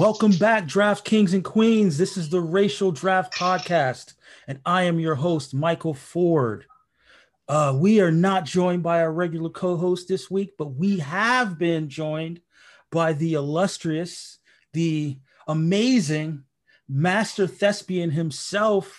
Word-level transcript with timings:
Welcome 0.00 0.32
back, 0.32 0.66
Draft 0.66 1.04
Kings 1.04 1.34
and 1.34 1.44
Queens. 1.44 1.98
This 1.98 2.16
is 2.16 2.30
the 2.30 2.40
Racial 2.40 2.90
Draft 2.90 3.34
Podcast, 3.34 4.14
and 4.48 4.58
I 4.64 4.84
am 4.84 4.98
your 4.98 5.14
host, 5.14 5.52
Michael 5.52 5.92
Ford. 5.92 6.64
Uh, 7.46 7.76
we 7.76 8.00
are 8.00 8.10
not 8.10 8.46
joined 8.46 8.82
by 8.82 9.02
our 9.02 9.12
regular 9.12 9.50
co 9.50 9.76
host 9.76 10.08
this 10.08 10.30
week, 10.30 10.54
but 10.56 10.68
we 10.68 11.00
have 11.00 11.58
been 11.58 11.90
joined 11.90 12.40
by 12.90 13.12
the 13.12 13.34
illustrious, 13.34 14.38
the 14.72 15.18
amazing 15.46 16.44
master 16.88 17.46
thespian 17.46 18.10
himself, 18.10 18.98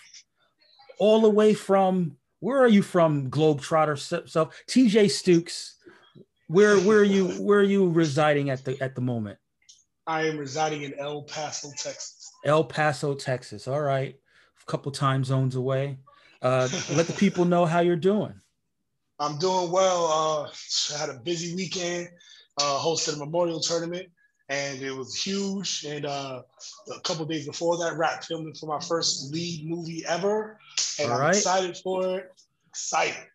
all 1.00 1.22
the 1.22 1.30
way 1.32 1.56
from 1.56 2.16
where 2.42 2.60
are 2.60 2.68
you 2.68 2.84
from, 2.84 3.32
Globetrotter 3.32 3.98
self? 4.30 4.56
TJ 4.68 5.06
Stukes. 5.06 5.72
Where 6.46 6.78
where 6.80 7.00
are 7.00 7.04
you 7.04 7.30
where 7.42 7.58
are 7.58 7.64
you 7.64 7.90
residing 7.90 8.52
at 8.52 8.64
the 8.64 8.80
at 8.84 8.94
the 8.94 9.02
moment? 9.02 9.40
I 10.08 10.24
am 10.28 10.38
residing 10.38 10.84
in 10.84 10.94
El 10.98 11.24
Paso, 11.24 11.70
Texas. 11.72 12.32
El 12.46 12.64
Paso, 12.64 13.14
Texas. 13.14 13.68
All 13.68 13.82
right. 13.82 14.16
A 14.62 14.66
couple 14.72 14.92
time 14.92 15.24
zones 15.24 15.56
away. 15.56 15.98
Uh, 16.42 16.68
let 16.94 17.08
the 17.08 17.14
people 17.14 17.46
know 17.46 17.66
how 17.66 17.82
you're 17.82 17.96
doing. 17.96 18.34
I'm 19.20 19.38
doing 19.38 19.72
well. 19.72 20.06
Uh, 20.08 20.96
I 20.96 20.98
had 20.98 21.10
a 21.10 21.20
busy 21.20 21.56
weekend, 21.56 22.10
uh, 22.60 22.80
hosted 22.80 23.16
a 23.16 23.18
memorial 23.18 23.60
tournament, 23.60 24.08
and 24.50 24.82
it 24.82 24.92
was 24.92 25.22
huge. 25.22 25.86
And 25.88 26.08
uh, 26.08 26.42
a 26.96 27.00
couple 27.02 27.26
days 27.26 27.46
before 27.46 27.78
that, 27.78 27.98
wrap 27.98 28.24
filming 28.24 28.56
for 28.56 28.66
my 28.66 28.80
first 28.80 29.32
lead 29.32 29.70
movie 29.70 30.04
ever. 30.08 30.60
And 31.00 31.12
all 31.12 31.18
I'm 31.18 31.22
right. 31.22 31.36
excited 31.36 31.78
for 31.78 32.18
it. 32.18 32.34
Excited. 32.70 33.28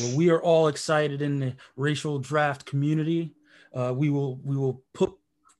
Well, 0.00 0.16
we 0.16 0.30
are 0.30 0.42
all 0.42 0.66
excited 0.66 1.22
in 1.22 1.38
the 1.38 1.54
racial 1.76 2.18
draft 2.18 2.64
community. 2.64 3.32
Uh, 3.72 3.92
we 3.96 4.10
will 4.10 4.40
we 4.44 4.56
will 4.56 4.82
put 4.94 5.12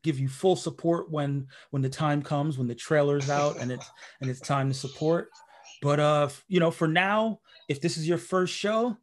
give 0.02 0.18
you 0.18 0.28
full 0.28 0.56
support 0.56 1.10
when 1.10 1.46
when 1.70 1.82
the 1.82 1.88
time 1.88 2.22
comes 2.22 2.58
when 2.58 2.68
the 2.68 2.74
trailer's 2.74 3.30
out 3.30 3.58
and 3.58 3.70
it's 3.70 3.88
and 4.20 4.30
it's 4.30 4.40
time 4.40 4.68
to 4.68 4.74
support. 4.74 5.30
But 5.82 6.00
uh 6.00 6.28
you 6.48 6.60
know 6.60 6.70
for 6.70 6.88
now 6.88 7.40
if 7.68 7.80
this 7.80 7.96
is 7.96 8.08
your 8.08 8.18
first 8.18 8.54
show 8.54 8.96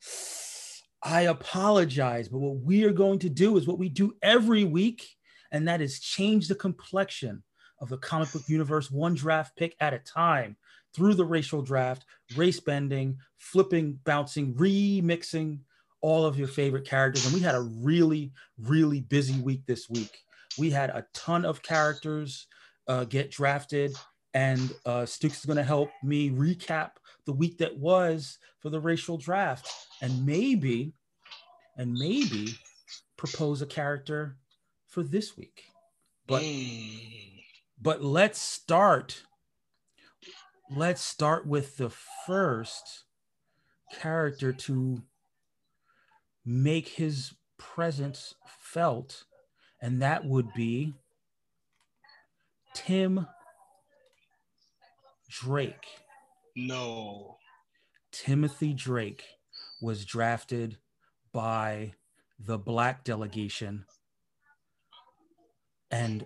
i 1.03 1.21
apologize 1.21 2.27
but 2.27 2.39
what 2.39 2.57
we 2.57 2.83
are 2.83 2.91
going 2.91 3.19
to 3.19 3.29
do 3.29 3.55
is 3.55 3.67
what 3.67 3.77
we 3.77 3.87
do 3.87 4.13
every 4.23 4.63
week 4.63 5.07
and 5.51 5.67
that 5.67 5.79
is 5.79 5.99
change 5.99 6.47
the 6.47 6.55
complexion 6.55 7.43
of 7.79 7.89
the 7.89 7.97
comic 7.97 8.31
book 8.33 8.41
universe 8.47 8.89
one 8.89 9.13
draft 9.13 9.55
pick 9.55 9.75
at 9.79 9.93
a 9.93 9.99
time 9.99 10.57
through 10.93 11.13
the 11.13 11.23
racial 11.23 11.61
draft 11.61 12.03
race 12.35 12.59
bending 12.59 13.17
flipping 13.37 13.99
bouncing 14.03 14.53
remixing 14.55 15.59
all 16.01 16.25
of 16.25 16.37
your 16.37 16.47
favorite 16.47 16.85
characters. 16.85 17.25
And 17.25 17.33
we 17.33 17.41
had 17.41 17.55
a 17.55 17.61
really 17.61 18.31
really 18.59 19.01
busy 19.01 19.39
week 19.39 19.65
this 19.65 19.89
week 19.89 20.19
we 20.57 20.69
had 20.69 20.89
a 20.89 21.05
ton 21.13 21.45
of 21.45 21.61
characters 21.61 22.47
uh, 22.87 23.03
get 23.03 23.31
drafted, 23.31 23.95
and 24.33 24.73
uh, 24.85 25.01
Stukes 25.01 25.39
is 25.39 25.45
going 25.45 25.57
to 25.57 25.63
help 25.63 25.89
me 26.03 26.29
recap 26.29 26.91
the 27.25 27.33
week 27.33 27.57
that 27.57 27.77
was 27.77 28.37
for 28.59 28.69
the 28.69 28.79
racial 28.79 29.17
draft, 29.17 29.69
and 30.01 30.25
maybe, 30.25 30.93
and 31.77 31.93
maybe 31.93 32.55
propose 33.17 33.61
a 33.61 33.65
character 33.65 34.37
for 34.87 35.03
this 35.03 35.37
week. 35.37 35.63
But 36.27 36.43
mm. 36.43 37.41
but 37.81 38.03
let's 38.03 38.39
start. 38.39 39.23
Let's 40.69 41.01
start 41.01 41.47
with 41.47 41.77
the 41.77 41.89
first 42.25 43.05
character 43.93 44.51
to 44.51 45.01
make 46.45 46.89
his 46.89 47.33
presence 47.57 48.35
felt 48.45 49.25
and 49.81 50.01
that 50.01 50.25
would 50.25 50.53
be 50.53 50.93
Tim 52.73 53.27
Drake. 55.29 55.85
No. 56.55 57.37
Timothy 58.11 58.73
Drake 58.73 59.23
was 59.81 60.05
drafted 60.05 60.77
by 61.31 61.93
the 62.39 62.57
black 62.57 63.03
delegation 63.03 63.85
and 65.91 66.25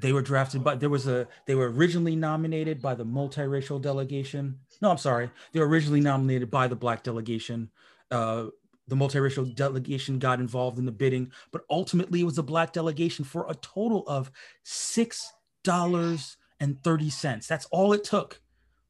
they 0.00 0.12
were 0.12 0.22
drafted 0.22 0.64
by 0.64 0.74
there 0.74 0.88
was 0.88 1.06
a 1.06 1.28
they 1.46 1.54
were 1.54 1.70
originally 1.70 2.16
nominated 2.16 2.80
by 2.80 2.94
the 2.94 3.04
multiracial 3.04 3.80
delegation 3.80 4.58
no 4.80 4.90
i'm 4.90 4.98
sorry 4.98 5.30
they 5.52 5.60
were 5.60 5.68
originally 5.68 6.00
nominated 6.00 6.50
by 6.50 6.66
the 6.66 6.76
black 6.76 7.02
delegation 7.02 7.70
uh, 8.10 8.46
the 8.88 8.96
multiracial 8.96 9.54
delegation 9.54 10.18
got 10.18 10.40
involved 10.40 10.78
in 10.78 10.84
the 10.84 10.92
bidding, 10.92 11.30
but 11.52 11.62
ultimately 11.70 12.20
it 12.20 12.24
was 12.24 12.38
a 12.38 12.42
black 12.42 12.72
delegation 12.72 13.24
for 13.24 13.46
a 13.48 13.54
total 13.56 14.04
of 14.06 14.30
six 14.64 15.32
dollars 15.64 16.36
and 16.60 16.82
thirty 16.82 17.10
cents. 17.10 17.46
That's 17.46 17.66
all 17.66 17.92
it 17.92 18.04
took 18.04 18.40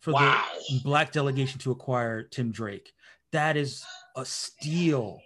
for 0.01 0.13
wow. 0.13 0.45
the 0.69 0.81
black 0.81 1.13
delegation 1.13 1.59
to 1.61 1.71
acquire 1.71 2.23
Tim 2.23 2.51
Drake. 2.51 2.93
That 3.33 3.57
is 3.57 3.85
a 4.17 4.25
steal. 4.25 5.21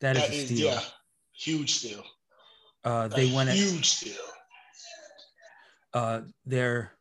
that, 0.00 0.14
that 0.14 0.30
is 0.30 0.42
a 0.42 0.46
steal. 0.46 0.66
yeah, 0.66 0.80
huge 1.32 1.72
steal. 1.74 2.04
Uh, 2.84 3.08
they 3.08 3.30
a 3.30 3.34
went 3.34 3.50
huge 3.50 3.78
at, 3.78 3.84
steal. 3.84 4.24
Uh, 5.94 6.20
their 6.46 6.92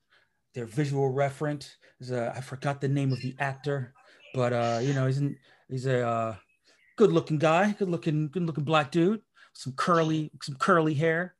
their 0.53 0.65
visual 0.65 1.13
referent 1.13 1.69
is 1.99 2.11
a, 2.11 2.33
I 2.35 2.41
forgot 2.41 2.81
the 2.81 2.87
name 2.87 3.13
of 3.13 3.21
the 3.21 3.35
actor, 3.39 3.93
but 4.33 4.53
uh, 4.53 4.79
you 4.81 4.93
know 4.93 5.05
he's 5.05 5.19
in, 5.19 5.37
he's 5.69 5.85
a 5.85 6.05
uh, 6.05 6.35
good 7.01 7.11
looking 7.11 7.39
guy, 7.39 7.71
good 7.79 7.89
looking, 7.89 8.27
good 8.27 8.45
looking 8.45 8.63
black 8.63 8.91
dude, 8.91 9.21
some 9.53 9.73
curly, 9.73 10.29
some 10.43 10.53
curly 10.53 10.93
hair. 10.93 11.33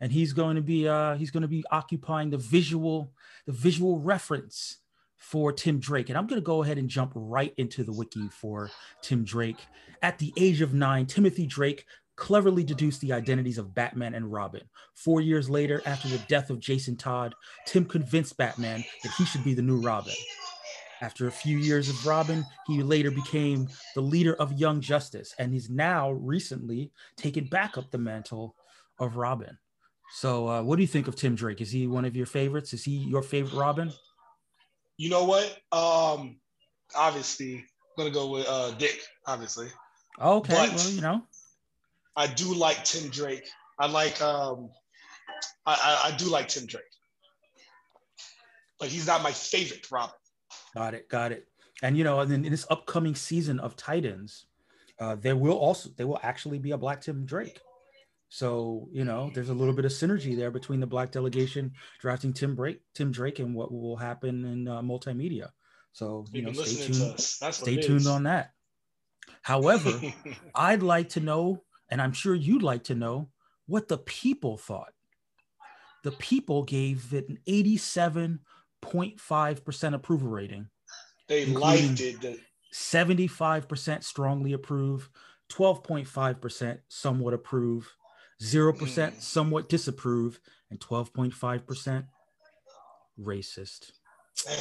And 0.00 0.10
he's 0.10 0.32
going 0.32 0.56
to 0.56 0.62
be 0.62 0.88
uh 0.88 1.16
he's 1.16 1.30
going 1.30 1.42
to 1.42 1.48
be 1.48 1.62
occupying 1.70 2.30
the 2.30 2.38
visual, 2.38 3.12
the 3.44 3.52
visual 3.52 3.98
reference 3.98 4.78
for 5.18 5.52
Tim 5.52 5.78
Drake. 5.78 6.08
And 6.08 6.16
I'm 6.16 6.26
going 6.26 6.40
to 6.40 6.44
go 6.44 6.62
ahead 6.62 6.78
and 6.78 6.88
jump 6.88 7.12
right 7.14 7.52
into 7.58 7.84
the 7.84 7.92
wiki 7.92 8.26
for 8.30 8.70
Tim 9.02 9.22
Drake. 9.22 9.58
At 10.00 10.18
the 10.18 10.32
age 10.38 10.62
of 10.62 10.72
nine, 10.72 11.04
Timothy 11.04 11.46
Drake 11.46 11.84
cleverly 12.16 12.64
deduced 12.64 13.02
the 13.02 13.12
identities 13.12 13.58
of 13.58 13.74
Batman 13.74 14.14
and 14.14 14.32
Robin. 14.32 14.62
Four 14.94 15.20
years 15.20 15.50
later, 15.50 15.82
after 15.84 16.08
the 16.08 16.24
death 16.26 16.48
of 16.48 16.58
Jason 16.58 16.96
Todd, 16.96 17.34
Tim 17.66 17.84
convinced 17.84 18.38
Batman 18.38 18.82
that 19.02 19.12
he 19.18 19.26
should 19.26 19.44
be 19.44 19.52
the 19.52 19.60
new 19.60 19.78
Robin. 19.78 20.14
After 21.02 21.26
a 21.26 21.32
few 21.32 21.58
years 21.58 21.88
of 21.88 22.06
Robin, 22.06 22.46
he 22.68 22.80
later 22.80 23.10
became 23.10 23.68
the 23.96 24.00
leader 24.00 24.34
of 24.34 24.52
Young 24.52 24.80
Justice, 24.80 25.34
and 25.36 25.52
he's 25.52 25.68
now 25.68 26.12
recently 26.12 26.92
taken 27.16 27.46
back 27.46 27.76
up 27.76 27.90
the 27.90 27.98
mantle 27.98 28.54
of 29.00 29.16
Robin. 29.16 29.58
So, 30.14 30.48
uh, 30.48 30.62
what 30.62 30.76
do 30.76 30.82
you 30.82 30.86
think 30.86 31.08
of 31.08 31.16
Tim 31.16 31.34
Drake? 31.34 31.60
Is 31.60 31.72
he 31.72 31.88
one 31.88 32.04
of 32.04 32.14
your 32.14 32.26
favorites? 32.26 32.72
Is 32.72 32.84
he 32.84 32.92
your 32.92 33.22
favorite 33.22 33.58
Robin? 33.58 33.92
You 34.96 35.10
know 35.10 35.24
what? 35.24 35.58
Um, 35.72 36.36
obviously, 36.94 37.56
I'm 37.56 37.64
gonna 37.96 38.10
go 38.10 38.30
with 38.30 38.46
uh, 38.48 38.70
Dick. 38.78 39.00
Obviously. 39.26 39.66
Okay. 40.20 40.54
But 40.54 40.70
well, 40.70 40.90
you 40.90 41.00
know, 41.00 41.22
I 42.14 42.28
do 42.28 42.54
like 42.54 42.84
Tim 42.84 43.10
Drake. 43.10 43.48
I 43.80 43.88
like. 43.88 44.22
Um, 44.22 44.70
I, 45.66 45.72
I, 45.72 46.10
I 46.12 46.16
do 46.16 46.26
like 46.26 46.46
Tim 46.46 46.66
Drake, 46.66 46.84
but 48.78 48.86
he's 48.86 49.08
not 49.08 49.24
my 49.24 49.32
favorite 49.32 49.90
Robin. 49.90 50.14
Got 50.74 50.94
it. 50.94 51.08
Got 51.08 51.32
it. 51.32 51.48
And 51.82 51.96
you 51.96 52.04
know, 52.04 52.20
and 52.20 52.32
in 52.32 52.50
this 52.50 52.66
upcoming 52.70 53.14
season 53.14 53.58
of 53.60 53.76
Titans, 53.76 54.46
uh, 55.00 55.16
there 55.16 55.36
will 55.36 55.56
also 55.56 55.90
there 55.96 56.06
will 56.06 56.20
actually 56.22 56.58
be 56.58 56.70
a 56.70 56.78
Black 56.78 57.00
Tim 57.00 57.24
Drake. 57.26 57.60
So 58.28 58.88
you 58.92 59.04
know, 59.04 59.30
there's 59.34 59.50
a 59.50 59.54
little 59.54 59.74
bit 59.74 59.84
of 59.84 59.92
synergy 59.92 60.36
there 60.36 60.50
between 60.50 60.80
the 60.80 60.86
Black 60.86 61.10
delegation 61.10 61.72
drafting 62.00 62.32
Tim 62.32 62.54
Drake, 62.54 62.80
Tim 62.94 63.10
Drake, 63.10 63.38
and 63.40 63.54
what 63.54 63.72
will 63.72 63.96
happen 63.96 64.44
in 64.44 64.68
uh, 64.68 64.80
multimedia. 64.80 65.50
So 65.92 66.24
you 66.32 66.42
know, 66.42 66.52
stay 66.52 66.86
tuned. 66.86 67.20
Stay 67.20 67.76
tuned 67.76 68.06
on 68.06 68.22
that. 68.24 68.52
However, 69.42 70.00
I'd 70.54 70.82
like 70.82 71.10
to 71.10 71.20
know, 71.20 71.64
and 71.90 72.00
I'm 72.00 72.12
sure 72.12 72.34
you'd 72.34 72.62
like 72.62 72.84
to 72.84 72.94
know, 72.94 73.28
what 73.66 73.88
the 73.88 73.98
people 73.98 74.56
thought. 74.56 74.92
The 76.04 76.12
people 76.12 76.64
gave 76.64 77.12
it 77.12 77.28
an 77.28 77.38
87 77.46 78.40
0.5% 78.82 79.94
approval 79.94 80.28
rating. 80.28 80.68
They 81.28 81.46
liked 81.46 82.00
it. 82.00 82.40
75% 82.72 84.02
strongly 84.02 84.52
approve, 84.52 85.10
12.5% 85.50 86.78
somewhat 86.88 87.34
approve, 87.34 87.94
0% 88.42 88.74
mm. 88.76 89.20
somewhat 89.20 89.68
disapprove, 89.68 90.40
and 90.70 90.80
12.5% 90.80 92.04
racist. 93.20 93.92
Yeah. 94.46 94.54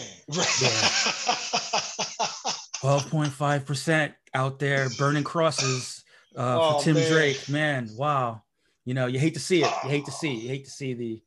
12.5% 2.81 4.13
out 4.33 4.59
there 4.59 4.89
burning 4.97 5.23
crosses 5.23 6.03
uh, 6.37 6.57
oh, 6.59 6.79
for 6.79 6.83
Tim 6.83 6.95
man. 6.95 7.11
Drake. 7.11 7.49
Man, 7.49 7.89
wow. 7.95 8.43
You 8.85 8.93
know, 8.93 9.05
you 9.05 9.19
hate 9.19 9.35
to 9.35 9.39
see 9.39 9.63
it. 9.63 9.71
You 9.83 9.89
hate 9.89 10.05
to 10.05 10.11
see. 10.11 10.33
You 10.33 10.49
hate 10.49 10.65
to 10.65 10.71
see 10.71 10.93
the, 10.93 11.21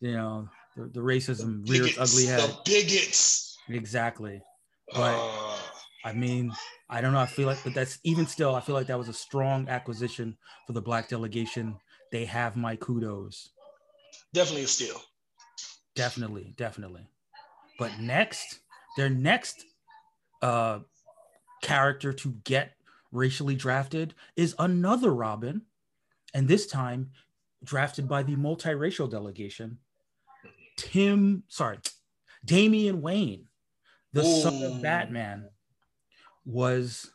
you 0.00 0.12
know, 0.12 0.48
the, 0.76 0.86
the 0.86 1.00
racism 1.00 1.66
the 1.66 1.72
rears 1.72 1.98
ugly 1.98 2.26
head. 2.26 2.40
The 2.40 2.56
bigots. 2.64 3.58
Exactly. 3.68 4.40
But 4.92 5.16
uh, 5.18 5.56
I 6.04 6.12
mean, 6.12 6.52
I 6.88 7.00
don't 7.00 7.12
know. 7.12 7.18
I 7.18 7.26
feel 7.26 7.46
like, 7.46 7.58
but 7.64 7.74
that's 7.74 7.98
even 8.04 8.26
still, 8.26 8.54
I 8.54 8.60
feel 8.60 8.74
like 8.74 8.86
that 8.86 8.98
was 8.98 9.08
a 9.08 9.12
strong 9.12 9.68
acquisition 9.68 10.36
for 10.66 10.72
the 10.72 10.82
black 10.82 11.08
delegation. 11.08 11.76
They 12.12 12.24
have 12.26 12.56
my 12.56 12.76
kudos. 12.76 13.50
Definitely 14.32 14.64
a 14.64 14.68
steal. 14.68 15.00
Definitely, 15.96 16.54
definitely. 16.56 17.08
But 17.78 17.98
next, 17.98 18.60
their 18.96 19.10
next 19.10 19.64
uh 20.42 20.80
character 21.62 22.12
to 22.12 22.34
get 22.44 22.74
racially 23.10 23.56
drafted 23.56 24.14
is 24.36 24.54
another 24.58 25.12
Robin, 25.12 25.62
and 26.34 26.46
this 26.46 26.66
time 26.66 27.10
drafted 27.64 28.06
by 28.06 28.22
the 28.22 28.36
multiracial 28.36 29.10
delegation, 29.10 29.78
Tim, 30.76 31.42
sorry, 31.48 31.78
Damian 32.44 33.00
Wayne, 33.02 33.48
the 34.12 34.22
Ooh. 34.22 34.40
son 34.42 34.62
of 34.62 34.82
Batman, 34.82 35.48
was 36.44 37.10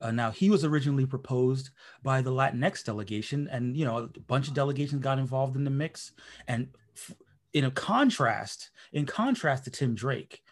uh, 0.00 0.10
now 0.10 0.30
he 0.30 0.50
was 0.50 0.64
originally 0.64 1.06
proposed 1.06 1.70
by 2.02 2.22
the 2.22 2.30
Latinx 2.30 2.84
delegation, 2.84 3.48
and 3.50 3.76
you 3.76 3.84
know 3.84 3.98
a 3.98 4.20
bunch 4.20 4.48
of 4.48 4.54
delegations 4.54 5.02
got 5.02 5.18
involved 5.18 5.56
in 5.56 5.64
the 5.64 5.70
mix. 5.70 6.12
And 6.46 6.68
f- 6.94 7.16
in 7.52 7.64
a 7.64 7.70
contrast, 7.70 8.70
in 8.92 9.06
contrast 9.06 9.64
to 9.64 9.70
Tim 9.70 9.94
Drake, 9.94 10.42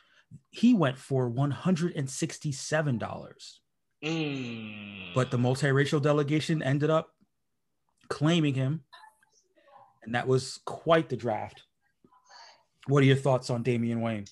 he 0.50 0.74
went 0.74 0.98
for 0.98 1.28
one 1.28 1.50
hundred 1.50 1.94
and 1.96 2.08
sixty-seven 2.08 2.98
dollars. 2.98 3.60
Mm. 4.04 5.14
But 5.14 5.30
the 5.30 5.38
multiracial 5.38 6.02
delegation 6.02 6.62
ended 6.62 6.90
up 6.90 7.10
claiming 8.08 8.54
him, 8.54 8.84
and 10.02 10.14
that 10.14 10.26
was 10.26 10.60
quite 10.64 11.08
the 11.08 11.16
draft. 11.16 11.62
What 12.86 13.02
are 13.02 13.06
your 13.06 13.16
thoughts 13.16 13.50
on 13.50 13.62
Damian 13.62 14.00
Wayne? 14.00 14.24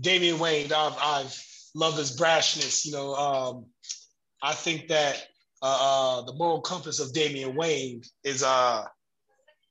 Damian 0.00 0.38
Wayne, 0.38 0.72
I've, 0.72 0.96
I've 1.00 1.44
loved 1.74 1.98
his 1.98 2.16
brashness. 2.16 2.84
You 2.84 2.92
know, 2.92 3.14
um, 3.14 3.66
I 4.42 4.52
think 4.54 4.88
that 4.88 5.26
uh, 5.62 6.18
uh, 6.20 6.22
the 6.22 6.34
moral 6.34 6.60
compass 6.60 7.00
of 7.00 7.12
Damian 7.12 7.54
Wayne 7.54 8.02
is 8.24 8.42
uh, 8.42 8.84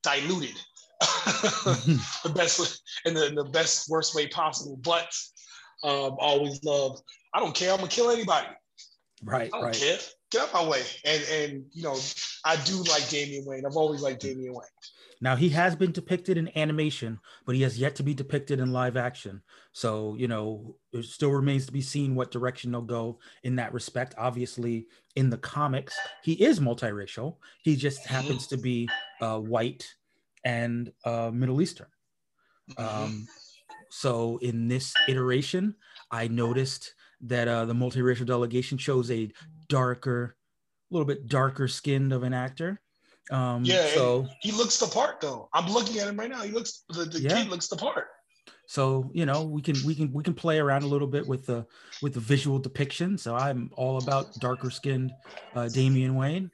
diluted 0.04 0.56
the 1.02 2.32
best 2.36 2.82
in 3.06 3.14
the, 3.14 3.28
in 3.28 3.36
the 3.36 3.46
best 3.46 3.90
worst 3.90 4.16
way 4.16 4.28
possible. 4.28 4.78
But 4.84 5.12
um, 5.84 6.18
always 6.20 6.64
love. 6.64 7.00
I 7.34 7.40
don't 7.40 7.56
care. 7.56 7.72
I'm 7.72 7.78
gonna 7.78 7.90
kill 7.90 8.12
anybody. 8.12 8.48
Right. 9.24 9.50
I 9.54 9.58
don't 9.58 9.66
right. 9.66 9.76
care. 9.76 9.98
Get 10.32 10.42
out 10.44 10.54
my 10.54 10.68
way. 10.68 10.84
And 11.06 11.24
and 11.32 11.66
you 11.72 11.84
know, 11.84 11.98
I 12.46 12.56
do 12.58 12.84
like 12.84 13.08
Damian 13.10 13.46
Wayne. 13.46 13.66
I've 13.66 13.78
always 13.78 14.02
liked 14.02 14.22
Damian 14.22 14.54
Wayne. 14.54 14.68
Now 15.22 15.36
he 15.36 15.50
has 15.50 15.76
been 15.76 15.92
depicted 15.92 16.38
in 16.38 16.58
animation, 16.58 17.20
but 17.46 17.56
he 17.56 17.62
has 17.64 17.78
yet 17.78 17.96
to 17.96 18.04
be 18.04 18.14
depicted 18.14 18.60
in 18.60 18.72
live 18.72 18.96
action. 18.96 19.42
So 19.74 20.16
you 20.18 20.28
know, 20.28 20.78
it 20.94 21.06
still 21.06 21.32
remains 21.32 21.66
to 21.66 21.74
be 21.74 21.82
seen 21.82 22.16
what 22.16 22.32
direction 22.32 22.72
they'll 22.72 22.82
go 22.82 23.20
in 23.44 23.56
that 23.58 23.74
respect. 23.74 24.16
Obviously, 24.18 24.88
in 25.16 25.30
the 25.30 25.38
comics, 25.38 25.98
he 26.24 26.34
is 26.34 26.60
multiracial. 26.60 27.38
He 27.64 27.76
just 27.76 28.04
mm-hmm. 28.04 28.14
happens 28.14 28.48
to 28.48 28.58
be 28.58 28.90
uh, 29.22 29.40
white 29.40 29.86
and 30.44 30.92
uh, 31.04 31.32
Middle 31.34 31.62
Eastern. 31.62 31.88
Mm-hmm. 32.78 33.04
Um, 33.04 33.28
so 33.90 34.38
in 34.38 34.68
this 34.68 34.94
iteration, 35.08 35.76
I 36.12 36.28
noticed 36.28 36.94
that 37.22 37.48
uh, 37.48 37.66
the 37.66 37.74
multiracial 37.74 38.26
delegation 38.26 38.78
chose 38.78 39.12
a 39.12 39.32
darker, 39.68 40.38
a 40.90 40.94
little 40.94 41.08
bit 41.08 41.28
darker 41.28 41.68
skinned 41.68 42.14
of 42.14 42.24
an 42.24 42.34
actor. 42.34 42.82
Um, 43.32 43.64
yeah, 43.64 43.88
so 43.94 44.28
he 44.42 44.52
looks 44.52 44.80
the 44.80 44.88
part 44.88 45.22
though. 45.22 45.50
I'm 45.54 45.72
looking 45.72 46.00
at 46.00 46.08
him 46.08 46.18
right 46.18 46.30
now. 46.30 46.42
He 46.42 46.52
looks 46.52 46.84
the, 46.90 47.06
the 47.06 47.22
yeah. 47.22 47.36
kid 47.36 47.50
looks 47.50 47.68
the 47.68 47.76
part. 47.76 48.08
So 48.66 49.10
you 49.14 49.26
know 49.26 49.44
we 49.44 49.62
can 49.62 49.76
we 49.86 49.96
can 49.96 50.12
we 50.14 50.24
can 50.24 50.34
play 50.34 50.60
around 50.60 50.84
a 50.84 50.88
little 50.88 51.08
bit 51.08 51.28
with 51.28 51.46
the 51.46 51.66
with 52.02 52.14
the 52.14 52.20
visual 52.20 52.60
depiction. 52.60 53.18
So 53.18 53.36
I'm 53.36 53.72
all 53.76 53.98
about 53.98 54.34
darker 54.40 54.70
skinned 54.70 55.12
uh, 55.56 55.70
Damian 55.70 56.16
Wayne. 56.16 56.52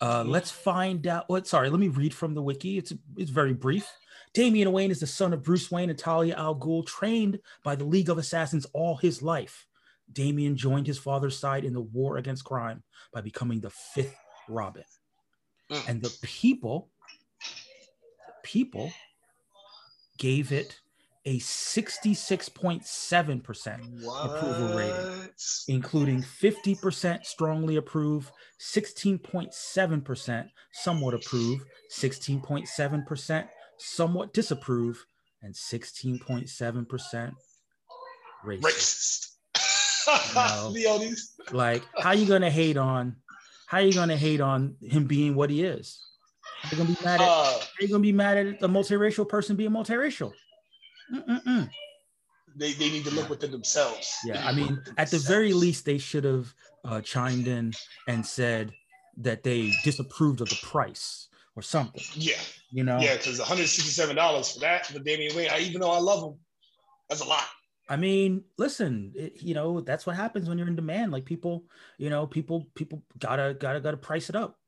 Uh, 0.00 0.24
let's 0.26 0.50
find 0.50 1.06
out. 1.06 1.24
What? 1.28 1.46
sorry, 1.46 1.70
let 1.70 1.80
me 1.80 1.88
read 1.88 2.12
from 2.12 2.34
the 2.34 2.42
wiki. 2.42 2.78
It's 2.78 2.92
it's 3.16 3.30
very 3.30 3.54
brief. 3.54 3.88
Damian 4.34 4.72
Wayne 4.72 4.90
is 4.90 4.98
the 4.98 5.06
son 5.06 5.32
of 5.32 5.44
Bruce 5.44 5.70
Wayne 5.70 5.90
and 5.90 5.98
Talia 5.98 6.34
al 6.36 6.56
Ghul, 6.56 6.84
trained 6.84 7.38
by 7.62 7.76
the 7.76 7.84
League 7.84 8.10
of 8.10 8.18
Assassins 8.18 8.66
all 8.72 8.96
his 8.96 9.22
life. 9.22 9.66
Damian 10.12 10.56
joined 10.56 10.86
his 10.86 10.98
father's 10.98 11.38
side 11.38 11.64
in 11.64 11.72
the 11.72 11.80
war 11.80 12.16
against 12.16 12.44
crime 12.44 12.82
by 13.12 13.20
becoming 13.20 13.60
the 13.60 13.70
fifth 13.70 14.16
Robin. 14.48 14.84
Mm. 15.70 15.88
And 15.88 16.02
the 16.02 16.12
people, 16.22 16.90
people 18.42 18.92
gave 20.18 20.52
it 20.52 20.80
a 21.26 21.38
66.7% 21.38 24.04
approval 24.22 24.76
rating, 24.76 25.06
including 25.68 26.22
50% 26.22 27.24
strongly 27.24 27.76
approve, 27.76 28.30
16.7% 28.60 30.50
somewhat 30.72 31.14
approve, 31.14 31.64
16.7% 31.90 33.48
somewhat 33.78 34.34
disapprove, 34.34 35.06
and 35.42 35.54
16.7% 35.54 37.32
racist. 38.44 38.60
racist. 38.60 39.30
You 40.74 40.84
know, 40.84 41.14
like, 41.52 41.82
how 41.98 42.12
you 42.12 42.26
gonna 42.26 42.50
hate 42.50 42.76
on? 42.76 43.16
How 43.66 43.78
are 43.78 43.82
you 43.82 43.92
gonna 43.92 44.16
hate 44.16 44.40
on 44.40 44.76
him 44.80 45.06
being 45.06 45.34
what 45.34 45.50
he 45.50 45.64
is? 45.64 46.00
You're 46.70 46.78
gonna 46.78 46.94
be 46.94 47.04
mad 47.04 47.20
at. 47.20 47.28
Uh, 47.28 47.58
you're 47.80 47.88
gonna 47.88 48.00
be 48.00 48.12
mad 48.12 48.36
at 48.36 48.62
a 48.62 48.68
multiracial 48.68 49.28
person 49.28 49.56
being 49.56 49.70
multiracial. 49.70 50.32
Mm-mm-mm. 51.12 51.68
They, 52.56 52.72
they 52.72 52.90
need 52.90 53.04
to 53.04 53.10
look 53.10 53.28
within 53.28 53.50
themselves. 53.50 54.16
Yeah, 54.24 54.46
I 54.46 54.52
mean, 54.52 54.80
at 54.96 55.10
the 55.10 55.18
very 55.18 55.52
least, 55.52 55.84
they 55.84 55.98
should 55.98 56.24
have 56.24 56.54
uh, 56.84 57.00
chimed 57.00 57.48
in 57.48 57.72
and 58.06 58.24
said 58.24 58.72
that 59.16 59.42
they 59.42 59.72
disapproved 59.82 60.40
of 60.40 60.48
the 60.48 60.58
price 60.62 61.28
or 61.56 61.62
something. 61.62 62.02
Yeah, 62.14 62.40
you 62.70 62.84
know. 62.84 62.98
Yeah, 63.00 63.16
because 63.16 63.38
167 63.38 64.14
dollars 64.14 64.52
for 64.52 64.60
that 64.60 64.86
for 64.86 64.98
Damian 65.00 65.34
Wayne. 65.34 65.50
I, 65.50 65.60
even 65.60 65.80
though 65.80 65.90
I 65.90 65.98
love 65.98 66.22
him, 66.22 66.38
that's 67.08 67.22
a 67.22 67.28
lot. 67.28 67.44
I 67.88 67.96
mean, 67.96 68.44
listen, 68.56 69.12
it, 69.14 69.42
you 69.42 69.54
know, 69.54 69.80
that's 69.80 70.06
what 70.06 70.16
happens 70.16 70.48
when 70.48 70.58
you're 70.58 70.68
in 70.68 70.76
demand. 70.76 71.12
Like 71.12 71.24
people, 71.24 71.64
you 71.98 72.10
know, 72.10 72.26
people, 72.26 72.68
people 72.74 73.02
gotta, 73.18 73.54
gotta, 73.54 73.80
gotta 73.80 73.96
price 73.96 74.28
it 74.28 74.36
up. 74.36 74.58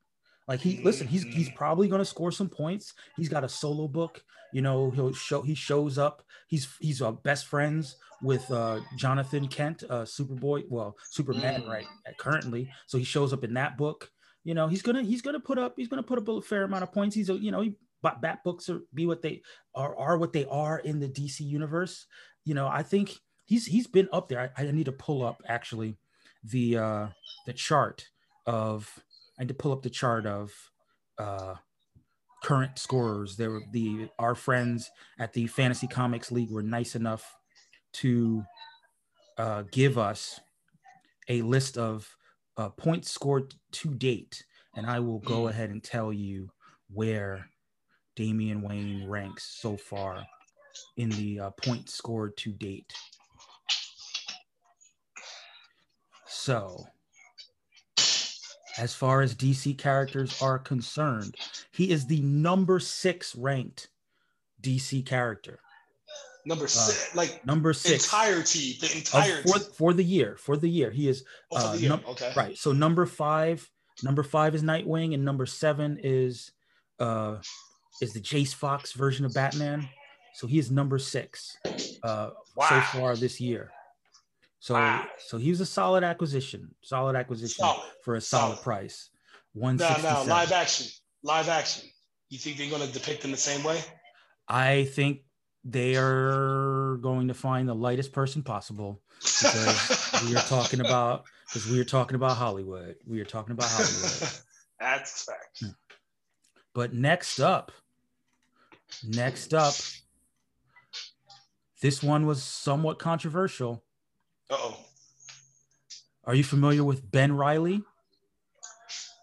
Like 0.47 0.61
he, 0.61 0.81
listen, 0.81 1.07
he's 1.07 1.23
he's 1.23 1.47
mm-hmm. 1.47 1.57
probably 1.57 1.87
gonna 1.89 2.05
score 2.05 2.31
some 2.31 2.47
points. 2.47 2.93
He's 3.17 3.27
got 3.27 3.43
a 3.43 3.49
solo 3.49 3.87
book. 3.87 4.23
You 4.53 4.61
know, 4.61 4.91
he'll 4.91 5.13
show 5.13 5.41
he 5.41 5.55
shows 5.55 5.97
up. 5.97 6.23
He's 6.47 6.69
he's 6.79 7.01
uh, 7.01 7.11
best 7.11 7.47
friends 7.47 7.97
with 8.21 8.49
uh, 8.49 8.79
Jonathan 8.95 9.47
Kent, 9.49 9.83
uh, 9.89 10.03
Superboy, 10.03 10.63
well, 10.69 10.95
Superman, 11.11 11.63
mm. 11.63 11.67
right? 11.67 11.85
Currently, 12.17 12.71
so 12.87 12.97
he 12.97 13.03
shows 13.03 13.33
up 13.33 13.43
in 13.43 13.55
that 13.55 13.77
book. 13.77 14.09
You 14.45 14.53
know, 14.53 14.67
he's 14.69 14.81
gonna 14.81 15.03
he's 15.03 15.21
gonna 15.21 15.41
put 15.41 15.57
up 15.57 15.73
he's 15.75 15.89
gonna 15.89 16.03
put 16.03 16.17
up 16.17 16.29
a 16.29 16.41
fair 16.41 16.63
amount 16.63 16.83
of 16.83 16.93
points. 16.93 17.13
He's 17.13 17.29
a 17.29 17.33
you 17.33 17.51
know 17.51 17.59
he 17.59 17.75
bat 18.01 18.41
books 18.45 18.69
are 18.69 18.79
be 18.93 19.05
what 19.05 19.21
they 19.21 19.41
are 19.75 19.97
are 19.97 20.17
what 20.17 20.31
they 20.31 20.45
are 20.45 20.79
in 20.79 21.01
the 21.01 21.09
DC 21.09 21.41
universe 21.41 22.05
you 22.47 22.53
know, 22.53 22.67
I 22.67 22.81
think 22.81 23.19
he's 23.43 23.65
he's 23.65 23.87
been 23.87 24.07
up 24.13 24.29
there. 24.29 24.53
I, 24.57 24.63
I 24.63 24.71
need 24.71 24.85
to 24.85 24.93
pull 24.93 25.25
up 25.25 25.43
actually 25.47 25.97
the 26.45 26.77
uh 26.77 27.07
the 27.45 27.51
chart 27.51 28.07
of 28.45 29.03
I 29.37 29.43
need 29.43 29.49
to 29.49 29.53
pull 29.53 29.73
up 29.73 29.83
the 29.83 29.89
chart 29.89 30.25
of 30.25 30.53
uh 31.17 31.55
current 32.41 32.79
scorers. 32.79 33.35
There 33.35 33.51
were 33.51 33.63
the 33.73 34.07
our 34.17 34.33
friends 34.33 34.89
at 35.19 35.33
the 35.33 35.47
Fantasy 35.47 35.87
Comics 35.87 36.31
League 36.31 36.49
were 36.49 36.63
nice 36.63 36.95
enough 36.95 37.35
to 37.95 38.45
uh, 39.37 39.63
give 39.69 39.97
us 39.97 40.39
a 41.27 41.41
list 41.41 41.77
of 41.77 42.15
uh, 42.55 42.69
points 42.69 43.11
scored 43.11 43.53
to 43.71 43.93
date, 43.93 44.45
and 44.73 44.85
I 44.85 44.99
will 44.99 45.19
go 45.19 45.43
mm. 45.43 45.49
ahead 45.49 45.69
and 45.69 45.83
tell 45.83 46.13
you 46.13 46.49
where 46.93 47.49
Damian 48.15 48.61
Wayne 48.61 49.07
ranks 49.09 49.43
so 49.59 49.75
far 49.75 50.25
in 50.97 51.09
the 51.09 51.39
uh, 51.39 51.49
points 51.51 51.93
scored 51.93 52.35
to 52.37 52.51
date. 52.51 52.91
So, 56.27 56.85
as 58.77 58.93
far 58.93 59.21
as 59.21 59.35
DC 59.35 59.77
characters 59.77 60.41
are 60.41 60.59
concerned, 60.59 61.35
he 61.71 61.91
is 61.91 62.05
the 62.05 62.21
number 62.21 62.79
six 62.79 63.35
ranked 63.35 63.89
DC 64.61 65.05
character. 65.05 65.59
Number 66.45 66.65
uh, 66.65 66.67
six, 66.67 67.15
like 67.15 67.45
number 67.45 67.73
six, 67.73 68.05
entirety, 68.05 68.77
the 68.79 68.95
entire 68.95 69.41
for, 69.41 69.59
for 69.59 69.93
the 69.93 70.03
year, 70.03 70.37
for 70.37 70.55
the 70.55 70.69
year, 70.69 70.89
he 70.89 71.09
is 71.09 71.25
oh, 71.51 71.71
uh, 71.71 71.73
year. 71.73 71.89
Num- 71.89 72.03
okay, 72.07 72.31
right. 72.37 72.57
So 72.57 72.71
number 72.71 73.05
five, 73.05 73.69
number 74.01 74.23
five 74.23 74.55
is 74.55 74.63
Nightwing, 74.63 75.13
and 75.13 75.25
number 75.25 75.45
seven 75.45 75.99
is 76.01 76.51
uh 76.99 77.37
is 78.01 78.13
the 78.13 78.21
Jace 78.21 78.53
Fox 78.53 78.93
version 78.93 79.25
of 79.25 79.33
Batman. 79.33 79.89
So 80.37 80.45
he 80.45 80.59
is 80.59 80.69
number 80.69 80.99
six 80.99 81.57
uh, 82.03 82.29
wow. 82.55 82.67
so 82.69 82.79
far 82.81 83.15
this 83.15 83.41
year. 83.41 83.71
So 84.59 84.75
wow. 84.75 85.07
so 85.17 85.39
he 85.39 85.49
was 85.49 85.61
a 85.61 85.65
solid 85.65 86.03
acquisition, 86.03 86.75
solid 86.83 87.15
acquisition 87.15 87.65
solid. 87.65 87.81
for 88.03 88.13
a 88.13 88.21
solid, 88.21 88.51
solid. 88.51 88.61
price. 88.61 89.09
One 89.53 89.77
now, 89.77 89.97
now 90.03 90.23
live 90.25 90.51
action, 90.51 90.89
live 91.23 91.49
action. 91.49 91.89
You 92.29 92.37
think 92.37 92.57
they're 92.57 92.69
going 92.69 92.85
to 92.85 92.93
depict 92.93 93.25
him 93.25 93.31
the 93.31 93.37
same 93.37 93.63
way? 93.63 93.81
I 94.47 94.83
think 94.83 95.21
they 95.63 95.95
are 95.95 96.99
going 97.01 97.29
to 97.29 97.33
find 97.33 97.67
the 97.67 97.73
lightest 97.73 98.11
person 98.11 98.43
possible 98.43 99.01
because 99.19 100.21
we 100.27 100.35
are 100.35 100.43
talking 100.43 100.81
about 100.81 101.23
because 101.47 101.67
we 101.67 101.79
are 101.79 101.83
talking 101.83 102.13
about 102.13 102.37
Hollywood. 102.37 102.97
We 103.07 103.21
are 103.21 103.25
talking 103.25 103.53
about 103.53 103.69
Hollywood. 103.71 104.29
That's 104.79 105.25
fact. 105.25 105.57
Hmm. 105.61 105.69
But 106.75 106.93
next 106.93 107.39
up, 107.39 107.71
Next 109.03 109.53
up, 109.53 109.73
this 111.81 112.01
one 112.01 112.25
was 112.25 112.41
somewhat 112.43 112.99
controversial. 112.99 113.83
Uh 114.49 114.57
oh. 114.57 114.77
Are 116.25 116.35
you 116.35 116.43
familiar 116.43 116.83
with 116.83 117.09
Ben 117.09 117.31
Reilly? 117.35 117.83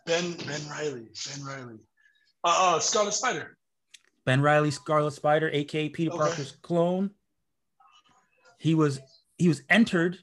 Ben 0.07 0.33
Ben 0.47 0.61
Reilly. 0.71 1.09
Ben 1.29 1.45
Reilly. 1.45 1.79
Uh, 2.43 2.77
uh 2.77 2.79
Scarlet 2.79 3.13
Spider. 3.13 3.57
Ben 4.25 4.41
Reilly, 4.41 4.71
Scarlet 4.71 5.13
Spider, 5.13 5.51
aka 5.53 5.89
Peter 5.89 6.11
okay. 6.11 6.19
Parker's 6.19 6.53
clone. 6.63 7.11
He 8.59 8.75
was 8.75 9.01
he 9.37 9.49
was 9.49 9.63
entered 9.69 10.19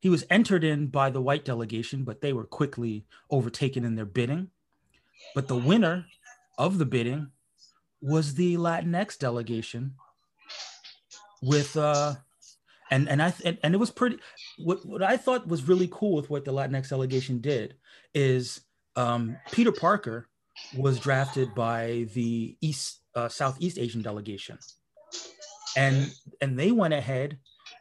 he 0.00 0.08
was 0.08 0.24
entered 0.30 0.64
in 0.64 0.88
by 0.88 1.10
the 1.10 1.22
white 1.22 1.44
delegation, 1.44 2.02
but 2.02 2.20
they 2.20 2.32
were 2.32 2.44
quickly 2.44 3.06
overtaken 3.30 3.84
in 3.84 3.94
their 3.94 4.04
bidding. 4.04 4.50
But 5.34 5.46
the 5.46 5.56
winner 5.56 6.06
of 6.58 6.78
the 6.78 6.84
bidding 6.84 7.30
was 8.00 8.34
the 8.34 8.56
Latinx 8.56 9.16
delegation 9.16 9.94
with 11.42 11.76
uh 11.76 12.14
and 12.90 13.08
and 13.08 13.22
I 13.22 13.34
and, 13.44 13.58
and 13.62 13.74
it 13.74 13.78
was 13.78 13.90
pretty 13.90 14.18
what, 14.58 14.84
what 14.86 15.02
I 15.02 15.16
thought 15.16 15.48
was 15.48 15.68
really 15.68 15.88
cool 15.92 16.14
with 16.14 16.30
what 16.30 16.44
the 16.44 16.52
Latinx 16.52 16.88
delegation 16.88 17.40
did 17.40 17.74
is 18.14 18.60
um 18.96 19.36
Peter 19.50 19.72
Parker 19.72 20.28
was 20.76 20.98
drafted 20.98 21.54
by 21.54 22.06
the 22.14 22.56
East 22.60 23.00
uh, 23.14 23.28
Southeast 23.28 23.78
Asian 23.78 24.02
delegation. 24.02 24.58
And 25.76 26.12
and 26.40 26.58
they 26.58 26.70
went 26.70 26.94
ahead 26.94 27.38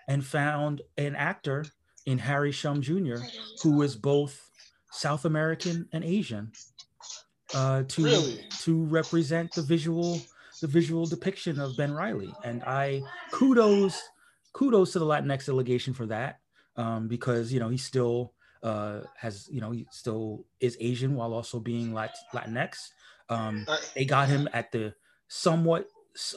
and 0.07 0.25
found 0.25 0.81
an 0.97 1.15
actor 1.15 1.65
in 2.05 2.17
Harry 2.17 2.51
Shum 2.51 2.81
Jr. 2.81 3.17
who 3.61 3.81
is 3.81 3.95
both 3.95 4.49
South 4.91 5.25
American 5.25 5.87
and 5.91 6.03
Asian 6.03 6.51
uh, 7.53 7.83
to 7.83 8.03
really? 8.03 8.39
to 8.61 8.83
represent 8.85 9.53
the 9.53 9.61
visual 9.61 10.21
the 10.61 10.67
visual 10.67 11.05
depiction 11.05 11.59
of 11.59 11.75
Ben 11.75 11.91
Reilly. 11.91 12.33
And 12.43 12.63
I 12.63 13.01
kudos 13.31 14.01
kudos 14.53 14.93
to 14.93 14.99
the 14.99 15.05
Latinx 15.05 15.45
delegation 15.45 15.93
for 15.93 16.05
that 16.07 16.39
um, 16.75 17.07
because 17.07 17.51
you 17.51 17.59
know 17.59 17.69
he 17.69 17.77
still 17.77 18.33
uh, 18.63 19.01
has 19.17 19.49
you 19.51 19.59
know 19.59 19.71
he 19.71 19.87
still 19.91 20.45
is 20.59 20.77
Asian 20.79 21.15
while 21.15 21.33
also 21.33 21.59
being 21.59 21.93
Lat- 21.93 22.15
Latinx. 22.33 22.89
Um, 23.29 23.65
they 23.95 24.05
got 24.05 24.29
him 24.29 24.47
at 24.53 24.71
the 24.71 24.93
somewhat 25.27 25.87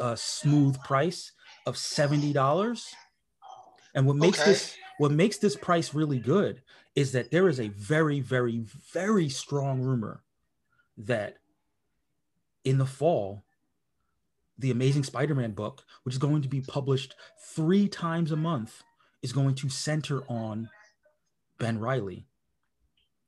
uh, 0.01 0.17
smooth 0.17 0.81
price 0.83 1.33
of 1.67 1.77
seventy 1.77 2.33
dollars. 2.33 2.95
And 3.95 4.07
what 4.07 4.17
makes 4.17 4.41
okay. 4.41 4.51
this 4.51 4.77
what 4.99 5.13
makes 5.13 5.39
this 5.39 5.57
price 5.57 5.95
really 5.95 6.19
good 6.19 6.63
is 6.95 7.13
that 7.13 7.31
there 7.31 7.49
is 7.49 7.59
a 7.59 7.69
very, 7.69 8.21
very, 8.21 8.65
very 8.93 9.29
strong 9.29 9.81
rumor 9.81 10.23
that 10.97 11.39
in 12.65 12.79
the 12.79 12.87
fall, 12.87 13.45
the 14.59 14.71
Amazing 14.71 15.05
Spider 15.05 15.35
Man 15.35 15.53
book, 15.53 15.85
which 16.05 16.15
is 16.15 16.19
going 16.19 16.43
to 16.43 16.49
be 16.49 16.61
published 16.61 17.15
three 17.55 17.89
times 17.89 18.33
a 18.33 18.37
month, 18.37 18.83
is 19.23 19.33
going 19.33 19.55
to 19.57 19.69
center 19.69 20.23
on 20.29 20.69
Ben 21.59 21.79
Reilly. 21.79 22.27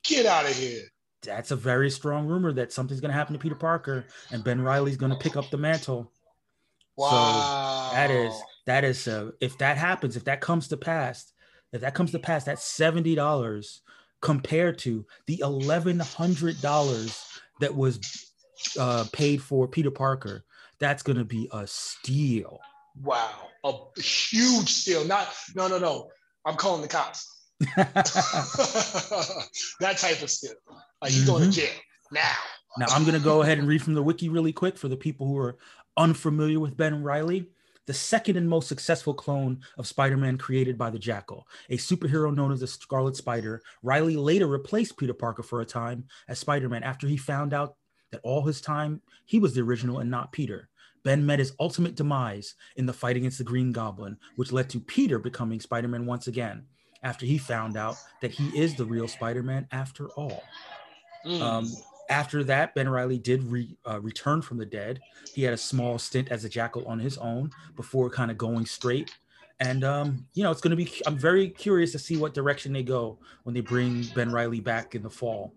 Get 0.04 0.26
out 0.26 0.44
of 0.44 0.56
here. 0.56 0.82
That's 1.22 1.50
a 1.50 1.56
very 1.56 1.90
strong 1.90 2.26
rumor 2.26 2.52
that 2.52 2.72
something's 2.72 3.00
going 3.00 3.10
to 3.10 3.16
happen 3.16 3.32
to 3.32 3.38
Peter 3.38 3.56
Parker 3.56 4.04
and 4.30 4.44
Ben 4.44 4.60
Reilly's 4.60 4.96
going 4.96 5.10
to 5.10 5.18
pick 5.18 5.36
up 5.36 5.50
the 5.50 5.56
mantle. 5.56 6.12
Wow. 6.96 7.88
So 7.90 7.96
that 7.96 8.10
is 8.10 8.42
that 8.66 8.84
is 8.84 9.08
uh, 9.08 9.30
if 9.40 9.58
that 9.58 9.76
happens, 9.76 10.16
if 10.16 10.24
that 10.24 10.40
comes 10.40 10.68
to 10.68 10.76
pass, 10.76 11.32
if 11.72 11.80
that 11.80 11.94
comes 11.94 12.12
to 12.12 12.18
pass, 12.18 12.44
that's 12.44 12.64
seventy 12.64 13.14
dollars 13.14 13.82
compared 14.22 14.78
to 14.78 15.04
the 15.26 15.40
eleven 15.40 15.98
hundred 15.98 16.60
dollars 16.62 17.22
that 17.60 17.74
was 17.74 18.32
uh, 18.78 19.04
paid 19.12 19.42
for 19.42 19.68
Peter 19.68 19.90
Parker. 19.90 20.44
That's 20.78 21.02
going 21.02 21.18
to 21.18 21.24
be 21.24 21.48
a 21.52 21.66
steal. 21.66 22.60
Wow, 23.02 23.30
a 23.64 23.74
huge 24.00 24.68
steal. 24.68 25.04
Not 25.04 25.28
no 25.54 25.68
no 25.68 25.78
no. 25.78 26.08
I'm 26.44 26.56
calling 26.56 26.82
the 26.82 26.88
cops. 26.88 27.32
that 27.76 27.96
type 29.98 30.22
of 30.22 30.30
steal. 30.30 30.52
Like 31.02 31.10
he's 31.10 31.24
mm-hmm. 31.24 31.32
going 31.32 31.50
to 31.50 31.60
jail 31.60 31.74
now. 32.12 32.32
Now 32.78 32.86
I'm 32.90 33.04
going 33.04 33.18
to 33.18 33.24
go 33.24 33.42
ahead 33.42 33.58
and 33.58 33.66
read 33.66 33.82
from 33.82 33.94
the 33.94 34.02
wiki 34.02 34.28
really 34.28 34.52
quick 34.52 34.76
for 34.76 34.88
the 34.88 34.96
people 34.96 35.26
who 35.26 35.38
are 35.38 35.56
unfamiliar 35.96 36.60
with 36.60 36.76
Ben 36.76 37.02
Reilly 37.02 37.48
the 37.86 37.94
second 37.94 38.36
and 38.36 38.48
most 38.48 38.68
successful 38.68 39.14
clone 39.14 39.60
of 39.78 39.86
Spider 39.86 40.16
Man 40.16 40.36
created 40.36 40.76
by 40.76 40.90
the 40.90 40.98
Jackal, 40.98 41.46
a 41.70 41.76
superhero 41.76 42.34
known 42.34 42.52
as 42.52 42.60
the 42.60 42.66
Scarlet 42.66 43.16
Spider. 43.16 43.62
Reilly 43.82 44.16
later 44.16 44.46
replaced 44.46 44.98
Peter 44.98 45.14
Parker 45.14 45.42
for 45.42 45.60
a 45.60 45.66
time 45.66 46.04
as 46.28 46.38
Spider 46.38 46.68
Man 46.68 46.82
after 46.82 47.06
he 47.06 47.16
found 47.16 47.54
out 47.54 47.76
that 48.10 48.20
all 48.22 48.42
his 48.42 48.60
time 48.60 49.00
he 49.24 49.38
was 49.38 49.54
the 49.54 49.62
original 49.62 49.98
and 49.98 50.10
not 50.10 50.32
Peter. 50.32 50.68
Ben 51.04 51.24
met 51.24 51.38
his 51.38 51.52
ultimate 51.60 51.94
demise 51.94 52.54
in 52.76 52.86
the 52.86 52.92
fight 52.92 53.16
against 53.16 53.38
the 53.38 53.44
Green 53.44 53.70
Goblin, 53.70 54.16
which 54.34 54.52
led 54.52 54.68
to 54.70 54.80
Peter 54.80 55.18
becoming 55.18 55.60
Spider 55.60 55.88
Man 55.88 56.04
once 56.04 56.26
again 56.26 56.64
after 57.02 57.24
he 57.24 57.38
found 57.38 57.76
out 57.76 57.96
that 58.20 58.32
he 58.32 58.48
is 58.58 58.74
the 58.74 58.84
real 58.84 59.06
Spider 59.06 59.42
Man 59.42 59.68
after 59.70 60.08
all. 60.10 60.42
Mm. 61.24 61.40
Um, 61.40 61.72
after 62.08 62.44
that, 62.44 62.74
Ben 62.74 62.88
Reilly 62.88 63.18
did 63.18 63.44
re, 63.44 63.76
uh, 63.88 64.00
return 64.00 64.42
from 64.42 64.58
the 64.58 64.66
dead. 64.66 65.00
He 65.34 65.42
had 65.42 65.54
a 65.54 65.58
small 65.58 65.98
stint 65.98 66.28
as 66.30 66.44
a 66.44 66.48
jackal 66.48 66.86
on 66.86 66.98
his 66.98 67.18
own 67.18 67.50
before 67.74 68.10
kind 68.10 68.30
of 68.30 68.38
going 68.38 68.66
straight. 68.66 69.12
And 69.60 69.84
um, 69.84 70.26
you 70.34 70.42
know, 70.42 70.50
it's 70.50 70.60
going 70.60 70.76
to 70.76 70.84
be. 70.84 70.90
I'm 71.06 71.16
very 71.16 71.48
curious 71.48 71.92
to 71.92 71.98
see 71.98 72.16
what 72.16 72.34
direction 72.34 72.72
they 72.72 72.82
go 72.82 73.18
when 73.44 73.54
they 73.54 73.60
bring 73.60 74.04
Ben 74.14 74.30
Reilly 74.30 74.60
back 74.60 74.94
in 74.94 75.02
the 75.02 75.10
fall. 75.10 75.54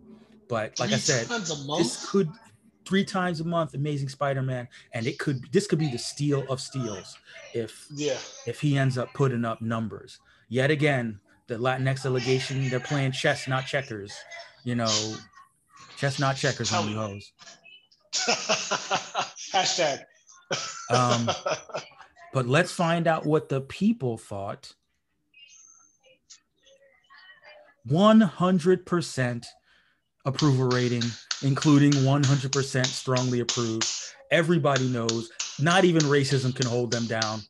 But 0.49 0.77
like 0.79 0.89
three 0.89 0.95
I 0.95 0.97
said, 0.97 1.27
this 1.27 2.09
could 2.09 2.29
three 2.85 3.05
times 3.05 3.39
a 3.39 3.43
month, 3.43 3.75
Amazing 3.75 4.09
Spider-Man, 4.09 4.67
and 4.93 5.05
it 5.05 5.19
could. 5.19 5.45
This 5.53 5.67
could 5.67 5.77
be 5.77 5.89
the 5.89 5.97
steal 5.97 6.43
of 6.49 6.59
steals 6.59 7.15
if 7.53 7.85
yeah 7.93 8.17
if 8.47 8.59
he 8.59 8.77
ends 8.77 8.97
up 8.97 9.13
putting 9.13 9.45
up 9.45 9.61
numbers. 9.61 10.19
Yet 10.49 10.71
again, 10.71 11.19
the 11.47 11.55
Latinx 11.55 12.03
delegation 12.03 12.67
they're 12.69 12.79
playing 12.79 13.11
chess, 13.11 13.47
not 13.47 13.67
checkers. 13.67 14.11
You 14.63 14.75
know, 14.75 15.15
chess, 15.97 16.19
not 16.19 16.35
checkers 16.35 16.71
you 16.71 16.97
hoes. 16.97 17.31
Hashtag. 19.53 20.03
um, 20.89 21.29
but 22.33 22.47
let's 22.47 22.71
find 22.71 23.07
out 23.07 23.25
what 23.25 23.49
the 23.49 23.61
people 23.61 24.17
thought. 24.17 24.73
100% 27.87 29.45
approval 30.25 30.67
rating, 30.69 31.03
including 31.43 31.91
100% 31.91 32.85
strongly 32.85 33.39
approved. 33.39 33.87
Everybody 34.31 34.87
knows, 34.87 35.31
not 35.59 35.85
even 35.85 36.03
racism 36.03 36.55
can 36.55 36.67
hold 36.67 36.91
them 36.91 37.05
down. 37.07 37.41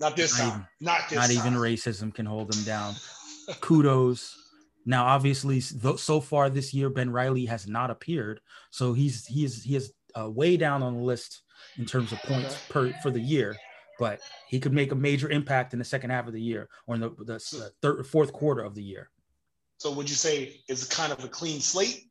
Not 0.00 0.16
this 0.16 0.38
not 0.38 0.44
time. 0.44 0.48
Even, 0.48 0.66
not 0.80 1.08
this 1.08 1.16
Not 1.16 1.28
time. 1.28 1.36
even 1.36 1.54
racism 1.54 2.12
can 2.12 2.26
hold 2.26 2.52
them 2.52 2.62
down. 2.64 2.94
Kudos 3.60 4.36
now, 4.86 5.06
obviously, 5.06 5.60
so 5.60 6.20
far 6.20 6.50
this 6.50 6.74
year, 6.74 6.90
Ben 6.90 7.10
Reilly 7.10 7.46
has 7.46 7.66
not 7.66 7.90
appeared, 7.90 8.40
so 8.70 8.92
he's 8.92 9.26
he 9.26 9.44
is 9.44 9.62
he 9.62 9.76
is 9.76 9.92
uh, 10.18 10.30
way 10.30 10.56
down 10.56 10.82
on 10.82 10.94
the 10.94 11.02
list 11.02 11.42
in 11.78 11.86
terms 11.86 12.12
of 12.12 12.18
points 12.20 12.54
okay. 12.54 12.92
per 12.92 12.92
for 13.02 13.10
the 13.10 13.20
year. 13.20 13.56
But 13.98 14.20
he 14.48 14.60
could 14.60 14.72
make 14.72 14.92
a 14.92 14.96
major 14.96 15.30
impact 15.30 15.72
in 15.72 15.78
the 15.78 15.84
second 15.84 16.10
half 16.10 16.26
of 16.26 16.32
the 16.32 16.40
year 16.40 16.68
or 16.86 16.96
in 16.96 17.00
the, 17.00 17.10
the 17.10 17.34
uh, 17.36 17.68
third, 17.80 18.06
fourth 18.06 18.32
quarter 18.32 18.62
of 18.62 18.74
the 18.74 18.82
year. 18.82 19.08
So, 19.84 19.92
would 19.92 20.08
you 20.08 20.16
say 20.16 20.62
it's 20.66 20.86
kind 20.86 21.12
of 21.12 21.22
a 21.24 21.28
clean 21.28 21.60
slate? 21.60 22.06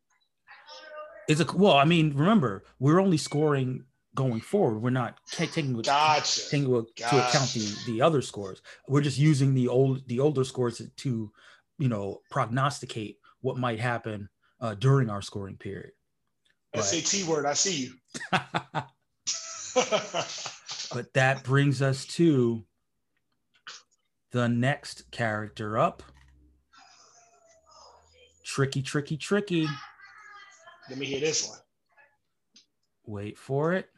It's 1.27 1.41
a 1.41 1.45
well. 1.55 1.73
I 1.73 1.85
mean, 1.85 2.15
remember, 2.15 2.65
we're 2.77 3.01
only 3.01 3.17
scoring 3.17 3.83
going 4.13 4.41
forward. 4.41 4.77
We're 4.77 4.91
not 4.91 5.17
taking, 5.31 5.73
gotcha. 5.81 6.41
taking 6.51 6.71
gotcha. 6.71 6.93
to 6.95 7.27
account 7.27 7.51
the 7.53 7.75
the 7.87 7.99
other 7.99 8.21
scores. 8.21 8.61
We're 8.87 9.01
just 9.01 9.17
using 9.17 9.55
the 9.55 9.69
old 9.69 10.07
the 10.07 10.19
older 10.19 10.43
scores 10.43 10.83
to 10.97 11.31
you 11.79 11.89
know, 11.89 12.21
prognosticate 12.29 13.17
what 13.41 13.57
might 13.57 13.79
happen 13.79 14.29
uh, 14.61 14.75
during 14.75 15.09
our 15.09 15.23
scoring 15.23 15.57
period. 15.57 15.93
But, 16.73 16.83
SAT 16.83 17.27
word, 17.27 17.47
I 17.47 17.53
see 17.53 17.85
you. 17.85 17.93
but 20.93 21.11
that 21.15 21.43
brings 21.43 21.81
us 21.81 22.05
to 22.05 22.63
the 24.31 24.47
next 24.47 25.09
character 25.09 25.79
up. 25.79 26.03
Tricky, 28.43 28.81
tricky, 28.81 29.17
tricky. 29.17 29.67
Let 30.89 30.99
me 30.99 31.05
hear 31.05 31.19
this 31.19 31.47
one. 31.47 31.59
Wait 33.05 33.37
for 33.37 33.73
it. 33.73 33.89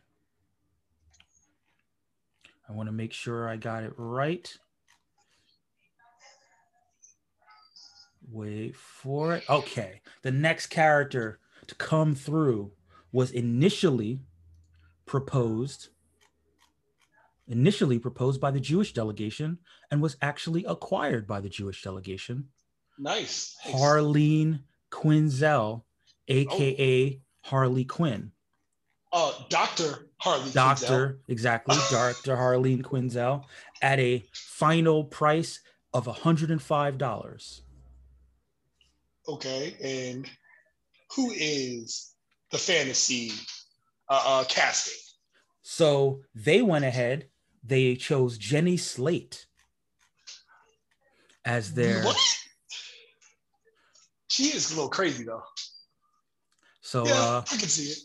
I 2.68 2.74
want 2.74 2.88
to 2.88 2.94
make 2.94 3.14
sure 3.14 3.48
I 3.48 3.58
got 3.58 3.84
it 3.84 3.94
right. 3.98 4.52
Wait 8.32 8.76
for 8.76 9.36
it. 9.36 9.44
Okay. 9.50 10.02
The 10.24 10.32
next 10.32 10.68
character 10.68 11.40
to 11.68 11.76
come 11.76 12.16
through 12.16 12.72
was 13.12 13.32
initially 13.32 14.22
proposed 15.06 15.90
initially 17.48 18.00
proposed 18.00 18.42
by 18.42 18.50
the 18.50 18.60
Jewish 18.60 18.94
delegation 18.94 19.60
and 19.92 20.02
was 20.02 20.18
actually 20.22 20.66
acquired 20.66 21.28
by 21.28 21.42
the 21.42 21.50
Jewish 21.50 21.84
delegation. 21.84 22.50
Nice. 22.98 23.56
Harleen 23.66 24.62
Quinzel, 24.92 25.84
aka 26.28 27.18
oh. 27.18 27.22
Harley 27.50 27.86
Quinn. 27.86 28.32
uh, 29.12 29.32
Dr. 29.50 30.08
Harley 30.18 30.52
Doctor, 30.52 31.20
exactly, 31.28 31.76
Dr. 31.92 32.36
Harleen 32.36 32.82
Quinzel 32.82 33.44
at 33.82 34.00
a 34.00 34.26
final 34.34 35.04
price 35.04 35.60
of 35.94 36.06
$105. 36.08 37.62
Okay, 39.28 39.76
and 39.84 40.30
who 41.16 41.32
is 41.32 42.14
the 42.52 42.58
fantasy 42.58 43.32
uh, 44.10 44.24
uh, 44.26 44.44
casting? 44.46 44.94
So 45.62 46.22
they 46.36 46.62
went 46.62 46.86
ahead, 46.86 47.28
they 47.64 47.96
chose 47.96 48.38
Jenny 48.38 48.78
Slate 48.78 49.48
as 51.44 51.74
their. 51.74 52.04
What? 52.04 52.18
She 54.36 54.48
is 54.48 54.70
a 54.72 54.76
little 54.76 54.90
crazy 54.90 55.24
though. 55.24 55.44
So 56.82 57.08
Yeah, 57.08 57.14
uh, 57.14 57.42
I 57.50 57.56
can 57.56 57.70
see 57.70 57.92
it. 57.92 58.00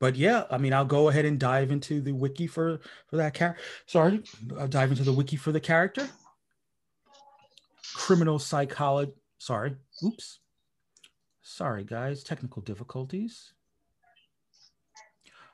but 0.00 0.16
yeah, 0.16 0.44
I 0.50 0.56
mean, 0.56 0.72
I'll 0.72 0.86
go 0.86 1.10
ahead 1.10 1.26
and 1.26 1.38
dive 1.38 1.70
into 1.70 2.00
the 2.00 2.12
wiki 2.14 2.46
for 2.46 2.80
for 3.06 3.16
that 3.18 3.34
character. 3.34 3.62
Sorry, 3.84 4.22
I'll 4.58 4.66
dive 4.66 4.90
into 4.92 5.02
the 5.04 5.12
wiki 5.12 5.36
for 5.36 5.52
the 5.52 5.60
character. 5.60 6.08
Criminal 7.94 8.38
psychology. 8.38 9.12
Sorry, 9.36 9.76
oops. 10.02 10.38
Sorry, 11.42 11.84
guys, 11.84 12.24
technical 12.24 12.62
difficulties. 12.62 13.52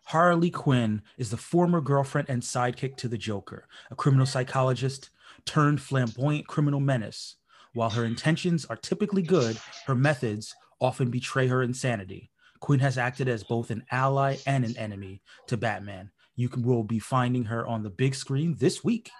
Harley 0.04 0.50
Quinn 0.50 1.02
is 1.18 1.30
the 1.30 1.36
former 1.36 1.80
girlfriend 1.80 2.30
and 2.30 2.42
sidekick 2.42 2.96
to 2.98 3.08
the 3.08 3.18
Joker, 3.18 3.66
a 3.90 3.96
criminal 3.96 4.26
psychologist 4.26 5.10
turned 5.44 5.80
flamboyant 5.80 6.46
criminal 6.46 6.80
menace. 6.80 7.36
While 7.75 7.91
her 7.91 8.05
intentions 8.05 8.64
are 8.67 8.76
typically 8.76 9.23
good, 9.23 9.59
her 9.87 9.95
methods 9.95 10.55
often 10.81 11.11
betray 11.11 11.47
her 11.47 11.62
insanity. 11.62 12.31
Quinn 12.61 12.81
has 12.81 12.99
acted 12.99 13.29
as 13.29 13.43
both 13.43 13.71
an 13.71 13.85
ally 13.91 14.37
and 14.47 14.64
an 14.64 14.76
enemy 14.76 15.23
to 15.49 15.57
Batman. 15.57 16.11
You 16.37 16.49
can, 16.49 16.62
will 16.62 16.85
be 16.85 16.99
finding 16.99 17.45
her 17.45 17.67
on 17.67 17.83
the 17.83 17.91
big 17.91 18.14
screen 18.14 18.57
this 18.59 18.85
week 18.85 19.11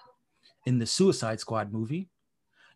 in 0.67 0.79
the 0.79 0.87
Suicide 0.87 1.41
Squad 1.41 1.73
movie. 1.73 2.09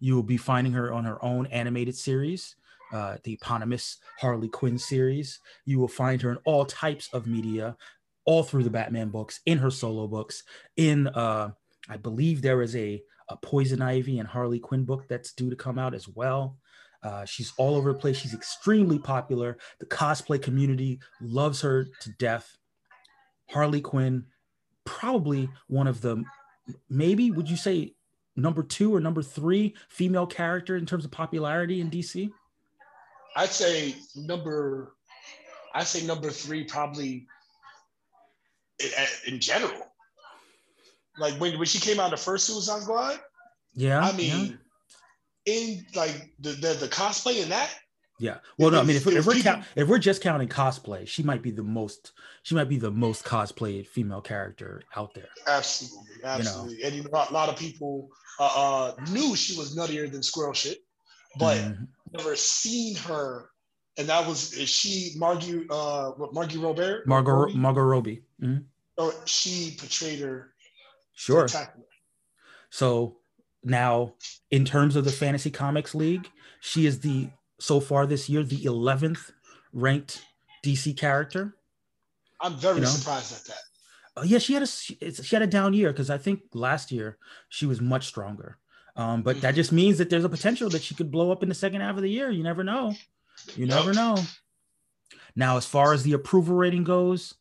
You 0.00 0.14
will 0.14 0.22
be 0.22 0.36
finding 0.36 0.72
her 0.72 0.92
on 0.92 1.04
her 1.04 1.22
own 1.24 1.46
animated 1.46 1.94
series, 1.94 2.56
uh, 2.92 3.16
the 3.24 3.34
eponymous 3.34 3.98
Harley 4.18 4.48
Quinn 4.48 4.78
series. 4.78 5.40
You 5.64 5.78
will 5.78 5.88
find 5.88 6.20
her 6.22 6.30
in 6.30 6.38
all 6.44 6.64
types 6.64 7.08
of 7.12 7.26
media, 7.26 7.76
all 8.24 8.42
through 8.42 8.64
the 8.64 8.70
Batman 8.70 9.10
books, 9.10 9.40
in 9.46 9.58
her 9.58 9.70
solo 9.70 10.06
books. 10.06 10.42
In, 10.76 11.06
uh, 11.08 11.50
I 11.88 11.96
believe 11.96 12.42
there 12.42 12.62
is 12.62 12.74
a, 12.76 13.02
a 13.28 13.36
Poison 13.36 13.82
Ivy 13.82 14.18
and 14.18 14.28
Harley 14.28 14.58
Quinn 14.58 14.84
book 14.84 15.06
that's 15.08 15.32
due 15.32 15.50
to 15.50 15.56
come 15.56 15.78
out 15.78 15.94
as 15.94 16.08
well. 16.08 16.58
Uh, 17.02 17.24
she's 17.24 17.52
all 17.56 17.76
over 17.76 17.92
the 17.92 17.98
place. 17.98 18.16
She's 18.16 18.34
extremely 18.34 18.98
popular. 18.98 19.58
The 19.78 19.86
cosplay 19.86 20.40
community 20.40 21.00
loves 21.20 21.60
her 21.60 21.86
to 22.00 22.10
death. 22.18 22.56
Harley 23.50 23.80
Quinn, 23.80 24.26
probably 24.84 25.48
one 25.68 25.86
of 25.86 26.00
the, 26.00 26.24
maybe 26.88 27.30
would 27.30 27.48
you 27.48 27.56
say 27.56 27.94
number 28.34 28.62
two 28.62 28.94
or 28.94 29.00
number 29.00 29.22
three 29.22 29.74
female 29.88 30.26
character 30.26 30.76
in 30.76 30.86
terms 30.86 31.04
of 31.04 31.10
popularity 31.10 31.80
in 31.80 31.90
DC? 31.90 32.30
I'd 33.36 33.50
say 33.50 33.94
number, 34.14 34.94
I'd 35.74 35.86
say 35.86 36.04
number 36.06 36.30
three 36.30 36.64
probably 36.64 37.26
in, 38.80 38.90
in 39.34 39.40
general. 39.40 39.92
Like 41.18 41.34
when, 41.40 41.58
when 41.58 41.66
she 41.66 41.78
came 41.78 41.98
out 42.00 42.10
the 42.10 42.16
first 42.16 42.44
Suicide 42.46 42.82
Squad, 42.82 43.20
Yeah. 43.74 44.00
I 44.04 44.10
yeah. 44.10 44.16
mean, 44.16 44.58
in 45.46 45.86
like 45.94 46.32
the, 46.40 46.50
the 46.52 46.74
the 46.74 46.88
cosplay 46.88 47.42
in 47.42 47.48
that, 47.50 47.70
Yeah. 48.18 48.38
Well, 48.58 48.70
no, 48.70 48.80
I 48.80 48.84
mean, 48.84 48.96
if, 48.96 49.06
If- 49.06 49.26
we're 49.26 49.34
people- 49.34 49.52
count, 49.52 49.64
if 49.76 49.88
we're 49.88 49.98
just 49.98 50.22
counting 50.22 50.48
cosplay, 50.48 51.06
she 51.06 51.22
might 51.22 51.42
be 51.42 51.50
the 51.50 51.62
most 51.62 52.12
she 52.42 52.54
might 52.54 52.68
be 52.68 52.78
the 52.78 52.90
most 52.90 53.24
cosplayed 53.24 53.86
female 53.86 54.20
character 54.20 54.82
out 54.96 55.14
there. 55.14 55.28
absolutely, 55.46 56.24
absolutely. 56.24 56.82
And 56.82 56.94
you 56.94 57.02
know, 57.04 57.10
a 57.12 57.32
lot 57.32 57.48
of 57.48 57.56
people 57.56 58.08
uh, 58.38 58.50
uh, 58.54 58.94
knew 59.10 59.34
she 59.36 59.56
was 59.58 59.74
nuttier 59.76 60.10
than 60.10 60.22
squirrel 60.22 60.52
shit, 60.52 60.78
but 61.38 61.56
Mhm. 61.56 61.88
never 62.12 62.36
seen 62.36 62.96
her. 62.96 63.50
And 63.98 64.08
that 64.10 64.26
was 64.28 64.52
is 64.52 64.68
she 64.68 65.12
Margie 65.16 65.64
uh 65.70 66.10
what, 66.10 66.34
Margie 66.34 66.58
Robert? 66.58 67.06
Margot? 67.06 67.48
Margot 67.54 67.80
Robbie. 67.82 68.22
Mhm. 68.42 68.64
or 68.98 69.12
she 69.26 69.74
portrayed 69.78 70.20
her 70.20 70.52
Sure. 71.16 71.48
So 72.70 73.18
now, 73.64 74.14
in 74.50 74.64
terms 74.64 74.94
of 74.96 75.04
the 75.04 75.12
Fantasy 75.12 75.50
Comics 75.50 75.94
League, 75.94 76.30
she 76.60 76.86
is 76.86 77.00
the 77.00 77.28
so 77.58 77.80
far 77.80 78.06
this 78.06 78.28
year 78.28 78.42
the 78.44 78.64
eleventh 78.64 79.32
ranked 79.72 80.22
DC 80.64 80.96
character. 80.96 81.56
I'm 82.40 82.54
very 82.56 82.76
You 82.76 82.82
know? 82.82 82.88
surprised 82.88 83.32
at 83.34 83.44
that. 83.46 83.58
Uh, 84.18 84.22
yeah, 84.26 84.38
she 84.38 84.52
had 84.54 84.62
a 84.62 84.66
she 84.66 84.96
she 85.10 85.34
had 85.34 85.42
a 85.42 85.46
down 85.46 85.72
year 85.72 85.90
because 85.92 86.10
I 86.10 86.18
think 86.18 86.40
last 86.52 86.92
year 86.92 87.16
she 87.48 87.64
was 87.66 87.80
much 87.80 88.06
stronger. 88.06 88.58
Um, 88.94 89.22
but 89.22 89.40
that 89.40 89.54
Mhm. 89.54 89.56
just 89.56 89.72
means 89.72 89.96
that 89.98 90.10
there's 90.10 90.24
a 90.24 90.28
potential 90.28 90.68
that 90.70 90.82
she 90.82 90.94
could 90.94 91.10
blow 91.10 91.30
up 91.32 91.42
in 91.42 91.48
the 91.48 91.54
second 91.54 91.80
half 91.80 91.96
of 91.96 92.02
the 92.02 92.10
year. 92.10 92.30
You 92.30 92.42
never 92.42 92.62
know. 92.64 92.94
You 93.54 93.66
never 93.66 93.88
Yep. 93.88 93.94
know. 93.96 94.24
Now, 95.34 95.56
as 95.56 95.64
far 95.66 95.92
as 95.92 96.02
the 96.02 96.12
approval 96.14 96.56
rating 96.56 96.84
goes, 96.84 97.34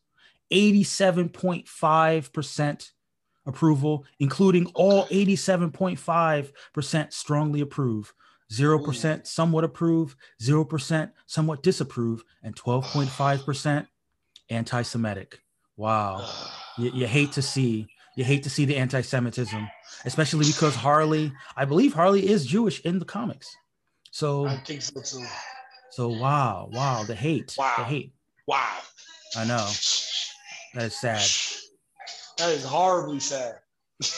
87.5% 0.50 2.92
approval, 3.46 4.04
including 4.18 4.66
all 4.74 5.06
87.5% 5.06 7.12
strongly 7.12 7.60
approve, 7.60 8.12
0% 8.52 9.26
somewhat 9.26 9.64
approve, 9.64 10.16
0% 10.42 11.12
somewhat 11.26 11.62
disapprove, 11.62 12.24
and 12.42 12.56
12.5% 12.56 13.86
anti 14.50 14.82
Semitic. 14.82 15.40
Wow. 15.76 16.28
You, 16.78 16.90
you 16.90 17.06
hate 17.06 17.32
to 17.32 17.40
see 17.40 17.88
you 18.16 18.24
hate 18.24 18.42
to 18.42 18.50
see 18.50 18.66
the 18.66 18.76
anti-semitism 18.76 19.66
especially 20.04 20.44
because 20.44 20.74
harley 20.74 21.32
i 21.56 21.64
believe 21.64 21.94
harley 21.94 22.28
is 22.28 22.44
jewish 22.44 22.80
in 22.80 22.98
the 22.98 23.06
comics. 23.06 23.48
So 24.10 24.46
I 24.46 24.58
think 24.58 24.82
so 24.82 25.00
too. 25.00 25.24
so 25.90 26.08
wow 26.08 26.68
wow 26.70 27.04
the 27.04 27.14
hate 27.14 27.54
the 27.56 27.84
hate. 27.84 28.12
Wow. 28.46 28.76
i 29.38 29.46
know. 29.46 29.66
That 30.74 30.84
is 30.84 31.00
sad 31.00 31.55
That 32.38 32.50
is 32.50 32.64
horribly 32.64 33.20
sad. 33.20 33.56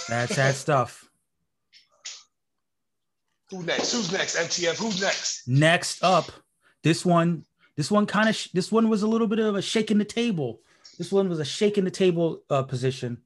that's 0.09 0.35
sad 0.35 0.55
stuff 0.55 1.09
Who 3.51 3.63
next? 3.63 3.93
Who's 3.93 4.13
next? 4.13 4.37
MTF. 4.37 4.77
Who's 4.79 5.01
next? 5.01 5.47
next 5.49 6.03
up 6.03 6.31
this 6.83 7.05
one 7.05 7.45
this 7.77 7.91
one 7.91 8.07
kind 8.07 8.29
of 8.29 8.35
sh- 8.35 8.49
this 8.53 8.73
one 8.73 8.89
was 8.89 9.03
a 9.03 9.07
little 9.07 9.27
bit 9.29 9.39
of 9.39 9.55
a 9.55 9.63
shaking 9.63 9.99
the 9.99 10.05
table 10.05 10.61
this 10.99 11.13
one 11.13 11.29
was 11.29 11.39
a 11.39 11.45
shaking 11.45 11.85
the 11.85 11.91
table 11.91 12.43
uh, 12.51 12.63
position 12.63 13.19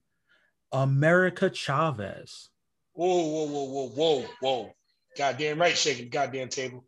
america 0.73 1.51
chavez 1.53 2.51
Whoa, 2.95 3.07
whoa, 3.09 3.47
whoa, 3.47 3.65
whoa, 3.65 3.89
whoa, 3.89 4.27
whoa. 4.41 4.75
Goddamn 5.17 5.59
right, 5.59 5.75
shaking 5.77 6.05
the 6.05 6.11
goddamn 6.11 6.51
table. 6.51 6.85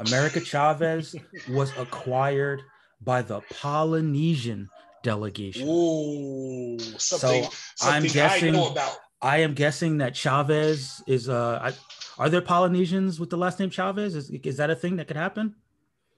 America 0.00 0.40
Chavez 0.40 1.14
was 1.48 1.70
acquired 1.78 2.60
by 3.00 3.22
the 3.22 3.40
Polynesian 3.60 4.68
delegation. 5.04 5.66
Whoa, 5.68 6.76
something, 6.98 7.46
I'm 7.82 8.02
guessing- 8.02 8.54
I 8.54 8.58
know 8.58 8.70
about. 8.72 8.96
I 9.22 9.38
am 9.38 9.54
guessing 9.54 9.98
that 9.98 10.14
Chavez 10.16 11.00
is 11.06 11.28
uh 11.28 11.58
I, 11.62 11.72
are 12.18 12.28
there 12.28 12.42
Polynesians 12.42 13.18
with 13.20 13.30
the 13.30 13.36
last 13.38 13.58
name 13.60 13.70
Chavez? 13.70 14.14
Is, 14.16 14.28
is 14.30 14.56
that 14.58 14.70
a 14.70 14.74
thing 14.82 14.96
that 14.96 15.06
could 15.08 15.16
happen? 15.16 15.54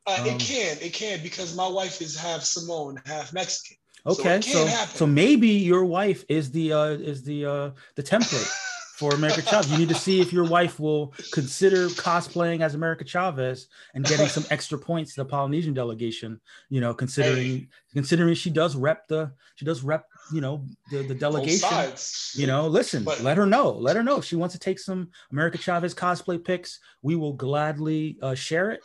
Uh, 0.07 0.17
Um, 0.21 0.27
it 0.27 0.39
can, 0.41 0.77
it 0.87 0.93
can, 0.93 1.23
because 1.23 1.55
my 1.63 1.69
wife 1.69 2.01
is 2.01 2.17
half 2.17 2.43
Samoan, 2.43 2.93
half 3.07 3.33
Mexican. 3.33 3.77
So 4.07 4.13
it 4.13 4.19
Okay, 4.21 4.41
so 4.41 4.67
happen. 4.67 4.97
so, 4.97 5.05
maybe 5.07 5.49
your 5.73 5.85
wife 5.85 6.25
is 6.29 6.45
the 6.53 6.67
uh 6.73 7.11
is 7.13 7.23
the 7.31 7.39
uh 7.55 7.71
the 7.99 8.03
template 8.13 8.51
for 8.97 9.15
America 9.15 9.43
Chavez. 9.43 9.71
You 9.71 9.77
need 9.79 9.91
to 9.91 9.95
see 9.95 10.21
if 10.21 10.33
your 10.33 10.45
wife 10.45 10.81
will 10.81 11.13
consider 11.33 11.89
cosplaying 11.89 12.63
as 12.63 12.75
America 12.75 13.05
Chavez 13.05 13.69
and 13.95 14.05
getting 14.05 14.27
some 14.27 14.45
extra 14.51 14.79
points 14.79 15.15
to 15.15 15.21
the 15.23 15.25
Polynesian 15.29 15.75
delegation. 15.75 16.41
You 16.71 16.81
know, 16.81 16.95
considering 16.95 17.69
considering 17.93 18.35
she 18.35 18.51
does 18.51 18.75
rep 18.75 19.07
the 19.09 19.33
she 19.57 19.65
does 19.67 19.83
rep 19.83 20.07
you 20.33 20.41
know 20.41 20.65
the 20.91 21.03
the 21.03 21.15
delegation. 21.15 21.69
You 22.35 22.47
know, 22.47 22.67
listen, 22.69 23.05
But- 23.05 23.21
let 23.21 23.37
her 23.37 23.47
know. 23.47 23.71
Let 23.71 23.97
her 23.97 24.03
know 24.03 24.17
if 24.17 24.25
she 24.25 24.37
wants 24.37 24.55
to 24.55 24.59
take 24.59 24.79
some 24.79 25.11
America 25.31 25.59
Chavez 25.59 25.95
cosplay 25.95 26.43
pics. 26.43 26.81
We 27.03 27.17
will 27.17 27.35
gladly 27.35 28.19
uh, 28.23 28.35
share 28.35 28.71
it 28.71 28.81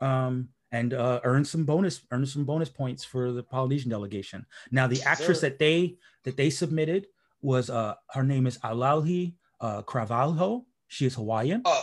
um, 0.00 0.48
and 0.72 0.92
uh, 0.92 1.20
earn 1.22 1.44
some 1.44 1.64
bonus 1.64 2.00
earn 2.10 2.26
some 2.26 2.44
bonus 2.44 2.68
points 2.68 3.04
for 3.04 3.30
the 3.32 3.42
Polynesian 3.44 3.90
delegation. 3.90 4.44
Now, 4.72 4.86
the 4.88 5.02
actress 5.02 5.40
Sure. 5.40 5.50
that 5.50 5.58
they 5.60 5.96
that 6.24 6.36
they 6.36 6.50
submitted 6.50 7.06
was 7.46 7.70
uh, 7.70 7.94
her 8.10 8.24
name 8.26 8.46
is 8.50 8.58
Auli'i 8.58 9.34
uh, 9.60 9.82
Cravalho. 9.82 10.64
She 10.88 11.06
is 11.06 11.14
Hawaiian. 11.14 11.62
Uh, 11.64 11.82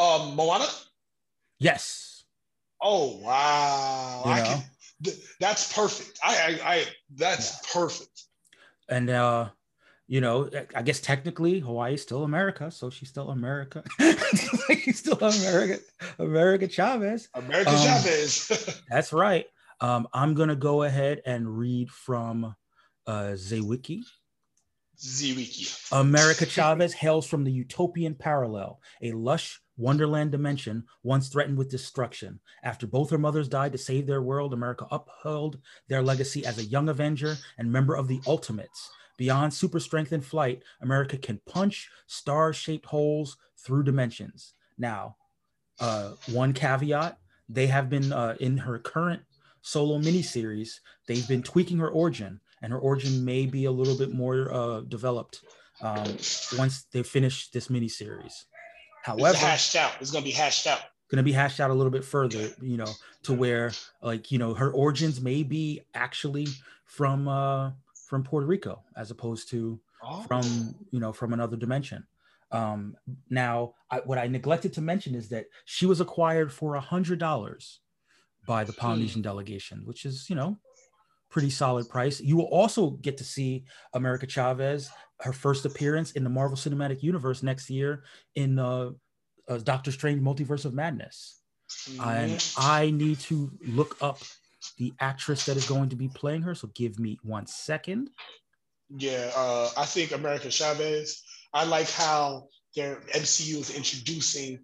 um, 0.00 0.34
Moana. 0.36 0.66
Yes. 1.58 2.24
Oh 2.82 3.18
wow! 3.20 4.22
You 4.24 4.30
I 4.32 4.38
know? 4.38 4.44
can, 4.48 4.62
th- 5.04 5.16
that's 5.38 5.72
perfect. 5.72 6.18
I, 6.24 6.32
I, 6.64 6.74
I 6.74 6.84
that's 7.14 7.60
perfect. 7.72 8.24
and 8.88 9.10
uh 9.10 9.50
you 10.08 10.20
know 10.20 10.50
i 10.74 10.82
guess 10.82 10.98
technically 11.00 11.60
hawaii 11.60 11.94
is 11.94 12.02
still 12.02 12.24
america 12.24 12.70
so 12.70 12.90
she's 12.90 13.08
still 13.08 13.30
america 13.30 13.84
she's 14.82 14.98
still 14.98 15.18
america 15.20 15.78
america 16.18 16.66
chavez 16.66 17.28
America 17.34 17.70
Um, 17.70 17.76
Chavez. 17.86 18.32
that's 18.90 19.12
right 19.12 19.46
Um, 19.80 20.08
I'm 20.12 20.34
gonna 20.34 20.56
go 20.56 20.82
ahead 20.82 21.22
and 21.24 21.46
read 21.58 21.88
from 21.90 22.54
uh, 23.06 23.32
Zawiki. 23.36 24.00
America 25.92 26.44
Chavez 26.44 26.92
hails 26.92 27.26
from 27.26 27.44
the 27.44 27.52
utopian 27.52 28.14
parallel, 28.14 28.80
a 29.02 29.12
lush 29.12 29.60
wonderland 29.76 30.30
dimension 30.30 30.84
once 31.02 31.28
threatened 31.28 31.56
with 31.56 31.70
destruction. 31.70 32.38
After 32.62 32.86
both 32.86 33.10
her 33.10 33.18
mothers 33.18 33.48
died 33.48 33.72
to 33.72 33.78
save 33.78 34.06
their 34.06 34.22
world, 34.22 34.52
America 34.52 34.86
upheld 34.90 35.58
their 35.88 36.02
legacy 36.02 36.44
as 36.44 36.58
a 36.58 36.64
young 36.64 36.88
Avenger 36.90 37.36
and 37.56 37.72
member 37.72 37.94
of 37.94 38.08
the 38.08 38.20
Ultimates. 38.26 38.90
Beyond 39.16 39.52
super 39.52 39.80
strength 39.80 40.12
and 40.12 40.24
flight, 40.24 40.62
America 40.82 41.16
can 41.16 41.40
punch 41.46 41.90
star 42.06 42.52
shaped 42.52 42.86
holes 42.86 43.36
through 43.56 43.84
dimensions. 43.84 44.54
Now, 44.78 45.16
uh, 45.78 46.10
one 46.30 46.52
caveat 46.52 47.18
they 47.48 47.66
have 47.66 47.90
been 47.90 48.12
uh, 48.12 48.36
in 48.38 48.56
her 48.58 48.78
current 48.78 49.22
solo 49.62 49.98
miniseries, 49.98 50.80
they've 51.06 51.28
been 51.28 51.42
tweaking 51.42 51.78
her 51.78 51.90
origin, 51.90 52.40
and 52.62 52.72
her 52.72 52.78
origin 52.78 53.24
may 53.24 53.46
be 53.46 53.64
a 53.64 53.70
little 53.70 53.96
bit 53.96 54.12
more 54.12 54.52
uh, 54.52 54.80
developed 54.80 55.40
um, 55.82 56.16
once 56.58 56.84
they 56.92 57.02
finish 57.02 57.50
this 57.50 57.68
miniseries. 57.68 58.44
However, 59.02 59.30
it's 59.30 59.40
hashed 59.40 59.76
out. 59.76 59.92
It's 60.00 60.10
gonna 60.10 60.24
be 60.24 60.30
hashed 60.30 60.66
out. 60.66 60.80
Gonna 61.10 61.22
be 61.22 61.32
hashed 61.32 61.60
out 61.60 61.70
a 61.70 61.74
little 61.74 61.90
bit 61.90 62.04
further, 62.04 62.50
you 62.60 62.76
know, 62.76 62.90
to 63.24 63.32
where 63.32 63.72
like 64.02 64.30
you 64.30 64.38
know 64.38 64.54
her 64.54 64.70
origins 64.70 65.20
may 65.20 65.42
be 65.42 65.80
actually 65.94 66.46
from 66.84 67.28
uh 67.28 67.72
from 68.08 68.22
Puerto 68.22 68.46
Rico 68.46 68.82
as 68.96 69.10
opposed 69.10 69.48
to 69.50 69.80
oh. 70.04 70.22
from 70.22 70.74
you 70.90 71.00
know 71.00 71.12
from 71.12 71.32
another 71.32 71.56
dimension. 71.56 72.06
Um, 72.52 72.96
now, 73.28 73.74
I, 73.90 73.98
what 73.98 74.18
I 74.18 74.26
neglected 74.26 74.72
to 74.74 74.80
mention 74.80 75.14
is 75.14 75.28
that 75.28 75.46
she 75.64 75.86
was 75.86 76.00
acquired 76.00 76.52
for 76.52 76.74
a 76.74 76.80
hundred 76.80 77.18
dollars 77.18 77.80
by 78.46 78.64
the 78.64 78.72
Polynesian 78.72 79.22
delegation, 79.22 79.82
which 79.84 80.04
is 80.04 80.28
you 80.28 80.36
know 80.36 80.58
pretty 81.30 81.50
solid 81.50 81.88
price. 81.88 82.20
You 82.20 82.36
will 82.36 82.46
also 82.46 82.90
get 82.90 83.16
to 83.18 83.24
see 83.24 83.64
America 83.94 84.26
Chavez 84.26 84.90
her 85.20 85.32
first 85.32 85.64
appearance 85.64 86.12
in 86.12 86.24
the 86.24 86.30
Marvel 86.30 86.56
Cinematic 86.56 87.02
Universe 87.02 87.42
next 87.42 87.70
year 87.70 88.04
in 88.34 88.58
uh, 88.58 88.90
uh, 89.48 89.58
Doctor 89.58 89.92
Strange: 89.92 90.20
Multiverse 90.20 90.64
of 90.64 90.74
Madness, 90.74 91.40
mm-hmm. 91.88 92.08
and 92.08 92.52
I 92.56 92.90
need 92.90 93.20
to 93.20 93.50
look 93.66 93.96
up 94.00 94.18
the 94.78 94.92
actress 95.00 95.46
that 95.46 95.56
is 95.56 95.66
going 95.66 95.88
to 95.90 95.96
be 95.96 96.08
playing 96.08 96.42
her. 96.42 96.54
So 96.54 96.68
give 96.74 96.98
me 96.98 97.18
one 97.22 97.46
second. 97.46 98.10
Yeah, 98.88 99.30
uh, 99.36 99.70
I 99.76 99.84
think 99.84 100.12
America 100.12 100.50
Chavez. 100.50 101.22
I 101.52 101.64
like 101.64 101.90
how 101.90 102.48
their 102.76 102.96
MCU 103.14 103.56
is 103.56 103.76
introducing 103.76 104.60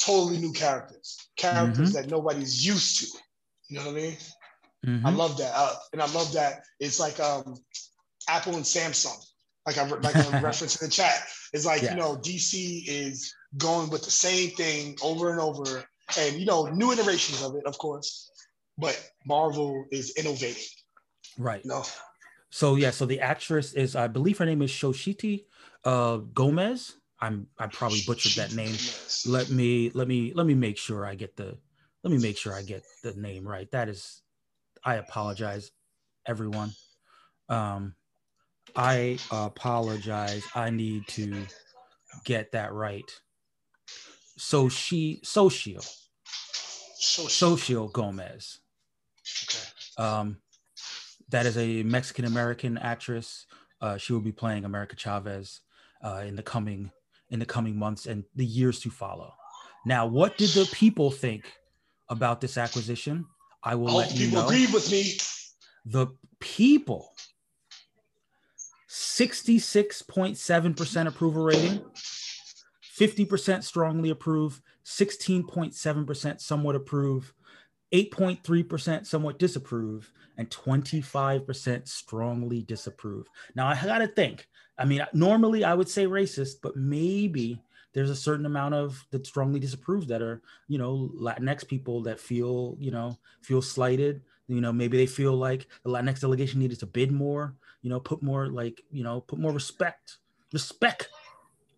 totally 0.00 0.38
new 0.38 0.52
characters, 0.52 1.16
characters 1.36 1.92
mm-hmm. 1.92 2.02
that 2.02 2.10
nobody's 2.10 2.66
used 2.66 3.00
to. 3.00 3.18
You 3.68 3.78
know 3.78 3.86
what 3.86 3.96
I 3.96 4.00
mean? 4.00 4.16
Mm-hmm. 4.84 5.06
I 5.06 5.10
love 5.10 5.36
that, 5.38 5.52
uh, 5.54 5.74
and 5.92 6.02
I 6.02 6.06
love 6.12 6.32
that 6.32 6.62
it's 6.80 7.00
like 7.00 7.18
um, 7.20 7.56
Apple 8.28 8.54
and 8.54 8.64
Samsung. 8.64 9.18
Like 9.66 9.78
I 9.78 9.86
like 9.86 10.14
a 10.14 10.40
reference 10.42 10.80
in 10.80 10.88
the 10.88 10.92
chat. 10.92 11.26
It's 11.52 11.66
like 11.66 11.82
yeah. 11.82 11.92
you 11.92 11.96
know 11.96 12.16
DC 12.16 12.84
is 12.86 13.32
going 13.56 13.90
with 13.90 14.04
the 14.04 14.10
same 14.10 14.50
thing 14.50 14.96
over 15.02 15.30
and 15.30 15.40
over, 15.40 15.84
and 16.18 16.36
you 16.36 16.46
know 16.46 16.66
new 16.66 16.92
iterations 16.92 17.42
of 17.42 17.54
it, 17.56 17.66
of 17.66 17.78
course. 17.78 18.30
But 18.78 19.00
Marvel 19.24 19.86
is 19.90 20.14
innovating. 20.16 20.62
Right. 21.38 21.64
No. 21.64 21.84
So 22.50 22.76
yeah, 22.76 22.90
so 22.90 23.06
the 23.06 23.20
actress 23.20 23.72
is, 23.72 23.96
I 23.96 24.06
believe 24.06 24.38
her 24.38 24.46
name 24.46 24.62
is 24.62 24.70
Xochitl 24.70 25.44
uh, 25.84 26.18
Gomez. 26.32 26.96
I'm 27.20 27.46
I 27.58 27.66
probably 27.66 28.00
butchered 28.06 28.32
that 28.32 28.54
name. 28.54 28.76
Let 29.26 29.50
me 29.50 29.90
let 29.94 30.06
me 30.06 30.32
let 30.34 30.46
me 30.46 30.54
make 30.54 30.76
sure 30.76 31.06
I 31.06 31.14
get 31.14 31.36
the 31.36 31.56
let 32.04 32.10
me 32.10 32.18
make 32.18 32.36
sure 32.36 32.52
I 32.52 32.62
get 32.62 32.82
the 33.02 33.14
name 33.14 33.48
right. 33.48 33.70
That 33.70 33.88
is 33.88 34.22
I 34.86 34.94
apologize, 34.94 35.72
everyone. 36.26 36.70
Um, 37.48 37.96
I 38.76 39.18
apologize. 39.32 40.44
I 40.54 40.70
need 40.70 41.08
to 41.08 41.44
get 42.24 42.52
that 42.52 42.72
right. 42.72 43.10
So 44.38 44.68
she 44.68 45.18
social 45.24 45.84
social 46.94 47.88
Gomez. 47.88 48.60
Okay. 49.44 50.08
Um, 50.08 50.36
that 51.30 51.46
is 51.46 51.58
a 51.58 51.82
Mexican 51.82 52.24
American 52.24 52.78
actress. 52.78 53.46
Uh, 53.80 53.96
she 53.96 54.12
will 54.12 54.20
be 54.20 54.30
playing 54.30 54.64
America 54.64 54.94
Chavez 54.94 55.62
uh, 56.04 56.22
in 56.24 56.36
the 56.36 56.44
coming 56.44 56.92
in 57.30 57.40
the 57.40 57.46
coming 57.46 57.76
months 57.76 58.06
and 58.06 58.22
the 58.36 58.46
years 58.46 58.78
to 58.80 58.90
follow. 58.90 59.34
Now, 59.84 60.06
what 60.06 60.38
did 60.38 60.50
the 60.50 60.68
people 60.72 61.10
think 61.10 61.52
about 62.08 62.40
this 62.40 62.56
acquisition? 62.56 63.26
I 63.66 63.74
will 63.74 63.90
All 63.90 63.96
let 63.96 64.14
you 64.14 64.26
people 64.26 64.42
know. 64.42 64.46
agree 64.46 64.68
with 64.72 64.92
me. 64.92 65.18
The 65.84 66.06
people, 66.38 67.12
66.7% 68.88 71.06
approval 71.08 71.44
rating, 71.44 71.80
50% 72.96 73.64
strongly 73.64 74.10
approve, 74.10 74.62
16.7% 74.84 76.40
somewhat 76.40 76.76
approve, 76.76 77.34
8.3% 77.92 79.04
somewhat 79.04 79.40
disapprove, 79.40 80.12
and 80.38 80.48
25% 80.48 81.88
strongly 81.88 82.62
disapprove. 82.62 83.26
Now, 83.56 83.66
I 83.66 83.74
got 83.84 83.98
to 83.98 84.06
think. 84.06 84.46
I 84.78 84.84
mean, 84.84 85.04
normally 85.12 85.64
I 85.64 85.74
would 85.74 85.88
say 85.88 86.06
racist, 86.06 86.58
but 86.62 86.76
maybe 86.76 87.60
there's 87.92 88.10
a 88.10 88.16
certain 88.16 88.46
amount 88.46 88.74
of 88.74 89.04
that 89.10 89.26
strongly 89.26 89.58
disapprove 89.60 90.06
that 90.08 90.22
are 90.22 90.42
you 90.68 90.78
know 90.78 91.10
latinx 91.18 91.66
people 91.66 92.02
that 92.02 92.20
feel 92.20 92.76
you 92.78 92.90
know 92.90 93.18
feel 93.42 93.62
slighted. 93.62 94.22
You 94.48 94.60
know 94.60 94.72
maybe 94.72 94.96
they 94.96 95.06
feel 95.06 95.34
like 95.34 95.66
the 95.82 95.90
latinx 95.90 96.20
delegation 96.20 96.60
needed 96.60 96.78
to 96.80 96.86
bid 96.86 97.10
more 97.10 97.54
you 97.82 97.90
know 97.90 98.00
put 98.00 98.22
more 98.22 98.48
like 98.48 98.82
you 98.90 99.04
know 99.04 99.20
put 99.20 99.38
more 99.38 99.52
respect 99.52 100.18
respect 100.52 101.08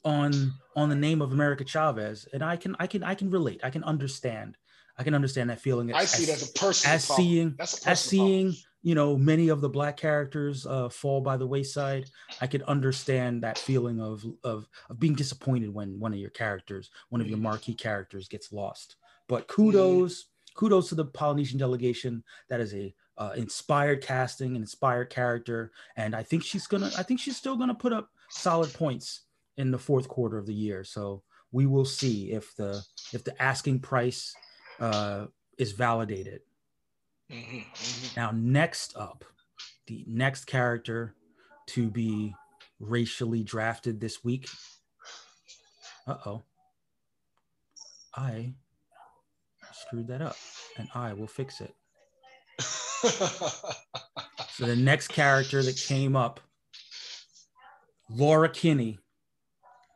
on 0.04 0.54
on 0.74 0.88
the 0.88 0.94
name 0.94 1.20
of 1.20 1.32
america 1.32 1.64
chavez. 1.64 2.26
And 2.32 2.42
i 2.42 2.56
can 2.56 2.74
i 2.78 2.86
can 2.86 3.02
i 3.02 3.14
can 3.14 3.30
relate. 3.30 3.60
I 3.62 3.70
can 3.70 3.84
understand. 3.84 4.56
I 4.96 5.04
can 5.04 5.14
understand 5.14 5.50
that 5.50 5.60
feeling 5.60 5.94
i 5.94 6.04
see 6.04 6.24
as, 6.24 6.28
it 6.28 6.42
as 6.42 6.50
a 6.50 6.52
person 6.58 6.90
as 6.90 7.04
seeing 7.04 7.56
as 7.86 8.00
seeing 8.00 8.54
you 8.82 8.94
know 8.94 9.16
many 9.16 9.48
of 9.48 9.60
the 9.60 9.68
black 9.68 9.96
characters 9.96 10.66
uh, 10.66 10.88
fall 10.88 11.20
by 11.20 11.36
the 11.36 11.46
wayside 11.46 12.08
i 12.40 12.46
could 12.46 12.62
understand 12.62 13.42
that 13.42 13.58
feeling 13.58 14.00
of, 14.00 14.24
of 14.44 14.68
of 14.88 15.00
being 15.00 15.14
disappointed 15.14 15.72
when 15.72 15.98
one 15.98 16.12
of 16.12 16.18
your 16.18 16.30
characters 16.30 16.90
one 17.08 17.20
of 17.20 17.28
your 17.28 17.38
mm. 17.38 17.42
marquee 17.42 17.74
characters 17.74 18.28
gets 18.28 18.52
lost. 18.52 18.96
But 19.28 19.46
kudos 19.46 20.26
kudos 20.54 20.88
to 20.88 20.94
the 20.94 21.04
polynesian 21.04 21.58
delegation 21.58 22.24
that 22.48 22.60
is 22.60 22.74
a 22.74 22.94
uh, 23.18 23.32
inspired 23.36 24.02
casting 24.02 24.54
an 24.54 24.62
inspired 24.62 25.10
character 25.10 25.72
and 25.96 26.14
i 26.14 26.22
think 26.22 26.42
she's 26.42 26.66
gonna 26.68 26.90
i 26.96 27.02
think 27.02 27.18
she's 27.20 27.36
still 27.36 27.56
gonna 27.56 27.74
put 27.74 27.92
up 27.92 28.08
solid 28.30 28.72
points 28.72 29.22
in 29.58 29.70
the 29.70 29.78
fourth 29.78 30.08
quarter 30.08 30.38
of 30.38 30.46
the 30.46 30.54
year. 30.54 30.84
So 30.84 31.22
we 31.52 31.66
will 31.66 31.84
see 31.84 32.30
if 32.32 32.54
the 32.56 32.82
if 33.12 33.24
the 33.24 33.40
asking 33.42 33.80
price 33.80 34.34
uh, 34.80 35.26
is 35.58 35.72
validated 35.72 36.40
Mm-hmm, 37.30 37.58
mm-hmm. 37.58 38.20
Now, 38.20 38.30
next 38.34 38.96
up, 38.96 39.24
the 39.86 40.04
next 40.06 40.46
character 40.46 41.14
to 41.68 41.90
be 41.90 42.34
racially 42.80 43.42
drafted 43.42 44.00
this 44.00 44.24
week. 44.24 44.48
Uh 46.06 46.16
oh. 46.24 46.42
I 48.16 48.54
screwed 49.72 50.08
that 50.08 50.22
up 50.22 50.36
and 50.76 50.88
I 50.94 51.12
will 51.12 51.26
fix 51.26 51.60
it. 51.60 51.74
so, 52.58 54.66
the 54.66 54.74
next 54.74 55.08
character 55.08 55.62
that 55.62 55.76
came 55.76 56.16
up, 56.16 56.40
Laura 58.10 58.48
Kinney, 58.48 58.98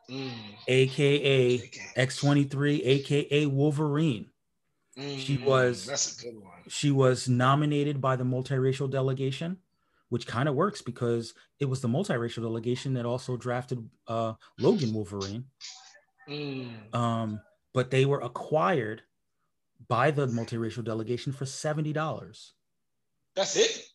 mm. 0.09 0.31
aka 0.69 1.59
X23, 1.97 2.81
aka 2.85 3.47
Wolverine. 3.47 4.27
Mm, 4.99 5.19
she 5.19 5.39
was 5.39 5.87
that's 5.87 6.19
a 6.19 6.25
good 6.27 6.43
one. 6.43 6.53
She 6.69 6.91
was 6.91 7.29
nominated 7.29 8.01
by 8.01 8.17
the 8.17 8.25
multiracial 8.25 8.91
delegation, 8.91 9.57
which 10.11 10.27
kind 10.27 10.49
of 10.49 10.55
works 10.55 10.83
because 10.83 11.33
it 11.61 11.65
was 11.65 11.81
the 11.81 11.89
multiracial 11.89 12.43
delegation 12.43 12.93
that 12.95 13.07
also 13.07 13.37
drafted 13.37 13.89
uh, 14.07 14.35
Logan 14.59 14.93
Wolverine. 14.93 15.45
Mm. 16.29 16.95
Um, 16.95 17.41
but 17.73 17.91
they 17.91 18.05
were 18.05 18.21
acquired 18.21 19.03
by 19.89 20.11
the 20.11 20.27
multiracial 20.27 20.85
delegation 20.85 21.33
for 21.33 21.47
seventy 21.47 21.95
dollars. 21.95 22.53
That's 23.35 23.57
it. 23.57 23.87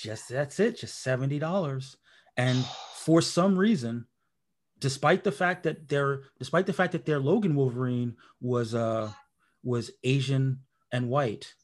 Just 0.00 0.28
that's 0.28 0.60
it. 0.60 0.78
Just 0.78 1.02
seventy 1.02 1.38
dollars, 1.38 1.96
and 2.36 2.64
for 2.96 3.22
some 3.22 3.58
reason, 3.58 4.06
despite 4.78 5.24
the 5.24 5.32
fact 5.32 5.62
that 5.62 5.88
their 5.88 6.24
despite 6.38 6.66
the 6.66 6.72
fact 6.74 6.92
that 6.92 7.06
their 7.06 7.18
Logan 7.18 7.56
Wolverine 7.56 8.16
was 8.42 8.74
uh 8.74 9.10
was 9.64 9.90
Asian 10.04 10.60
and 10.92 11.08
white. 11.08 11.54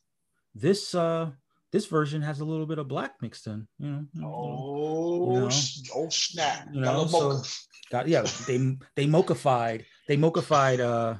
This 0.54 0.94
uh 0.94 1.30
this 1.72 1.86
version 1.86 2.22
has 2.22 2.40
a 2.40 2.44
little 2.44 2.66
bit 2.66 2.78
of 2.78 2.88
black 2.88 3.14
mixed 3.22 3.46
in. 3.46 3.68
You 3.78 4.06
know. 4.14 4.26
Oh, 4.26 5.34
you 5.34 5.40
know, 5.40 5.50
oh 5.94 6.08
snap! 6.08 6.68
You 6.72 6.80
know, 6.80 7.06
so 7.06 7.42
got 7.90 8.08
yeah. 8.08 8.22
They 8.46 8.76
they 8.96 9.06
mochified 9.06 9.84
they 10.08 10.16
mochified 10.16 10.80
uh 10.80 11.18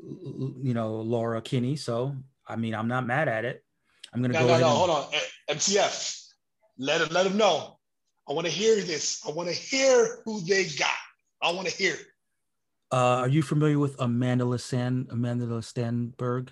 you 0.00 0.74
know 0.74 0.96
Laura 0.96 1.40
Kinney. 1.40 1.76
So 1.76 2.16
I 2.48 2.56
mean, 2.56 2.74
I'm 2.74 2.88
not 2.88 3.06
mad 3.06 3.28
at 3.28 3.44
it. 3.44 3.62
I'm 4.12 4.22
gonna 4.22 4.34
no, 4.34 4.40
go 4.40 4.46
no, 4.46 4.58
no. 4.58 4.66
and- 4.66 4.76
Hold 4.76 4.90
on, 4.90 5.04
MTF. 5.50 6.22
Let 6.78 7.00
him, 7.00 7.08
let 7.10 7.26
him 7.26 7.36
know. 7.36 7.78
I 8.28 8.32
want 8.32 8.46
to 8.46 8.52
hear 8.52 8.76
this. 8.76 9.22
I 9.26 9.30
want 9.30 9.48
to 9.48 9.54
hear 9.54 10.20
who 10.24 10.40
they 10.42 10.64
got. 10.64 10.90
I 11.40 11.52
want 11.52 11.68
to 11.68 11.74
hear. 11.74 11.94
it. 11.94 12.06
Uh, 12.92 12.96
are 12.96 13.28
you 13.28 13.42
familiar 13.42 13.78
with 13.78 13.96
Amanda 13.98 14.58
Sand 14.58 15.08
Amanda 15.10 15.46
Stenberg? 15.60 16.48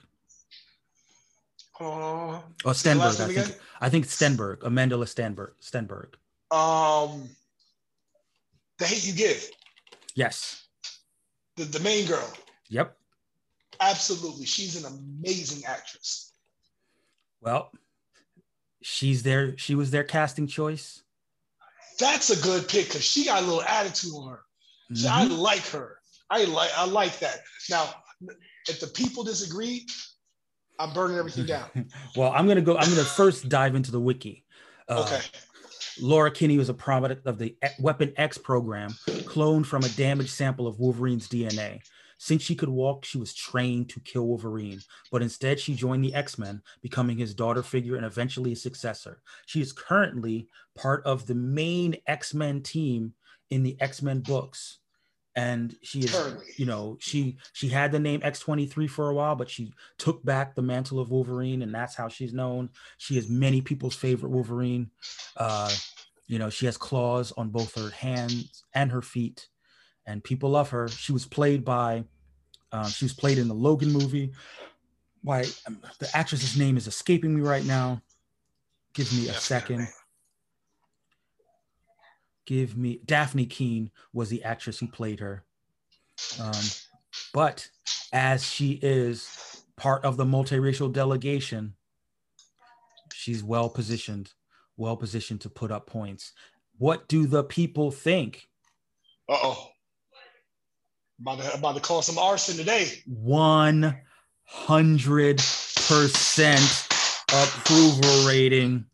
Uh, 1.81 1.81
Oh, 1.81 2.43
last 2.65 2.85
Stenberg. 2.85 3.21
I 3.21 3.27
think 3.27 3.31
again? 3.31 3.55
I 3.81 3.89
think 3.89 4.07
Stenberg. 4.07 4.63
Amanda 4.63 4.97
Stenberg. 4.97 5.53
Stenberg. 5.61 6.15
Um, 6.55 7.29
the 8.79 8.87
hate 8.87 9.05
you 9.07 9.13
give. 9.13 9.49
Yes. 10.15 10.67
The, 11.57 11.65
the 11.65 11.81
main 11.81 12.07
girl. 12.07 12.33
Yep. 12.69 12.97
Absolutely, 13.81 14.47
she's 14.47 14.83
an 14.83 14.93
amazing 15.21 15.65
actress. 15.67 16.33
Well, 17.41 17.73
she's 18.83 19.23
there. 19.25 19.59
She 19.59 19.75
was 19.75 19.91
their 19.91 20.05
casting 20.05 20.47
choice. 20.47 21.03
That's 21.99 22.31
a 22.31 22.41
good 22.43 22.69
pick 22.69 22.87
because 22.87 23.05
she 23.05 23.25
got 23.25 23.43
a 23.43 23.47
little 23.47 23.63
attitude 23.63 24.13
on 24.17 24.31
her. 24.31 24.41
So 24.95 25.09
I 25.11 25.25
like 25.25 25.67
her. 25.69 25.99
I 26.35 26.45
like 26.45 26.71
I 26.77 26.85
like 26.87 27.19
that. 27.21 27.37
Now, 27.71 27.95
if 28.69 28.81
the 28.81 28.89
people 28.89 29.23
disagree, 29.23 29.87
I'm 30.81 30.93
burning 30.93 31.17
everything 31.17 31.47
down. 31.47 31.69
Well, 32.17 32.33
I'm 32.33 32.49
gonna 32.49 32.61
go. 32.61 32.77
I'm 32.77 32.89
gonna 32.89 33.05
first 33.05 33.49
dive 33.49 33.75
into 33.75 33.91
the 33.93 34.01
wiki. 34.01 34.45
Uh, 34.89 35.05
Okay. 35.07 35.21
Laura 36.01 36.29
Kinney 36.31 36.59
was 36.59 36.69
a 36.69 36.75
product 36.75 37.25
of 37.25 37.39
the 37.39 37.57
Weapon 37.79 38.13
X 38.17 38.37
program, 38.37 38.91
cloned 39.07 39.65
from 39.65 39.85
a 39.85 39.89
damaged 39.91 40.31
sample 40.31 40.67
of 40.67 40.81
Wolverine's 40.81 41.29
DNA. 41.29 41.79
Since 42.19 42.43
she 42.43 42.57
could 42.57 42.69
walk, 42.69 43.05
she 43.05 43.17
was 43.19 43.33
trained 43.33 43.91
to 43.91 44.01
kill 44.01 44.27
Wolverine, 44.27 44.81
but 45.13 45.23
instead 45.23 45.61
she 45.61 45.75
joined 45.75 46.03
the 46.03 46.15
X 46.15 46.37
Men, 46.37 46.63
becoming 46.83 47.17
his 47.17 47.33
daughter 47.35 47.63
figure 47.63 47.95
and 47.95 48.05
eventually 48.05 48.51
his 48.51 48.63
successor. 48.63 49.23
She 49.47 49.61
is 49.61 49.73
currently 49.73 50.49
part 50.75 51.05
of 51.05 51.27
the 51.27 51.35
main 51.37 51.97
X 52.09 52.35
Men 52.35 52.61
team 52.63 53.15
in 53.51 53.63
the 53.63 53.77
X 53.81 54.03
Men 54.03 54.19
books. 54.21 54.79
And 55.37 55.75
she 55.83 56.01
is, 56.01 56.13
Currently. 56.13 56.47
you 56.57 56.65
know, 56.65 56.97
she 57.01 57.39
she 57.53 57.69
had 57.69 57.91
the 57.91 57.99
name 57.99 58.21
X23 58.21 58.89
for 58.89 59.11
a 59.11 59.15
while, 59.15 59.35
but 59.35 59.51
she 59.51 59.73
took 59.99 60.25
back 60.25 60.55
the 60.55 60.63
mantle 60.63 61.01
of 61.01 61.11
Wolverine, 61.11 61.63
and 61.63 61.75
that's 61.75 61.97
how 61.97 62.07
she's 62.09 62.33
known. 62.33 62.71
She 62.99 63.19
is 63.19 63.29
many 63.29 63.61
people's 63.61 63.97
favorite 63.97 64.31
Wolverine. 64.31 64.91
Uh, 65.37 65.75
you 66.29 66.39
know, 66.39 66.51
she 66.51 66.67
has 66.67 66.77
claws 66.77 67.33
on 67.33 67.51
both 67.51 67.75
her 67.75 67.91
hands 67.91 68.65
and 68.75 68.93
her 68.93 69.03
feet, 69.03 69.49
and 70.07 70.23
people 70.23 70.51
love 70.51 70.71
her. 70.71 70.89
She 70.89 71.11
was 71.13 71.27
played 71.27 71.65
by, 71.65 72.05
um, 72.71 72.87
she 72.87 73.05
was 73.05 73.13
played 73.13 73.39
in 73.39 73.49
the 73.49 73.55
Logan 73.55 73.91
movie. 73.93 74.33
Why 75.23 75.45
um, 75.67 75.81
the 75.99 76.09
actress's 76.15 76.57
name 76.57 76.77
is 76.77 76.87
escaping 76.87 77.35
me 77.35 77.41
right 77.41 77.65
now. 77.65 78.03
Give 78.93 79.13
me 79.13 79.25
a 79.25 79.33
Yes, 79.33 79.43
second. 79.43 79.89
Give 82.47 82.77
me 82.77 83.01
Dafne 83.05 83.49
Keen 83.49 83.91
was 84.13 84.29
the 84.29 84.45
actress 84.45 84.79
who 84.79 84.87
played 84.87 85.21
her. 85.21 85.45
Um, 86.41 86.63
but 87.33 87.69
as 88.13 88.45
she 88.45 88.73
is 88.83 89.63
part 89.77 90.05
of 90.05 90.17
the 90.17 90.25
multiracial 90.25 90.93
delegation, 90.93 91.75
she's 93.13 93.43
well 93.43 93.69
positioned, 93.69 94.33
well 94.77 94.97
positioned 94.97 95.41
to 95.43 95.49
put 95.49 95.71
up 95.71 95.87
points. 95.87 96.33
What 96.79 97.09
do 97.09 97.27
the 97.27 97.45
people 97.45 97.91
think? 97.91 98.49
Uh 99.29 99.39
oh. 99.43 99.69
About 101.21 101.41
to, 101.41 101.55
about 101.55 101.75
to 101.77 101.81
call 101.81 102.03
some 102.03 102.19
arson 102.19 102.57
today. 102.57 102.89
100% 103.09 103.95
approval 107.29 108.27
rating, 108.27 108.85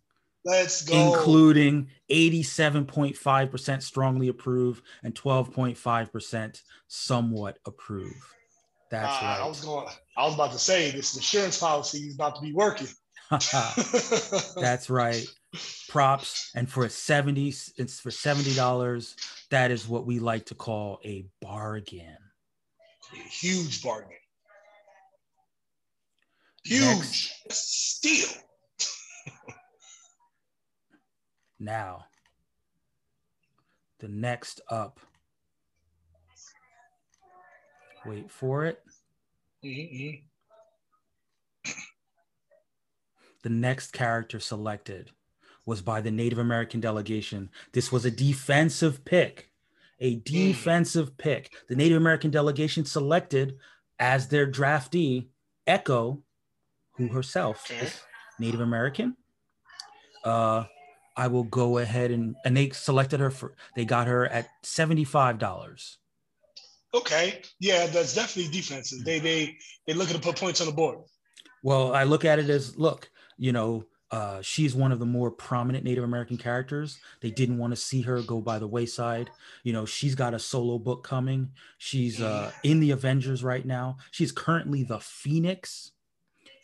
Let's 0.44 0.82
go. 0.82 0.94
including 0.94 1.88
87.5% 2.10 3.82
strongly 3.82 4.28
approve 4.28 4.82
and 5.02 5.14
12.5% 5.14 6.62
somewhat 6.88 7.58
approve. 7.66 8.14
That's 8.90 9.22
Uh, 9.22 9.44
I 9.44 9.46
was 9.46 9.60
going. 9.60 9.86
I 10.16 10.24
was 10.24 10.34
about 10.34 10.52
to 10.52 10.58
say 10.58 10.90
this 10.90 11.14
insurance 11.14 11.58
policy 11.58 11.98
is 12.08 12.14
about 12.14 12.36
to 12.36 12.42
be 12.42 12.52
working. 12.52 12.88
That's 13.30 14.90
right. 14.90 15.24
Props. 15.88 16.50
And 16.54 16.68
for 16.68 16.88
70, 16.88 17.48
it's 17.76 18.00
for 18.00 18.10
$70, 18.10 19.14
that 19.50 19.70
is 19.70 19.88
what 19.88 20.06
we 20.06 20.18
like 20.18 20.46
to 20.46 20.54
call 20.54 21.00
a 21.04 21.26
bargain. 21.40 22.16
Huge 23.12 23.82
bargain. 23.82 24.10
Huge 26.64 26.82
Next. 26.84 27.32
steal. 27.50 28.28
Now, 31.60 32.06
the 33.98 34.08
next 34.08 34.62
up. 34.70 34.98
Wait 38.06 38.30
for 38.30 38.64
it. 38.64 38.82
Mhm. 39.62 40.24
The 43.42 43.50
next 43.50 43.92
character 43.92 44.40
selected 44.40 45.10
was 45.66 45.82
by 45.82 46.00
the 46.00 46.10
Native 46.10 46.38
American 46.38 46.80
delegation. 46.80 47.50
This 47.72 47.92
was 47.92 48.06
a 48.06 48.10
defensive 48.10 49.04
pick, 49.04 49.50
a 49.98 50.16
defensive 50.16 51.16
pick. 51.18 51.54
The 51.68 51.76
Native 51.76 51.98
American 51.98 52.30
delegation 52.30 52.86
selected 52.86 53.58
as 53.98 54.28
their 54.28 54.50
draftee 54.50 55.28
Echo, 55.66 56.22
who 56.92 57.08
herself 57.08 57.70
is 57.70 58.00
Native 58.38 58.60
American. 58.60 59.16
Uh, 60.24 60.64
I 61.20 61.26
will 61.26 61.44
go 61.44 61.76
ahead 61.78 62.10
and 62.10 62.34
and 62.46 62.56
they 62.56 62.70
selected 62.70 63.20
her 63.20 63.30
for 63.30 63.54
they 63.76 63.84
got 63.84 64.06
her 64.06 64.26
at 64.26 64.48
seventy 64.62 65.04
five 65.04 65.38
dollars. 65.38 65.98
Okay. 66.94 67.42
Yeah, 67.60 67.86
that's 67.86 68.14
definitely 68.14 68.50
defensive. 68.50 69.04
They 69.04 69.18
they 69.18 69.56
they 69.86 69.92
looking 69.92 70.16
to 70.16 70.22
put 70.22 70.36
points 70.36 70.60
on 70.62 70.66
the 70.66 70.72
board. 70.72 70.98
Well, 71.62 71.94
I 71.94 72.04
look 72.04 72.24
at 72.24 72.38
it 72.38 72.48
as 72.48 72.76
look, 72.78 73.10
you 73.36 73.52
know, 73.52 73.84
uh, 74.10 74.40
she's 74.40 74.74
one 74.74 74.92
of 74.92 74.98
the 74.98 75.06
more 75.06 75.30
prominent 75.30 75.84
Native 75.84 76.04
American 76.04 76.38
characters. 76.38 76.98
They 77.20 77.30
didn't 77.30 77.58
want 77.58 77.72
to 77.72 77.76
see 77.76 78.00
her 78.02 78.22
go 78.22 78.40
by 78.40 78.58
the 78.58 78.66
wayside. 78.66 79.30
You 79.62 79.74
know, 79.74 79.84
she's 79.84 80.14
got 80.14 80.32
a 80.32 80.38
solo 80.38 80.78
book 80.78 81.04
coming. 81.04 81.50
She's 81.76 82.20
uh, 82.20 82.50
in 82.64 82.80
the 82.80 82.92
Avengers 82.92 83.44
right 83.44 83.64
now. 83.66 83.98
She's 84.10 84.32
currently 84.32 84.82
the 84.84 85.00
Phoenix. 85.00 85.92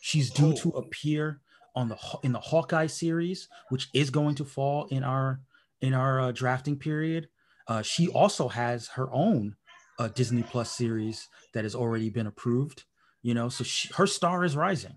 She's 0.01 0.31
due 0.31 0.55
to 0.55 0.73
Oh. 0.73 0.79
appear 0.79 1.41
on 1.77 1.89
the 1.89 1.99
in 2.23 2.33
the 2.33 2.41
Hawkeye 2.41 2.87
series, 2.87 3.49
which 3.69 3.89
is 3.95 4.11
going 4.11 4.35
to 4.37 4.45
fall 4.45 4.87
in 4.87 5.05
our 5.05 5.41
in 5.83 5.93
our 5.95 6.21
uh, 6.21 6.33
drafting 6.33 6.77
period. 6.79 7.29
Uh, 7.69 7.83
she 7.83 8.09
also 8.09 8.49
has 8.49 8.89
her 8.89 9.13
own 9.13 9.55
uh, 9.99 10.09
Disney 10.09 10.43
Plus 10.43 10.71
series 10.71 11.29
that 11.53 11.65
has 11.65 11.75
already 11.75 12.09
been 12.11 12.27
approved. 12.27 12.85
You 13.23 13.35
know, 13.35 13.49
so 13.49 13.63
she, 13.65 13.93
her 13.95 14.07
star 14.07 14.45
is 14.45 14.57
rising. 14.57 14.95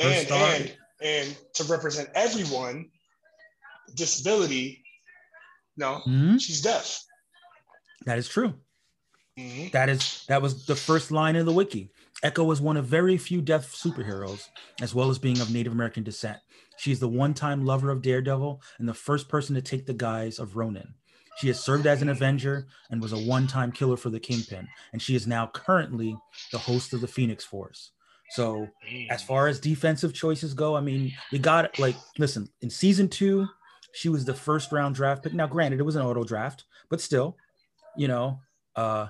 Her 0.00 0.08
And 0.08 0.26
star- 0.26 0.54
and 0.54 0.76
and 1.02 1.36
to 1.54 1.64
represent 1.64 2.08
everyone, 2.14 2.90
disability. 3.94 4.84
No, 5.76 6.02
Mhm. 6.06 6.40
she's 6.40 6.60
deaf. 6.62 7.04
That 8.06 8.18
is 8.18 8.28
true. 8.28 8.54
Mhm. 9.38 9.72
That 9.72 9.88
is 9.88 10.24
that 10.28 10.40
was 10.42 10.64
the 10.66 10.76
first 10.76 11.10
line 11.10 11.36
of 11.36 11.46
the 11.46 11.52
wiki. 11.52 11.90
Echo 12.22 12.44
was 12.44 12.60
one 12.60 12.76
of 12.76 12.84
very 12.84 13.16
few 13.16 13.40
deaf 13.40 13.72
superheroes, 13.72 14.48
as 14.82 14.94
well 14.94 15.08
as 15.08 15.18
being 15.18 15.40
of 15.40 15.50
Native 15.50 15.72
American 15.72 16.02
descent. 16.02 16.38
She's 16.76 17.00
the 17.00 17.08
one-time 17.08 17.64
lover 17.64 17.90
of 17.90 18.02
Daredevil 18.02 18.60
and 18.78 18.88
the 18.88 18.94
first 18.94 19.28
person 19.28 19.54
to 19.54 19.62
take 19.62 19.86
the 19.86 19.94
guise 19.94 20.38
of 20.38 20.56
Ronin. 20.56 20.94
She 21.38 21.48
has 21.48 21.58
served 21.58 21.86
as 21.86 22.02
an 22.02 22.10
Avenger 22.10 22.66
and 22.90 23.00
was 23.00 23.12
a 23.12 23.18
one-time 23.18 23.72
killer 23.72 23.96
for 23.96 24.10
the 24.10 24.20
Kingpin, 24.20 24.68
and 24.92 25.00
she 25.00 25.14
is 25.14 25.26
now 25.26 25.46
currently 25.46 26.14
the 26.52 26.58
host 26.58 26.92
of 26.92 27.00
the 27.00 27.08
Phoenix 27.08 27.44
Force. 27.44 27.92
So, 28.30 28.68
as 29.08 29.22
far 29.22 29.48
as 29.48 29.58
defensive 29.58 30.14
choices 30.14 30.54
go, 30.54 30.76
I 30.76 30.80
mean, 30.80 31.12
we 31.32 31.38
got 31.38 31.78
like 31.78 31.96
listen, 32.18 32.48
in 32.60 32.70
season 32.70 33.08
two, 33.08 33.48
she 33.92 34.08
was 34.08 34.24
the 34.24 34.34
first 34.34 34.70
round 34.70 34.94
draft 34.94 35.22
pick. 35.22 35.34
Now, 35.34 35.46
granted, 35.46 35.80
it 35.80 35.84
was 35.84 35.96
an 35.96 36.02
auto 36.02 36.22
draft, 36.22 36.64
but 36.90 37.00
still, 37.00 37.36
you 37.96 38.06
know, 38.06 38.38
uh, 38.76 39.08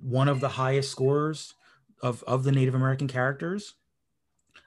one 0.00 0.28
of 0.28 0.40
the 0.40 0.48
highest 0.48 0.90
scorers 0.90 1.54
of, 2.02 2.22
of 2.24 2.44
the 2.44 2.52
Native 2.52 2.74
American 2.74 3.08
characters. 3.08 3.74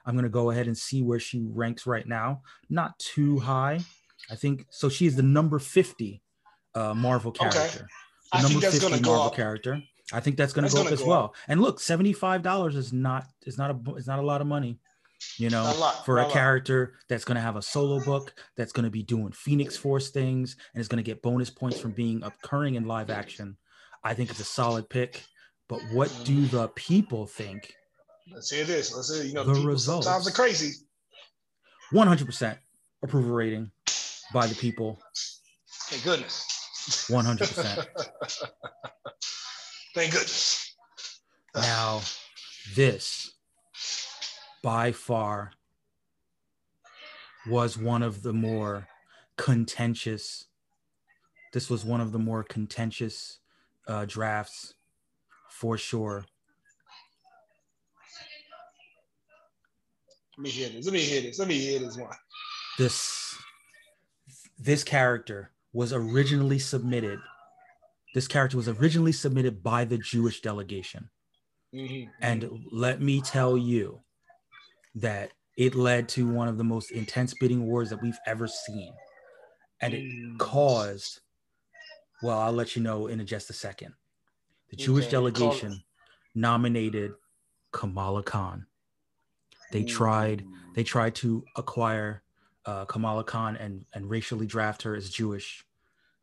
I'm 0.04 0.14
gonna 0.16 0.28
go 0.28 0.50
ahead 0.50 0.66
and 0.66 0.76
see 0.76 1.02
where 1.02 1.20
she 1.20 1.44
ranks 1.48 1.86
right 1.86 2.06
now. 2.06 2.42
Not 2.68 2.98
too 2.98 3.38
high. 3.38 3.80
I 4.30 4.34
think 4.36 4.66
so. 4.70 4.88
she 4.88 5.06
is 5.06 5.16
the 5.16 5.22
number 5.22 5.58
50 5.58 6.22
uh, 6.74 6.94
Marvel 6.94 7.30
Okay. 7.30 7.50
character. 7.50 7.86
The 8.32 8.38
I 8.38 8.42
number 8.42 8.60
think 8.60 8.62
that's 8.62 8.74
50 8.78 8.90
gonna 8.90 9.02
go 9.02 9.10
Marvel 9.10 9.26
up. 9.28 9.34
character. 9.34 9.82
I 10.12 10.20
think 10.20 10.36
that's 10.36 10.52
gonna 10.52 10.66
That's 10.66 10.74
go 10.74 10.80
gonna 10.80 10.88
up 10.90 10.92
as 10.94 11.02
go 11.02 11.08
well. 11.08 11.34
And 11.48 11.60
look, 11.60 11.78
$75 11.78 12.74
is 12.76 12.92
not 12.92 13.26
is 13.46 13.58
not 13.58 13.70
a 13.70 13.94
is 13.94 14.06
not 14.06 14.18
a 14.18 14.22
lot 14.22 14.40
of 14.40 14.46
money, 14.46 14.78
you 15.38 15.48
know, 15.50 15.62
a 15.62 15.76
lot, 15.78 16.04
for 16.04 16.18
a 16.18 16.26
a 16.26 16.30
character 16.30 16.94
that's 17.08 17.24
gonna 17.24 17.40
have 17.40 17.56
a 17.56 17.62
solo 17.62 18.00
book, 18.04 18.34
that's 18.56 18.72
gonna 18.72 18.90
be 18.90 19.02
doing 19.02 19.32
Phoenix 19.32 19.76
Force 19.76 20.10
things, 20.10 20.56
and 20.74 20.80
is 20.80 20.88
gonna 20.88 21.02
get 21.02 21.22
bonus 21.22 21.50
points 21.50 21.78
from 21.78 21.92
being 21.92 22.22
occurring 22.24 22.74
in 22.74 22.86
live 22.86 23.10
action. 23.10 23.56
I 24.04 24.14
think 24.14 24.30
it's 24.30 24.40
a 24.40 24.44
solid 24.44 24.88
pick. 24.90 25.24
But 25.72 25.80
what 25.90 26.14
do 26.24 26.44
the 26.44 26.68
people 26.68 27.26
think? 27.26 27.72
Let's 28.30 28.50
hear 28.50 28.66
this. 28.66 28.94
Let's 28.94 29.10
hear. 29.10 29.24
You 29.24 29.32
know, 29.32 29.44
The 29.44 29.66
results. 29.66 30.04
sometimes 30.06 30.28
are 30.28 30.32
crazy. 30.32 30.84
100% 31.94 32.58
approval 33.02 33.30
rating 33.32 33.70
by 34.34 34.46
the 34.46 34.54
people. 34.54 35.00
Thank 35.88 36.04
goodness. 36.04 36.44
100%. 37.10 37.86
Thank 39.94 40.12
goodness. 40.12 40.74
Now, 41.54 42.02
this 42.74 43.32
by 44.62 44.92
far 44.92 45.52
was 47.46 47.78
one 47.78 48.02
of 48.02 48.22
the 48.22 48.34
more 48.34 48.88
contentious. 49.38 50.44
This 51.54 51.70
was 51.70 51.82
one 51.82 52.02
of 52.02 52.12
the 52.12 52.18
more 52.18 52.44
contentious 52.44 53.38
uh, 53.88 54.04
drafts 54.04 54.74
for 55.62 55.78
sure. 55.78 56.24
Let 60.36 60.42
me 60.42 60.50
hear 60.50 60.68
this. 60.70 60.84
Let 60.86 60.92
me 60.92 61.00
hear 61.00 61.20
this. 61.20 61.38
Let 61.38 61.46
me 61.46 61.56
hear 61.56 61.78
this 61.78 61.96
one. 61.96 62.10
This 62.78 63.36
this 64.58 64.82
character 64.82 65.52
was 65.72 65.92
originally 65.92 66.58
submitted. 66.58 67.20
This 68.12 68.26
character 68.26 68.56
was 68.56 68.68
originally 68.68 69.12
submitted 69.12 69.62
by 69.62 69.84
the 69.84 69.98
Jewish 69.98 70.40
delegation. 70.40 71.08
Mm-hmm. 71.72 72.10
And 72.20 72.50
let 72.72 73.00
me 73.00 73.20
tell 73.20 73.56
you 73.56 74.00
that 74.96 75.30
it 75.56 75.76
led 75.76 76.08
to 76.10 76.28
one 76.28 76.48
of 76.48 76.58
the 76.58 76.64
most 76.64 76.90
intense 76.90 77.34
bidding 77.34 77.66
wars 77.68 77.88
that 77.90 78.02
we've 78.02 78.18
ever 78.26 78.48
seen. 78.48 78.92
And 79.80 79.94
it 79.94 80.02
mm. 80.02 80.38
caused, 80.38 81.20
well, 82.20 82.40
I'll 82.40 82.52
let 82.52 82.74
you 82.74 82.82
know 82.82 83.06
in 83.06 83.24
just 83.24 83.48
a 83.48 83.54
second. 83.54 83.94
The 84.72 84.76
Jewish 84.78 85.06
delegation 85.08 85.84
nominated 86.34 87.12
Kamala 87.72 88.22
Khan. 88.22 88.66
They 89.70 89.84
tried, 89.84 90.44
they 90.74 90.82
tried 90.82 91.14
to 91.16 91.44
acquire 91.56 92.22
uh, 92.64 92.86
Kamala 92.86 93.22
Khan 93.24 93.56
and, 93.56 93.84
and 93.94 94.08
racially 94.08 94.46
draft 94.46 94.82
her 94.82 94.96
as 94.96 95.10
Jewish. 95.10 95.64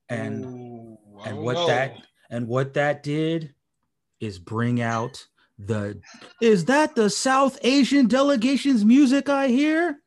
And 0.10 0.46
Ooh, 0.46 0.98
and 1.26 1.38
what 1.38 1.54
know. 1.54 1.68
that 1.68 1.98
and 2.32 2.48
what 2.48 2.74
that 2.74 3.04
did 3.04 3.54
is 4.20 4.40
bring 4.40 4.82
out 4.82 5.28
the 5.60 6.02
is 6.42 6.66
that 6.66 6.96
the 6.96 7.12
South 7.12 7.60
Asian 7.62 8.08
delegation's 8.08 8.84
music 8.84 9.30
I 9.30 9.50
hear? 9.50 10.00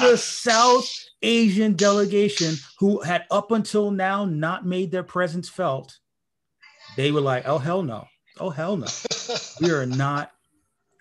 the 0.00 0.16
South 0.18 0.88
Asian 1.20 1.74
delegation 1.74 2.54
who 2.78 3.02
had 3.02 3.24
up 3.30 3.50
until 3.50 3.90
now 3.90 4.24
not 4.24 4.64
made 4.64 4.90
their 4.90 5.02
presence 5.02 5.48
felt. 5.48 5.98
They 6.96 7.10
were 7.10 7.20
like, 7.20 7.46
"Oh 7.46 7.58
hell 7.58 7.82
no. 7.82 8.06
Oh 8.38 8.50
hell 8.50 8.76
no. 8.76 8.86
we 9.60 9.70
are 9.70 9.86
not 10.04 10.32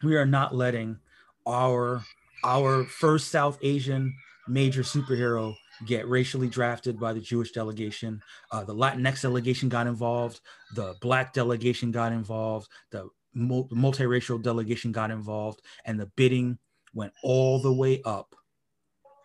we 0.03 0.15
are 0.15 0.25
not 0.25 0.55
letting 0.55 0.97
our 1.45 2.03
our 2.43 2.83
first 2.85 3.29
South 3.29 3.57
Asian 3.61 4.13
major 4.47 4.81
superhero 4.81 5.55
get 5.85 6.07
racially 6.07 6.47
drafted 6.47 6.99
by 6.99 7.13
the 7.13 7.19
Jewish 7.19 7.51
delegation. 7.51 8.21
Uh, 8.51 8.63
the 8.63 8.75
Latinx 8.75 9.21
delegation 9.21 9.69
got 9.69 9.87
involved. 9.87 10.41
The 10.75 10.95
Black 11.01 11.33
delegation 11.33 11.91
got 11.91 12.11
involved. 12.11 12.69
The 12.91 13.09
multiracial 13.35 14.41
delegation 14.41 14.91
got 14.91 15.11
involved, 15.11 15.61
and 15.85 15.99
the 15.99 16.07
bidding 16.17 16.57
went 16.93 17.13
all 17.23 17.61
the 17.61 17.73
way 17.73 18.01
up, 18.03 18.35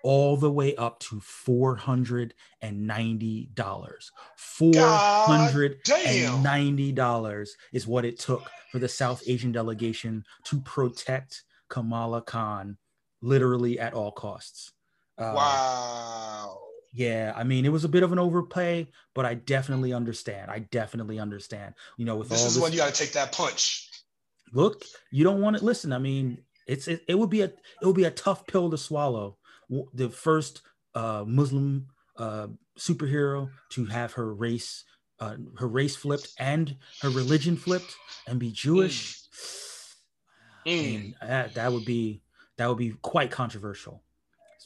all 0.07 0.37
the 0.37 0.53
way 0.53 0.73
up 0.77 1.01
to 1.01 1.19
four 1.19 1.75
hundred 1.75 2.33
and 2.63 2.87
ninety 2.87 3.51
dollars. 3.55 4.13
Four 4.37 4.71
hundred 4.77 5.81
and 5.91 6.45
ninety 6.45 6.93
dollars 6.93 7.57
is 7.73 7.89
what 7.89 8.05
it 8.05 8.17
took 8.17 8.49
for 8.71 8.79
the 8.79 8.89
South 8.89 9.21
Asian 9.27 9.51
delegation 9.51 10.25
to 10.45 10.61
protect 10.61 11.43
Kamala 11.69 12.23
Khan, 12.23 12.77
literally 13.21 13.81
at 13.81 13.95
all 13.95 14.13
costs. 14.13 14.71
Uh, 15.19 15.33
wow. 15.35 16.59
Yeah, 16.93 17.33
I 17.35 17.43
mean, 17.43 17.65
it 17.65 17.73
was 17.73 17.83
a 17.83 17.89
bit 17.89 18.05
of 18.05 18.13
an 18.13 18.21
overplay, 18.21 18.87
but 19.13 19.27
I 19.27 19.35
definitely 19.35 19.93
understand. 19.93 20.53
I 20.53 20.61
definitely 20.61 21.19
understand. 21.19 21.75
You 21.97 22.05
know, 22.05 22.15
with 22.15 22.29
this 22.29 22.43
all 22.43 22.47
is 22.47 22.55
this, 22.55 22.63
when 22.63 22.71
you 22.71 22.79
got 22.79 22.95
to 22.95 23.05
take 23.05 23.13
that 23.15 23.33
punch. 23.33 23.91
Look, 24.53 24.85
you 25.11 25.25
don't 25.25 25.41
want 25.41 25.59
to 25.59 25.65
listen. 25.65 25.93
I 25.93 25.99
mean, 25.99 26.43
it's 26.69 26.87
it, 26.87 27.03
it 27.09 27.19
would 27.19 27.29
be 27.29 27.41
a 27.41 27.47
it 27.47 27.83
would 27.83 27.97
be 27.97 28.05
a 28.05 28.11
tough 28.13 28.47
pill 28.47 28.71
to 28.71 28.79
swallow. 28.79 29.37
The 29.69 30.11
first 30.11 30.63
uh, 30.95 31.25
Muslim 31.27 31.87
uh, 32.17 32.49
superhero 32.79 33.51
to 33.71 33.85
have 33.87 34.13
her 34.15 34.33
race 34.35 34.85
uh, 35.19 35.37
her 35.57 35.69
race 35.69 35.97
flipped 35.97 36.29
and 36.39 36.77
her 37.01 37.09
religion 37.09 37.57
flipped 37.57 37.97
and 38.27 38.39
be 38.39 38.53
Jewish. 38.53 39.19
Mm. 40.67 40.73
I 40.73 40.83
mean, 40.83 41.15
that, 41.23 41.55
that 41.55 41.73
would 41.73 41.85
be 41.85 42.23
that 42.59 42.69
would 42.69 42.79
be 42.79 42.95
quite 43.03 43.31
controversial 43.31 44.03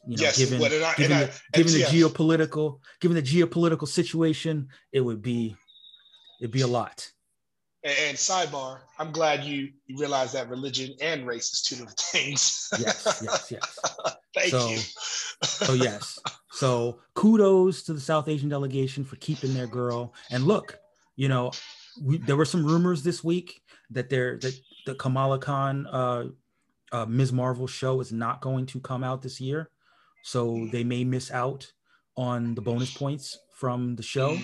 you 0.06 0.16
know, 0.16 0.22
yes, 0.22 0.38
given, 0.38 0.62
I, 0.62 0.94
given, 0.96 1.18
the, 1.18 1.40
given 1.52 1.72
the 1.72 1.82
geopolitical, 1.82 2.80
given 3.00 3.16
the 3.16 3.22
geopolitical 3.22 3.86
situation, 3.86 4.68
it 4.92 5.00
would 5.00 5.22
be, 5.22 5.56
it'd 6.40 6.50
be 6.50 6.62
a 6.62 6.66
lot. 6.66 7.10
And, 7.82 7.94
and 8.08 8.16
sidebar, 8.16 8.80
I'm 8.98 9.12
glad 9.12 9.44
you, 9.44 9.70
you 9.86 9.98
realize 9.98 10.32
that 10.32 10.48
religion 10.48 10.94
and 11.00 11.26
race 11.26 11.52
is 11.52 11.62
two 11.62 11.76
different 11.76 11.98
things. 11.98 12.68
yes, 12.78 13.22
yes, 13.22 13.50
yes. 13.50 13.78
Thank 14.34 14.50
so, 14.50 14.68
you. 14.68 14.78
so 15.42 15.72
yes, 15.72 16.18
so 16.52 17.00
kudos 17.14 17.82
to 17.84 17.92
the 17.92 18.00
South 18.00 18.28
Asian 18.28 18.48
delegation 18.48 19.04
for 19.04 19.16
keeping 19.16 19.54
their 19.54 19.66
girl. 19.66 20.14
And 20.30 20.44
look, 20.44 20.78
you 21.16 21.28
know, 21.28 21.50
we, 22.00 22.18
there 22.18 22.36
were 22.36 22.44
some 22.44 22.64
rumors 22.64 23.02
this 23.02 23.24
week 23.24 23.60
that 23.90 24.08
there 24.08 24.38
that 24.38 24.54
the 24.86 24.94
Kamala 24.94 25.40
Khan 25.40 25.86
uh, 25.88 26.24
uh, 26.92 27.06
Ms. 27.06 27.32
Marvel 27.32 27.66
show 27.66 28.00
is 28.00 28.12
not 28.12 28.40
going 28.40 28.66
to 28.66 28.80
come 28.80 29.02
out 29.02 29.20
this 29.20 29.40
year 29.40 29.68
so 30.22 30.68
they 30.70 30.84
may 30.84 31.04
miss 31.04 31.30
out 31.30 31.70
on 32.16 32.54
the 32.54 32.60
bonus 32.60 32.92
points 32.92 33.38
from 33.54 33.96
the 33.96 34.02
show. 34.02 34.38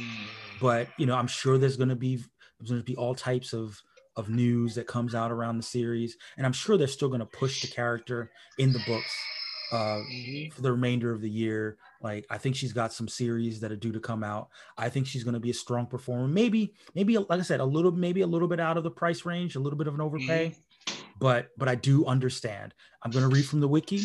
But 0.61 0.89
you 0.97 1.07
know, 1.07 1.15
I'm 1.15 1.27
sure 1.27 1.59
there's 1.59 1.77
going 1.77 1.91
to 1.91 1.97
be 1.97 2.25
there's 2.59 2.71
going 2.71 2.81
to 2.81 2.85
be 2.85 2.97
all 2.97 3.15
types 3.15 3.53
of 3.53 3.81
of 4.17 4.31
news 4.31 4.75
that 4.75 4.87
comes 4.87 5.15
out 5.15 5.31
around 5.31 5.59
the 5.59 5.63
series, 5.63 6.17
and 6.37 6.47
I'm 6.47 6.53
sure 6.53 6.77
they're 6.77 6.87
still 6.87 7.09
going 7.09 7.21
to 7.21 7.27
push 7.27 7.61
the 7.61 7.69
character 7.69 8.31
in 8.59 8.73
the 8.73 8.81
books 8.87 9.15
uh, 9.73 9.77
mm-hmm. 9.77 10.55
for 10.55 10.63
the 10.63 10.73
remainder 10.73 11.13
of 11.13 11.21
the 11.21 11.29
year. 11.29 11.77
Like 12.01 12.27
I 12.31 12.39
think 12.39 12.57
she's 12.57 12.73
got 12.73 12.93
some 12.93 13.09
series 13.09 13.61
that 13.61 13.73
are 13.73 13.77
due 13.77 13.93
to 13.93 14.01
come 14.01 14.23
out. 14.23 14.49
I 14.79 14.89
think 14.89 15.07
she's 15.07 15.25
going 15.25 15.35
to 15.35 15.41
be 15.41 15.51
a 15.51 15.55
strong 15.55 15.87
performer. 15.87 16.29
Maybe, 16.29 16.75
maybe 16.95 17.17
like 17.19 17.41
I 17.41 17.43
said, 17.43 17.61
a 17.61 17.65
little, 17.65 17.93
maybe 17.93 18.23
a 18.23 18.27
little 18.27 18.49
bit 18.49 18.61
out 18.61 18.77
of 18.77 18.85
the 18.85 18.91
price 18.91 19.25
range, 19.25 19.57
a 19.57 19.61
little 19.61 19.79
bit 19.79 19.87
of 19.87 19.95
an 19.95 20.01
overpay. 20.01 20.49
Mm-hmm. 20.51 21.03
But, 21.19 21.49
but 21.57 21.69
I 21.69 21.75
do 21.75 22.05
understand. 22.07 22.75
I'm 23.03 23.11
going 23.11 23.29
to 23.29 23.35
read 23.35 23.47
from 23.47 23.61
the 23.61 23.69
wiki 23.69 24.03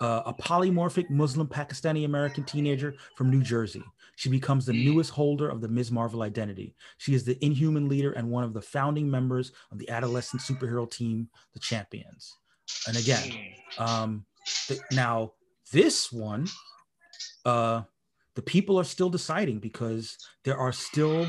uh, 0.00 0.22
a 0.26 0.34
polymorphic 0.34 1.08
Muslim 1.08 1.46
Pakistani 1.46 2.04
American 2.04 2.44
teenager 2.44 2.94
from 3.16 3.30
New 3.30 3.42
Jersey. 3.42 3.82
She 4.16 4.28
becomes 4.28 4.66
the 4.66 4.72
newest 4.72 5.10
holder 5.10 5.48
of 5.48 5.60
the 5.60 5.68
Ms. 5.68 5.92
Marvel 5.92 6.22
identity. 6.22 6.74
She 6.98 7.14
is 7.14 7.24
the 7.24 7.42
inhuman 7.44 7.88
leader 7.88 8.12
and 8.12 8.30
one 8.30 8.44
of 8.44 8.52
the 8.52 8.62
founding 8.62 9.10
members 9.10 9.52
of 9.70 9.78
the 9.78 9.88
adolescent 9.88 10.42
superhero 10.42 10.90
team, 10.90 11.28
the 11.52 11.60
Champions. 11.60 12.36
And 12.88 12.96
again, 12.96 13.30
um, 13.78 14.24
the, 14.68 14.80
now 14.92 15.32
this 15.72 16.10
one, 16.10 16.46
uh, 17.44 17.82
the 18.34 18.42
people 18.42 18.78
are 18.78 18.84
still 18.84 19.10
deciding 19.10 19.60
because 19.60 20.18
there 20.44 20.58
are 20.58 20.72
still 20.72 21.28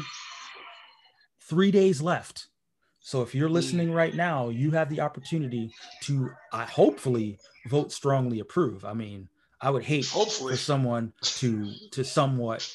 three 1.39 1.71
days 1.71 2.01
left 2.01 2.47
so 3.07 3.21
if 3.21 3.33
you're 3.33 3.47
listening 3.47 3.93
right 3.93 4.13
now, 4.13 4.49
you 4.49 4.69
have 4.71 4.89
the 4.89 4.99
opportunity 4.99 5.71
to 6.01 6.29
uh, 6.51 6.65
hopefully 6.65 7.39
vote 7.67 7.93
strongly 7.93 8.41
approve. 8.41 8.83
I 8.83 8.91
mean, 8.91 9.29
I 9.61 9.69
would 9.69 9.83
hate 9.83 10.05
hopefully. 10.07 10.53
for 10.53 10.57
someone 10.57 11.13
to 11.21 11.71
to 11.91 12.03
somewhat 12.03 12.69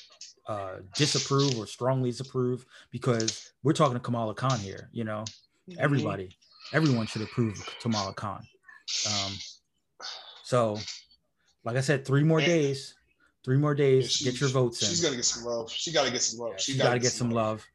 uh, 0.49 0.77
disapprove 0.97 1.57
or 1.57 1.67
strongly 1.67 2.11
disapprove 2.11 2.65
because 2.91 3.53
we're 3.63 3.73
talking 3.73 3.95
to 3.95 4.01
Kamala 4.01 4.35
Khan 4.35 4.59
here. 4.59 4.89
You 4.93 5.05
know, 5.05 5.25
mm-hmm. 5.69 5.79
everybody, 5.79 6.31
everyone 6.73 7.07
should 7.07 7.23
approve 7.23 7.59
of 7.59 7.69
Kamala 7.81 8.13
Khan. 8.15 8.43
Um, 9.07 9.33
so, 10.45 10.79
like 11.65 11.77
I 11.77 11.81
said, 11.81 12.05
three 12.05 12.25
more 12.25 12.41
days. 12.41 12.95
Three 13.45 13.57
more 13.57 13.75
days. 13.75 14.21
Yeah, 14.21 14.31
get 14.31 14.41
your 14.41 14.51
votes 14.51 14.83
in. 14.83 14.89
She's 14.89 15.01
gonna 15.01 15.17
get 15.17 15.25
some 15.25 15.45
love. 15.45 15.71
She 15.71 15.93
gotta 15.93 16.11
get 16.11 16.23
some 16.23 16.41
love. 16.41 16.53
Yeah, 16.53 16.59
she, 16.59 16.73
she 16.73 16.79
gotta, 16.79 16.91
gotta, 16.91 16.99
get, 16.99 17.05
get 17.05 17.13
some 17.13 17.31
love. 17.31 17.59
love. 17.59 17.67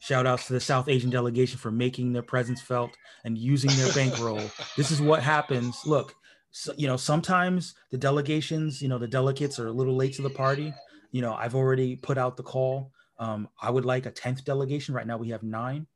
Shout 0.00 0.26
outs 0.26 0.46
to 0.46 0.52
the 0.52 0.60
South 0.60 0.88
Asian 0.88 1.10
delegation 1.10 1.58
for 1.58 1.70
making 1.70 2.12
their 2.12 2.22
presence 2.22 2.60
felt 2.60 2.96
and 3.24 3.36
using 3.36 3.70
their 3.70 3.92
bankroll. 3.92 4.40
this 4.76 4.90
is 4.90 5.02
what 5.02 5.22
happens. 5.22 5.84
Look, 5.84 6.14
so, 6.50 6.72
you 6.76 6.86
know, 6.86 6.96
sometimes 6.96 7.74
the 7.90 7.98
delegations, 7.98 8.80
you 8.82 8.88
know, 8.88 8.98
the 8.98 9.08
delegates 9.08 9.58
are 9.58 9.68
a 9.68 9.72
little 9.72 9.94
late 9.94 10.14
to 10.14 10.22
the 10.22 10.30
party. 10.30 10.72
You 11.12 11.22
know, 11.22 11.34
I've 11.34 11.54
already 11.54 11.96
put 11.96 12.18
out 12.18 12.36
the 12.36 12.42
call. 12.42 12.92
Um, 13.18 13.48
I 13.60 13.70
would 13.70 13.84
like 13.84 14.06
a 14.06 14.10
10th 14.10 14.44
delegation. 14.44 14.94
Right 14.94 15.06
now 15.06 15.16
we 15.16 15.28
have 15.30 15.42
nine. 15.42 15.86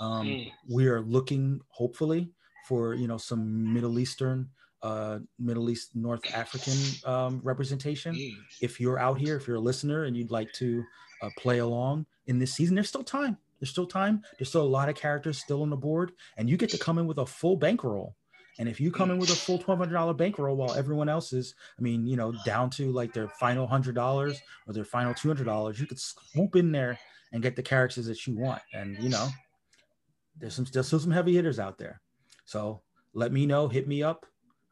Um, 0.00 0.26
mm. 0.26 0.52
We 0.68 0.86
are 0.88 1.02
looking, 1.02 1.60
hopefully, 1.68 2.30
for, 2.66 2.94
you 2.94 3.08
know, 3.08 3.18
some 3.18 3.72
Middle 3.72 3.98
Eastern, 3.98 4.48
uh, 4.82 5.18
Middle 5.38 5.68
East, 5.68 5.94
North 5.94 6.22
African 6.34 6.74
um, 7.04 7.40
representation. 7.42 8.14
Mm. 8.14 8.32
If 8.62 8.80
you're 8.80 8.98
out 8.98 9.18
here, 9.18 9.36
if 9.36 9.46
you're 9.46 9.56
a 9.56 9.60
listener 9.60 10.04
and 10.04 10.16
you'd 10.16 10.30
like 10.30 10.52
to 10.54 10.82
uh, 11.22 11.28
play 11.36 11.58
along 11.58 12.06
in 12.26 12.38
this 12.38 12.54
season, 12.54 12.74
there's 12.74 12.88
still 12.88 13.04
time. 13.04 13.36
There's 13.58 13.70
still 13.70 13.86
time. 13.86 14.22
There's 14.38 14.48
still 14.48 14.62
a 14.62 14.64
lot 14.64 14.88
of 14.88 14.94
characters 14.94 15.38
still 15.38 15.62
on 15.62 15.68
the 15.68 15.76
board, 15.76 16.12
and 16.38 16.48
you 16.48 16.56
get 16.56 16.70
to 16.70 16.78
come 16.78 16.98
in 16.98 17.06
with 17.06 17.18
a 17.18 17.26
full 17.26 17.56
bankroll 17.56 18.16
And 18.60 18.68
if 18.68 18.78
you 18.78 18.92
come 18.92 19.10
in 19.10 19.18
with 19.18 19.30
a 19.30 19.34
full 19.34 19.56
twelve 19.56 19.78
hundred 19.78 19.94
dollar 19.94 20.12
bankroll 20.12 20.54
while 20.54 20.74
everyone 20.74 21.08
else 21.08 21.32
is, 21.32 21.54
I 21.78 21.82
mean, 21.82 22.06
you 22.06 22.14
know, 22.14 22.34
down 22.44 22.68
to 22.72 22.92
like 22.92 23.14
their 23.14 23.26
final 23.26 23.66
hundred 23.66 23.94
dollars 23.94 24.38
or 24.66 24.74
their 24.74 24.84
final 24.84 25.14
two 25.14 25.28
hundred 25.28 25.46
dollars, 25.46 25.80
you 25.80 25.86
could 25.86 25.98
swoop 25.98 26.56
in 26.56 26.70
there 26.70 26.98
and 27.32 27.42
get 27.42 27.56
the 27.56 27.62
characters 27.62 28.04
that 28.04 28.26
you 28.26 28.36
want. 28.36 28.60
And 28.74 28.98
you 28.98 29.08
know, 29.08 29.28
there's 30.36 30.52
some 30.54 30.66
still 30.66 30.84
some 30.84 31.10
heavy 31.10 31.34
hitters 31.34 31.58
out 31.58 31.78
there. 31.78 32.02
So 32.44 32.82
let 33.14 33.32
me 33.32 33.46
know, 33.46 33.66
hit 33.66 33.88
me 33.88 34.02
up, 34.02 34.26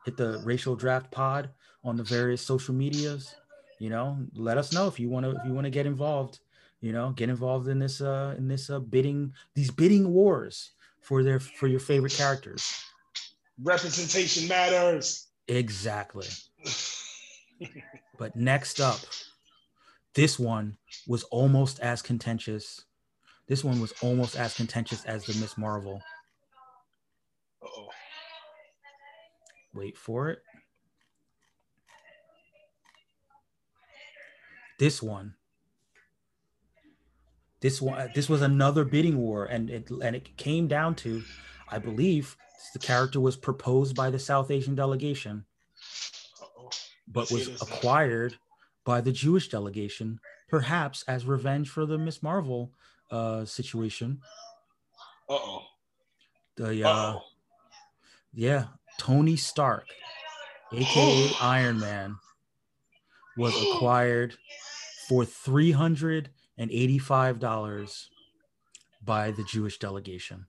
hit 0.04 0.18
the 0.18 0.42
racial 0.44 0.76
draft 0.76 1.10
pod 1.10 1.48
on 1.82 1.96
the 1.96 2.04
various 2.04 2.42
social 2.42 2.74
medias. 2.74 3.34
You 3.78 3.88
know, 3.88 4.18
let 4.34 4.58
us 4.58 4.70
know 4.70 4.86
if 4.86 5.00
you 5.00 5.08
want 5.08 5.24
to 5.24 5.30
if 5.30 5.46
you 5.46 5.54
want 5.54 5.64
to 5.64 5.70
get 5.70 5.86
involved. 5.86 6.40
You 6.82 6.92
know, 6.92 7.12
get 7.12 7.30
involved 7.30 7.68
in 7.68 7.78
this 7.78 8.02
uh 8.02 8.34
in 8.36 8.48
this 8.48 8.68
uh 8.68 8.80
bidding 8.80 9.32
these 9.54 9.70
bidding 9.70 10.12
wars 10.12 10.72
for 11.00 11.22
their 11.22 11.40
for 11.40 11.68
your 11.68 11.80
favorite 11.80 12.12
characters. 12.12 12.84
Representation 13.62 14.48
matters. 14.48 15.26
Exactly. 15.48 16.26
but 18.18 18.36
next 18.36 18.80
up, 18.80 19.00
this 20.14 20.38
one 20.38 20.76
was 21.06 21.24
almost 21.24 21.80
as 21.80 22.02
contentious. 22.02 22.84
This 23.48 23.64
one 23.64 23.80
was 23.80 23.92
almost 24.02 24.36
as 24.36 24.54
contentious 24.54 25.04
as 25.04 25.24
the 25.24 25.34
Miss 25.40 25.56
Marvel. 25.56 26.02
Uh-oh. 27.62 27.88
Wait 29.74 29.96
for 29.96 30.30
it. 30.30 30.42
This 34.78 35.02
one. 35.02 35.34
This 37.60 37.82
one. 37.82 38.00
Uh, 38.00 38.08
this 38.14 38.28
was 38.28 38.42
another 38.42 38.84
bidding 38.84 39.18
war, 39.18 39.44
and 39.44 39.68
it 39.68 39.90
and 39.90 40.14
it 40.14 40.36
came 40.36 40.68
down 40.68 40.94
to, 40.96 41.22
I 41.68 41.78
believe, 41.78 42.36
the 42.72 42.78
character 42.78 43.20
was 43.20 43.36
proposed 43.36 43.94
by 43.96 44.10
the 44.10 44.18
South 44.18 44.50
Asian 44.50 44.74
delegation, 44.74 45.44
but 47.06 47.30
was 47.30 47.48
acquired 47.62 48.36
by 48.84 49.00
the 49.00 49.12
Jewish 49.12 49.48
delegation, 49.48 50.20
perhaps 50.48 51.04
as 51.06 51.24
revenge 51.24 51.68
for 51.68 51.86
the 51.86 51.98
Miss 51.98 52.22
Marvel 52.22 52.72
uh, 53.10 53.44
situation. 53.44 54.20
Uh-oh. 55.28 55.62
The 56.56 56.84
uh, 56.84 56.88
Uh-oh. 56.88 57.20
yeah, 58.34 58.64
Tony 58.98 59.36
Stark, 59.36 59.86
aka 60.72 61.30
Iron 61.40 61.78
Man, 61.78 62.16
was 63.36 63.54
acquired 63.74 64.36
for 65.08 65.24
three 65.24 65.72
hundred 65.72 66.30
and 66.56 66.70
eighty-five 66.70 67.38
dollars 67.38 68.10
by 69.04 69.30
the 69.30 69.44
Jewish 69.44 69.78
delegation. 69.78 70.46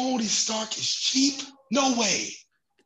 Tony 0.00 0.24
Stark 0.24 0.76
is 0.78 0.88
cheap? 0.90 1.42
No 1.70 1.94
way. 1.98 2.28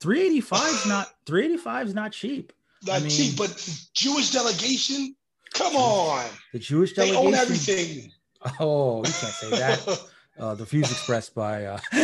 Three 0.00 0.20
eighty-five 0.26 0.68
is 0.74 0.86
not 0.86 1.08
three 1.26 1.44
eighty-five 1.44 1.86
is 1.86 1.94
not 1.94 2.10
cheap. 2.10 2.52
Not 2.84 2.96
I 2.96 2.98
mean- 3.00 3.10
cheap, 3.10 3.36
but 3.36 3.50
Jewish 3.94 4.30
delegation? 4.32 5.14
Come 5.54 5.76
on. 5.76 6.26
The 6.52 6.58
Jewish 6.58 6.94
They 6.94 7.10
delegation. 7.12 7.26
own 7.28 7.34
everything. 7.34 8.10
Oh, 8.58 8.98
you 8.98 9.04
can't 9.04 9.14
say 9.14 9.50
that. 9.50 10.00
Uh, 10.36 10.52
the 10.52 10.64
views 10.64 10.90
expressed 10.90 11.32
by. 11.32 11.64
Uh, 11.64 11.78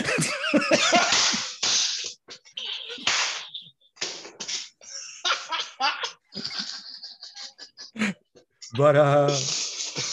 but 8.76 8.96
uh, 8.96 9.28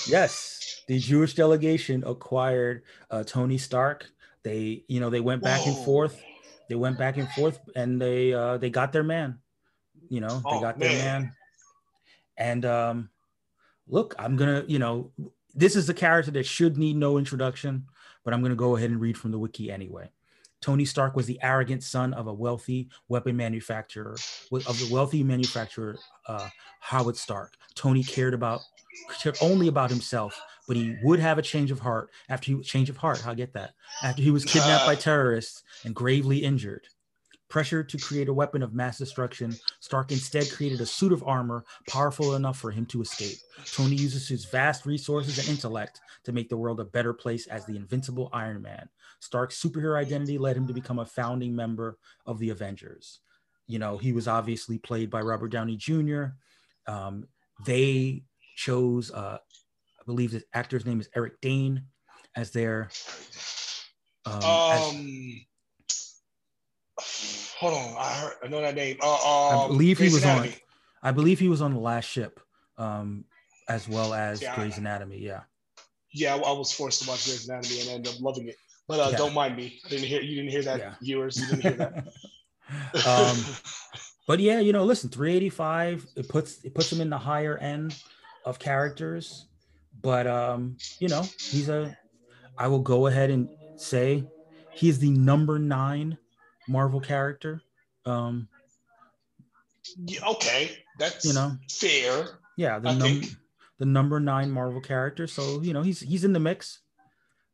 yes, 0.08 0.82
the 0.88 1.00
Jewish 1.00 1.36
delegation 1.36 2.04
acquired 2.06 2.84
uh, 3.12 3.24
Tony 3.24 3.58
Stark. 3.58 4.10
They, 4.48 4.86
you 4.88 5.02
know, 5.02 5.10
they 5.10 5.20
went 5.20 5.44
back 5.44 5.66
and 5.66 5.76
forth. 5.84 6.24
They 6.70 6.76
went 6.76 6.98
back 6.98 7.18
and 7.18 7.28
forth, 7.34 7.60
and 7.76 8.02
they 8.02 8.34
uh, 8.34 8.58
they 8.58 8.70
got 8.70 8.94
their 8.94 9.04
man. 9.04 9.40
You 10.10 10.22
know, 10.22 10.30
they 10.40 10.58
Oh, 10.58 10.62
got 10.62 10.80
their 10.80 10.90
man. 10.90 11.22
man. 11.24 11.34
And 12.38 12.66
um, 12.66 13.10
look, 13.90 14.16
I'm 14.18 14.38
gonna, 14.38 14.64
you 14.66 14.80
know, 14.80 15.12
this 15.54 15.76
is 15.76 15.90
a 15.90 15.94
character 15.94 16.32
that 16.32 16.46
should 16.46 16.78
need 16.78 16.96
no 16.96 17.18
introduction, 17.18 17.88
but 18.24 18.34
I'm 18.34 18.42
gonna 18.42 18.56
go 18.56 18.78
ahead 18.78 18.90
and 18.90 19.02
read 19.02 19.18
from 19.18 19.32
the 19.32 19.40
wiki 19.40 19.70
anyway. 19.70 20.10
Tony 20.62 20.86
Stark 20.86 21.16
was 21.16 21.26
the 21.26 21.40
arrogant 21.44 21.84
son 21.84 22.14
of 22.14 22.28
a 22.28 22.34
wealthy 22.34 22.90
weapon 23.10 23.36
manufacturer, 23.36 24.16
of 24.52 24.80
the 24.80 24.88
wealthy 24.94 25.24
manufacturer 25.24 26.00
uh, 26.28 26.48
Howard 26.80 27.18
Stark. 27.18 27.54
Tony 27.76 28.02
cared 28.04 28.34
about 28.34 28.62
cared 29.22 29.36
only 29.42 29.68
about 29.68 29.90
himself, 29.90 30.40
but 30.68 30.76
he 30.76 30.98
would 31.02 31.20
have 31.20 31.38
a 31.38 31.42
change 31.42 31.72
of 31.72 31.80
heart 31.80 32.10
after 32.30 32.52
he 32.52 32.62
change 32.62 32.90
of 32.90 32.98
heart. 32.98 33.26
I 33.26 33.34
get 33.34 33.54
that 33.54 33.74
after 34.04 34.22
he 34.22 34.32
was 34.32 34.46
kidnapped 34.46 34.86
by 34.86 34.96
terrorists 34.96 35.64
and 35.84 35.96
gravely 35.96 36.40
injured. 36.40 36.88
Pressured 37.50 37.88
to 37.90 37.98
create 37.98 38.28
a 38.28 38.34
weapon 38.34 38.62
of 38.62 38.74
mass 38.74 38.98
destruction, 38.98 39.56
Stark 39.80 40.12
instead 40.12 40.52
created 40.52 40.82
a 40.82 40.86
suit 40.86 41.14
of 41.14 41.24
armor 41.26 41.64
powerful 41.88 42.36
enough 42.36 42.60
for 42.60 42.72
him 42.72 42.86
to 42.88 43.02
escape. 43.02 43.38
Tony 43.74 43.96
uses 43.96 44.28
his 44.28 44.44
vast 44.44 44.86
resources 44.86 45.40
and 45.40 45.48
intellect 45.48 46.02
to 46.26 46.34
make 46.34 46.50
the 46.50 46.58
world 46.58 46.82
a 46.82 46.86
better 46.86 47.14
place 47.14 47.48
as 47.48 47.66
the 47.66 47.78
invincible 47.78 48.30
Iron 48.34 48.62
Man. 48.62 48.90
Stark's 49.22 49.62
superhero 49.62 49.98
identity 49.98 50.38
led 50.38 50.58
him 50.58 50.68
to 50.68 50.74
become 50.74 51.00
a 51.00 51.06
founding 51.06 51.56
member 51.56 51.98
of 52.26 52.38
the 52.38 52.50
Avengers. 52.50 53.22
You 53.66 53.80
know, 53.80 53.98
he 53.98 54.12
was 54.12 54.28
obviously 54.28 54.78
played 54.78 55.10
by 55.10 55.22
Robert 55.22 55.50
Downey 55.50 55.78
Jr. 55.78 56.26
Um, 56.86 57.28
they 57.66 58.24
chose, 58.58 59.10
uh, 59.12 59.38
believe 60.08 60.32
the 60.32 60.42
actor's 60.54 60.86
name 60.86 61.00
is 61.00 61.10
Eric 61.16 61.40
Dane, 61.42 61.84
as 62.36 62.50
their. 62.52 62.90
Um, 64.26 64.40
as- 64.44 64.94
Um, 64.94 65.42
hold 67.60 67.74
on. 67.74 67.96
I 68.00 68.14
heard 68.14 68.34
I 68.44 68.48
know 68.48 68.62
that 68.62 68.74
name. 68.76 68.98
Uh, 69.02 69.14
I 69.14 69.64
um, 69.66 69.72
believe 69.72 69.98
he 70.00 70.06
Grey's 70.06 70.14
was 70.16 70.26
on. 70.26 70.50
I 71.04 71.12
believe 71.12 71.40
he 71.40 71.50
was 71.50 71.62
on 71.62 71.74
the 71.74 71.80
last 71.80 72.06
ship, 72.06 72.40
um, 72.78 73.26
as 73.70 73.88
well 73.88 74.14
as 74.14 74.42
Yeah. 74.42 74.56
Grey's 74.56 74.78
Anatomy. 74.80 75.20
Yeah. 75.20 75.42
Yeah, 76.12 76.36
I, 76.36 76.38
I 76.40 76.52
was 76.54 76.72
forced 76.74 77.04
to 77.04 77.10
watch 77.10 77.26
Grey's 77.26 77.48
Anatomy 77.48 77.82
and 77.82 77.90
ended 77.90 78.16
up 78.16 78.22
loving 78.22 78.48
it. 78.48 78.56
But 78.88 79.00
uh, 79.00 79.10
Yeah. 79.12 79.18
don't 79.18 79.34
mind 79.34 79.56
me. 79.58 79.80
I 79.86 79.90
didn't 79.90 80.08
hear 80.08 80.22
you. 80.22 80.36
Didn't 80.38 80.52
hear 80.52 80.64
that, 80.64 80.80
Yeah. 80.80 80.96
viewers. 81.02 81.38
You 81.38 81.48
didn't 81.48 81.62
hear 81.62 81.74
that. 81.74 82.08
um, 83.08 83.38
but 84.28 84.40
yeah, 84.40 84.60
you 84.60 84.74
know, 84.74 84.84
listen, 84.84 85.10
385. 85.10 86.06
It 86.16 86.28
puts 86.28 86.64
it 86.64 86.74
puts 86.74 86.92
him 86.92 87.00
in 87.02 87.10
the 87.10 87.18
higher 87.18 87.58
end 87.58 87.96
of 88.46 88.60
characters, 88.60 89.47
but 90.02 90.28
um, 90.28 90.78
you 91.00 91.08
know, 91.10 91.24
he's 91.40 91.70
a. 91.70 91.98
I 92.58 92.68
will 92.68 92.80
go 92.82 93.08
ahead 93.08 93.30
and 93.30 93.50
say 93.76 94.24
he 94.72 94.90
is 94.90 95.00
the 95.00 95.12
number 95.12 95.60
nine 95.60 96.18
Marvel 96.68 97.00
character. 97.00 97.62
Um, 98.06 98.48
Yeah, 100.06 100.26
okay, 100.28 100.72
that's 101.00 101.24
you 101.26 101.34
know, 101.34 101.58
fair. 101.70 102.40
yeah, 102.58 102.80
the 102.80 102.90
I 102.90 102.94
num- 102.94 103.08
think- 103.22 103.26
the 103.80 103.86
number 103.86 104.20
nine 104.20 104.50
Marvel 104.52 104.82
character. 104.82 105.28
So 105.28 105.62
you 105.62 105.74
know, 105.74 105.82
he's 105.84 106.00
he's 106.00 106.24
in 106.24 106.34
the 106.34 106.40
mix. 106.40 106.80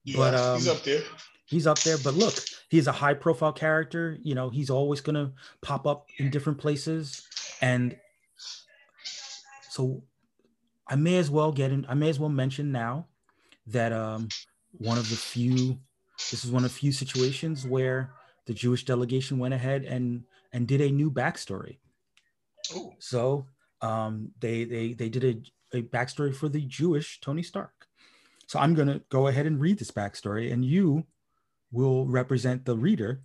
Yeah, 0.06 0.18
But, 0.18 0.34
um, 0.36 0.58
he's 0.58 0.68
up 0.68 0.84
there. 0.84 1.02
he's 1.46 1.66
up 1.68 1.80
there 1.80 1.98
but 2.04 2.14
look 2.14 2.34
he's 2.70 2.88
a 2.88 2.92
high 2.92 3.14
profile 3.14 3.54
character 3.54 4.18
you 4.22 4.36
know 4.36 4.50
he's 4.50 4.70
always 4.70 5.00
going 5.00 5.16
to 5.16 5.32
pop 5.62 5.86
up 5.88 6.08
in 6.18 6.30
different 6.30 6.58
places 6.60 7.26
and 7.62 7.96
so 9.70 10.04
i 10.88 10.96
may 10.96 11.18
as 11.18 11.30
well 11.30 11.52
get 11.52 11.72
in 11.72 11.86
i 11.90 11.94
may 11.94 12.10
as 12.10 12.20
well 12.20 12.30
mention 12.30 12.72
now 12.72 13.06
that 13.68 13.92
um 13.92 14.28
one 14.78 14.98
of 14.98 15.10
the 15.10 15.16
few 15.16 15.78
this 16.32 16.44
is 16.44 16.52
one 16.52 16.64
of 16.64 16.72
the 16.72 16.78
few 16.78 16.92
situations 16.92 17.66
where 17.66 18.12
the 18.46 18.54
jewish 18.54 18.86
delegation 18.86 19.38
went 19.38 19.54
ahead 19.54 19.84
and 19.84 20.24
and 20.52 20.68
did 20.68 20.82
a 20.82 20.90
new 20.90 21.10
backstory 21.10 21.78
Ooh, 22.76 22.94
so 23.00 23.46
um, 23.84 24.32
they 24.40 24.64
they 24.64 24.94
they 24.94 25.10
did 25.10 25.24
a, 25.74 25.78
a 25.78 25.82
backstory 25.82 26.34
for 26.34 26.50
the 26.50 26.62
Jewish 26.62 27.20
Tony 27.20 27.44
Stark. 27.44 27.88
So 28.48 28.60
I'm 28.60 28.74
gonna 28.74 29.02
go 29.10 29.28
ahead 29.28 29.46
and 29.46 29.60
read 29.60 29.80
this 29.80 29.92
backstory, 29.92 30.52
and 30.52 30.64
you 30.64 31.06
will 31.72 32.06
represent 32.06 32.66
the 32.66 32.78
reader 32.78 33.22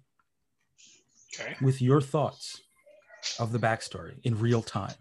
okay. 1.34 1.54
with 1.62 1.80
your 1.80 2.00
thoughts 2.00 2.60
of 3.38 3.52
the 3.52 3.58
backstory 3.58 4.14
in 4.24 4.38
real 4.38 4.62
time. 4.62 4.94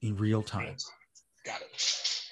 In 0.00 0.16
real 0.16 0.42
time. 0.42 0.76
Got 1.50 1.62
it. 1.62 2.22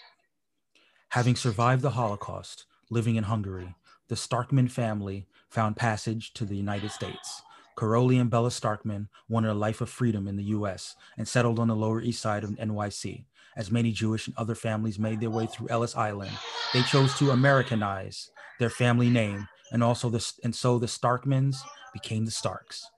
Having 1.11 1.37
survived 1.37 1.83
the 1.83 1.91
Holocaust, 1.91 2.67
living 2.91 3.17
in 3.17 3.25
Hungary, 3.25 3.75
the 4.09 4.15
Starkman 4.15 4.71
family 4.71 5.27
found 5.49 5.77
passage 5.77 6.33
to 6.35 6.45
the 6.45 6.57
United 6.57 6.93
States. 6.93 7.43
Karoli 7.77 8.21
and 8.21 8.31
Bella 8.31 8.51
Starkman 8.51 9.09
wanted 9.29 9.51
a 9.51 9.55
life 9.55 9.81
of 9.81 9.89
freedom 9.89 10.29
in 10.29 10.37
the 10.37 10.45
US 10.45 10.95
and 11.17 11.27
settled 11.27 11.59
on 11.59 11.69
the 11.69 11.77
Lower 11.77 12.01
East 12.01 12.21
Side 12.23 12.45
of 12.45 12.51
NYC. 12.51 13.25
As 13.57 13.71
many 13.71 13.91
Jewish 13.91 14.27
and 14.29 14.37
other 14.37 14.55
families 14.55 14.99
made 14.99 15.21
their 15.21 15.31
way 15.31 15.47
through 15.47 15.69
Ellis 15.69 15.97
Island, 15.97 16.31
they 16.73 16.83
chose 16.83 17.17
to 17.19 17.31
Americanize 17.31 18.31
their 18.61 18.71
family 18.71 19.11
name, 19.11 19.49
and 19.73 19.83
also 19.83 20.09
the 20.09 20.33
and 20.45 20.55
so 20.55 20.79
the 20.79 20.87
Starkmans 20.87 21.57
became 21.93 22.25
the 22.25 22.31
Starks. 22.31 22.89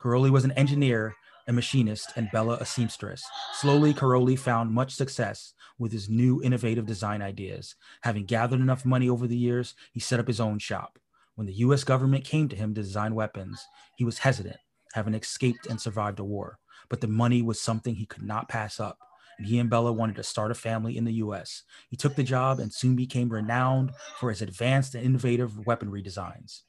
Karoli 0.00 0.30
was 0.30 0.44
an 0.44 0.52
engineer, 0.52 1.14
a 1.48 1.52
machinist, 1.52 2.12
and 2.16 2.30
Bella 2.32 2.58
a 2.60 2.66
seamstress. 2.66 3.24
Slowly, 3.54 3.94
Caroli 3.94 4.36
found 4.36 4.72
much 4.72 4.94
success 4.94 5.54
with 5.78 5.92
his 5.92 6.08
new 6.08 6.42
innovative 6.42 6.86
design 6.86 7.22
ideas. 7.22 7.74
Having 8.02 8.26
gathered 8.26 8.60
enough 8.60 8.84
money 8.84 9.08
over 9.08 9.26
the 9.26 9.36
years, 9.36 9.74
he 9.92 10.00
set 10.00 10.20
up 10.20 10.26
his 10.26 10.40
own 10.40 10.58
shop. 10.58 10.98
When 11.34 11.46
the 11.46 11.54
US 11.54 11.84
government 11.84 12.24
came 12.24 12.48
to 12.48 12.56
him 12.56 12.74
to 12.74 12.82
design 12.82 13.14
weapons, 13.14 13.64
he 13.96 14.04
was 14.04 14.18
hesitant, 14.18 14.56
having 14.94 15.14
escaped 15.14 15.66
and 15.66 15.80
survived 15.80 16.18
a 16.18 16.24
war. 16.24 16.58
But 16.88 17.00
the 17.00 17.08
money 17.08 17.42
was 17.42 17.60
something 17.60 17.94
he 17.94 18.06
could 18.06 18.22
not 18.22 18.48
pass 18.48 18.80
up, 18.80 18.98
and 19.38 19.46
he 19.46 19.58
and 19.58 19.68
Bella 19.68 19.92
wanted 19.92 20.16
to 20.16 20.22
start 20.22 20.50
a 20.50 20.54
family 20.54 20.96
in 20.96 21.04
the 21.04 21.14
US. 21.14 21.62
He 21.90 21.96
took 21.96 22.14
the 22.14 22.22
job 22.22 22.58
and 22.58 22.72
soon 22.72 22.96
became 22.96 23.28
renowned 23.28 23.92
for 24.18 24.30
his 24.30 24.42
advanced 24.42 24.94
and 24.94 25.04
innovative 25.04 25.66
weaponry 25.66 26.02
designs. 26.02 26.64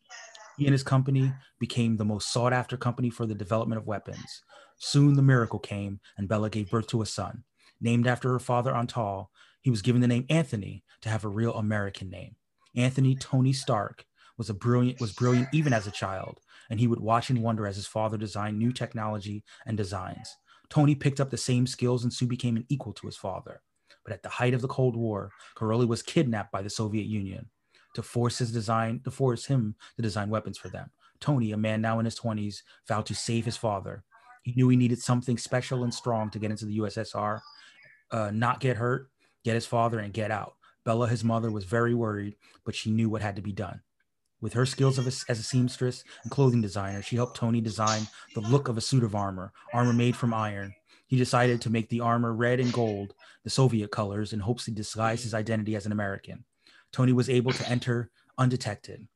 He 0.57 0.65
and 0.65 0.73
his 0.73 0.83
company 0.83 1.31
became 1.59 1.97
the 1.97 2.05
most 2.05 2.33
sought 2.33 2.51
after 2.51 2.77
company 2.77 3.09
for 3.09 3.25
the 3.25 3.35
development 3.35 3.79
of 3.79 3.87
weapons. 3.87 4.41
Soon 4.77 5.15
the 5.15 5.21
miracle 5.21 5.59
came, 5.59 5.99
and 6.17 6.27
Bella 6.27 6.49
gave 6.49 6.69
birth 6.69 6.87
to 6.87 7.01
a 7.01 7.05
son. 7.05 7.43
Named 7.81 8.07
after 8.07 8.31
her 8.31 8.39
father 8.39 8.71
Antal, 8.71 9.27
he 9.61 9.69
was 9.69 9.81
given 9.81 10.01
the 10.01 10.07
name 10.07 10.25
Anthony 10.29 10.83
to 11.01 11.09
have 11.09 11.25
a 11.25 11.29
real 11.29 11.53
American 11.53 12.09
name. 12.09 12.35
Anthony 12.75 13.15
Tony 13.15 13.53
Stark 13.53 14.05
was 14.37 14.49
a 14.49 14.53
brilliant 14.53 15.01
was 15.01 15.13
brilliant 15.13 15.47
even 15.51 15.73
as 15.73 15.87
a 15.87 15.91
child, 15.91 16.39
and 16.69 16.79
he 16.79 16.87
would 16.87 16.99
watch 16.99 17.29
and 17.29 17.41
wonder 17.41 17.65
as 17.65 17.75
his 17.75 17.87
father 17.87 18.17
designed 18.17 18.57
new 18.57 18.71
technology 18.71 19.43
and 19.65 19.77
designs. 19.77 20.35
Tony 20.69 20.95
picked 20.95 21.19
up 21.19 21.29
the 21.29 21.37
same 21.37 21.65
skills 21.65 22.03
and 22.03 22.13
soon 22.13 22.27
became 22.27 22.57
an 22.57 22.65
equal 22.69 22.93
to 22.93 23.07
his 23.07 23.17
father. 23.17 23.61
But 24.03 24.13
at 24.13 24.23
the 24.23 24.29
height 24.29 24.53
of 24.53 24.61
the 24.61 24.67
Cold 24.67 24.95
War, 24.95 25.31
Karolyi 25.55 25.87
was 25.87 26.03
kidnapped 26.03 26.51
by 26.51 26.61
the 26.61 26.69
Soviet 26.69 27.05
Union 27.05 27.49
to 27.93 28.03
force 28.03 28.37
his 28.37 28.51
design 28.51 29.01
to 29.03 29.11
force 29.11 29.45
him 29.45 29.75
to 29.95 30.01
design 30.01 30.29
weapons 30.29 30.57
for 30.57 30.69
them. 30.69 30.91
Tony, 31.19 31.51
a 31.51 31.57
man 31.57 31.81
now 31.81 31.99
in 31.99 32.05
his 32.05 32.19
20s, 32.19 32.61
vowed 32.87 33.05
to 33.07 33.15
save 33.15 33.45
his 33.45 33.57
father. 33.57 34.03
He 34.47 34.53
knew 34.55 34.69
he 34.69 34.77
needed 34.77 35.01
something 35.01 35.37
special 35.37 35.83
and 35.83 35.93
strong 35.93 36.29
to 36.29 36.39
get 36.39 36.51
into 36.51 36.63
the 36.63 36.77
USSR, 36.77 37.41
uh, 38.11 38.31
not 38.33 38.61
get 38.61 38.77
hurt, 38.77 39.09
get 39.43 39.55
his 39.55 39.65
father, 39.65 39.99
and 39.99 40.13
get 40.13 40.31
out. 40.31 40.55
Bella, 40.85 41.09
his 41.09 41.21
mother, 41.21 41.51
was 41.51 41.65
very 41.65 41.93
worried, 41.93 42.37
but 42.63 42.73
she 42.73 42.89
knew 42.89 43.09
what 43.09 43.21
had 43.21 43.35
to 43.35 43.41
be 43.41 43.51
done. 43.51 43.81
With 44.39 44.53
her 44.53 44.65
skills 44.65 44.97
a, 44.99 45.01
as 45.29 45.37
a 45.37 45.43
seamstress 45.43 46.05
and 46.23 46.31
clothing 46.31 46.61
designer, 46.61 47.01
she 47.01 47.17
helped 47.17 47.35
Tony 47.35 47.59
design 47.59 48.07
the 48.35 48.39
look 48.39 48.69
of 48.69 48.77
a 48.77 48.81
suit 48.81 49.03
of 49.03 49.15
armor, 49.15 49.51
armor 49.73 49.91
made 49.91 50.15
from 50.15 50.33
iron. 50.33 50.73
He 51.07 51.17
decided 51.17 51.59
to 51.59 51.69
make 51.69 51.89
the 51.89 51.99
armor 51.99 52.33
red 52.33 52.61
and 52.61 52.71
gold, 52.71 53.15
the 53.43 53.49
Soviet 53.49 53.91
colors, 53.91 54.31
in 54.31 54.39
hopes 54.39 54.63
to 54.63 54.71
disguise 54.71 55.23
his 55.23 55.33
identity 55.33 55.75
as 55.75 55.85
an 55.85 55.91
American. 55.91 56.45
Tony 56.93 57.11
was 57.11 57.29
able 57.29 57.51
to 57.51 57.67
enter 57.67 58.11
undetected. 58.37 59.09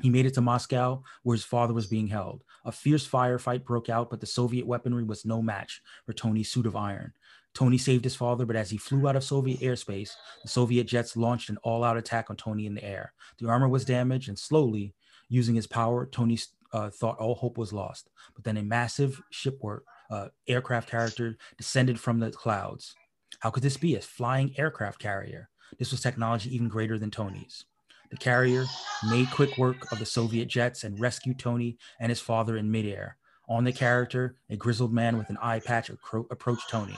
He 0.00 0.10
made 0.10 0.26
it 0.26 0.34
to 0.34 0.40
Moscow, 0.40 1.02
where 1.22 1.34
his 1.34 1.44
father 1.44 1.74
was 1.74 1.86
being 1.86 2.08
held. 2.08 2.42
A 2.64 2.72
fierce 2.72 3.06
firefight 3.08 3.64
broke 3.64 3.88
out, 3.88 4.10
but 4.10 4.20
the 4.20 4.26
Soviet 4.26 4.66
weaponry 4.66 5.04
was 5.04 5.24
no 5.24 5.42
match 5.42 5.80
for 6.06 6.12
Tony's 6.12 6.50
suit 6.50 6.66
of 6.66 6.76
iron. 6.76 7.12
Tony 7.54 7.76
saved 7.76 8.04
his 8.04 8.16
father, 8.16 8.46
but 8.46 8.56
as 8.56 8.70
he 8.70 8.78
flew 8.78 9.06
out 9.06 9.16
of 9.16 9.24
Soviet 9.24 9.60
airspace, 9.60 10.10
the 10.42 10.48
Soviet 10.48 10.84
jets 10.84 11.16
launched 11.16 11.50
an 11.50 11.58
all 11.62 11.84
out 11.84 11.98
attack 11.98 12.30
on 12.30 12.36
Tony 12.36 12.66
in 12.66 12.74
the 12.74 12.84
air. 12.84 13.12
The 13.38 13.48
armor 13.48 13.68
was 13.68 13.84
damaged, 13.84 14.28
and 14.28 14.38
slowly, 14.38 14.94
using 15.28 15.54
his 15.54 15.66
power, 15.66 16.06
Tony 16.06 16.38
uh, 16.72 16.90
thought 16.90 17.18
all 17.18 17.34
hope 17.34 17.58
was 17.58 17.72
lost. 17.72 18.08
But 18.34 18.44
then 18.44 18.56
a 18.56 18.62
massive 18.62 19.20
shipwork 19.32 19.80
uh, 20.10 20.28
aircraft 20.48 20.90
carrier 20.90 21.36
descended 21.56 22.00
from 22.00 22.20
the 22.20 22.30
clouds. 22.30 22.94
How 23.40 23.50
could 23.50 23.62
this 23.62 23.76
be? 23.76 23.96
A 23.96 24.00
flying 24.00 24.54
aircraft 24.58 24.98
carrier. 24.98 25.48
This 25.78 25.90
was 25.90 26.00
technology 26.00 26.54
even 26.54 26.68
greater 26.68 26.98
than 26.98 27.10
Tony's. 27.10 27.64
The 28.12 28.18
carrier 28.18 28.66
made 29.08 29.30
quick 29.30 29.56
work 29.56 29.90
of 29.90 29.98
the 29.98 30.04
Soviet 30.04 30.46
jets 30.46 30.84
and 30.84 31.00
rescued 31.00 31.38
Tony 31.38 31.78
and 31.98 32.10
his 32.10 32.20
father 32.20 32.58
in 32.58 32.70
midair. 32.70 33.16
On 33.48 33.64
the 33.64 33.72
character, 33.72 34.36
a 34.50 34.56
grizzled 34.56 34.92
man 34.92 35.16
with 35.16 35.30
an 35.30 35.38
eye 35.40 35.60
patch 35.60 35.90
appro- 35.90 36.30
approached 36.30 36.68
Tony. 36.68 36.96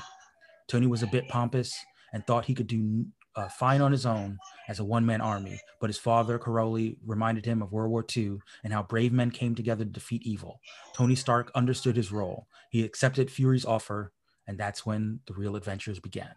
Tony 0.66 0.88
was 0.88 1.04
a 1.04 1.06
bit 1.06 1.28
pompous 1.28 1.72
and 2.12 2.26
thought 2.26 2.46
he 2.46 2.54
could 2.54 2.66
do 2.66 3.06
uh, 3.36 3.48
fine 3.48 3.80
on 3.80 3.92
his 3.92 4.04
own 4.04 4.38
as 4.68 4.80
a 4.80 4.84
one 4.84 5.06
man 5.06 5.20
army, 5.20 5.60
but 5.80 5.88
his 5.88 5.98
father, 5.98 6.36
Caroli, 6.36 6.98
reminded 7.06 7.46
him 7.46 7.62
of 7.62 7.70
World 7.70 7.92
War 7.92 8.04
II 8.16 8.38
and 8.64 8.72
how 8.72 8.82
brave 8.82 9.12
men 9.12 9.30
came 9.30 9.54
together 9.54 9.84
to 9.84 9.90
defeat 9.90 10.22
evil. 10.24 10.60
Tony 10.94 11.14
Stark 11.14 11.52
understood 11.54 11.94
his 11.96 12.10
role. 12.10 12.48
He 12.70 12.84
accepted 12.84 13.30
Fury's 13.30 13.64
offer, 13.64 14.12
and 14.48 14.58
that's 14.58 14.84
when 14.84 15.20
the 15.26 15.34
real 15.34 15.54
adventures 15.54 16.00
began. 16.00 16.34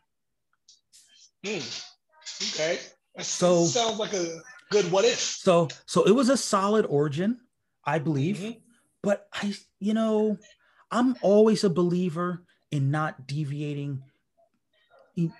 Mm. 1.44 1.84
Okay. 2.54 2.80
That 3.16 3.26
so 3.26 3.66
sounds 3.66 3.98
like 3.98 4.14
a 4.14 4.40
good 4.70 4.92
what 4.92 5.06
if. 5.06 5.20
So 5.20 5.70
so 5.86 6.04
it 6.04 6.12
was 6.12 6.30
a 6.30 6.38
solid 6.38 6.86
origin, 6.86 7.40
I 7.84 8.00
believe. 8.00 8.38
Mm-hmm. 8.38 8.60
But 9.04 9.28
I, 9.34 9.56
you 9.80 9.94
know, 9.94 10.38
I'm 10.92 11.16
always 11.22 11.64
a 11.64 11.70
believer 11.70 12.44
in 12.72 12.92
not 12.92 13.28
deviating 13.28 14.04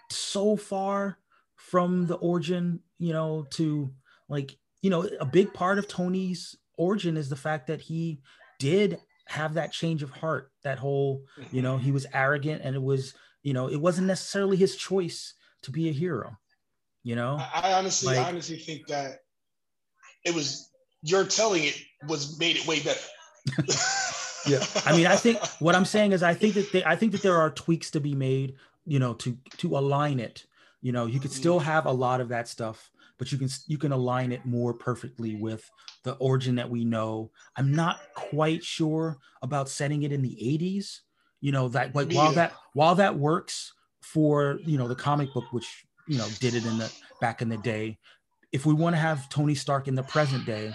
so 0.10 0.56
far 0.56 1.18
from 1.56 2.08
the 2.08 2.16
origin, 2.16 2.80
you 2.98 3.14
know, 3.14 3.46
to 3.52 3.92
like, 4.30 4.58
you 4.82 4.90
know, 4.90 5.08
a 5.20 5.26
big 5.26 5.54
part 5.54 5.80
of 5.80 5.88
Tony's 5.88 6.56
origin 6.78 7.18
is 7.18 7.30
the 7.30 7.36
fact 7.36 7.68
that 7.68 7.82
he 7.82 8.22
did 8.60 9.00
have 9.28 9.56
that 9.56 9.74
change 9.74 10.04
of 10.04 10.10
heart, 10.10 10.52
that 10.64 10.80
whole, 10.80 11.24
you 11.52 11.62
know, 11.62 11.78
he 11.78 11.92
was 11.92 12.06
arrogant 12.14 12.62
and 12.64 12.76
it 12.76 12.82
was, 12.82 13.14
you 13.44 13.54
know, 13.54 13.68
it 13.68 13.82
wasn't 13.82 14.08
necessarily 14.08 14.58
his 14.58 14.76
choice 14.76 15.34
to 15.64 15.72
be 15.72 15.90
a 15.90 15.94
hero. 15.94 16.38
You 17.08 17.16
know, 17.16 17.38
I, 17.40 17.72
honestly, 17.72 18.18
like, 18.18 18.26
I 18.26 18.28
honestly 18.28 18.58
think 18.58 18.88
that 18.88 19.22
it 20.26 20.36
was 20.36 20.70
you're 21.02 21.24
telling 21.24 21.64
it 21.64 21.82
was 22.06 22.38
made 22.38 22.58
it 22.58 22.68
way 22.68 22.82
better. 22.82 23.00
yeah, 24.46 24.62
I 24.86 24.92
mean, 24.94 25.08
I 25.08 25.16
think 25.16 25.40
what 25.60 25.74
I'm 25.74 25.86
saying 25.86 26.12
is, 26.12 26.22
I 26.22 26.34
think 26.34 26.56
that 26.56 26.70
they, 26.74 26.84
I 26.84 26.98
think 26.98 27.14
that 27.14 27.22
there 27.22 27.38
are 27.38 27.50
tweaks 27.50 27.92
to 27.92 28.02
be 28.02 28.14
made, 28.14 28.56
you 28.86 29.00
know, 29.00 29.14
to 29.14 29.38
to 29.60 29.78
align 29.78 30.20
it. 30.20 30.48
You 30.82 30.92
know, 30.92 31.06
you 31.06 31.22
could 31.22 31.32
mm-hmm. 31.32 31.40
still 31.40 31.60
have 31.60 31.86
a 31.86 31.92
lot 31.94 32.20
of 32.20 32.28
that 32.28 32.50
stuff, 32.50 32.92
but 33.18 33.32
you 33.32 33.38
can 33.38 33.48
you 33.68 33.78
can 33.78 33.94
align 33.94 34.34
it 34.34 34.46
more 34.46 34.74
perfectly 34.74 35.34
with 35.36 35.72
the 36.04 36.16
origin 36.16 36.56
that 36.56 36.70
we 36.70 36.84
know. 36.84 37.32
I'm 37.56 37.72
not 37.74 38.02
quite 38.16 38.66
sure 38.66 39.18
about 39.42 39.70
setting 39.70 40.04
it 40.04 40.12
in 40.12 40.22
the 40.22 40.38
80s. 40.42 41.00
You 41.40 41.54
know, 41.54 41.70
that 41.70 41.96
like 41.96 42.12
while 42.12 42.34
that 42.34 42.52
while 42.74 42.96
that 42.96 43.18
works 43.18 43.72
for 44.02 44.60
you 44.66 44.78
know 44.78 44.90
the 44.90 44.96
comic 44.96 45.34
book, 45.34 45.46
which 45.54 45.87
you 46.08 46.18
know 46.18 46.28
did 46.40 46.56
it 46.56 46.66
in 46.66 46.78
the 46.78 46.92
back 47.22 47.42
in 47.42 47.50
the 47.50 47.58
day. 47.58 47.98
If 48.52 48.66
we 48.66 48.74
want 48.74 48.96
to 48.96 49.00
have 49.00 49.30
tony 49.30 49.56
stark 49.56 49.88
in 49.88 49.96
the 49.96 50.04
present 50.04 50.46
day 50.46 50.74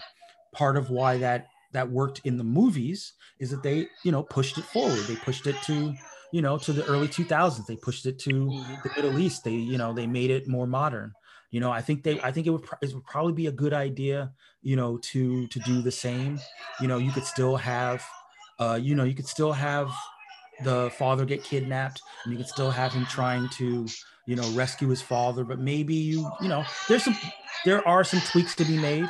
part 0.53 0.77
of 0.77 0.91
why 0.91 1.19
that 1.19 1.49
that 1.73 1.91
worked 1.91 2.21
in 2.25 2.37
the 2.37 2.45
movies 2.45 3.15
is 3.41 3.51
that 3.51 3.63
they 3.63 3.89
you 4.05 4.13
know 4.13 4.23
pushed 4.23 4.59
it 4.59 4.65
forward. 4.65 5.01
They 5.07 5.17
pushed 5.17 5.47
it 5.47 5.57
to 5.65 5.95
you 6.33 6.43
know 6.43 6.59
to 6.59 6.73
the 6.73 6.85
early 6.87 7.09
2000s 7.09 7.67
they 7.67 7.77
pushed 7.77 8.07
it 8.07 8.19
to 8.21 8.31
mm-hmm. 8.31 8.75
the 8.83 8.91
middle 8.97 9.19
east. 9.19 9.45
They 9.45 9.53
you 9.53 9.79
know 9.79 9.93
they 9.93 10.07
made 10.07 10.31
it 10.31 10.49
more 10.49 10.67
modern. 10.67 11.13
You 11.51 11.61
know 11.61 11.71
i 11.71 11.83
think 11.83 12.03
they 12.03 12.19
i 12.23 12.33
think 12.33 12.47
it 12.47 12.51
would, 12.51 12.65
it 12.81 12.95
would 12.95 13.05
probably 13.05 13.35
be 13.35 13.47
a 13.47 13.53
good 13.53 13.75
idea 13.75 14.33
you 14.63 14.75
know 14.75 14.97
to 14.99 15.47
to 15.49 15.59
do 15.61 15.83
the 15.83 15.91
same. 15.91 16.39
You 16.81 16.89
know 16.89 16.99
you 16.99 17.13
could 17.13 17.25
still 17.25 17.57
have 17.57 18.05
uh 18.59 18.79
you 18.81 18.95
know 18.95 19.05
you 19.05 19.15
could 19.15 19.29
still 19.29 19.53
have 19.53 19.91
the 20.65 20.91
father 20.99 21.25
get 21.25 21.45
kidnapped 21.45 22.03
and 22.25 22.33
you 22.33 22.39
can 22.39 22.47
still 22.47 22.71
have 22.71 22.93
him 22.93 23.07
trying 23.07 23.49
to 23.51 23.87
you 24.27 24.37
know, 24.37 24.49
rescue 24.51 24.89
his 24.89 25.03
father. 25.03 25.45
But 25.45 25.59
maybe 25.59 25.95
you, 25.95 26.31
you 26.41 26.49
know, 26.49 26.65
there's 26.89 27.05
some, 27.05 27.17
there 27.65 27.87
are 27.87 28.05
some 28.05 28.21
tweaks 28.21 28.55
to 28.57 28.65
be 28.65 28.79
made, 28.79 29.09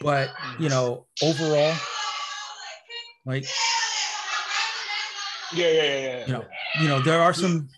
but 0.00 0.30
you 0.58 0.68
know, 0.68 1.06
overall, 1.22 1.74
like, 3.26 3.44
yeah, 5.52 5.68
yeah, 5.68 5.82
yeah, 5.82 5.98
yeah. 5.98 6.26
You 6.26 6.32
know, 6.32 6.44
you 6.80 6.88
know, 6.88 7.00
there 7.00 7.20
are 7.20 7.32
some, 7.32 7.68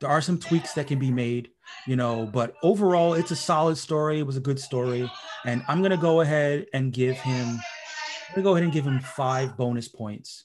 there 0.00 0.10
are 0.10 0.20
some 0.20 0.38
tweaks 0.38 0.72
that 0.74 0.86
can 0.86 0.98
be 0.98 1.10
made, 1.10 1.50
you 1.86 1.96
know, 1.96 2.26
but 2.26 2.54
overall, 2.62 3.14
it's 3.14 3.30
a 3.30 3.36
solid 3.36 3.76
story. 3.76 4.18
It 4.18 4.26
was 4.26 4.36
a 4.36 4.40
good 4.40 4.58
story, 4.58 5.10
and 5.44 5.62
I'm 5.68 5.82
gonna 5.82 5.96
go 5.96 6.20
ahead 6.20 6.66
and 6.72 6.92
give 6.92 7.16
him, 7.16 7.46
I'm 7.48 8.34
gonna 8.34 8.42
go 8.42 8.52
ahead 8.52 8.64
and 8.64 8.72
give 8.72 8.86
him 8.86 9.00
five 9.00 9.56
bonus 9.56 9.88
points. 9.88 10.44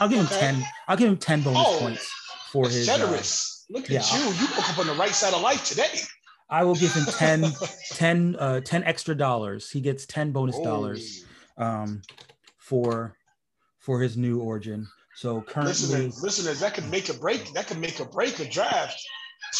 I'll 0.00 0.08
give 0.08 0.24
okay. 0.24 0.34
him 0.34 0.56
ten. 0.56 0.64
I'll 0.88 0.96
give 0.96 1.08
him 1.08 1.16
ten 1.16 1.42
bonus 1.42 1.62
oh, 1.66 1.78
points 1.80 2.12
for 2.50 2.68
his 2.68 2.88
uh, 2.88 2.96
generous. 2.96 3.66
Uh, 3.70 3.78
Look 3.78 3.88
yeah. 3.88 4.00
at 4.00 4.12
you. 4.12 4.24
You 4.24 4.46
woke 4.56 4.70
up 4.70 4.78
on 4.78 4.86
the 4.86 4.94
right 4.94 5.14
side 5.14 5.34
of 5.34 5.40
life 5.40 5.64
today. 5.64 6.00
I 6.50 6.64
will 6.64 6.74
give 6.74 6.92
him 6.92 7.06
10, 7.06 7.52
10, 7.90 8.36
uh, 8.38 8.60
10 8.60 8.84
extra 8.84 9.14
dollars. 9.14 9.70
He 9.70 9.80
gets 9.80 10.06
10 10.06 10.32
bonus 10.32 10.56
oh. 10.58 10.64
dollars 10.64 11.24
um, 11.56 12.02
for 12.58 13.16
for 13.78 14.00
his 14.00 14.16
new 14.16 14.40
origin. 14.40 14.86
So 15.16 15.42
currently, 15.42 15.72
listeners, 15.72 16.22
listeners, 16.22 16.60
that 16.60 16.74
could 16.74 16.90
make 16.90 17.08
a 17.08 17.14
break. 17.14 17.52
That 17.52 17.66
could 17.66 17.78
make 17.78 18.00
a 18.00 18.04
break 18.04 18.40
a 18.40 18.48
draft. 18.48 19.00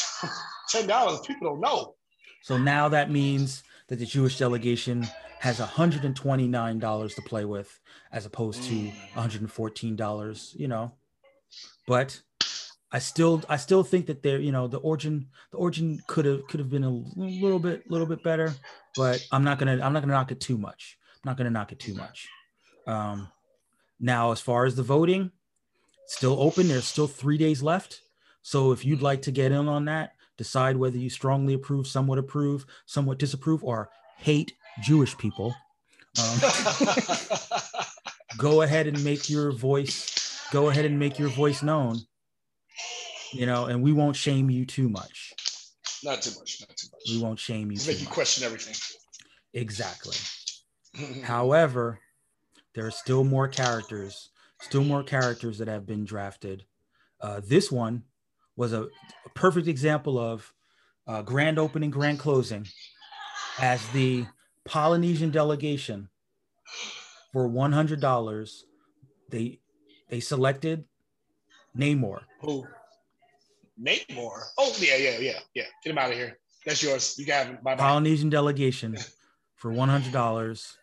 Ten 0.70 0.86
dollars, 0.86 1.20
people 1.26 1.48
don't 1.50 1.60
know. 1.60 1.94
So 2.42 2.56
now 2.56 2.88
that 2.88 3.10
means 3.10 3.62
that 3.88 3.98
the 3.98 4.06
Jewish 4.06 4.38
delegation 4.38 5.06
has 5.44 5.60
$129 5.60 7.14
to 7.14 7.22
play 7.22 7.44
with, 7.44 7.78
as 8.10 8.24
opposed 8.24 8.62
to 8.62 8.90
$114. 9.14 10.58
You 10.58 10.68
know, 10.68 10.92
but 11.86 12.18
I 12.90 12.98
still 12.98 13.42
I 13.46 13.58
still 13.58 13.84
think 13.84 14.06
that 14.06 14.22
they're 14.22 14.40
you 14.40 14.52
know 14.52 14.68
the 14.68 14.78
origin 14.78 15.28
the 15.50 15.58
origin 15.58 16.02
could 16.06 16.24
have 16.24 16.46
could 16.46 16.60
have 16.60 16.70
been 16.70 16.84
a 16.84 16.90
little 16.90 17.58
bit 17.58 17.90
little 17.90 18.06
bit 18.06 18.22
better, 18.24 18.54
but 18.96 19.22
I'm 19.30 19.44
not 19.44 19.58
gonna 19.58 19.72
I'm 19.82 19.92
not 19.92 20.00
gonna 20.00 20.14
knock 20.14 20.32
it 20.32 20.40
too 20.40 20.56
much. 20.56 20.96
I'm 21.16 21.28
not 21.28 21.36
gonna 21.36 21.50
knock 21.50 21.72
it 21.72 21.78
too 21.78 21.94
much. 21.94 22.26
Um, 22.86 23.28
now 24.00 24.32
as 24.32 24.40
far 24.40 24.64
as 24.64 24.76
the 24.76 24.82
voting, 24.82 25.30
still 26.06 26.40
open. 26.40 26.68
There's 26.68 26.86
still 26.86 27.06
three 27.06 27.36
days 27.36 27.62
left. 27.62 28.00
So 28.40 28.72
if 28.72 28.82
you'd 28.82 29.02
like 29.02 29.20
to 29.22 29.30
get 29.30 29.52
in 29.52 29.68
on 29.68 29.84
that, 29.84 30.14
decide 30.38 30.78
whether 30.78 30.96
you 30.96 31.10
strongly 31.10 31.52
approve, 31.52 31.86
somewhat 31.86 32.18
approve, 32.18 32.64
somewhat 32.86 33.18
disapprove, 33.18 33.62
or 33.62 33.90
hate 34.16 34.54
Jewish 34.82 35.16
people. 35.18 35.54
Um, 36.20 36.38
go 38.38 38.62
ahead 38.62 38.86
and 38.86 39.02
make 39.04 39.28
your 39.28 39.52
voice. 39.52 40.46
Go 40.52 40.68
ahead 40.68 40.84
and 40.84 40.98
make 40.98 41.18
your 41.18 41.28
voice 41.28 41.62
known. 41.62 41.98
You 43.32 43.46
know, 43.46 43.66
and 43.66 43.82
we 43.82 43.92
won't 43.92 44.16
shame 44.16 44.50
you 44.50 44.64
too 44.64 44.88
much. 44.88 45.34
Not 46.04 46.22
too 46.22 46.30
much. 46.38 46.60
Not 46.60 46.76
too 46.76 46.88
much. 46.92 47.02
We 47.08 47.20
won't 47.20 47.38
shame 47.38 47.72
you. 47.72 47.78
Make 47.86 47.98
you 47.98 48.04
much. 48.04 48.14
question 48.14 48.44
everything. 48.44 48.74
Exactly. 49.52 50.16
However, 51.24 51.98
there 52.74 52.86
are 52.86 52.92
still 52.92 53.24
more 53.24 53.48
characters, 53.48 54.30
still 54.60 54.84
more 54.84 55.02
characters 55.02 55.58
that 55.58 55.68
have 55.68 55.86
been 55.86 56.04
drafted. 56.04 56.64
Uh, 57.20 57.40
this 57.46 57.72
one 57.72 58.04
was 58.56 58.72
a, 58.72 58.82
a 58.82 59.30
perfect 59.34 59.66
example 59.66 60.18
of 60.18 60.52
uh, 61.06 61.22
grand 61.22 61.58
opening, 61.58 61.90
grand 61.90 62.18
closing, 62.18 62.66
as 63.60 63.86
the 63.88 64.26
Polynesian 64.64 65.30
delegation 65.30 66.08
for 67.32 67.46
one 67.46 67.72
hundred 67.72 68.00
dollars. 68.00 68.64
They 69.30 69.60
they 70.08 70.20
selected 70.20 70.84
Namor. 71.76 72.20
Who? 72.40 72.66
Namor. 73.80 74.42
Oh 74.58 74.74
yeah, 74.78 74.96
yeah, 74.96 75.18
yeah, 75.18 75.38
yeah. 75.54 75.64
Get 75.82 75.90
him 75.90 75.98
out 75.98 76.10
of 76.10 76.16
here. 76.16 76.38
That's 76.64 76.82
yours. 76.82 77.16
You 77.18 77.26
got 77.26 77.46
him. 77.46 77.58
Bye 77.62 77.74
bye. 77.74 77.82
Polynesian 77.82 78.30
delegation 78.30 78.96
for 79.56 79.70
one 79.70 79.88
hundred 79.88 80.12
dollars. 80.12 80.78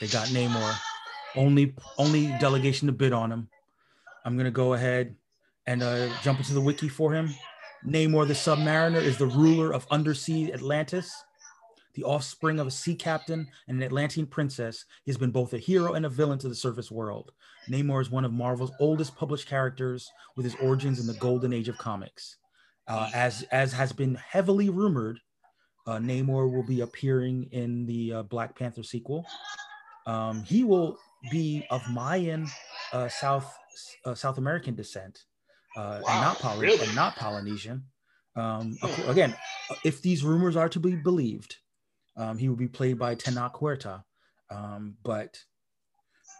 They 0.00 0.06
got 0.06 0.28
Namor. 0.28 0.76
Only 1.36 1.74
only 1.98 2.26
delegation 2.40 2.86
to 2.86 2.92
bid 2.92 3.12
on 3.12 3.32
him. 3.32 3.48
I'm 4.24 4.36
gonna 4.36 4.50
go 4.50 4.74
ahead 4.74 5.16
and 5.66 5.82
uh, 5.82 6.08
jump 6.22 6.38
into 6.38 6.54
the 6.54 6.60
wiki 6.60 6.88
for 6.88 7.12
him. 7.12 7.30
Namor 7.86 8.26
the 8.26 8.34
Submariner 8.34 9.02
is 9.02 9.18
the 9.18 9.26
ruler 9.26 9.72
of 9.72 9.86
undersea 9.90 10.52
Atlantis. 10.52 11.12
The 11.94 12.04
offspring 12.04 12.58
of 12.58 12.66
a 12.66 12.70
sea 12.72 12.94
captain 12.96 13.46
and 13.68 13.76
an 13.78 13.82
Atlantean 13.84 14.26
princess, 14.26 14.84
he 15.04 15.10
has 15.10 15.16
been 15.18 15.30
both 15.30 15.52
a 15.54 15.58
hero 15.58 15.92
and 15.94 16.04
a 16.04 16.08
villain 16.08 16.38
to 16.40 16.48
the 16.48 16.54
surface 16.54 16.90
world. 16.90 17.32
Namor 17.70 18.00
is 18.00 18.10
one 18.10 18.24
of 18.24 18.32
Marvel's 18.32 18.72
oldest 18.80 19.14
published 19.16 19.46
characters, 19.48 20.10
with 20.36 20.44
his 20.44 20.56
origins 20.56 20.98
in 20.98 21.06
the 21.06 21.14
golden 21.14 21.52
age 21.52 21.68
of 21.68 21.78
comics. 21.78 22.36
Uh, 22.88 23.08
as 23.14 23.42
as 23.52 23.72
has 23.72 23.92
been 23.92 24.16
heavily 24.16 24.68
rumored, 24.70 25.18
uh, 25.86 25.98
Namor 25.98 26.50
will 26.52 26.64
be 26.66 26.80
appearing 26.80 27.48
in 27.52 27.86
the 27.86 28.12
uh, 28.12 28.22
Black 28.24 28.58
Panther 28.58 28.82
sequel. 28.82 29.24
Um, 30.06 30.42
he 30.42 30.64
will 30.64 30.98
be 31.30 31.64
of 31.70 31.80
Mayan 31.90 32.46
uh, 32.92 33.08
South 33.08 33.56
uh, 34.04 34.14
South 34.14 34.38
American 34.38 34.74
descent, 34.74 35.24
uh, 35.76 36.02
and 36.06 36.20
not 36.20 36.38
Poly- 36.40 36.66
really? 36.66 36.86
and 36.86 36.94
not 36.94 37.16
Polynesian. 37.16 37.84
Um, 38.36 38.76
Hmm. 38.82 39.10
again, 39.10 39.34
if 39.84 40.02
these 40.02 40.24
rumors 40.24 40.56
are 40.56 40.68
to 40.68 40.80
be 40.80 40.96
believed, 40.96 41.56
um, 42.16 42.38
he 42.38 42.48
will 42.48 42.56
be 42.56 42.68
played 42.68 42.98
by 42.98 43.14
Tenoch 43.14 43.54
Huerta. 43.54 44.04
Um, 44.50 44.96
but 45.02 45.38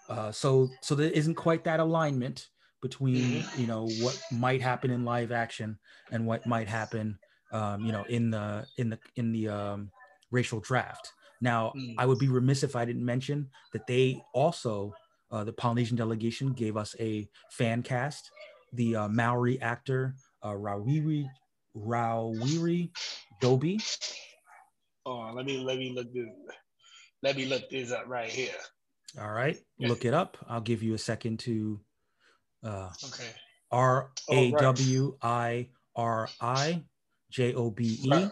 uh, 0.08 0.30
so 0.32 0.68
so 0.82 0.94
there 0.94 1.10
isn't 1.10 1.34
quite 1.34 1.64
that 1.64 1.80
alignment 1.80 2.48
between 2.82 3.42
Mm-hmm. 3.42 3.60
you 3.60 3.66
know 3.66 3.88
what 4.00 4.20
might 4.30 4.60
happen 4.60 4.90
in 4.90 5.04
live 5.04 5.32
action 5.32 5.78
and 6.12 6.26
what 6.26 6.46
might 6.46 6.68
happen 6.68 7.18
um, 7.50 7.84
you 7.84 7.92
know 7.92 8.04
in 8.10 8.30
the 8.30 8.66
in 8.76 8.90
the 8.90 8.98
in 9.16 9.32
the 9.32 9.48
um, 9.48 9.90
racial 10.30 10.60
draft. 10.60 11.12
Now, 11.40 11.72
Mm. 11.76 11.94
I 11.98 12.06
would 12.06 12.18
be 12.18 12.28
remiss 12.28 12.62
if 12.62 12.76
I 12.76 12.84
didn't 12.84 13.04
mention 13.04 13.48
that 13.72 13.86
they 13.86 14.22
also 14.32 14.94
uh, 15.30 15.44
the 15.44 15.52
Polynesian 15.52 15.96
delegation 15.96 16.52
gave 16.52 16.76
us 16.76 16.94
a 17.00 17.28
fan 17.50 17.82
cast. 17.82 18.30
The 18.72 18.96
uh, 18.96 19.08
Maori 19.08 19.60
actor 19.60 20.14
uh, 20.42 20.50
Rawiri 20.50 21.28
Rawiri 21.76 22.90
Jobe. 23.42 23.80
Oh, 25.06 25.30
let 25.34 25.44
me 25.44 25.58
let 25.58 25.78
me 25.78 25.90
look 25.92 26.12
this. 26.12 26.26
Let 27.22 27.36
me 27.36 27.46
look 27.46 27.68
this 27.70 27.92
up 27.92 28.04
right 28.06 28.28
here. 28.28 28.54
All 29.20 29.30
right, 29.30 29.56
look 29.78 30.04
it 30.04 30.14
up. 30.14 30.36
I'll 30.48 30.60
give 30.60 30.82
you 30.82 30.94
a 30.94 30.98
second 30.98 31.38
to 31.40 31.80
uh, 32.64 32.90
Okay. 33.04 33.30
R 33.70 34.10
A 34.30 34.50
W 34.52 35.16
I 35.22 35.68
R 35.96 36.28
I 36.40 36.82
J 37.30 37.54
O 37.54 37.70
B 37.70 37.84
E. 37.84 38.08
Oh, 38.10 38.12
right. 38.12 38.22
W 38.22 38.22
I 38.22 38.24
R 38.24 38.24
I 38.24 38.24
J 38.24 38.24
O 38.24 38.24
B 38.24 38.24
E. 38.24 38.24
Right. 38.24 38.30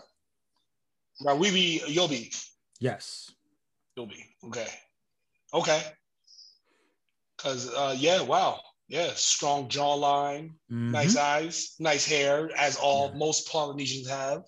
Right. 1.25 1.39
We 1.39 1.51
be 1.51 1.81
Yobi. 1.87 2.35
Yes. 2.81 3.31
Yobi. 3.99 4.25
Okay. 4.47 4.69
Okay. 5.55 5.83
Cause 7.39 7.73
uh 7.75 7.95
yeah, 7.99 8.23
wow. 8.23 8.61
Yeah, 8.89 9.13
strong 9.15 9.69
jawline, 9.69 10.51
Mhm. 10.71 10.91
nice 10.93 11.17
eyes, 11.17 11.75
nice 11.79 12.05
hair, 12.05 12.51
as 12.59 12.77
all 12.77 13.09
Yeah. 13.11 13.19
most 13.19 13.49
Polynesians 13.49 14.09
have. 14.09 14.43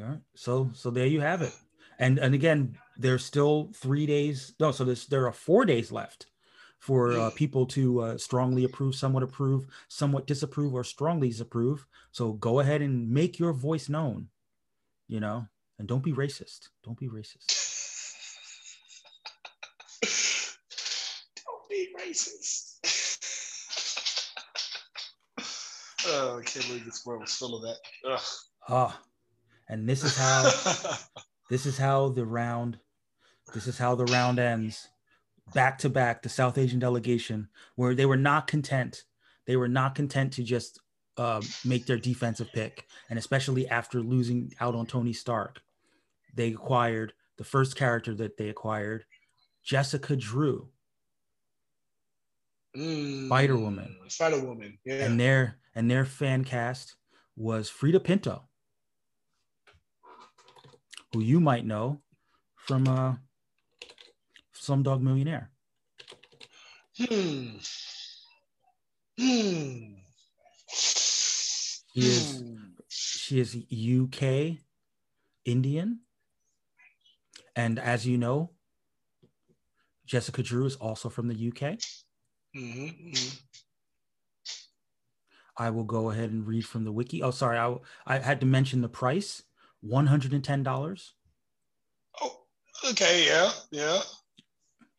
All 0.00 0.06
right. 0.06 0.20
So 0.34 0.70
so 0.74 0.90
there 0.90 1.06
you 1.06 1.20
have 1.20 1.42
it. 1.42 1.52
And 1.98 2.18
and 2.18 2.34
again, 2.34 2.76
there's 2.96 3.24
still 3.24 3.70
three 3.74 4.06
days. 4.06 4.54
No, 4.58 4.72
so 4.72 4.84
there's 4.84 5.06
there 5.06 5.26
are 5.26 5.32
four 5.32 5.64
days 5.64 5.92
left 5.92 6.26
for 6.80 7.16
uh, 7.18 7.30
Mm. 7.30 7.34
people 7.36 7.66
to 7.66 8.00
uh, 8.00 8.18
strongly 8.18 8.64
approve, 8.64 8.94
somewhat 8.94 9.22
approve, 9.22 9.66
somewhat 9.88 10.26
disapprove, 10.26 10.74
or 10.74 10.84
strongly 10.84 11.28
disapprove. 11.28 11.86
So 12.12 12.32
go 12.32 12.60
ahead 12.60 12.82
and 12.82 13.08
make 13.10 13.38
your 13.38 13.52
voice 13.52 13.88
known. 13.88 14.28
You 15.06 15.20
know, 15.20 15.46
and 15.78 15.86
don't 15.86 16.02
be 16.02 16.12
racist. 16.12 16.70
Don't 16.82 16.98
be 16.98 17.08
racist. 17.08 17.46
Don't 21.46 21.68
be 21.70 21.88
racist. 22.00 22.78
oh, 26.08 26.38
I 26.38 26.42
can't 26.42 26.66
believe 26.66 26.84
this 26.84 27.04
world 27.06 27.20
was 27.22 27.34
full 27.34 27.56
of 27.56 27.62
that. 27.62 27.76
Ugh. 28.10 28.20
Ah, 28.68 29.00
and 29.68 29.88
this 29.88 30.02
is 30.04 30.16
how 30.16 30.50
this 31.50 31.66
is 31.66 31.78
how 31.78 32.08
the 32.08 32.24
round 32.24 32.78
this 33.52 33.66
is 33.66 33.78
how 33.78 33.94
the 33.94 34.04
round 34.06 34.38
ends 34.38 34.88
back 35.54 35.78
to 35.78 35.88
back 35.88 36.22
the 36.22 36.28
south 36.28 36.56
asian 36.58 36.78
delegation 36.78 37.48
where 37.76 37.94
they 37.94 38.06
were 38.06 38.16
not 38.16 38.46
content 38.46 39.04
they 39.46 39.56
were 39.56 39.68
not 39.68 39.94
content 39.94 40.32
to 40.32 40.42
just 40.42 40.80
uh, 41.16 41.40
make 41.64 41.86
their 41.86 41.98
defensive 41.98 42.50
pick 42.52 42.86
and 43.08 43.18
especially 43.18 43.68
after 43.68 44.00
losing 44.00 44.52
out 44.60 44.74
on 44.74 44.86
tony 44.86 45.12
stark 45.12 45.60
they 46.34 46.48
acquired 46.48 47.12
the 47.36 47.44
first 47.44 47.76
character 47.76 48.14
that 48.14 48.36
they 48.36 48.48
acquired 48.48 49.04
jessica 49.62 50.16
drew 50.16 50.68
Mm, 52.76 53.26
Spider-Woman. 53.26 53.96
Spider 54.08 54.40
Woman. 54.44 54.78
Yeah. 54.84 55.04
and 55.04 55.20
their 55.20 55.58
and 55.76 55.88
their 55.88 56.04
fan 56.04 56.44
cast 56.44 56.96
was 57.36 57.70
freida 57.70 58.02
pinto 58.02 58.48
who 61.14 61.20
you 61.20 61.40
might 61.40 61.64
know 61.64 62.00
from 62.56 62.88
uh 62.88 63.14
Slumdog 64.52 65.00
Millionaire. 65.00 65.50
Hmm. 66.98 67.58
Hmm. 69.16 69.94
She 70.68 72.00
is 72.00 72.42
she 72.88 73.38
is 73.38 73.54
UK 73.54 74.58
Indian, 75.44 76.00
and 77.54 77.78
as 77.78 78.04
you 78.06 78.18
know, 78.18 78.50
Jessica 80.04 80.42
Drew 80.42 80.66
is 80.66 80.74
also 80.76 81.08
from 81.08 81.28
the 81.28 81.34
UK. 81.34 81.78
Mhm, 82.56 83.12
mhm. 83.12 83.40
I 85.56 85.70
will 85.70 85.84
go 85.84 86.10
ahead 86.10 86.30
and 86.30 86.44
read 86.44 86.66
from 86.66 86.82
the 86.84 86.90
wiki. 86.92 87.22
Oh, 87.22 87.30
sorry, 87.30 87.58
I 87.58 87.76
I 88.06 88.18
had 88.18 88.40
to 88.40 88.46
mention 88.46 88.80
the 88.80 88.88
price: 88.88 89.44
one 89.84 90.06
hundred 90.06 90.32
and 90.32 90.42
ten 90.42 90.62
dollars. 90.62 91.14
Oh, 92.20 92.42
okay. 92.90 93.26
Yeah. 93.26 93.50
Yeah. 93.70 94.00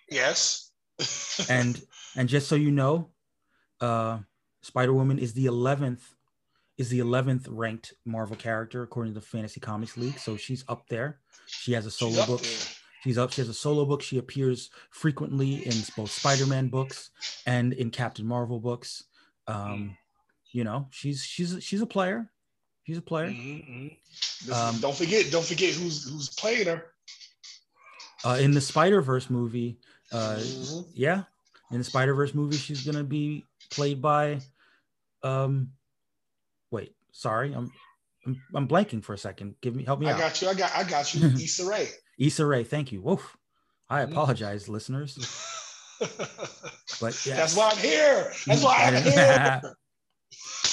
Yes. 0.10 0.72
And 1.50 1.82
and 2.16 2.30
just 2.30 2.48
so 2.48 2.56
you 2.56 2.72
know, 2.72 3.10
uh, 3.82 4.20
Spider 4.62 4.94
Woman 4.94 5.20
is 5.20 5.34
the 5.34 5.48
eleventh 5.48 6.16
is 6.78 6.88
the 6.90 7.00
eleventh 7.00 7.48
ranked 7.50 7.94
Marvel 8.06 8.38
character 8.38 8.84
according 8.84 9.14
to 9.14 9.20
the 9.20 9.26
Fantasy 9.26 9.60
Comics 9.60 9.98
League. 9.98 10.18
So 10.18 10.38
she's 10.38 10.64
up 10.70 10.88
there. 10.88 11.20
She 11.48 11.74
has 11.74 11.86
a 11.86 11.92
solo 11.92 12.22
up 12.22 12.28
book. 12.28 12.46
She's 13.04 13.18
up. 13.18 13.34
She 13.34 13.42
has 13.42 13.50
a 13.50 13.54
solo 13.54 13.86
book. 13.86 14.02
She 14.02 14.18
appears 14.18 14.70
frequently 14.90 15.66
in 15.66 15.74
both 15.96 16.12
Spider-Man 16.12 16.70
books 16.70 17.12
and 17.46 17.74
in 17.74 17.92
Captain 17.92 18.26
Marvel 18.26 18.60
books. 18.60 19.04
Um, 19.48 19.98
you 20.52 20.64
know, 20.64 20.88
she's 20.92 21.24
she's 21.24 21.62
she's 21.62 21.82
a 21.82 21.86
player. 21.86 22.32
She's 22.86 22.98
a 22.98 23.02
player. 23.02 23.30
Mhm, 23.30 23.98
mhm. 24.46 24.52
Um, 24.52 24.80
don't 24.80 24.96
forget. 24.96 25.32
Don't 25.32 25.46
forget 25.46 25.74
who's 25.74 26.08
who's 26.10 26.30
playing 26.30 26.68
her. 26.68 26.86
Uh, 28.24 28.38
in 28.40 28.52
the 28.52 28.62
Spider 28.62 29.02
Verse 29.02 29.30
movie, 29.30 29.80
uh, 30.12 30.36
Mhm. 30.38 30.88
yeah, 30.94 31.24
in 31.72 31.80
the 31.80 31.84
Spider 31.84 32.14
Verse 32.14 32.34
movie, 32.34 32.58
she's 32.58 32.84
gonna 32.86 33.04
be 33.04 33.46
played 33.72 34.02
by. 34.02 34.40
Um, 35.24 35.72
wait, 36.70 36.94
sorry, 37.12 37.54
I'm, 37.54 37.72
I'm 38.26 38.42
I'm 38.54 38.68
blanking 38.68 39.04
for 39.04 39.14
a 39.14 39.18
second. 39.18 39.56
Give 39.62 39.76
me 39.76 39.84
help 39.84 40.00
me 40.00 40.08
I 40.08 40.14
out. 40.14 40.20
got 40.20 40.42
you. 40.42 40.50
I 40.50 40.54
got. 40.54 40.72
I 40.76 40.84
got 40.84 41.14
you. 41.14 41.28
Issa 41.36 41.66
Rae. 41.66 41.90
Issa 42.20 42.46
Rae, 42.46 42.64
thank 42.64 42.92
you. 42.92 43.02
Woof. 43.02 43.36
I 43.90 44.02
Mhm. 44.06 44.12
apologize, 44.12 44.70
listeners. 44.70 45.18
But 47.02 47.26
yeah. 47.26 47.36
That's 47.38 47.56
why 47.56 47.70
I'm 47.72 47.78
here. 47.78 48.32
That's 48.48 48.64
why 48.64 48.76
I'm 48.86 49.04
here. 49.62 49.76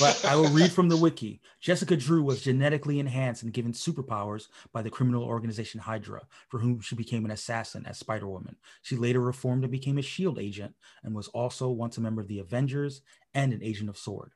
But 0.02 0.24
I 0.24 0.34
will 0.34 0.48
read 0.48 0.72
from 0.72 0.88
the 0.88 0.96
wiki. 1.06 1.40
Jessica 1.60 1.96
Drew 1.96 2.22
was 2.22 2.42
genetically 2.42 2.98
enhanced 2.98 3.44
and 3.44 3.52
given 3.52 3.72
superpowers 3.72 4.48
by 4.72 4.82
the 4.82 4.90
criminal 4.90 5.22
organization 5.22 5.80
Hydra, 5.80 6.22
for 6.48 6.58
whom 6.58 6.80
she 6.80 6.96
became 6.96 7.24
an 7.24 7.30
assassin 7.30 7.86
as 7.86 7.98
Spider 7.98 8.26
Woman. 8.26 8.56
She 8.82 8.96
later 8.96 9.20
reformed 9.20 9.62
and 9.62 9.70
became 9.70 9.96
a 9.96 10.00
S.H.I.E.L.D. 10.00 10.42
agent 10.42 10.74
and 11.04 11.14
was 11.14 11.28
also 11.28 11.68
once 11.70 11.98
a 11.98 12.00
member 12.00 12.20
of 12.20 12.28
the 12.28 12.40
Avengers 12.40 13.02
and 13.32 13.52
an 13.52 13.62
agent 13.62 13.88
of 13.88 13.96
S.W.O.R.D. 13.96 14.32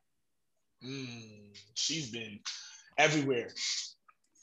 Mm, 0.88 1.58
she's 1.74 2.10
been 2.10 2.38
everywhere. 2.96 3.48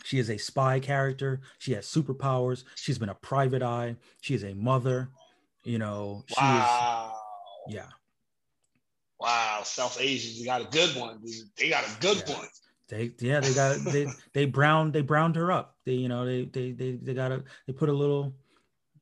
She 0.03 0.19
is 0.19 0.29
a 0.29 0.37
spy 0.37 0.81
character. 0.81 1.39
She 1.59 1.73
has 1.73 1.87
superpowers. 1.87 2.65
She's 2.75 2.97
been 2.97 3.09
a 3.09 3.15
private 3.15 3.63
eye. 3.63 3.95
She 4.21 4.33
is 4.33 4.43
a 4.43 4.53
mother. 4.53 5.09
You 5.63 5.79
know, 5.79 6.25
she 6.27 6.35
wow. 6.41 7.13
is. 7.69 7.75
Yeah. 7.75 7.87
Wow, 9.23 9.61
South 9.63 9.97
Asians 10.01 10.45
got 10.45 10.59
a 10.61 10.65
good 10.65 10.99
one. 10.99 11.21
They 11.57 11.69
got 11.69 11.85
a 11.85 11.99
good 12.01 12.21
Yeah. 12.27 12.37
one. 12.37 12.47
They 12.89 13.11
yeah 13.19 13.39
they 13.39 13.53
got 13.53 13.77
they 13.85 14.07
they 14.33 14.45
browned 14.45 14.91
they 14.91 14.99
browned 15.01 15.37
her 15.37 15.49
up. 15.49 15.77
They 15.85 15.93
you 15.93 16.09
know 16.09 16.25
they 16.25 16.43
they 16.43 16.73
they 16.73 16.91
they 17.01 17.13
got 17.13 17.31
a 17.31 17.41
they 17.65 17.71
put 17.71 17.87
a 17.87 17.93
little 17.93 18.35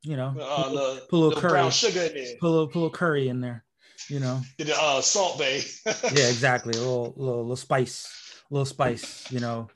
you 0.03 0.15
know 0.15 0.27
Uh, 0.39 0.63
put, 0.63 0.73
the, 0.73 1.05
put 1.09 1.15
a 1.17 1.19
little 1.19 1.41
curry 1.41 1.71
sugar 1.71 2.01
in 2.03 2.13
there. 2.13 2.35
put 2.39 2.47
a 2.47 2.49
little, 2.49 2.67
put 2.67 2.75
a 2.75 2.79
little 2.81 2.89
curry 2.91 3.27
in 3.29 3.41
there. 3.41 3.65
You 4.09 4.19
know 4.19 4.41
Did 4.59 4.67
the 4.67 4.79
uh, 4.79 5.01
Salt 5.01 5.39
Bae. 5.39 5.61
yeah 6.13 6.29
exactly 6.29 6.73
a 6.75 6.77
little 6.81 7.13
little 7.17 7.41
little 7.41 7.55
spice 7.55 8.07
little 8.51 8.65
spice 8.65 9.25
you 9.31 9.39
know 9.39 9.69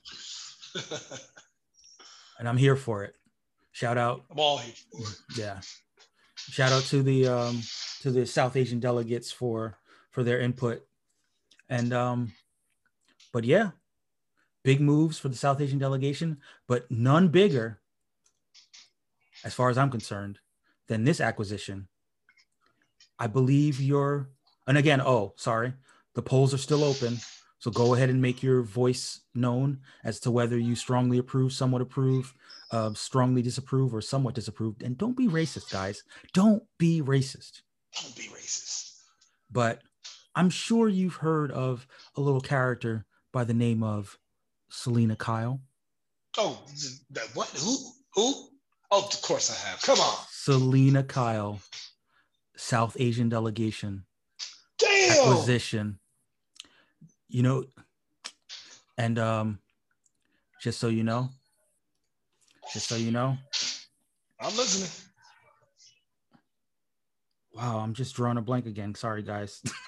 and 2.40 2.48
I'm 2.48 2.58
here 2.58 2.76
for 2.76 3.04
it. 3.04 3.16
Shout 3.72 3.98
out 3.98 4.24
I'm 4.32 4.40
all 4.40 4.60
here 4.60 4.74
for 4.92 5.02
it. 5.10 5.18
yeah 5.40 5.60
shout 6.38 6.72
out 6.72 6.84
to 6.84 7.02
the 7.02 7.28
um 7.28 7.62
to 8.02 8.12
the 8.12 8.26
south 8.28 8.56
asian 8.56 8.80
delegates 8.80 9.32
for 9.32 9.78
for 10.16 10.24
their 10.24 10.40
input 10.40 10.82
and 11.68 11.92
um 11.92 12.32
but 13.34 13.44
yeah 13.44 13.72
big 14.64 14.80
moves 14.80 15.20
for 15.20 15.28
the 15.28 15.36
south 15.36 15.60
asian 15.60 15.78
delegation 15.78 16.38
but 16.70 16.90
none 16.90 17.28
bigger 17.28 17.82
as 19.44 19.54
far 19.54 19.70
as 19.70 19.78
i'm 19.78 19.92
concerned 19.92 20.40
than 20.88 21.04
this 21.04 21.20
acquisition 21.20 21.90
i 23.20 23.28
believe 23.28 23.82
you're 23.82 24.30
and 24.68 24.78
again 24.78 25.02
oh 25.02 25.34
sorry 25.36 25.74
the 26.14 26.22
polls 26.22 26.54
are 26.54 26.58
still 26.58 26.86
open 26.86 27.18
so 27.60 27.70
go 27.70 27.94
ahead 27.94 28.10
and 28.10 28.22
make 28.22 28.42
your 28.42 28.62
voice 28.62 29.20
known 29.34 29.80
as 30.06 30.22
to 30.22 30.32
whether 30.32 30.58
you 30.58 30.76
strongly 30.76 31.18
approve 31.18 31.52
somewhat 31.52 31.82
approve 31.82 32.34
uh, 32.72 32.94
strongly 32.94 33.42
disapprove 33.42 33.94
or 33.94 34.02
somewhat 34.02 34.36
disapprove. 34.36 34.76
And 34.84 34.98
don't 34.98 35.16
be 35.16 35.28
racist, 35.28 35.72
guys. 35.72 36.04
Don't 36.34 36.64
be 36.78 37.02
racist. 37.02 37.62
Don't 38.02 38.16
be 38.16 38.24
racist. 38.24 38.92
But 39.52 39.82
I'm 40.36 40.50
sure 40.50 40.90
you've 40.90 41.16
heard 41.16 41.52
of 41.52 41.88
a 42.16 42.22
little 42.22 42.42
character 42.42 43.06
by 43.32 43.46
the 43.46 43.54
name 43.54 43.84
of 43.84 44.18
Selina 44.70 45.16
Kyle. 45.16 45.62
Oh, 46.38 46.62
that 47.12 47.30
what? 47.34 47.48
Who? 47.50 47.78
Who? 48.16 48.50
Oh, 48.92 49.06
of 49.06 49.22
course 49.22 49.50
I 49.50 49.70
have. 49.70 49.82
Come 49.82 50.00
on. 50.00 50.16
Selina 50.30 51.04
Kyle, 51.04 51.60
South 52.58 52.98
Asian 53.00 53.30
delegation 53.30 54.06
Damn. 54.78 55.12
acquisition. 55.12 56.00
You 57.30 57.44
know, 57.44 57.66
and 58.98 59.18
um, 59.18 59.60
just 60.62 60.80
so 60.80 60.88
you 60.88 61.04
know, 61.04 61.30
just 62.74 62.88
so 62.88 62.96
you 62.96 63.12
know, 63.12 63.38
I'm 64.40 64.56
listening. 64.56 64.90
Wow, 67.56 67.80
I'm 67.80 67.94
just 67.94 68.16
drawing 68.16 68.38
a 68.38 68.42
blank 68.42 68.66
again. 68.66 68.94
Sorry, 68.96 69.24
guys. 69.24 69.62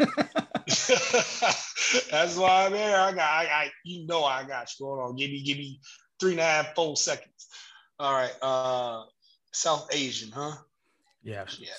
That's 2.09 2.37
why 2.37 2.65
I'm 2.65 2.73
here. 2.73 2.95
I 2.95 3.11
got, 3.11 3.19
I, 3.29 3.45
I, 3.45 3.69
you 3.83 4.07
know, 4.07 4.23
I 4.23 4.43
got 4.43 4.69
you. 4.79 4.85
Hold 4.85 4.99
on. 4.99 5.15
Give 5.15 5.29
me, 5.29 5.43
give 5.43 5.57
me 5.57 5.79
three 6.19 6.31
and 6.31 6.39
a 6.39 6.43
half, 6.43 6.75
four 6.75 6.95
seconds. 6.95 7.47
All 7.99 8.13
right. 8.13 8.33
Uh, 8.41 9.03
South 9.51 9.87
Asian, 9.91 10.31
huh? 10.31 10.53
yeah. 11.23 11.45
Yeah. 11.59 11.69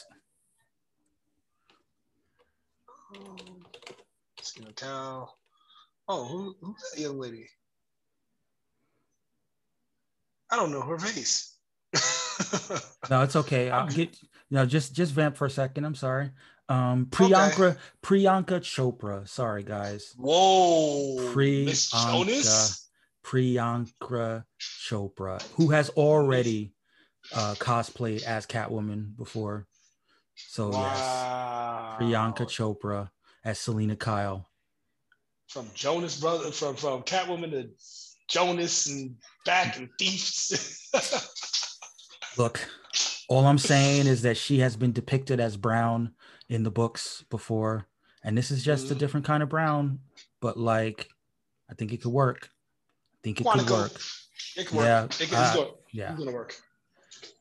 Skin 4.42 4.66
a 4.68 4.72
cow. 4.72 5.30
Oh, 6.08 6.24
who, 6.24 6.54
who's 6.60 6.82
that 6.94 7.00
young 7.00 7.18
lady? 7.18 7.48
I 10.50 10.56
don't 10.56 10.72
know 10.72 10.82
her 10.82 10.98
face. 10.98 11.54
No, 13.10 13.22
it's 13.22 13.36
okay. 13.36 13.70
I'll 13.70 13.88
get 13.88 14.16
know 14.56 14.66
just 14.66 14.94
just 14.94 15.12
vamp 15.12 15.36
for 15.36 15.46
a 15.46 15.50
second. 15.50 15.84
I'm 15.84 15.94
sorry. 15.94 16.30
Um 16.68 17.06
Priyanka 17.06 17.76
Priyanka 18.02 18.60
Chopra. 18.60 19.26
Sorry 19.28 19.62
guys. 19.62 20.14
Whoa, 20.16 21.16
Miss 21.34 21.90
Priyanka. 21.90 22.12
Jonas. 22.12 22.88
Priyanka 23.24 24.44
Chopra, 24.60 25.42
who 25.56 25.68
has 25.70 25.90
already 25.90 26.72
uh 27.34 27.54
cosplayed 27.58 28.22
as 28.22 28.46
Catwoman 28.46 29.16
before. 29.16 29.66
So 30.34 30.70
yes, 30.72 30.98
wow. 30.98 31.96
Priyanka 32.00 32.46
Chopra 32.46 33.10
as 33.44 33.58
Selina 33.58 33.96
Kyle. 33.96 34.48
from 35.48 35.66
Jonas 35.74 36.20
brother 36.20 36.50
from 36.52 36.76
from 36.76 37.02
Catwoman 37.02 37.50
to 37.52 37.68
Jonas 38.28 38.86
and 38.86 39.16
back 39.46 39.78
and 39.78 39.88
thieves. 39.98 40.88
Look, 42.38 42.60
all 43.28 43.46
I'm 43.46 43.58
saying 43.58 44.06
is 44.06 44.22
that 44.22 44.36
she 44.36 44.58
has 44.60 44.76
been 44.76 44.92
depicted 44.92 45.38
as 45.40 45.56
brown 45.56 46.14
in 46.48 46.62
the 46.62 46.70
books 46.70 47.24
before, 47.30 47.86
and 48.24 48.36
this 48.36 48.50
is 48.50 48.64
just 48.64 48.90
a 48.90 48.94
Mhm. 48.94 48.98
different 48.98 49.26
kind 49.26 49.42
of 49.42 49.48
brown, 49.48 50.00
but 50.40 50.58
like 50.58 51.08
I 51.70 51.74
think 51.74 51.92
it 51.92 52.00
could 52.02 52.12
work. 52.12 52.48
I 52.50 53.18
think 53.22 53.40
it 53.40 53.44
could 53.46 53.70
work. 53.70 53.92
it 54.56 54.72
work. 54.72 54.84
Yeah, 54.84 55.04
It 55.04 55.28
can, 55.28 55.34
uh, 55.38 55.54
it's. 55.56 55.72
Yeah. 55.92 56.10
It's 56.12 56.18
gonna 56.18 56.32
work. 56.32 56.56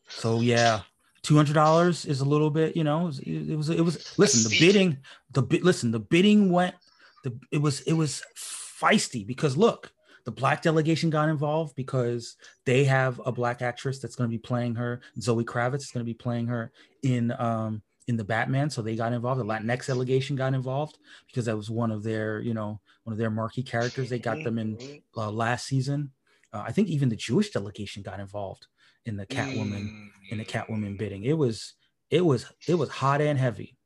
So 0.10 0.42
yeah, 0.42 0.82
two 1.22 1.36
hundred 1.36 1.54
dollars 1.54 2.06
is 2.06 2.20
a 2.22 2.26
little 2.26 2.50
bit, 2.50 2.76
you 2.76 2.84
know. 2.84 3.04
It 3.04 3.06
was, 3.06 3.20
it 3.20 3.56
was, 3.56 3.70
it 3.70 3.82
was. 3.82 4.18
Listen, 4.20 4.50
the 4.50 4.60
bidding, 4.60 4.98
the 5.32 5.42
bid. 5.42 5.64
Listen, 5.64 5.92
the 5.92 6.00
bidding 6.00 6.52
went. 6.52 6.76
The 7.24 7.38
it 7.52 7.60
was 7.62 7.82
it 7.82 7.94
was 7.94 8.22
feisty 8.36 9.26
because 9.26 9.56
look, 9.58 9.92
the 10.28 10.32
black 10.32 10.62
delegation 10.62 11.10
got 11.10 11.30
involved 11.30 11.74
because 11.78 12.36
they 12.66 12.84
have 12.84 13.22
a 13.26 13.32
black 13.32 13.62
actress 13.62 14.00
that's 14.00 14.14
going 14.18 14.30
to 14.30 14.34
be 14.38 14.38
playing 14.38 14.76
her. 14.76 15.00
Zoe 15.22 15.46
Kravitz 15.46 15.84
is 15.84 15.92
going 15.92 16.06
to 16.06 16.10
be 16.10 16.14
playing 16.14 16.48
her 16.48 16.74
in 17.02 17.32
um 17.40 17.82
in 18.10 18.18
the 18.18 18.26
Batman, 18.26 18.70
so 18.70 18.82
they 18.82 18.98
got 18.98 19.14
involved. 19.14 19.40
The 19.40 19.46
Latinx 19.46 19.88
delegation 19.88 20.36
got 20.36 20.54
involved 20.54 20.98
because 21.28 21.46
that 21.46 21.56
was 21.56 21.70
one 21.70 21.92
of 21.92 22.04
their 22.04 22.42
you 22.42 22.54
know 22.54 22.82
one 23.06 23.14
of 23.14 23.18
their 23.18 23.30
marquee 23.30 23.64
characters. 23.64 24.10
They 24.10 24.20
got 24.20 24.44
them 24.44 24.58
in 24.60 24.76
Mhm. 24.76 25.02
uh, 25.16 25.32
last 25.32 25.66
season. 25.66 26.12
Uh, 26.52 26.64
I 26.68 26.74
think 26.74 26.90
even 26.90 27.08
the 27.08 27.16
Jewish 27.16 27.52
delegation 27.52 28.04
got 28.04 28.20
involved 28.20 28.68
in 29.06 29.16
the 29.16 29.26
Catwoman 29.28 29.84
Mm. 29.88 30.10
in 30.32 30.38
the 30.40 30.46
Catwoman 30.46 30.98
bidding. 30.98 31.24
It 31.24 31.38
was 31.38 31.76
it 32.10 32.26
was 32.26 32.46
it 32.68 32.76
was 32.76 32.90
hot 32.90 33.22
and 33.22 33.40
heavy. 33.40 33.78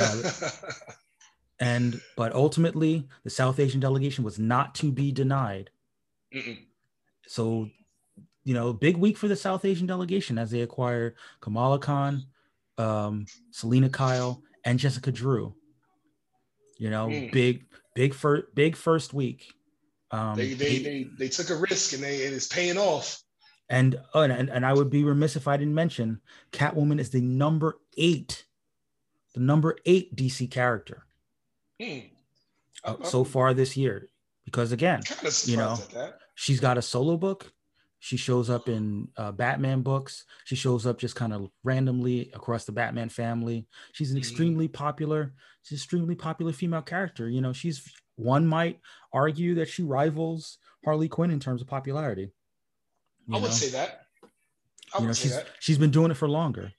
Uh, 0.00 0.22
And 1.62 2.00
but 2.16 2.34
ultimately, 2.34 3.06
the 3.22 3.30
South 3.30 3.60
Asian 3.60 3.78
delegation 3.78 4.24
was 4.24 4.36
not 4.36 4.74
to 4.76 4.90
be 4.90 5.12
denied. 5.12 5.70
Mm-mm. 6.34 6.58
So, 7.28 7.70
you 8.42 8.52
know, 8.52 8.72
big 8.72 8.96
week 8.96 9.16
for 9.16 9.28
the 9.28 9.36
South 9.36 9.64
Asian 9.64 9.86
delegation 9.86 10.38
as 10.38 10.50
they 10.50 10.62
acquire 10.62 11.14
Kamala 11.40 11.78
Khan, 11.78 12.24
um, 12.78 13.26
Selina 13.52 13.88
Kyle, 13.88 14.42
and 14.64 14.76
Jessica 14.76 15.12
Drew. 15.12 15.54
You 16.78 16.90
know, 16.90 17.06
Mm. 17.06 17.30
big, 17.30 17.64
big 17.94 18.12
first, 18.12 18.52
big 18.56 18.74
first 18.74 19.14
week. 19.14 19.54
Um, 20.10 20.34
they, 20.36 20.54
they 20.54 20.78
they 20.78 21.06
they 21.16 21.28
took 21.28 21.48
a 21.50 21.54
risk 21.54 21.92
and 21.94 22.02
they 22.02 22.26
and 22.26 22.34
it's 22.34 22.48
paying 22.48 22.76
off. 22.76 23.22
and, 23.68 24.00
oh, 24.14 24.22
and 24.22 24.50
and 24.50 24.66
I 24.66 24.72
would 24.72 24.90
be 24.90 25.04
remiss 25.04 25.36
if 25.36 25.46
I 25.46 25.56
didn't 25.56 25.74
mention 25.76 26.20
Catwoman 26.50 26.98
is 26.98 27.10
the 27.10 27.20
number 27.20 27.78
eight, 27.96 28.46
the 29.34 29.40
number 29.40 29.76
eight 29.86 30.16
DC 30.16 30.50
character 30.50 31.06
Hmm. 31.82 31.98
uh, 32.84 33.04
so 33.04 33.24
far 33.24 33.54
this 33.54 33.76
year. 33.76 34.08
Because 34.44 34.72
again, 34.72 35.02
kind 35.02 35.26
of 35.26 35.32
surprised 35.32 35.48
you 35.48 35.56
know, 35.56 36.12
she's 36.34 36.60
got 36.60 36.78
a 36.78 36.82
solo 36.82 37.16
book. 37.16 37.52
She 38.00 38.16
shows 38.16 38.50
up 38.50 38.68
in 38.68 39.08
uh, 39.16 39.30
Batman 39.30 39.82
books. 39.82 40.24
She 40.44 40.56
shows 40.56 40.86
up 40.86 40.98
just 40.98 41.14
kind 41.14 41.32
of 41.32 41.48
randomly 41.62 42.32
across 42.34 42.64
the 42.64 42.72
Batman 42.72 43.08
family. 43.08 43.66
She's 43.92 44.10
an 44.10 44.16
Mhm. 44.16 44.20
extremely 44.20 44.68
popular, 44.68 45.32
she's 45.62 45.78
an 45.78 45.82
extremely 45.82 46.14
popular 46.16 46.52
female 46.52 46.82
character. 46.82 47.28
You 47.30 47.40
know, 47.40 47.52
she's 47.52 47.88
one 48.16 48.46
might 48.46 48.80
argue 49.12 49.54
that 49.54 49.68
she 49.68 49.84
rivals 49.84 50.58
Harley 50.84 51.08
Quinn 51.08 51.30
in 51.30 51.38
terms 51.38 51.62
of 51.62 51.68
popularity. 51.68 52.32
You 53.28 53.36
I 53.36 53.38
would 53.40 53.48
know? 53.48 53.54
say 53.54 53.70
that. 53.70 54.06
I 54.92 54.98
you 54.98 55.02
would 55.02 55.06
know, 55.06 55.12
say 55.12 55.22
she's 55.22 55.36
that. 55.36 55.46
she's 55.60 55.78
been 55.78 55.92
doing 55.92 56.10
it 56.10 56.14
for 56.14 56.28
longer. 56.28 56.72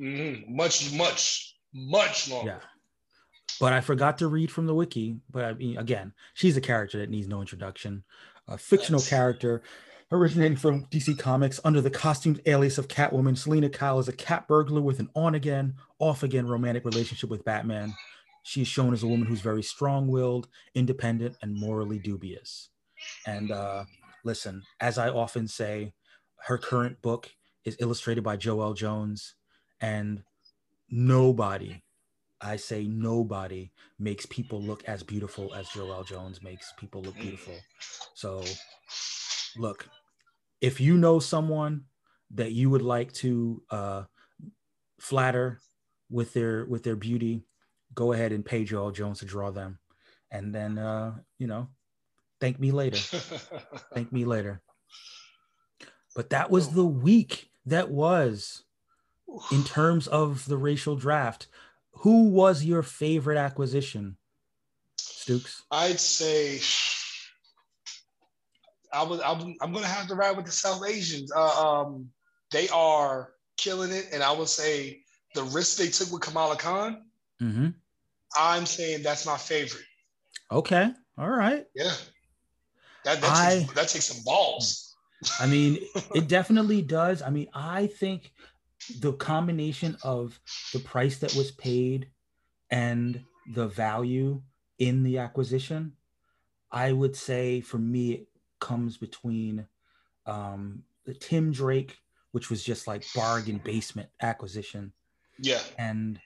Mhm. 0.00 0.48
Much, 0.48 0.92
much, 0.94 1.56
much 1.72 2.28
longer. 2.28 2.60
Yeah. 2.60 2.68
But 3.60 3.72
I 3.72 3.80
forgot 3.80 4.18
to 4.18 4.28
read 4.28 4.50
from 4.50 4.66
the 4.66 4.74
wiki. 4.74 5.16
But 5.30 5.44
I 5.44 5.52
mean, 5.54 5.76
again, 5.78 6.12
she's 6.34 6.56
a 6.56 6.60
character 6.60 6.98
that 6.98 7.10
needs 7.10 7.28
no 7.28 7.40
introduction. 7.40 8.04
A 8.48 8.58
fictional 8.58 9.00
Yes. 9.00 9.08
character 9.08 9.62
originating 10.12 10.56
from 10.56 10.84
DC 10.86 11.18
Comics 11.18 11.58
under 11.64 11.80
the 11.80 11.90
costumed 11.90 12.40
alias 12.46 12.78
of 12.78 12.88
Catwoman. 12.88 13.36
Selina 13.36 13.68
Kyle 13.70 13.98
is 13.98 14.08
a 14.08 14.12
cat 14.12 14.46
burglar 14.46 14.80
with 14.82 15.00
an 15.00 15.08
on 15.14 15.34
again, 15.34 15.74
off 15.98 16.22
again 16.22 16.46
romantic 16.46 16.84
relationship 16.84 17.30
with 17.30 17.44
Batman. 17.44 17.94
she 18.46 18.60
is 18.60 18.68
shown 18.68 18.92
as 18.92 19.02
a 19.02 19.06
woman 19.06 19.26
who's 19.26 19.40
very 19.40 19.62
strong-willed, 19.62 20.48
independent, 20.74 21.34
and 21.40 21.54
morally 21.58 21.98
dubious. 21.98 22.68
And 23.26 23.50
uh, 23.50 23.84
listen, 24.22 24.62
as 24.80 24.98
I 24.98 25.08
often 25.08 25.48
say, 25.48 25.94
her 26.46 26.58
current 26.58 27.00
book 27.00 27.30
is 27.64 27.74
illustrated 27.80 28.22
by 28.22 28.36
Joelle 28.36 28.76
Jones, 28.76 29.34
and 29.80 30.22
nobody, 30.90 31.82
I 32.44 32.56
say 32.56 32.84
nobody, 32.84 33.70
makes 33.98 34.26
people 34.26 34.60
look 34.60 34.84
as 34.84 35.02
beautiful 35.02 35.54
as 35.54 35.66
Joelle 35.68 36.06
Jones 36.06 36.42
makes 36.42 36.72
people 36.78 37.02
look 37.02 37.14
beautiful. 37.14 37.54
So, 38.14 38.44
look, 39.56 39.88
if 40.60 40.80
you 40.80 40.96
know 40.96 41.18
someone 41.18 41.84
that 42.32 42.52
you 42.52 42.68
would 42.70 42.82
like 42.82 43.12
to 43.14 43.62
uh, 43.70 44.02
flatter 45.00 45.60
with 46.10 46.34
their 46.34 46.66
with 46.66 46.82
their 46.84 46.96
beauty, 46.96 47.46
go 47.94 48.12
ahead 48.12 48.32
and 48.32 48.44
pay 48.44 48.64
Joelle 48.64 48.94
Jones 48.94 49.20
to 49.20 49.24
draw 49.24 49.50
them, 49.50 49.78
and 50.30 50.54
then 50.54 50.78
uh, 50.78 51.14
you 51.38 51.46
know, 51.46 51.68
thank 52.40 52.60
me 52.60 52.72
later. 52.72 52.98
thank 53.94 54.12
me 54.12 54.24
later. 54.24 54.60
But 56.14 56.30
that 56.30 56.50
was 56.50 56.70
the 56.70 56.84
week 56.84 57.50
that 57.66 57.90
was 57.90 58.64
in 59.50 59.64
terms 59.64 60.06
of 60.06 60.46
the 60.46 60.56
racial 60.56 60.96
draft. 60.96 61.48
Who 61.98 62.28
was 62.28 62.64
your 62.64 62.82
favorite 62.82 63.38
acquisition, 63.38 64.16
Stukes? 64.98 65.62
I'd 65.70 65.98
say 66.00 66.60
I 68.92 69.02
was. 69.02 69.20
I'm, 69.24 69.54
I'm 69.60 69.72
gonna 69.72 69.86
have 69.86 70.06
to 70.08 70.14
ride 70.14 70.36
with 70.36 70.46
the 70.46 70.52
South 70.52 70.82
Asians. 70.86 71.32
Uh, 71.32 71.82
um, 71.82 72.10
they 72.52 72.68
are 72.68 73.32
killing 73.56 73.90
it, 73.90 74.08
and 74.12 74.22
I 74.22 74.32
would 74.32 74.48
say 74.48 75.00
the 75.34 75.42
risk 75.44 75.78
they 75.78 75.88
took 75.88 76.12
with 76.12 76.22
Kamala 76.22 76.56
Khan. 76.56 77.04
Mm-hmm. 77.42 77.68
I'm 78.38 78.66
saying 78.66 79.02
that's 79.02 79.26
my 79.26 79.36
favorite. 79.36 79.84
Okay. 80.50 80.90
All 81.18 81.30
right. 81.30 81.66
Yeah. 81.74 81.92
That 83.04 83.20
that, 83.20 83.30
I- 83.30 83.58
takes, 83.60 83.72
that 83.74 83.88
takes 83.88 84.04
some 84.06 84.22
balls. 84.24 84.94
I 85.40 85.46
mean, 85.46 85.78
it 86.14 86.28
definitely 86.28 86.82
does. 86.82 87.22
I 87.22 87.30
mean, 87.30 87.48
I 87.54 87.86
think 87.86 88.32
the 89.00 89.12
combination 89.12 89.96
of 90.02 90.38
the 90.72 90.78
price 90.80 91.18
that 91.18 91.34
was 91.34 91.50
paid 91.50 92.08
and 92.70 93.22
the 93.52 93.66
value 93.68 94.42
in 94.78 95.02
the 95.02 95.18
acquisition, 95.18 95.92
I 96.70 96.92
would 96.92 97.16
say 97.16 97.60
for 97.60 97.78
me, 97.78 98.12
it 98.12 98.28
comes 98.60 98.96
between 98.96 99.66
um, 100.26 100.82
the 101.04 101.14
Tim 101.14 101.52
Drake, 101.52 101.98
which 102.32 102.50
was 102.50 102.62
just 102.64 102.86
like 102.86 103.04
bargain 103.14 103.60
basement 103.62 104.08
acquisition, 104.20 104.92
Yeah. 105.38 105.60
and 105.78 106.18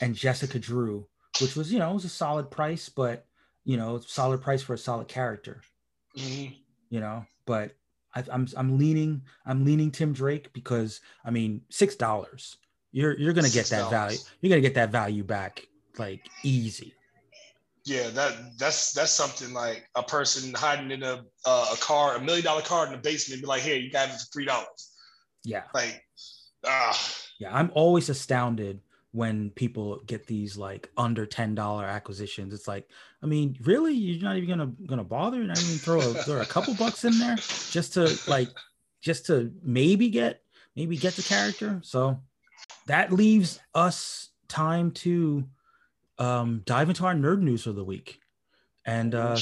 and 0.00 0.14
Jessica 0.14 0.58
Drew, 0.58 1.08
which 1.40 1.56
was 1.56 1.72
you 1.72 1.78
know 1.78 1.90
it 1.90 1.94
was 1.94 2.04
a 2.04 2.08
solid 2.10 2.50
price, 2.50 2.88
but 2.88 3.26
you 3.64 3.76
know 3.76 3.98
solid 4.00 4.42
price 4.42 4.62
for 4.62 4.74
a 4.74 4.78
solid 4.78 5.08
character. 5.08 5.62
Hmm 6.16 6.46
you 6.90 7.00
know 7.00 7.26
but 7.44 7.72
I, 8.18 8.24
i'm 8.34 8.46
i'm 8.56 8.78
leaning 8.78 9.22
i'm 9.46 9.64
leaning 9.64 9.90
tim 9.90 10.12
drake 10.12 10.52
because 10.52 11.00
i 11.24 11.30
mean 11.30 11.62
six 11.70 11.96
dollars 11.96 12.58
you're 12.92 13.18
you're 13.18 13.32
gonna 13.32 13.48
get 13.48 13.66
that 13.66 13.84
$6. 13.86 13.90
value 13.90 14.18
you're 14.40 14.50
gonna 14.50 14.60
get 14.60 14.74
that 14.74 14.90
value 14.90 15.24
back 15.24 15.66
like 15.98 16.20
easy 16.44 16.94
Yeah. 17.84 18.10
That 18.10 18.58
that's 18.58 18.92
that's 18.92 19.12
something 19.12 19.54
like 19.54 19.88
a 19.94 20.02
person 20.02 20.52
hiding 20.52 20.90
in 20.90 21.02
a 21.02 21.24
uh, 21.46 21.66
a 21.72 21.76
car, 21.80 22.16
a 22.16 22.20
million 22.20 22.44
dollar 22.44 22.60
car 22.60 22.84
in 22.84 22.92
the 22.92 22.98
basement, 22.98 23.40
be 23.40 23.46
like, 23.46 23.62
"Here, 23.62 23.76
you 23.76 23.90
got 23.90 24.10
it 24.10 24.12
for 24.12 24.26
three 24.30 24.44
dollars." 24.44 24.92
yeah 25.44 25.62
Like, 25.74 26.04
ah, 26.66 26.98
yeah 27.38 27.54
i'm 27.54 27.70
always 27.74 28.08
astounded 28.08 28.80
when 29.12 29.50
people 29.50 30.00
get 30.06 30.26
these 30.26 30.56
like 30.56 30.90
under 30.96 31.24
ten 31.24 31.54
dollar 31.54 31.84
acquisitions 31.84 32.52
it's 32.52 32.68
like 32.68 32.88
i 33.22 33.26
mean 33.26 33.56
really? 33.64 33.94
You're 33.94 34.22
not 34.22 34.36
even 34.36 34.48
gonna 34.48 34.72
gonna 34.86 35.04
bother? 35.04 35.42
Not 35.42 35.58
even 35.58 35.78
throw 35.78 35.98
a, 35.98 36.14
throw 36.14 36.40
a 36.40 36.46
couple 36.46 36.74
bucks 36.74 37.04
in 37.04 37.18
there 37.18 37.36
just 37.36 37.94
to 37.94 38.18
like 38.28 38.48
just 39.00 39.26
to 39.26 39.52
maybe 39.62 40.08
get 40.10 40.42
maybe 40.76 40.96
get 40.96 41.14
the 41.14 41.22
character? 41.22 41.80
So 41.82 42.20
that 42.86 43.12
leaves 43.12 43.60
us 43.74 44.30
time 44.48 44.90
to 44.92 45.44
um 46.18 46.62
dive 46.64 46.88
into 46.88 47.04
our 47.04 47.14
nerd 47.14 47.40
news 47.40 47.64
for 47.64 47.72
the 47.72 47.84
week. 47.84 48.20
And 48.84 49.14
uh 49.14 49.38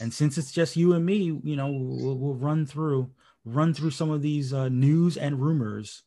and 0.00 0.12
since 0.12 0.38
it's 0.38 0.52
just 0.52 0.76
you 0.76 0.92
and 0.94 1.04
me 1.04 1.40
you 1.42 1.56
know 1.56 1.70
we'll, 1.70 2.18
we'll 2.18 2.34
run 2.34 2.66
through 2.66 3.10
run 3.44 3.74
through 3.74 3.90
some 3.90 4.10
of 4.10 4.22
these 4.22 4.52
uh, 4.52 4.68
news 4.68 5.16
and 5.16 5.40
rumors 5.40 6.02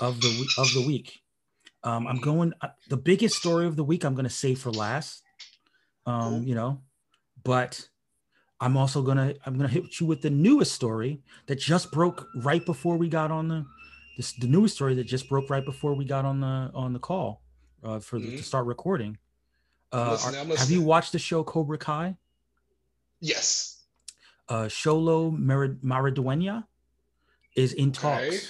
of 0.00 0.20
the 0.20 0.46
of 0.58 0.72
the 0.74 0.86
week 0.86 1.20
um 1.86 2.06
i'm 2.06 2.18
going 2.20 2.52
uh, 2.60 2.68
the 2.90 2.96
biggest 2.96 3.36
story 3.36 3.64
of 3.66 3.76
the 3.76 3.84
week 3.84 4.04
i'm 4.04 4.14
going 4.14 4.24
to 4.26 4.30
save 4.44 4.58
for 4.58 4.70
last 4.72 5.22
um 6.04 6.42
you 6.42 6.54
know 6.54 6.80
but 7.44 7.88
i'm 8.60 8.76
also 8.76 9.00
gonna 9.02 9.32
i'm 9.46 9.56
gonna 9.56 9.68
hit 9.68 10.00
you 10.00 10.06
with 10.06 10.20
the 10.20 10.30
newest 10.30 10.72
story 10.72 11.22
that 11.46 11.56
just 11.58 11.90
broke 11.92 12.26
right 12.42 12.66
before 12.66 12.96
we 12.98 13.08
got 13.08 13.30
on 13.30 13.48
the 13.48 13.64
this 14.16 14.32
the 14.32 14.46
newest 14.46 14.74
story 14.74 14.94
that 14.94 15.04
just 15.04 15.28
broke 15.28 15.48
right 15.48 15.64
before 15.64 15.94
we 15.94 16.04
got 16.04 16.24
on 16.24 16.40
the 16.40 16.70
on 16.74 16.92
the 16.92 16.98
call 16.98 17.42
uh, 17.84 18.00
for 18.00 18.18
the, 18.18 18.26
to 18.26 18.36
Mhm. 18.38 18.42
start 18.44 18.66
recording 18.66 19.16
uh, 19.92 20.10
listening, 20.12 20.52
are- 20.52 20.56
have 20.56 20.70
you 20.70 20.82
watched 20.82 21.12
the 21.12 21.18
show 21.18 21.44
cobra 21.44 21.78
kai 21.78 22.16
Yes. 23.20 23.84
uh, 24.48 24.64
Xolo 24.64 25.36
Mar- 25.36 25.78
Maridueña 25.82 26.64
is 27.54 27.72
in 27.72 27.92
talks 27.92 28.26
Okay. 28.26 28.40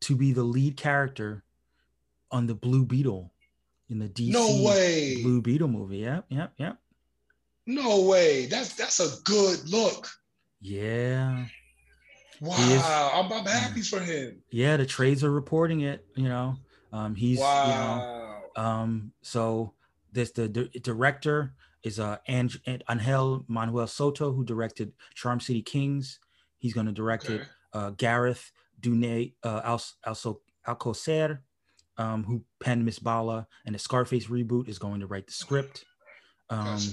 to 0.00 0.16
be 0.16 0.32
the 0.32 0.42
lead 0.44 0.76
character 0.76 1.42
on 2.32 2.46
the 2.46 2.54
Blue 2.54 2.84
Beetle 2.84 3.32
in 3.88 3.98
the 3.98 4.08
DC 4.08 4.30
No 4.32 4.62
way. 4.64 5.22
Blue 5.22 5.40
Beetle 5.42 5.68
movie. 5.68 5.98
Yep, 5.98 6.26
yep, 6.30 6.52
yep. 6.56 6.78
No 7.66 8.02
way. 8.02 8.46
That's 8.46 8.74
that's 8.74 8.98
a 9.00 9.20
good 9.22 9.68
look. 9.70 10.08
Yeah, 10.60 11.44
Wow. 12.40 12.56
Is- 12.58 12.82
I'm, 12.82 13.32
I'm 13.32 13.46
happy 13.46 13.82
for 13.82 14.00
him. 14.00 14.42
yeah. 14.50 14.76
The 14.76 14.86
trades 14.86 15.22
are 15.22 15.30
reporting 15.30 15.82
it. 15.82 16.04
You 16.16 16.28
know, 16.28 16.56
um, 16.92 17.14
he's 17.14 17.38
you 17.38 17.44
know, 17.44 18.42
wow. 18.56 18.82
um, 18.82 19.12
so 19.22 19.74
this 20.12 20.32
the, 20.32 20.48
di- 20.48 20.70
director 20.82 21.54
is 21.84 22.00
uh 22.00 22.16
Ang- 22.28 22.50
Angel 22.88 23.44
Manuel 23.48 23.86
Soto 23.86 24.32
who 24.32 24.44
directed 24.44 24.92
Charm 25.14 25.38
City 25.40 25.62
Kings. 25.62 26.18
He's 26.58 26.72
going 26.74 26.86
to 26.86 26.92
direct 26.92 27.28
it 27.30 27.42
uh, 27.72 27.90
Gareth 27.90 28.50
Dunnet 28.80 29.32
uh, 29.44 29.60
Al- 29.64 30.26
Alcocer, 30.66 31.38
um, 32.02 32.24
who 32.24 32.42
penned 32.60 32.84
Miss 32.84 32.98
Bala, 32.98 33.46
and 33.64 33.74
the 33.74 33.78
Scarface 33.78 34.26
reboot 34.26 34.68
is 34.68 34.78
going 34.78 35.00
to 35.00 35.06
write 35.06 35.26
the 35.26 35.32
script. 35.32 35.84
Um, 36.50 36.64
Gotcha. 36.64 36.90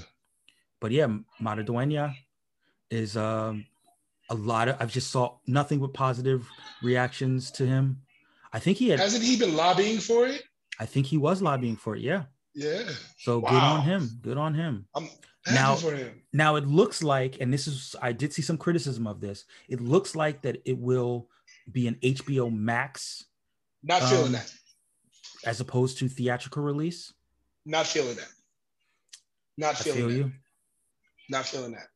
but 0.80 0.92
yeah, 0.92 1.08
Maridueña 1.42 2.14
is 2.92 3.18
um, 3.18 3.66
a 4.30 4.36
lot 4.36 4.68
of. 4.68 4.78
I've 4.80 4.92
just 4.92 5.10
saw 5.12 5.38
nothing 5.48 5.80
but 5.80 5.94
positive 5.94 6.48
reactions 6.84 7.52
to 7.52 7.66
him. 7.66 8.02
I 8.54 8.60
think 8.60 8.78
he 8.78 8.90
had. 8.90 9.00
Hasn't 9.00 9.24
he 9.24 9.38
been 9.38 9.56
lobbying 9.56 10.00
for 10.00 10.28
it? 10.28 10.44
I 10.80 10.86
think 10.86 11.08
he 11.08 11.18
was 11.18 11.42
lobbying 11.42 11.76
for 11.76 11.96
it. 11.96 12.02
Yeah. 12.02 12.24
Yeah. 12.54 12.90
So 13.18 13.42
good 13.42 13.52
on 13.52 13.82
him. 13.82 14.10
Good 14.22 14.38
on 14.38 14.54
him. 14.54 14.86
I'm 14.96 15.10
Now- 15.52 15.76
him. 15.76 16.22
Now 16.34 16.56
it 16.58 16.68
looks 16.68 17.02
like, 17.02 17.42
and 17.42 17.52
this 17.52 17.68
is 17.68 17.96
I 18.02 18.12
did 18.12 18.34
see 18.34 18.42
some 18.42 18.58
criticism 18.58 19.08
of 19.08 19.20
this. 19.20 19.46
It 19.68 19.82
looks 19.82 20.16
like 20.16 20.42
that 20.44 20.62
it 20.66 20.78
will 20.78 21.28
be 21.72 21.88
an 21.88 21.96
HBO 22.04 22.52
Max 22.56 23.26
Not 23.84 24.04
feeling 24.04 24.28
um, 24.28 24.32
that. 24.34 24.52
As 25.46 25.60
opposed 25.60 25.98
to 26.00 26.08
theatrical 26.08 26.64
release. 26.64 27.14
Not 27.66 27.88
feeling 27.88 28.16
that. 28.16 28.28
Not 29.58 29.72
I 29.72 29.84
feeling 29.84 30.00
feel 30.00 30.12
you. 30.12 30.32
Not 31.30 31.46
feeling 31.46 31.72
that. 31.74 31.88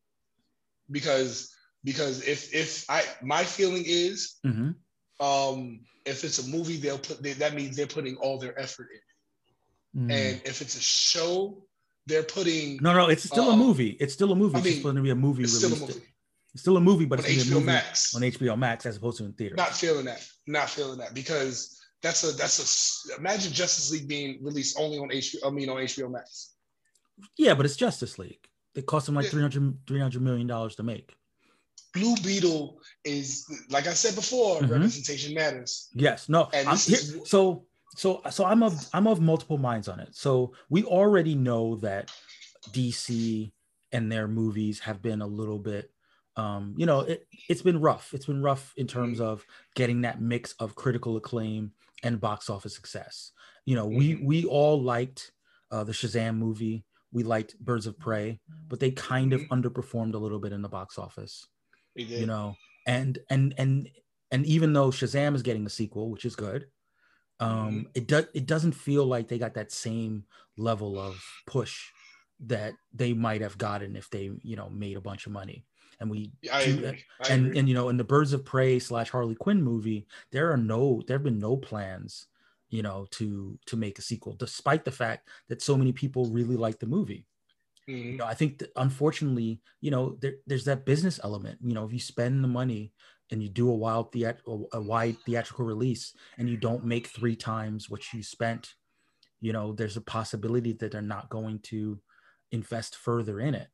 Because 0.91 1.53
because 1.83 2.27
if 2.27 2.53
if 2.53 2.85
I 2.89 3.03
my 3.21 3.43
feeling 3.43 3.83
is 3.85 4.39
hmm 4.43 4.71
um 5.19 5.81
if 6.05 6.23
it's 6.23 6.39
a 6.39 6.47
movie 6.49 6.77
they'll 6.77 6.97
put 6.97 7.21
they, 7.23 7.33
that 7.33 7.53
means 7.53 7.75
they're 7.77 7.87
putting 7.87 8.15
all 8.17 8.37
their 8.39 8.59
effort 8.59 8.87
in. 8.93 8.99
And 10.09 10.41
if 10.43 10.61
it's 10.61 10.75
a 10.75 10.81
show, 10.81 11.63
they're 12.07 12.23
putting 12.23 12.79
Mm. 12.79 12.81
no, 12.81 12.93
no, 12.93 13.07
it's 13.09 13.23
still 13.23 13.49
a 13.49 13.53
uh, 13.53 13.57
movie. 13.57 13.91
It's 13.99 14.13
still 14.13 14.31
a 14.31 14.35
movie. 14.35 14.55
I 14.55 14.59
It's 14.59 14.67
just 14.67 14.83
going 14.83 14.95
to 14.95 15.01
be 15.01 15.11
a 15.11 15.15
movie 15.15 15.43
it's 15.43 15.53
still 15.57 15.73
a 15.73 15.79
movie 15.79 16.01
It's 16.53 16.61
still 16.61 16.77
a 16.77 16.81
movie, 16.81 17.05
but 17.05 17.19
on 17.19 17.25
it's 17.25 17.35
be 17.35 17.41
a 17.41 17.45
HBO 17.45 17.53
movie 17.59 17.65
Max. 17.67 18.15
on 18.15 18.21
HBO 18.23 18.57
Max 18.57 18.85
as 18.85 18.97
opposed 18.97 19.19
to 19.19 19.25
in 19.25 19.33
theater. 19.33 19.55
Not 19.55 19.73
feeling 19.75 20.05
that. 20.05 20.27
Not 20.47 20.69
feeling 20.69 20.97
that 20.99 21.13
because 21.13 21.79
that's 22.03 22.23
a 22.23 22.31
that's 22.33 23.09
a 23.09 23.17
imagine 23.19 23.51
Justice 23.53 23.91
League 23.91 24.07
being 24.07 24.37
released 24.43 24.77
only 24.79 24.97
on 24.99 25.09
HBO. 25.09 25.47
I 25.47 25.49
mean 25.49 25.69
on 25.69 25.77
HBO 25.77 26.11
Max. 26.11 26.53
yeah, 27.37 27.53
but 27.55 27.65
it's 27.65 27.75
Justice 27.75 28.19
League. 28.19 28.45
It 28.75 28.85
cost 28.85 29.05
them 29.07 29.15
like 29.15 29.25
Yeah. 29.25 29.31
300, 29.31 29.77
300 29.87 30.21
million 30.21 30.45
dollars 30.47 30.75
to 30.75 30.83
make. 30.83 31.15
Blue 31.93 32.15
Beetle 32.23 32.79
is 33.05 33.45
like 33.69 33.87
I 33.87 33.93
said 33.93 34.15
before, 34.15 34.59
Mhm. 34.61 34.69
representation 34.69 35.33
matters. 35.33 35.89
Yes. 35.93 36.27
No. 36.29 36.49
Here, 36.53 36.97
so 37.25 37.65
so 37.95 38.21
so 38.31 38.45
I'm 38.45 38.63
of 38.63 38.73
I'm 38.93 39.07
of 39.07 39.21
multiple 39.21 39.57
minds 39.57 39.87
on 39.87 39.99
it. 39.99 40.15
So 40.15 40.53
we 40.69 40.83
already 40.83 41.35
know 41.35 41.75
that 41.77 42.11
DC 42.71 43.51
and 43.91 44.11
their 44.11 44.27
movies 44.27 44.79
have 44.79 45.01
been 45.01 45.21
a 45.21 45.27
little 45.27 45.59
bit 45.59 45.91
um 46.35 46.73
you 46.77 46.87
know 46.87 47.01
it 47.01 47.27
it's 47.47 47.61
been 47.61 47.79
rough 47.79 48.11
it's 48.11 48.25
been 48.25 48.41
rough 48.41 48.73
in 48.75 48.87
terms 48.87 49.19
of 49.21 49.45
getting 49.75 50.01
that 50.01 50.19
mix 50.19 50.53
of 50.53 50.73
critical 50.73 51.15
acclaim 51.15 51.71
and 52.03 52.19
box 52.21 52.49
office 52.49 52.75
success 52.75 53.31
you 53.65 53.75
know 53.75 53.85
we 53.87 54.15
we 54.15 54.45
all 54.45 54.81
liked 54.81 55.31
uh, 55.71 55.83
the 55.83 55.91
Shazam 55.91 56.37
movie. 56.37 56.85
We 57.11 57.23
liked 57.23 57.57
Birds 57.59 57.87
of 57.87 57.97
Prey, 57.99 58.39
but 58.69 58.79
they 58.79 58.91
kind 58.91 59.33
of 59.33 59.41
Mm-hmm. 59.41 59.53
underperformed 59.53 60.13
a 60.13 60.17
little 60.19 60.39
bit 60.39 60.51
in 60.53 60.61
the 60.61 60.69
box 60.69 60.97
office. 60.99 61.47
You 62.15 62.27
know, 62.27 62.59
and 62.85 63.17
and 63.29 63.53
and 63.57 63.89
and 64.31 64.45
even 64.45 64.73
though 64.73 64.89
Shazam 64.89 65.35
is 65.35 65.41
getting 65.41 65.65
a 65.65 65.69
sequel, 65.69 66.11
which 66.11 66.25
is 66.25 66.35
good, 66.35 66.67
um, 67.39 67.87
it 67.95 68.07
does 68.07 68.25
it 68.33 68.45
doesn't 68.45 68.73
feel 68.73 69.05
like 69.05 69.27
they 69.27 69.37
got 69.39 69.55
that 69.55 69.71
same 69.71 70.25
level 70.57 70.99
of 70.99 71.23
push 71.47 71.93
that 72.41 72.77
they 72.93 73.13
might 73.13 73.41
have 73.41 73.57
gotten 73.57 73.95
if 73.95 74.09
they 74.09 74.31
you 74.43 74.55
know 74.55 74.69
made 74.69 74.97
a 74.97 75.01
bunch 75.01 75.25
of 75.25 75.31
money. 75.31 75.65
And 76.03 76.11
we 76.11 76.33
I 76.51 76.61
do- 76.63 76.93
agree. 76.93 77.05
I 77.19 77.29
and 77.29 77.47
agree. 77.47 77.57
and 77.57 77.67
you 77.69 77.73
know 77.73 77.89
in 77.89 77.97
the 77.97 78.03
birds 78.03 78.33
of 78.33 78.43
prey 78.45 78.77
slash 78.79 79.09
harley 79.09 79.35
quinn 79.35 79.63
movie 79.63 80.05
there 80.31 80.51
are 80.51 80.57
no 80.57 81.01
there 81.07 81.15
have 81.17 81.23
been 81.23 81.39
no 81.39 81.55
plans 81.57 82.27
you 82.69 82.81
know 82.83 83.07
to 83.11 83.57
to 83.67 83.77
make 83.77 83.97
a 83.99 84.01
sequel 84.01 84.35
despite 84.35 84.83
the 84.85 84.91
fact 84.91 85.29
that 85.47 85.61
so 85.61 85.77
many 85.77 85.93
people 85.93 86.25
really 86.29 86.57
like 86.57 86.79
the 86.79 86.85
movie 86.85 87.25
you 88.11 88.17
Mhm. 88.17 88.17
know 88.17 88.25
i 88.25 88.33
think 88.33 88.59
that 88.59 88.71
unfortunately 88.75 89.61
you 89.81 89.91
know 89.91 90.17
there, 90.21 90.35
there's 90.47 90.65
that 90.65 90.85
business 90.85 91.19
element 91.23 91.59
you 91.63 91.73
know 91.73 91.85
if 91.85 91.93
you 91.93 91.99
spend 91.99 92.43
the 92.43 92.47
money 92.47 92.93
and 93.31 93.41
you 93.43 93.49
do 93.49 93.69
a 93.69 93.75
wild 93.75 94.11
theat- 94.11 94.41
a 94.73 94.81
wide 94.81 95.17
theatrical 95.25 95.65
release 95.65 96.13
and 96.37 96.49
you 96.49 96.57
don't 96.57 96.85
make 96.85 97.07
three 97.07 97.35
times 97.35 97.89
what 97.89 98.13
you 98.13 98.23
spent 98.23 98.75
you 99.41 99.53
know 99.53 99.73
there's 99.73 99.97
a 99.97 100.01
possibility 100.01 100.73
that 100.73 100.91
they're 100.91 101.01
not 101.17 101.29
going 101.29 101.59
to 101.59 102.01
invest 102.51 102.95
further 102.95 103.39
in 103.41 103.55
it 103.55 103.69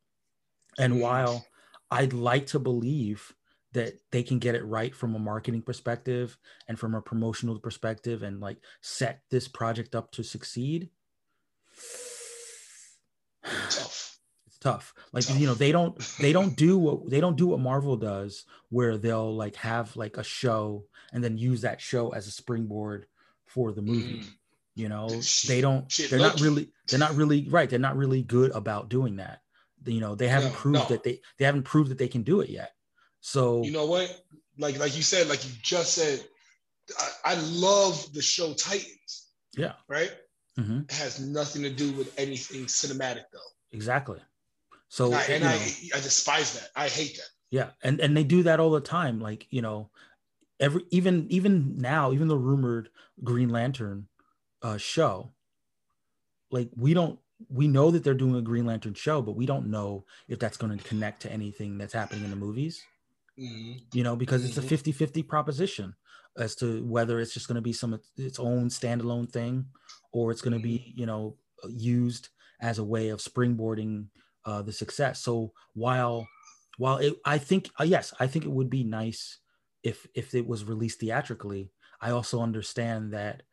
and 0.77 0.93
Mhm. 0.93 0.99
while 0.99 1.51
i'd 1.91 2.13
like 2.13 2.45
to 2.47 2.59
believe 2.59 3.33
that 3.71 3.93
they 4.11 4.23
can 4.23 4.39
get 4.39 4.55
it 4.55 4.65
right 4.65 4.95
from 4.95 5.13
a 5.15 5.19
marketing 5.19 5.61
perspective 5.61 6.37
and 6.67 6.79
from 6.79 6.95
a 6.95 7.01
promotional 7.01 7.59
perspective 7.59 8.23
and 8.23 8.39
like 8.39 8.57
set 8.81 9.21
this 9.29 9.47
project 9.47 9.93
up 9.95 10.11
to 10.11 10.23
succeed 10.23 10.89
Tough. 13.43 14.17
it's 14.47 14.57
tough 14.59 14.93
like 15.13 15.25
Tough. 15.25 15.39
you 15.39 15.47
know 15.47 15.53
they 15.53 15.71
don't 15.71 15.97
they 16.19 16.33
don't 16.33 16.55
do 16.55 16.77
what 16.77 17.09
they 17.09 17.19
don't 17.21 17.37
do 17.37 17.47
what 17.47 17.59
marvel 17.59 17.95
does 17.95 18.45
where 18.69 18.97
they'll 18.97 19.35
like 19.35 19.55
have 19.57 19.95
like 19.95 20.17
a 20.17 20.23
show 20.23 20.85
and 21.13 21.23
then 21.23 21.37
use 21.37 21.61
that 21.61 21.79
show 21.81 22.09
as 22.09 22.27
a 22.27 22.31
springboard 22.31 23.05
for 23.45 23.71
the 23.71 23.81
movie 23.81 24.19
Mm. 24.19 24.27
you 24.75 24.89
know 24.89 25.09
they 25.47 25.61
don't 25.61 25.89
they're 26.09 26.19
not 26.19 26.39
really 26.41 26.71
they're 26.87 26.99
not 26.99 27.15
really 27.15 27.47
right 27.49 27.69
they're 27.69 27.79
not 27.79 27.97
really 27.97 28.21
good 28.21 28.51
about 28.51 28.89
doing 28.89 29.15
that 29.17 29.41
you 29.85 29.99
know 29.99 30.15
they 30.15 30.27
haven't 30.27 30.51
No, 30.51 30.55
proved 30.55 30.79
no. 30.79 30.85
that 30.87 31.03
they 31.03 31.21
they 31.37 31.45
haven't 31.45 31.63
proved 31.63 31.89
that 31.91 31.97
they 31.97 32.07
can 32.07 32.23
do 32.23 32.41
it 32.41 32.49
yet 32.49 32.71
so 33.21 33.63
You 33.63 33.71
know 33.71 33.85
what? 33.85 34.07
Like 34.57 34.77
like 34.79 34.95
you 34.95 35.03
said, 35.03 35.27
like 35.27 35.43
you 35.45 35.51
just 35.61 35.93
said, 35.93 36.25
I, 36.97 37.33
I 37.33 37.35
love 37.35 38.11
the 38.13 38.21
show 38.21 38.53
Titans. 38.53 39.31
Yeah. 39.57 39.73
Right. 39.87 40.11
mhm, 40.57 40.83
It 40.89 40.95
has 40.95 41.19
nothing 41.19 41.63
to 41.63 41.69
do 41.69 41.91
with 41.93 42.13
anything 42.17 42.65
cinematic 42.65 43.23
though. 43.33 43.51
exactly 43.71 44.19
so 44.87 45.05
And 45.05 45.15
I, 45.15 45.23
and 45.23 45.43
I 45.45 45.55
I 45.95 45.99
despise 46.01 46.53
that. 46.59 46.69
I 46.75 46.87
hate 46.89 47.15
that. 47.17 47.29
yeah 47.51 47.69
and 47.83 47.99
and 47.99 48.15
they 48.15 48.23
do 48.23 48.43
that 48.43 48.59
all 48.59 48.71
the 48.71 48.81
time 48.81 49.19
like 49.19 49.47
you 49.49 49.61
know 49.61 49.91
every 50.59 50.83
even 50.91 51.27
even 51.29 51.77
now 51.77 52.11
even 52.11 52.27
the 52.27 52.37
rumored 52.37 52.89
green 53.23 53.49
lantern 53.49 54.07
uh 54.61 54.77
show 54.77 55.31
like 56.51 56.69
we 56.75 56.93
don't 56.93 57.19
we 57.47 57.67
know 57.67 57.89
that 57.91 58.03
they're 58.03 58.13
doing 58.13 58.35
a 58.35 58.41
green 58.41 58.65
lantern 58.65 58.93
show 58.93 59.21
but 59.21 59.35
we 59.35 59.45
don't 59.45 59.67
know 59.69 60.05
if 60.27 60.39
that's 60.39 60.57
going 60.57 60.75
to 60.77 60.83
connect 60.83 61.21
to 61.21 61.31
anything 61.31 61.77
that's 61.77 61.93
happening 61.93 62.23
in 62.23 62.29
the 62.29 62.35
movies 62.35 62.87
Mhm. 63.37 63.89
you 63.93 64.03
know 64.03 64.15
because 64.15 64.45
it's 64.45 64.57
a 64.57 64.61
Mhm. 64.61 64.67
50-50 64.67 65.23
proposition 65.23 65.95
as 66.37 66.55
to 66.55 66.85
whether 66.85 67.19
it's 67.19 67.33
just 67.33 67.47
going 67.47 67.55
to 67.55 67.61
be 67.61 67.73
some 67.73 67.99
its 68.17 68.39
own 68.39 68.67
standalone 68.69 69.31
thing 69.31 69.65
or 70.11 70.31
it's 70.31 70.41
going 70.41 70.53
to 70.53 70.59
be 70.59 70.93
you 70.95 71.05
know 71.05 71.37
used 71.69 72.29
as 72.61 72.77
a 72.79 72.83
way 72.83 73.09
of 73.09 73.19
springboarding 73.19 74.07
uh, 74.45 74.61
the 74.61 74.71
success 74.71 75.21
so 75.21 75.53
while 75.73 76.31
while 76.77 76.97
it 76.97 77.15
i 77.25 77.37
think 77.37 77.69
uh, 77.79 77.83
yes 77.83 78.13
i 78.19 78.27
think 78.27 78.45
it 78.45 78.51
would 78.51 78.69
be 78.69 78.83
nice 78.83 79.39
if 79.83 80.07
if 80.15 80.33
it 80.35 80.47
was 80.47 80.63
released 80.65 80.99
theatrically 80.99 81.71
i 82.01 82.11
also 82.11 82.41
understand 82.41 83.11
that 83.13 83.43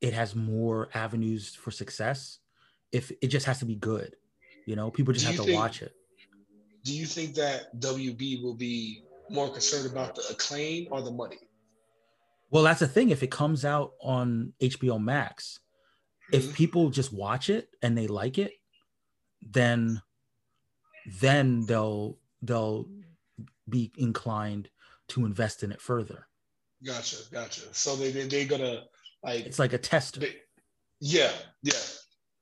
it 0.00 0.12
has 0.12 0.34
more 0.34 0.88
avenues 0.94 1.54
for 1.54 1.70
success 1.70 2.40
if 2.94 3.10
it 3.22 3.28
just 3.28 3.46
has 3.46 3.58
to 3.58 3.64
be 3.66 3.74
good 3.76 4.14
you 4.66 4.76
know 4.76 4.90
people 4.90 5.12
just 5.12 5.26
have 5.26 5.36
to 5.36 5.42
think- 5.42 5.58
watch 5.60 5.82
it 5.82 5.92
Do 6.84 6.92
you 6.94 7.06
think 7.06 7.34
that 7.36 7.74
WB 7.80 8.42
will 8.42 8.54
be 8.70 9.04
more 9.30 9.48
concerned 9.50 9.86
about 9.90 10.14
the 10.14 10.22
acclaim 10.30 10.88
or 10.92 11.00
the 11.02 11.10
money? 11.10 11.38
well 12.50 12.62
that's 12.62 12.80
the 12.80 12.88
thing 12.88 13.10
if 13.10 13.22
it 13.22 13.30
comes 13.30 13.64
out 13.64 13.92
on 14.00 14.52
hbo 14.60 15.02
max 15.02 15.58
if 16.32 16.44
Mhm. 16.46 16.54
people 16.54 16.90
just 16.90 17.12
watch 17.12 17.50
it 17.50 17.68
and 17.82 17.96
they 17.98 18.06
like 18.06 18.38
it 18.38 18.52
then 19.58 20.02
then 21.20 21.66
they'll 21.66 22.18
they'll 22.42 22.86
be 23.68 23.92
inclined 23.96 24.68
to 25.08 25.24
invest 25.26 25.62
in 25.62 25.72
it 25.72 25.80
further 25.80 26.28
Gotcha, 26.84 27.16
gotcha. 27.32 27.62
So 27.72 27.96
they 27.96 28.10
they 28.10 28.26
they're 28.28 28.46
gonna 28.46 28.84
like 29.22 29.46
it's 29.46 29.58
like 29.58 29.72
a 29.72 29.78
tester 29.78 30.20
they, 30.20 30.34
yeah 31.00 31.32
yeah. 31.62 31.72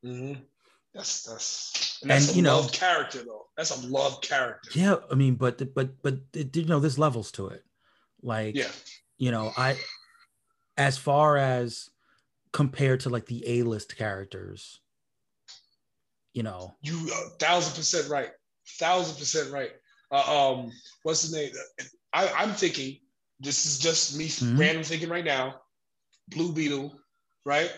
Hmm 0.03 0.34
That's 0.94 1.22
that's 1.24 1.98
and 2.03 2.11
And, 2.11 2.20
that's 2.20 2.32
a 2.32 2.36
you 2.36 2.42
know- 2.42 2.57
love 2.61 2.72
character 2.72 3.22
though. 3.24 3.46
That's 3.57 3.70
a 3.84 3.86
love 3.88 4.20
character. 4.20 4.70
yeah 4.74 4.96
i 5.11 5.14
mean 5.14 5.34
but 5.36 5.74
but 5.74 6.03
but 6.03 6.18
it, 6.34 6.57
you 6.57 6.64
know 6.64 6.80
there's 6.80 6.98
levels 6.98 7.30
to 7.32 7.48
it 7.48 7.64
like 8.22 8.55
Yeah. 8.57 8.70
you 9.18 9.30
know 9.30 9.53
i 9.57 9.76
as 10.76 10.96
far 10.98 11.36
as 11.36 11.90
compared 12.53 13.00
to 13.00 13.09
like 13.11 13.26
the 13.26 13.42
a-list 13.46 13.96
characters 13.96 14.80
you 16.34 16.42
know 16.42 16.74
You 16.82 16.96
a 17.12 17.30
thousand 17.38 17.74
percent 17.76 18.09
right. 18.09 18.30
Thousand 18.78 19.16
percent 19.18 19.53
right. 19.53 19.72
Uh, 20.11 20.53
um, 20.55 20.70
what's 21.03 21.28
the 21.28 21.36
name? 21.36 21.50
I, 22.12 22.28
I'm 22.36 22.53
thinking. 22.55 22.98
This 23.40 23.66
is 23.66 23.78
just 23.78 24.16
me 24.16 24.28
Mhm. 24.28 24.59
random 24.59 24.84
thinking 24.84 25.09
right 25.11 25.24
now. 25.24 25.61
Blue 26.28 26.53
Beetle, 26.53 26.96
right, 27.44 27.70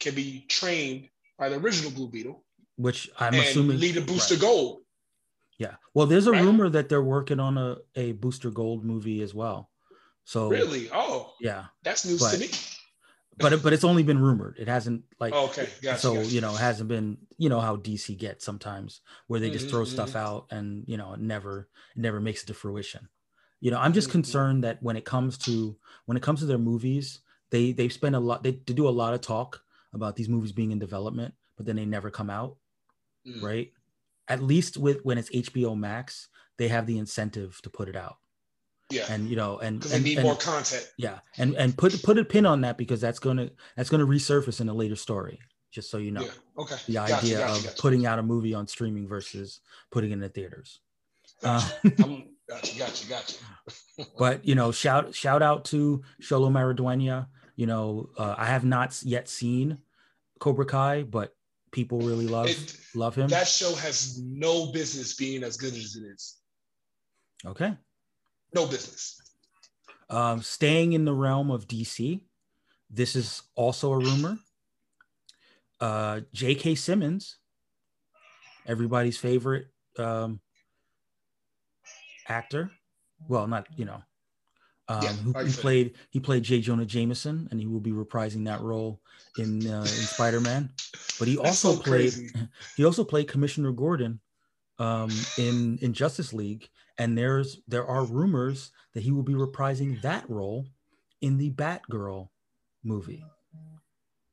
can 0.00 0.14
be 0.14 0.46
trained 0.48 1.08
by 1.38 1.48
the 1.48 1.56
original 1.56 1.90
Blue 1.90 2.08
Beetle 2.08 2.44
which 2.76 3.10
i'm 3.20 3.34
assuming 3.34 3.78
lead 3.78 3.96
a 3.98 4.00
Booster 4.00 4.34
right. 4.34 4.40
Gold. 4.40 4.80
yeah 5.58 5.74
well 5.94 6.06
there's 6.06 6.26
a 6.26 6.32
Right? 6.32 6.42
rumor 6.42 6.70
that 6.70 6.88
they're 6.88 7.02
working 7.02 7.38
on 7.38 7.58
a, 7.58 7.76
a 7.96 8.12
booster 8.12 8.50
gold 8.50 8.82
movie 8.84 9.20
as 9.22 9.34
well 9.34 9.70
so 10.24 10.48
Really? 10.48 10.88
Oh, 10.92 11.32
yeah 11.40 11.66
that's 11.82 12.06
news 12.06 12.20
But- 12.20 12.32
to 12.32 12.38
me. 12.38 12.48
but 13.36 13.52
it, 13.52 13.62
but 13.62 13.72
it's 13.74 13.84
only 13.84 14.02
been 14.02 14.18
rumored 14.18 14.56
it 14.58 14.68
hasn't 14.68 15.02
like 15.20 15.34
Oh, 15.34 15.46
okay, 15.46 15.68
gotcha. 15.82 15.98
so 16.00 16.14
gotcha. 16.14 16.28
you 16.28 16.40
know 16.40 16.54
it 16.54 16.60
hasn't 16.60 16.88
been 16.88 17.18
you 17.36 17.48
know 17.50 17.60
how 17.60 17.76
dc 17.76 18.16
gets 18.18 18.42
sometimes 18.44 19.02
where 19.26 19.38
they 19.40 19.50
just 19.50 19.66
Mhm, 19.66 19.70
throw 19.70 19.84
stuff 19.84 20.12
mhm. 20.12 20.16
out 20.24 20.46
and 20.50 20.84
you 20.86 20.96
know 20.96 21.12
it 21.12 21.20
never 21.20 21.68
it 21.94 22.00
never 22.00 22.20
makes 22.20 22.42
it 22.42 22.46
to 22.46 22.54
fruition 22.54 23.08
you 23.60 23.70
know 23.70 23.78
i'm 23.78 23.92
just 23.92 24.08
Mhm. 24.08 24.12
concerned 24.12 24.64
that 24.64 24.82
when 24.82 24.96
it 24.96 25.04
comes 25.04 25.36
to 25.38 25.76
when 26.06 26.16
it 26.16 26.22
comes 26.22 26.40
to 26.40 26.46
their 26.46 26.58
movies 26.58 27.20
they 27.50 27.72
they 27.72 27.88
spend 27.90 28.16
a 28.16 28.20
lot 28.20 28.42
they, 28.42 28.52
they 28.52 28.72
do 28.72 28.88
a 28.88 28.90
lot 29.02 29.12
of 29.14 29.20
talk 29.20 29.62
about 29.94 30.16
these 30.16 30.28
movies 30.28 30.52
being 30.52 30.72
in 30.72 30.78
development 30.78 31.34
but 31.56 31.66
then 31.66 31.76
they 31.76 31.84
never 31.84 32.10
come 32.10 32.30
out 32.30 32.56
Mm. 33.26 33.40
right 33.42 33.72
at 34.26 34.42
least 34.42 34.76
with 34.76 35.04
when 35.04 35.16
it's 35.16 35.30
hbo 35.30 35.78
max 35.78 36.28
they 36.58 36.66
have 36.68 36.86
the 36.86 36.98
incentive 36.98 37.60
to 37.62 37.70
put 37.70 37.88
it 37.88 37.94
out 37.94 38.16
Yeah, 38.90 39.06
and 39.08 39.28
you 39.28 39.36
know 39.36 39.58
and, 39.58 39.78
because 39.78 39.92
they 39.92 39.96
and, 39.98 40.04
need 40.04 40.18
and- 40.18 40.26
more 40.26 40.36
content. 40.36 40.90
yeah 40.98 41.20
and 41.38 41.54
and 41.54 41.76
put 41.78 42.02
put 42.02 42.18
a 42.18 42.24
pin 42.24 42.46
on 42.46 42.62
that 42.62 42.76
because 42.76 43.00
that's 43.00 43.20
gonna 43.20 43.50
that's 43.76 43.90
gonna 43.90 44.06
resurface 44.06 44.60
in 44.60 44.68
a 44.68 44.74
later 44.74 44.96
story 44.96 45.38
just 45.70 45.88
so 45.88 45.98
you 45.98 46.10
know 46.10 46.22
Yeah. 46.22 46.30
Okay. 46.58 46.76
the 46.88 46.92
Gotcha, 46.94 47.14
idea 47.14 47.38
gotcha, 47.38 47.52
of 47.58 47.64
gotcha. 47.64 47.80
putting 47.82 48.06
out 48.06 48.18
a 48.18 48.22
movie 48.24 48.54
on 48.54 48.66
streaming 48.66 49.06
versus 49.06 49.60
putting 49.92 50.10
it 50.10 50.14
in 50.14 50.20
the 50.20 50.28
theaters 50.28 50.80
Gotcha. 51.42 51.74
uh, 51.84 51.88
gotcha. 52.48 52.78
Gotcha. 52.78 53.06
Gotcha. 53.08 53.36
but 54.18 54.44
you 54.44 54.54
know 54.56 54.72
shout 54.72 55.14
shout 55.14 55.42
out 55.42 55.64
to 55.66 56.02
Xolo 56.20 56.50
Maridueña. 56.50 57.28
You 57.56 57.66
know 57.66 58.08
uh, 58.18 58.34
i 58.38 58.46
have 58.46 58.64
not 58.64 59.00
yet 59.02 59.28
seen 59.28 59.78
cobra 60.38 60.64
kai 60.66 61.02
but 61.02 61.34
people 61.70 61.98
really 62.00 62.26
love 62.26 62.48
It- 62.48 62.76
love 62.94 63.14
him 63.14 63.28
that 63.28 63.48
show 63.48 63.74
has 63.74 64.20
no 64.22 64.70
business 64.72 65.14
being 65.14 65.42
as 65.42 65.56
good 65.56 65.72
as 65.72 65.96
it 65.96 66.04
is. 66.04 66.38
okay 67.46 67.76
No 68.54 68.66
business. 68.66 69.20
um, 70.10 70.42
staying 70.42 70.92
in 70.92 71.04
the 71.04 71.14
realm 71.14 71.50
of 71.50 71.66
dc 71.66 72.20
this 72.90 73.16
is 73.16 73.42
also 73.54 73.92
a 73.92 73.98
rumor 73.98 74.38
uh, 75.80 76.20
j.k 76.32 76.74
simmons 76.74 77.38
everybody's 78.66 79.16
favorite 79.18 79.66
um, 79.98 80.40
actor 82.28 82.70
well 83.28 83.46
not 83.46 83.66
you 83.76 83.84
know 83.84 84.02
um, 84.94 85.02
Yeah, 85.02 85.12
who, 85.12 85.32
like 85.32 85.42
who 85.42 85.46
you 85.46 85.52
said. 85.52 85.60
played 85.62 85.94
he 86.10 86.20
played 86.20 86.42
J. 86.42 86.60
Jonah 86.60 86.86
Jameson, 86.86 87.48
and 87.50 87.60
he 87.60 87.66
will 87.66 87.80
be 87.80 87.92
reprising 87.92 88.44
that 88.46 88.60
role 88.60 89.00
in 89.38 89.66
uh, 89.66 89.80
in 89.80 89.86
Spider 89.86 90.40
Man. 90.40 90.70
But 91.18 91.28
he 91.28 91.38
also 91.38 91.74
so 91.74 91.80
played 91.80 92.12
crazy. 92.12 92.30
he 92.76 92.84
also 92.84 93.04
played 93.04 93.28
Commissioner 93.28 93.72
Gordon 93.72 94.20
um, 94.78 95.10
in 95.38 95.78
in 95.82 95.92
Justice 95.92 96.32
League, 96.32 96.68
and 96.98 97.16
there's 97.16 97.60
there 97.68 97.86
are 97.86 98.04
rumors 98.04 98.72
that 98.94 99.02
he 99.02 99.10
will 99.12 99.22
be 99.22 99.34
reprising 99.34 100.00
that 100.02 100.28
role 100.28 100.66
in 101.20 101.38
the 101.38 101.50
Batgirl 101.50 102.28
movie. 102.84 103.24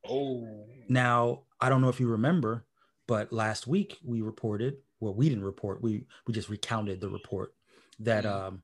Oh. 0.07 0.65
Now 0.87 1.43
I 1.61 1.69
don't 1.69 1.81
know 1.81 1.89
if 1.89 1.99
you 1.99 2.07
remember, 2.07 2.65
But 3.07 3.33
last 3.33 3.65
week 3.67 3.97
we 4.03 4.21
reported, 4.21 4.77
well, 4.99 5.15
we 5.15 5.29
didn't 5.29 5.43
report, 5.43 5.81
we 5.81 6.05
we 6.27 6.33
just 6.33 6.49
recounted 6.49 7.01
the 7.01 7.09
report 7.09 7.55
that 7.99 8.23
Mhm. 8.23 8.31
um, 8.31 8.63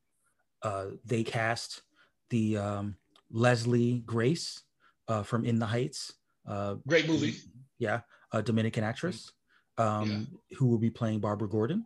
uh, 0.62 0.86
they 1.04 1.24
cast 1.24 1.82
the 2.30 2.58
um, 2.58 2.96
Leslie 3.32 4.00
Grace 4.06 4.62
uh, 5.08 5.24
from 5.24 5.46
In 5.46 5.60
the 5.60 5.66
Heights. 5.66 6.14
Uh, 6.48 6.76
Great 6.88 7.08
movie. 7.08 7.36
yeah, 7.80 8.02
a 8.32 8.42
Dominican 8.42 8.84
actress 8.84 9.32
um, 9.78 10.28
who 10.58 10.68
will 10.68 10.78
be 10.78 10.90
playing 10.90 11.20
Barbara 11.20 11.48
Gordon. 11.50 11.86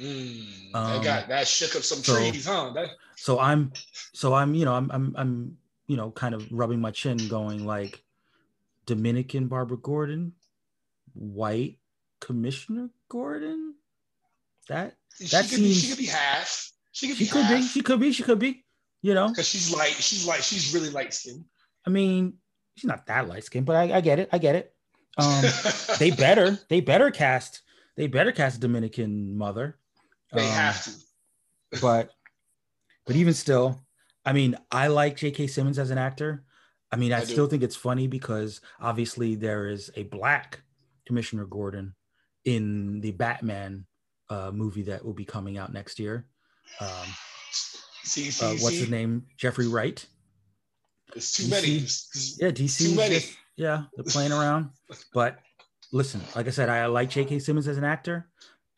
Mm, 0.00 0.74
Um, 0.74 0.92
that 0.92 1.04
got 1.04 1.28
that 1.28 1.46
shook 1.46 1.76
up 1.76 1.82
some 1.82 1.98
so- 1.98 2.16
trees, 2.16 2.46
huh? 2.46 2.72
That, 2.74 2.90
So 3.16 3.38
I'm, 3.38 3.72
so 4.14 4.34
I'm, 4.34 4.54
you 4.54 4.64
know, 4.64 4.74
I'm, 4.74 4.90
I'm, 4.90 5.14
I'm, 5.18 5.56
you 5.86 5.96
know, 5.96 6.10
kind 6.10 6.34
of 6.34 6.50
rubbing 6.50 6.80
my 6.80 6.90
chin, 6.90 7.18
going 7.28 7.66
like, 7.66 8.02
Dominican 8.86 9.46
Barbara 9.46 9.76
Gordon, 9.76 10.32
white 11.14 11.78
Commissioner 12.20 12.90
Gordon. 13.08 13.74
That 14.68 14.96
she, 15.18 15.26
That 15.28 15.48
could 15.48 15.58
be, 15.58 15.72
she 15.72 15.88
could 15.88 15.98
be 15.98 16.06
half. 16.06 16.72
She 16.92 17.08
could 17.08 17.16
she 17.16 17.24
be 17.24 17.30
could 17.30 17.48
be, 17.48 17.62
she 17.62 17.82
could 17.82 18.00
be, 18.00 18.12
she 18.12 18.22
could 18.22 18.38
be. 18.38 18.61
You 19.02 19.14
know, 19.14 19.28
Because 19.28 19.48
she's 19.48 19.74
light. 19.74 19.92
She's 19.92 20.26
light. 20.26 20.44
She's 20.44 20.72
really 20.72 20.88
light 20.90 21.12
skinned. 21.12 21.44
I 21.84 21.90
mean, 21.90 22.34
she's 22.76 22.84
not 22.88 23.06
that 23.06 23.28
light 23.28 23.44
skinned, 23.44 23.66
but 23.66 23.74
I, 23.76 23.96
I 23.96 24.00
get 24.00 24.18
it, 24.20 24.28
I 24.32 24.38
get 24.38 24.54
it. 24.54 24.74
Um, 25.18 25.42
they 25.98 26.10
better, 26.12 26.58
they 26.68 26.80
better 26.80 27.10
cast, 27.10 27.62
they 27.96 28.06
better 28.06 28.30
cast 28.32 28.56
a 28.58 28.60
Dominican 28.60 29.36
mother. 29.36 29.76
They 30.32 30.46
Um, 30.46 30.52
have 30.52 30.84
to. 30.84 30.90
but 31.80 32.10
but 33.04 33.16
even 33.16 33.34
still, 33.34 33.84
I 34.24 34.32
mean, 34.32 34.56
I 34.70 34.86
like 34.86 35.16
J.K. 35.16 35.48
Simmons 35.48 35.78
as 35.80 35.90
an 35.90 35.98
actor. 35.98 36.44
I 36.92 36.96
mean, 36.96 37.12
I, 37.12 37.18
I 37.18 37.20
do. 37.24 37.26
still 37.32 37.46
think 37.48 37.64
it's 37.64 37.74
funny 37.76 38.06
because 38.06 38.60
obviously 38.80 39.34
there 39.34 39.66
is 39.68 39.90
a 39.96 40.04
black 40.04 40.60
Commissioner 41.06 41.44
Gordon 41.46 41.94
in 42.44 43.00
the 43.00 43.10
Batman 43.10 43.86
uh, 44.30 44.52
movie 44.54 44.82
that 44.84 45.04
will 45.04 45.12
be 45.14 45.24
coming 45.24 45.58
out 45.58 45.72
next 45.72 45.98
year. 45.98 46.26
Um, 46.80 46.88
See, 48.04 48.30
see, 48.30 48.44
uh, 48.44 48.50
what's 48.62 48.78
his 48.78 48.90
name? 48.90 49.26
Jeffrey 49.36 49.68
Wright. 49.68 50.04
It's 51.14 51.32
too 51.32 51.44
DC. 51.44 51.50
many. 51.50 51.68
Yeah, 52.40 52.50
DC. 52.52 52.90
Too 52.90 52.96
many. 52.96 53.14
just- 53.16 53.36
yeah, 53.56 53.84
they're 53.94 54.04
playing 54.04 54.32
around. 54.32 54.70
But 55.12 55.38
listen, 55.92 56.20
like 56.34 56.46
I 56.46 56.50
said, 56.50 56.68
I 56.68 56.86
like 56.86 57.10
J.K. 57.10 57.38
Simmons 57.38 57.68
as 57.68 57.76
an 57.76 57.84
actor, 57.84 58.28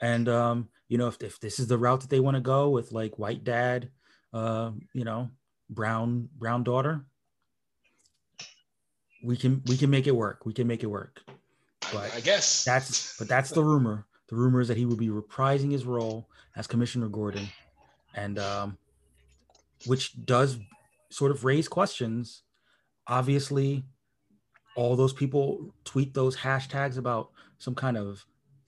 and 0.01 0.29
um, 0.29 0.69
you 0.89 0.99
know, 0.99 1.09
if 1.09 1.23
if 1.23 1.41
this 1.41 1.59
is 1.59 1.69
the 1.69 1.79
route 1.79 2.01
that 2.01 2.11
they 2.11 2.21
want 2.21 2.37
to 2.37 2.41
go 2.41 2.71
with 2.71 2.93
like 2.93 3.19
white 3.19 3.45
dad, 3.45 3.91
uh, 4.33 4.73
you 4.93 5.05
know, 5.05 5.31
brown 5.71 6.29
brown 6.37 6.65
daughter, 6.65 7.05
we 9.23 9.37
can 9.37 9.63
we 9.67 9.77
can 9.77 9.91
make 9.91 10.07
it 10.07 10.17
work. 10.17 10.45
We 10.45 10.53
can 10.53 10.67
make 10.67 10.83
it 10.83 10.89
work. 10.89 11.23
But 11.93 12.15
I 12.15 12.21
guess 12.21 12.65
That's 12.65 13.17
but 13.19 13.29
that's 13.29 13.51
the 13.51 13.63
rumor. 13.63 14.07
The 14.29 14.37
rumor 14.37 14.61
is 14.61 14.69
that 14.69 14.77
he 14.77 14.87
will 14.87 14.97
be 14.97 15.09
reprising 15.09 15.71
his 15.71 15.85
role 15.85 16.29
as 16.57 16.67
Commissioner 16.67 17.09
Gordon, 17.09 17.47
and 18.15 18.39
um, 18.39 18.79
which 19.87 20.25
does 20.25 20.59
sort 21.11 21.31
of 21.31 21.45
raise 21.45 21.69
questions. 21.69 22.43
Obviously, 23.07 23.85
all 24.77 24.97
those 24.97 25.13
people 25.13 25.75
tweet 25.85 26.15
those 26.15 26.37
hashtags 26.37 26.99
about 26.99 27.31
some 27.59 27.75
kind 27.75 27.97
of 27.97 28.25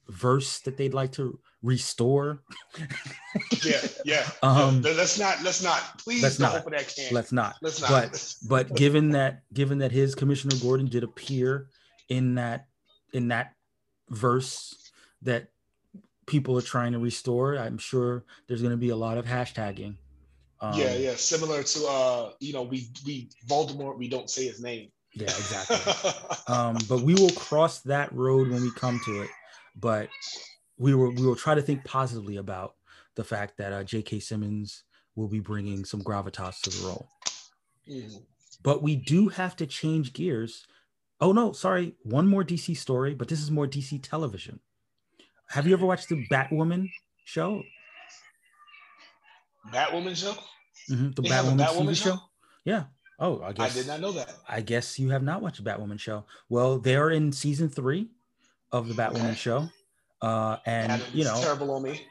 verse 0.09 0.61
that 0.61 0.77
they'd 0.77 0.95
like 0.95 1.12
to 1.12 1.39
restore. 1.62 2.43
yeah, 3.64 3.81
yeah. 4.05 4.29
Um, 4.43 4.83
Yeah, 4.83 4.93
let's 4.93 5.19
not. 5.19 5.43
Let's 5.43 5.62
not. 5.62 5.99
Please 5.99 6.23
let's 6.23 6.37
don't 6.37 6.53
not. 6.53 6.61
open 6.61 6.73
that 6.73 6.93
can. 6.95 7.12
Let's 7.12 7.33
not. 7.33 7.57
Let's 7.61 7.81
not. 7.81 7.91
But 7.91 8.35
but 8.49 8.77
given 8.77 9.11
that 9.11 9.43
given 9.53 9.79
that 9.79 9.93
his 9.93 10.14
Commissioner 10.14 10.57
Gordon 10.62 10.87
did 10.87 11.03
appear 11.03 11.69
in 12.09 12.37
that 12.37 12.67
in 13.12 13.29
that 13.29 13.55
verse 14.11 14.75
that 15.23 15.49
people 16.27 16.57
are 16.59 16.62
trying 16.62 16.93
to 16.93 16.99
restore, 16.99 17.57
I'm 17.57 17.79
sure 17.79 18.25
there's 18.47 18.62
going 18.62 18.73
to 18.73 18.77
be 18.77 18.91
a 18.91 18.97
lot 18.97 19.19
of 19.19 19.27
hashtagging. 19.27 19.97
Um, 20.61 20.78
yeah, 20.78 20.94
yeah. 20.94 21.14
Similar 21.16 21.62
to 21.62 21.86
uh, 21.86 22.30
you 22.40 22.52
know, 22.52 22.62
we 22.62 22.88
we 23.04 23.30
Voldemort. 23.48 23.98
We 23.98 24.09
don't 24.09 24.30
say 24.30 24.46
his 24.46 24.62
name. 24.62 24.90
yeah, 25.14 25.24
exactly. 25.24 25.92
um, 26.54 26.78
but 26.88 27.02
we 27.02 27.14
will 27.14 27.30
cross 27.30 27.80
that 27.82 28.12
road 28.12 28.48
when 28.48 28.62
we 28.62 28.70
come 28.72 29.00
to 29.04 29.22
it. 29.22 29.30
But 29.76 30.09
we 30.78 30.94
will 30.94 31.12
we 31.14 31.26
will 31.26 31.36
try 31.36 31.54
to 31.54 31.62
think 31.62 31.84
positively 31.84 32.36
about 32.36 32.74
the 33.16 33.24
fact 33.24 33.57
that 33.59 33.72
uh, 33.72 33.82
J.K. 33.84 34.20
Simmons 34.20 34.84
will 35.14 35.28
be 35.28 35.40
bringing 35.40 35.84
some 35.84 36.02
gravitas 36.02 36.61
to 36.62 36.70
the 36.70 36.86
role. 36.86 37.09
Mhm. 37.88 38.24
but 38.62 38.82
we 38.82 38.96
do 38.96 39.28
have 39.28 39.54
to 39.57 39.66
change 39.66 40.12
gears. 40.12 40.66
Oh 41.20 41.32
no, 41.32 41.52
sorry, 41.52 41.94
one 42.02 42.26
more 42.26 42.42
DC 42.44 42.76
story, 42.76 43.14
but 43.14 43.28
this 43.28 43.40
is 43.40 43.50
more 43.50 43.66
DC 43.68 44.02
television. 44.02 44.59
Have 45.50 45.66
you 45.68 45.72
ever 45.72 45.86
watched 45.86 46.09
the 46.09 46.26
Batwoman 46.28 46.90
show? 47.24 47.62
Batwoman 49.73 50.17
show. 50.17 50.35
Mhm, 50.91 51.14
The 51.17 51.23
They 51.23 51.29
have 51.29 51.47
a 51.47 51.51
Batwoman, 51.51 51.59
Batwoman 51.67 51.89
TV 51.91 51.95
show? 51.97 52.11
show? 52.17 52.21
Yeah. 52.64 52.85
Oh, 53.19 53.41
I 53.43 53.53
guess 53.53 53.71
I 53.71 53.79
did 53.79 53.87
not 53.87 54.01
know 54.01 54.12
that. 54.12 54.35
I 54.47 54.61
guess 54.61 54.99
you 54.99 55.09
have 55.11 55.23
not 55.23 55.41
watched 55.41 55.62
the 55.64 55.69
Batwoman 55.71 55.99
show. 55.99 56.25
Well, 56.49 56.79
they're 56.79 57.11
in 57.11 57.33
season 57.33 57.69
three 57.71 58.11
of 58.73 58.89
the 58.89 58.95
Batwoman 58.95 59.31
Okay. 59.31 59.35
show. 59.35 59.69
Uh, 60.21 60.57
and 60.67 61.03
you 61.12 61.25
know, 61.25 61.39
terrible 61.41 61.71
on 61.73 61.83
me. 61.83 62.03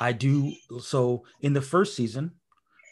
I 0.00 0.12
do 0.12 0.52
so 0.80 1.24
in 1.42 1.52
the 1.52 1.60
first 1.62 1.96
season, 1.96 2.32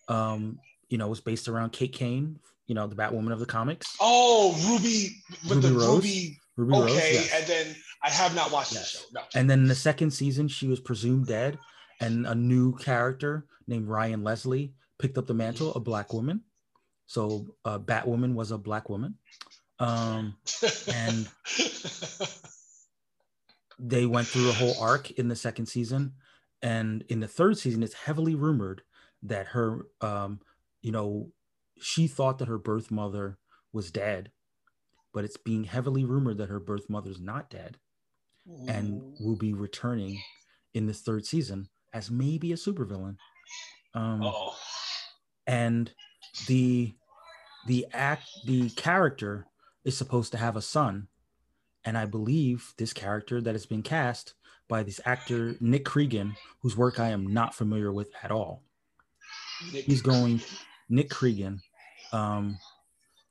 um, 0.08 0.58
you 0.88 0.98
know, 0.98 1.06
it 1.06 1.10
was 1.10 1.20
based 1.20 1.48
around 1.48 1.70
Kate 1.72 1.92
Kane, 1.92 2.38
you 2.66 2.74
know, 2.74 2.86
the 2.86 2.94
Batwoman 2.96 3.32
of 3.32 3.40
the 3.40 3.46
comics. 3.46 3.96
Oh, 4.00 4.54
Ruby 4.68 5.16
with 5.48 5.64
Ruby 5.64 5.68
the 5.68 5.74
Rose? 5.74 5.88
Ruby. 5.96 6.40
Ruby 6.56 6.72
Rose. 6.72 6.90
Okay, 6.92 7.12
yes. 7.14 7.30
and 7.34 7.46
then 7.46 7.76
I 8.02 8.10
have 8.10 8.34
not 8.34 8.50
watched 8.50 8.72
Yes. 8.72 8.92
the 8.92 8.98
show. 8.98 9.04
No. 9.14 9.20
And 9.34 9.48
then 9.50 9.60
in 9.60 9.68
the 9.68 9.74
second 9.74 10.10
season, 10.12 10.48
she 10.48 10.66
was 10.68 10.80
presumed 10.80 11.26
dead, 11.26 11.58
and 12.00 12.26
a 12.26 12.34
new 12.34 12.76
character 12.76 13.46
named 13.66 13.88
Ryan 13.88 14.22
Leslie 14.24 14.74
picked 14.98 15.18
up 15.18 15.26
the 15.26 15.34
mantle, 15.34 15.74
a 15.74 15.80
black 15.80 16.12
woman. 16.12 16.42
So 17.06 17.46
uh, 17.64 17.78
Batwoman 17.78 18.34
was 18.34 18.50
a 18.50 18.58
black 18.58 18.88
woman. 18.88 19.16
Um, 19.78 20.36
and- 20.92 21.28
they 23.78 24.06
went 24.06 24.26
through 24.26 24.48
a 24.48 24.52
whole 24.54 24.74
arc 24.80 25.10
in 25.12 25.28
the 25.28 25.36
second 25.36 25.66
season, 25.66 26.14
and 26.62 27.04
in 27.08 27.20
the 27.20 27.28
third 27.28 27.58
season, 27.58 27.82
it's 27.82 27.92
heavily 27.94 28.34
rumored 28.34 28.82
that 29.22 29.48
her, 29.48 29.86
um, 30.00 30.40
you 30.80 30.90
know, 30.92 31.30
she 31.78 32.06
thought 32.06 32.38
that 32.38 32.48
her 32.48 32.58
birth 32.58 32.90
mother 32.90 33.38
was 33.72 33.90
dead, 33.90 34.30
but 35.12 35.24
it's 35.24 35.36
being 35.36 35.64
heavily 35.64 36.04
rumored 36.04 36.38
that 36.38 36.48
her 36.48 36.60
birth 36.60 36.88
mother's 36.88 37.20
not 37.20 37.50
dead 37.50 37.76
and 38.68 39.02
will 39.20 39.36
be 39.36 39.52
returning 39.52 40.20
in 40.72 40.86
this 40.86 41.00
third 41.02 41.26
season 41.26 41.68
as 41.96 42.10
maybe 42.10 42.52
a 42.52 42.56
supervillain. 42.56 43.16
Um, 43.94 44.22
oh, 44.22 44.54
and 45.46 45.90
the 46.46 46.94
the 47.66 47.86
act 47.92 48.28
the 48.44 48.68
character 48.70 49.46
is 49.84 49.96
supposed 49.96 50.30
to 50.32 50.38
have 50.38 50.56
a 50.56 50.62
son, 50.62 51.08
and 51.84 51.96
I 51.96 52.04
believe 52.04 52.74
this 52.76 52.92
character 52.92 53.40
that 53.40 53.54
has 53.54 53.64
been 53.64 53.82
cast 53.82 54.34
by 54.68 54.82
this 54.82 55.00
actor 55.06 55.56
Nick 55.60 55.86
Creegan, 55.86 56.36
whose 56.60 56.76
work 56.76 57.00
I 57.00 57.08
am 57.08 57.26
not 57.32 57.54
familiar 57.54 57.90
with 57.92 58.10
at 58.22 58.30
all. 58.30 58.62
He's 59.72 60.02
going 60.02 60.42
Nick 60.90 61.08
Creegan. 61.08 61.60
Um, 62.12 62.58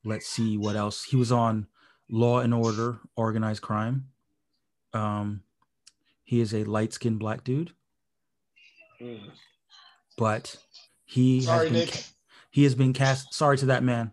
let's 0.04 0.28
see 0.28 0.58
what 0.58 0.76
else. 0.76 1.04
He 1.04 1.18
was 1.18 1.32
on 1.32 1.68
Law 2.10 2.40
and 2.40 2.54
Order, 2.54 3.00
Organized 3.16 3.62
Crime. 3.62 4.08
Um, 4.94 5.44
he 6.24 6.40
is 6.40 6.54
a 6.54 6.64
light 6.64 6.94
skinned 6.94 7.20
black 7.20 7.44
dude, 7.44 7.74
Mm. 9.01 9.19
but 10.17 10.55
he 11.05 11.41
Sorry, 11.41 11.69
has 11.69 11.72
been 11.72 11.85
Nick. 11.85 12.03
he 12.51 12.63
has 12.63 12.76
been 12.76 12.93
cast. 12.93 13.34
Sorry 13.34 13.57
to 13.57 13.65
that 13.67 13.84
man. 13.84 14.11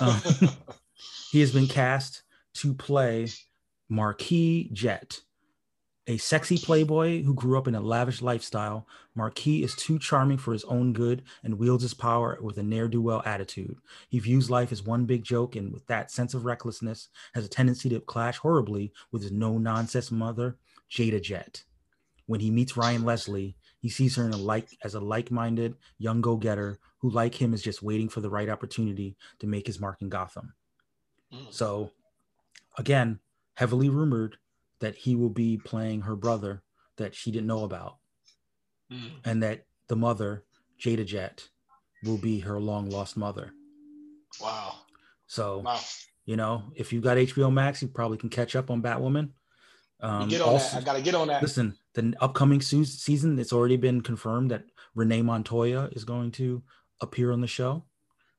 Um, 0.00 0.20
he 1.30 1.40
has 1.40 1.52
been 1.52 1.66
cast 1.68 2.22
to 2.54 2.74
play 2.74 3.28
Marquis 3.88 4.70
Jet, 4.72 5.20
a 6.06 6.16
sexy 6.16 6.58
playboy 6.58 7.22
who 7.22 7.34
grew 7.34 7.56
up 7.58 7.68
in 7.68 7.74
a 7.74 7.80
lavish 7.80 8.22
lifestyle. 8.22 8.86
Marquis 9.14 9.62
is 9.62 9.74
too 9.74 9.98
charming 9.98 10.38
for 10.38 10.52
his 10.52 10.64
own 10.64 10.92
good 10.92 11.22
and 11.44 11.58
wields 11.58 11.82
his 11.82 11.94
power 11.94 12.38
with 12.40 12.56
a 12.58 12.62
ne'er 12.62 12.88
do 12.88 13.00
well 13.02 13.22
attitude. 13.24 13.76
He 14.08 14.18
views 14.18 14.50
life 14.50 14.72
as 14.72 14.82
one 14.82 15.04
big 15.04 15.22
joke, 15.22 15.54
and 15.56 15.72
with 15.72 15.86
that 15.86 16.10
sense 16.10 16.34
of 16.34 16.44
recklessness, 16.44 17.08
has 17.34 17.44
a 17.44 17.48
tendency 17.48 17.88
to 17.90 18.00
clash 18.00 18.38
horribly 18.38 18.92
with 19.10 19.22
his 19.22 19.32
no 19.32 19.58
nonsense 19.58 20.10
mother, 20.10 20.56
Jada 20.90 21.22
Jet. 21.22 21.64
When 22.26 22.40
he 22.40 22.50
meets 22.50 22.76
Ryan 22.76 23.04
Leslie, 23.04 23.56
he 23.82 23.88
sees 23.88 24.14
her 24.14 24.24
in 24.24 24.32
a 24.32 24.36
like 24.36 24.68
as 24.84 24.94
a 24.94 25.00
like-minded 25.00 25.74
young 25.98 26.20
go-getter 26.20 26.78
who, 27.00 27.10
like 27.10 27.34
him, 27.34 27.52
is 27.52 27.62
just 27.62 27.82
waiting 27.82 28.08
for 28.08 28.20
the 28.20 28.30
right 28.30 28.48
opportunity 28.48 29.16
to 29.40 29.48
make 29.48 29.66
his 29.66 29.80
mark 29.80 30.00
in 30.00 30.08
Gotham. 30.08 30.54
Mm. 31.34 31.52
So, 31.52 31.90
again, 32.78 33.18
heavily 33.54 33.88
rumored 33.88 34.36
that 34.78 34.94
he 34.94 35.16
will 35.16 35.30
be 35.30 35.56
playing 35.58 36.02
her 36.02 36.14
brother 36.14 36.62
that 36.96 37.12
she 37.16 37.32
didn't 37.32 37.48
know 37.48 37.64
about, 37.64 37.96
Mm. 38.90 39.10
and 39.24 39.42
that 39.42 39.66
the 39.88 39.96
mother, 39.96 40.44
Jada 40.78 41.04
Jet, 41.04 41.48
will 42.04 42.18
be 42.18 42.38
her 42.40 42.60
long 42.60 42.88
lost 42.88 43.16
mother. 43.16 43.52
Wow. 44.40 44.76
So, 45.26 45.58
Wow. 45.58 45.80
you 46.24 46.36
know, 46.36 46.70
if 46.76 46.92
you've 46.92 47.02
got 47.02 47.16
HBO 47.18 47.50
Max, 47.50 47.82
you 47.82 47.88
probably 47.88 48.18
can 48.18 48.28
catch 48.28 48.54
up 48.54 48.70
on 48.70 48.80
Batwoman. 48.80 49.30
Um, 50.02 50.28
get 50.28 50.40
on 50.40 50.48
also, 50.48 50.74
that. 50.74 50.82
I 50.82 50.84
gotta 50.84 51.02
get 51.02 51.14
on 51.14 51.28
that. 51.28 51.40
Listen, 51.42 51.76
the 51.94 52.14
upcoming 52.20 52.60
su- 52.60 52.84
season, 52.84 53.38
it's 53.38 53.52
already 53.52 53.76
been 53.76 54.00
confirmed 54.00 54.50
that 54.50 54.64
Renee 54.94 55.22
Montoya 55.22 55.88
is 55.92 56.04
going 56.04 56.32
to 56.32 56.62
appear 57.00 57.30
on 57.30 57.40
the 57.40 57.46
show. 57.46 57.84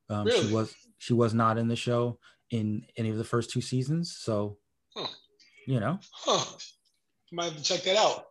Um, 0.10 0.26
really? 0.26 0.48
She 0.48 0.54
was 0.54 0.76
she 0.98 1.14
was 1.14 1.34
not 1.34 1.58
in 1.58 1.70
the 1.70 1.76
show 1.76 2.20
in 2.50 2.86
any 2.98 3.10
of 3.10 3.18
the 3.18 3.24
first 3.24 3.50
two 3.50 3.62
seasons, 3.62 4.16
so 4.16 4.58
huh. 4.96 5.08
you 5.66 5.80
know, 5.80 6.00
huh. 6.12 6.44
might 7.32 7.46
have 7.46 7.58
to 7.58 7.64
check 7.64 7.84
that 7.84 7.96
out. 7.96 8.28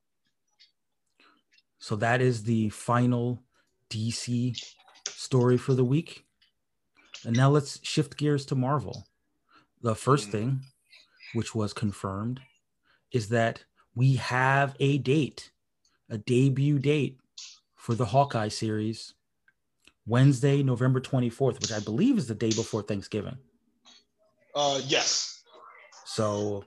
So 1.78 1.96
that 1.96 2.20
is 2.20 2.44
the 2.44 2.68
final 2.68 3.42
DC 3.90 4.56
story 5.08 5.56
for 5.56 5.74
the 5.74 5.84
week. 5.84 6.26
And 7.24 7.36
now 7.36 7.50
let's 7.50 7.80
shift 7.82 8.16
gears 8.16 8.44
to 8.46 8.54
Marvel. 8.54 9.06
The 9.80 9.94
first 9.94 10.26
hmm. 10.26 10.32
thing, 10.32 10.60
which 11.32 11.54
was 11.54 11.72
confirmed, 11.72 12.40
is 13.12 13.28
that 13.28 13.64
we 13.94 14.16
have 14.16 14.74
a 14.80 14.98
date, 14.98 15.50
a 16.10 16.18
debut 16.18 16.78
date 16.78 17.18
for 17.76 17.94
the 17.94 18.06
Hawkeye 18.06 18.48
series, 18.48 19.14
Wednesday, 20.06 20.62
November 20.62 21.00
24th, 21.00 21.60
which 21.60 21.72
I 21.72 21.80
believe 21.80 22.18
is 22.18 22.26
the 22.26 22.34
day 22.34 22.50
before 22.50 22.82
Thanksgiving. 22.82 23.36
Uh 24.54 24.80
yes. 24.86 25.42
So 26.04 26.64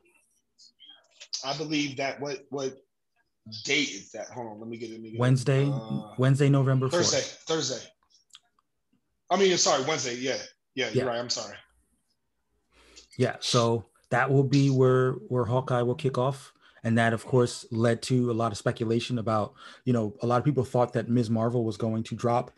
I 1.45 1.55
believe 1.57 1.97
that 1.97 2.19
what 2.19 2.45
what 2.49 2.75
date 3.63 3.89
is 3.89 4.11
that? 4.11 4.27
Hold 4.29 4.47
on, 4.47 4.59
let 4.59 4.69
me 4.69 4.77
get 4.77 4.89
it. 4.89 5.01
Get 5.01 5.19
Wednesday, 5.19 5.69
uh, 5.69 6.13
Wednesday, 6.17 6.49
November 6.49 6.87
4th. 6.87 6.91
Thursday, 6.91 7.21
Thursday. 7.47 7.87
I 9.29 9.37
mean, 9.37 9.57
sorry, 9.57 9.83
Wednesday. 9.83 10.15
Yeah, 10.15 10.37
yeah, 10.75 10.89
you're 10.89 11.05
yeah. 11.05 11.09
right. 11.09 11.19
I'm 11.19 11.29
sorry. 11.29 11.55
Yeah, 13.17 13.35
so 13.39 13.85
that 14.15 14.31
will 14.31 14.43
be 14.43 14.69
where 14.69 15.11
where 15.27 15.43
Hawkeye 15.43 15.81
will 15.81 15.95
kick 15.95 16.17
off, 16.17 16.53
and 16.85 16.97
that 16.97 17.11
of 17.11 17.25
course 17.25 17.65
led 17.69 18.01
to 18.03 18.31
a 18.31 18.33
lot 18.41 18.53
of 18.53 18.57
speculation 18.57 19.19
about 19.19 19.53
you 19.83 19.91
know 19.91 20.15
a 20.21 20.27
lot 20.27 20.37
of 20.37 20.45
people 20.45 20.63
thought 20.63 20.93
that 20.93 21.09
Ms. 21.09 21.29
Marvel 21.29 21.65
was 21.65 21.75
going 21.75 22.01
to 22.03 22.15
drop 22.15 22.51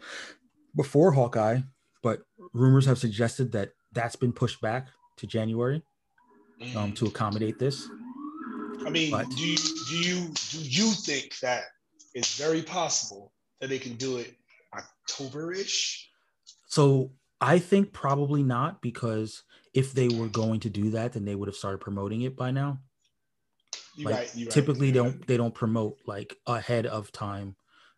before 0.75 1.11
Hawkeye, 1.11 1.61
but 2.03 2.21
rumors 2.53 2.85
have 2.85 2.99
suggested 2.99 3.51
that 3.53 3.71
that's 3.91 4.15
been 4.15 4.31
pushed 4.31 4.61
back 4.61 4.89
to 5.17 5.25
January 5.25 5.81
um, 6.75 6.91
to 6.93 7.07
accommodate 7.07 7.57
this. 7.57 7.89
I 8.85 8.91
mean, 8.91 9.09
but, 9.09 9.27
do 9.31 9.43
you 9.43 9.57
do 9.57 9.97
you 9.97 10.27
do 10.51 10.59
you 10.59 10.91
think 10.91 11.39
that 11.39 11.63
it's 12.13 12.38
very 12.38 12.61
possible 12.61 13.31
that 13.59 13.69
they 13.69 13.79
can 13.79 13.95
do 13.95 14.17
it 14.17 14.35
October-ish? 14.75 16.07
So 16.67 17.13
I 17.41 17.57
think 17.57 17.93
probably 17.93 18.43
not 18.43 18.79
because 18.84 19.41
if 19.78 19.94
they 19.94 20.08
were 20.08 20.28
going 20.28 20.60
to 20.62 20.72
do 20.72 20.90
that, 20.90 21.14
then 21.14 21.24
they 21.24 21.36
would 21.36 21.48
have 21.48 21.56
started 21.56 21.78
promoting 21.78 22.22
it 22.24 22.36
by 22.36 22.49
now. 22.49 22.80
You're 23.95 24.10
like, 24.10 24.32
right, 24.36 24.49
typically 24.49 24.88
right. 24.88 24.95
don't 24.95 25.28
they 25.28 25.38
don't 25.38 25.54
promote 25.54 25.99
like 26.08 26.36
ahead 26.48 26.88
of 26.88 27.12
time. 27.12 27.56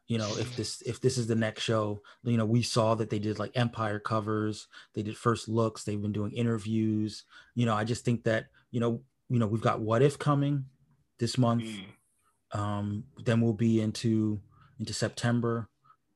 You 0.08 0.18
know, 0.18 0.28
if 0.38 0.58
this 0.58 0.82
if 0.86 1.00
this 1.00 1.18
is 1.18 1.28
the 1.28 1.36
next 1.36 1.64
show, 1.64 2.02
you 2.24 2.36
know, 2.36 2.46
we 2.46 2.64
saw 2.64 2.96
that 2.96 3.10
they 3.10 3.20
did 3.20 3.40
like 3.40 3.56
Empire 3.56 3.98
covers, 3.98 4.68
they 4.94 5.04
did 5.04 5.16
first 5.16 5.48
looks, 5.48 5.86
they've 5.86 6.02
been 6.02 6.12
doing 6.12 6.34
interviews. 6.34 7.24
You 7.56 7.66
know, 7.66 7.76
I 7.76 7.86
just 7.86 8.04
think 8.04 8.26
that, 8.26 8.48
you 8.72 8.82
know, 8.82 9.02
you 9.30 9.40
know, 9.40 9.48
we've 9.48 9.62
got 9.62 9.80
what 9.80 10.02
if 10.02 10.20
coming 10.20 10.66
this 11.18 11.38
month. 11.38 11.64
Mm. 11.64 12.60
Um, 12.60 13.04
then 13.24 13.40
we'll 13.40 13.54
be 13.54 13.80
into 13.80 14.42
into 14.80 14.94
September. 14.94 15.70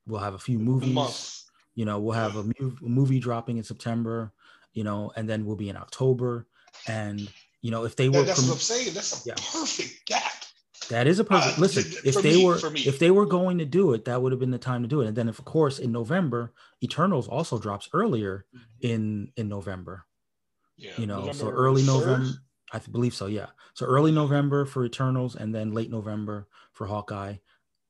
We'll 0.06 0.20
have 0.20 0.34
a 0.34 0.40
few 0.40 0.60
movies. 0.60 1.46
You 1.76 1.86
know, 1.86 2.00
we'll 2.00 2.16
have 2.16 2.36
a 2.36 2.46
movie 2.82 3.20
dropping 3.20 3.58
in 3.58 3.64
September. 3.64 4.34
You 4.74 4.84
know, 4.84 5.12
and 5.16 5.30
then 5.30 5.46
we'll 5.46 5.56
be 5.56 5.70
in 5.70 5.78
October. 5.78 6.48
And 6.88 7.30
you 7.62 7.72
know, 7.72 7.86
if 7.86 7.96
they 7.96 8.10
were, 8.10 8.24
that's 8.24 8.40
prom- 8.40 8.50
what 8.50 8.56
I'm 8.56 8.60
saying. 8.60 8.94
That's 8.94 9.26
a 9.26 9.30
yeah. 9.30 9.36
perfect 9.36 10.06
gap. 10.06 10.32
That 10.90 11.08
is 11.08 11.20
a 11.20 11.24
perfect. 11.24 11.58
Uh, 11.58 11.62
listen, 11.62 11.84
if 12.04 12.22
they 12.22 12.36
me, 12.38 12.46
were 12.46 12.60
if 12.76 13.00
they 13.00 13.12
were 13.12 13.26
going 13.26 13.58
to 13.60 13.66
do 13.66 13.94
it, 13.94 14.06
that 14.06 14.22
would 14.22 14.32
have 14.32 14.40
been 14.40 14.52
the 14.52 14.58
time 14.58 14.82
to 14.82 14.88
do 14.88 15.02
it. 15.02 15.08
And 15.08 15.16
then, 15.16 15.30
of 15.30 15.44
course, 15.46 15.80
in 15.80 15.92
November, 15.92 16.54
Eternals 16.84 17.28
also 17.28 17.58
drops 17.58 17.90
earlier 17.94 18.46
mm-hmm. 18.54 18.88
in 18.88 19.32
in 19.38 19.50
November. 19.50 20.06
Yeah, 20.78 20.92
you 20.98 21.08
know, 21.08 21.20
November 21.20 21.34
so 21.34 21.50
early 21.50 21.84
3rd? 21.84 21.88
November. 21.88 22.30
I 22.74 22.80
believe 22.92 23.14
so. 23.14 23.28
Yeah. 23.28 23.48
So 23.76 23.86
early 23.86 24.12
November 24.12 24.66
for 24.66 24.84
Eternals, 24.84 25.36
and 25.36 25.54
then 25.54 25.74
late 25.74 25.92
November 25.92 26.48
for 26.74 26.88
Hawkeye. 26.88 27.36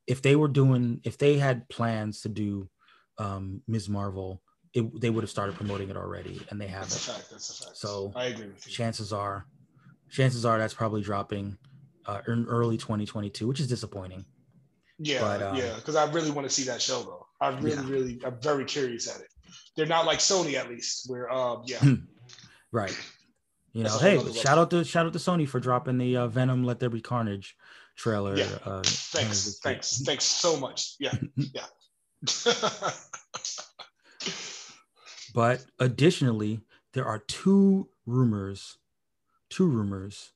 If 0.06 0.20
they 0.20 0.36
were 0.36 0.48
doing, 0.48 1.00
if 1.02 1.16
they 1.16 1.38
had 1.38 1.68
plans 1.68 2.20
to 2.22 2.28
do 2.28 2.68
um, 3.18 3.62
Ms. 3.66 3.88
Marvel, 3.88 4.42
it, 4.74 5.00
they 5.00 5.08
would 5.08 5.22
have 5.22 5.30
started 5.30 5.54
promoting 5.54 5.88
it 5.88 5.96
already, 5.96 6.44
and 6.50 6.60
they 6.60 6.66
haven't. 6.66 6.90
That's 6.90 7.08
a 7.08 7.12
fact. 7.12 7.30
That's 7.30 7.60
a 7.60 7.64
fact. 7.64 7.76
So 7.76 8.12
I 8.14 8.26
agree 8.26 8.48
with 8.48 8.66
you. 8.66 8.72
Chances 8.72 9.12
are, 9.12 9.46
chances 10.10 10.44
are 10.44 10.58
that's 10.58 10.74
probably 10.74 11.00
dropping 11.00 11.56
uh, 12.06 12.20
in 12.26 12.46
early 12.46 12.76
2022, 12.76 13.46
which 13.46 13.60
is 13.60 13.68
disappointing. 13.68 14.24
Yeah, 14.98 15.20
but, 15.20 15.42
um, 15.42 15.56
yeah, 15.56 15.74
because 15.76 15.96
I 15.96 16.10
really 16.10 16.30
want 16.30 16.48
to 16.48 16.52
see 16.54 16.64
that 16.64 16.82
show 16.82 17.02
though. 17.02 17.26
I 17.40 17.48
really, 17.58 17.70
yeah. 17.70 17.88
really, 17.88 18.20
I'm 18.24 18.40
very 18.40 18.64
curious 18.64 19.12
at 19.12 19.20
it. 19.20 19.28
They're 19.76 19.86
not 19.86 20.06
like 20.06 20.18
Sony, 20.18 20.54
at 20.54 20.68
least, 20.68 21.10
where, 21.10 21.30
um, 21.32 21.62
yeah, 21.66 21.80
right. 22.72 22.96
You 23.72 23.84
know, 23.84 23.98
hey, 23.98 24.20
shout 24.32 24.56
out 24.58 24.70
to 24.70 24.84
shout 24.84 25.06
out 25.06 25.12
to 25.12 25.18
Sony 25.18 25.48
for 25.48 25.58
dropping 25.58 25.98
the 25.98 26.16
uh, 26.16 26.26
Venom 26.28 26.62
Let 26.64 26.78
There 26.78 26.90
Be 26.90 27.00
Carnage 27.00 27.56
trailer. 27.96 28.36
Yeah. 28.36 28.46
Uh, 28.64 28.82
thanks, 28.84 29.58
thanks, 29.62 30.00
thanks 30.02 30.24
so 30.24 30.56
much. 30.58 30.94
Yeah, 31.00 31.14
yeah. 31.36 31.66
but 35.34 35.66
additionally, 35.78 36.60
there 36.94 37.04
are 37.04 37.18
two 37.18 37.88
rumors, 38.06 38.78
two 39.50 39.66
rumors 39.66 40.32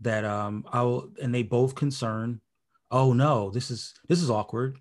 that 0.00 0.24
um 0.24 0.64
I 0.72 0.82
will, 0.82 1.10
and 1.20 1.34
they 1.34 1.42
both 1.42 1.74
concern. 1.74 2.40
Oh 2.90 3.12
no, 3.12 3.50
this 3.50 3.70
is 3.70 3.92
this 4.08 4.22
is 4.22 4.30
awkward 4.30 4.78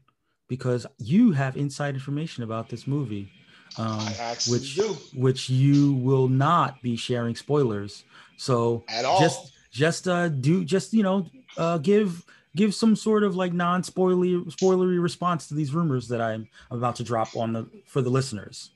because 0.47 0.85
you 0.97 1.31
have 1.33 1.57
inside 1.57 1.95
information 1.95 2.43
about 2.43 2.69
this 2.69 2.87
movie, 2.87 3.29
um, 3.77 4.07
which 4.47 4.75
do. 4.75 4.95
which 5.13 5.49
you 5.49 5.93
will 5.93 6.29
not 6.29 6.81
be 6.81 6.95
sharing 6.95 7.35
spoilers. 7.35 8.03
So 8.37 8.85
at 8.87 9.03
all, 9.03 9.19
just 9.19 9.51
just 9.71 10.07
uh 10.07 10.29
do 10.29 10.63
just 10.63 10.93
you 10.93 11.03
know 11.03 11.29
uh 11.57 11.79
give 11.79 12.23
give 12.55 12.73
some 12.73 12.95
sort 12.95 13.23
of 13.23 13.35
like 13.35 13.53
non-spoilery 13.53 14.45
spoilery 14.55 15.01
response 15.01 15.47
to 15.47 15.53
these 15.55 15.73
rumors 15.73 16.07
that 16.07 16.21
I'm 16.21 16.47
about 16.71 16.95
to 16.97 17.03
drop 17.03 17.35
on 17.35 17.53
the 17.53 17.67
for 17.87 18.01
the 18.01 18.09
listeners. 18.09 18.71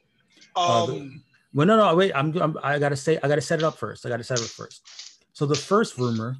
Um, 0.56 0.66
uh, 0.66 0.86
the, 0.86 1.22
well, 1.54 1.68
no, 1.68 1.78
no, 1.78 1.96
wait. 1.96 2.12
I'm, 2.16 2.36
I'm 2.42 2.58
I 2.64 2.80
gotta 2.80 2.96
say 2.96 3.18
I 3.22 3.28
gotta 3.28 3.42
set 3.42 3.60
it 3.60 3.66
up 3.66 3.78
first. 3.78 4.06
I 4.06 4.10
gotta 4.10 4.24
set 4.24 4.40
it 4.40 4.44
up 4.44 4.50
first. 4.50 4.82
So 5.34 5.46
the 5.46 5.56
first 5.56 5.98
rumor 5.98 6.38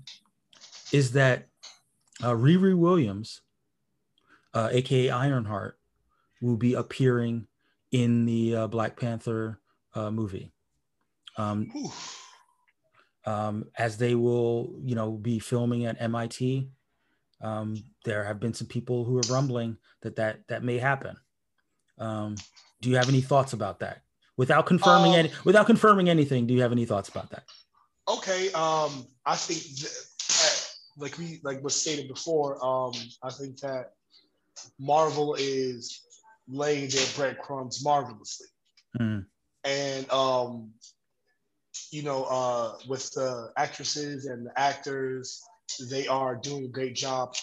is 0.92 1.12
that 1.14 1.48
uh, 2.24 2.32
Riri 2.32 2.76
Williams, 2.76 3.42
uh, 4.54 4.70
aka 4.72 5.10
Ironheart, 5.10 5.78
will 6.42 6.58
be 6.58 6.74
appearing 6.74 7.48
in 7.92 8.26
the 8.26 8.56
uh, 8.56 8.68
Black 8.68 9.00
Panther 9.00 9.60
uh, 9.96 10.12
movie. 10.12 10.52
Um, 11.38 11.72
um, 13.26 13.66
as 13.78 13.98
they 13.98 14.16
will, 14.16 14.76
you 14.82 14.96
know, 14.96 15.12
be 15.12 15.40
filming 15.40 15.86
at 15.86 16.02
MIT. 16.02 16.70
Um, 17.42 17.84
there 18.06 18.24
have 18.24 18.40
been 18.40 18.54
some 18.54 18.68
people 18.68 19.04
who 19.04 19.18
are 19.18 19.34
rumbling 19.34 19.78
that 20.02 20.16
that 20.18 20.48
that 20.48 20.64
may 20.64 20.78
happen. 20.78 21.18
Do 22.82 22.90
you 22.90 22.98
have 22.98 23.10
any 23.10 23.22
thoughts 23.22 23.54
about 23.54 23.80
that? 23.80 24.02
Without 24.38 24.66
confirming 24.66 25.14
um, 25.14 25.20
any, 25.20 25.32
without 25.46 25.66
confirming 25.66 26.10
anything, 26.10 26.48
do 26.48 26.54
you 26.54 26.62
have 26.62 26.72
any 26.72 26.86
thoughts 26.86 27.10
about 27.10 27.30
that? 27.30 27.44
Okay, 28.08 28.52
um, 28.54 29.06
I 29.26 29.36
think 29.36 29.62
that, 29.80 30.74
like 30.98 31.18
we 31.18 31.40
like 31.44 31.64
was 31.64 31.76
stated 31.76 32.08
before, 32.08 32.64
um, 32.66 32.94
I 33.24 33.30
think 33.30 33.60
that 33.60 33.94
Marvel 34.80 35.36
is 35.38 36.02
laying 36.48 36.90
their 36.90 37.06
breadcrumbs 37.16 37.84
marvelously, 37.84 38.48
mm. 39.00 39.26
and 39.64 40.12
um, 40.12 40.72
you 41.92 42.04
know, 42.04 42.24
uh, 42.24 42.74
with 42.88 43.12
the 43.12 43.52
actresses 43.58 44.26
and 44.26 44.48
the 44.48 44.60
actors, 44.60 45.42
they 45.90 46.08
are 46.08 46.36
doing 46.36 46.66
a 46.66 46.70
great 46.70 46.96
job 46.96 47.36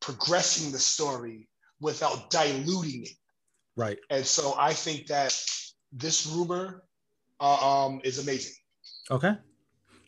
progressing 0.00 0.70
the 0.70 0.78
story 0.78 1.48
without 1.80 2.30
diluting 2.30 3.04
it. 3.04 3.16
Right. 3.76 3.98
And 4.10 4.24
so 4.24 4.54
I 4.58 4.72
think 4.72 5.06
that 5.08 5.38
this 5.92 6.26
rumor 6.26 6.82
uh, 7.40 7.86
um, 7.86 8.00
is 8.04 8.18
amazing. 8.18 8.54
Okay. 9.10 9.34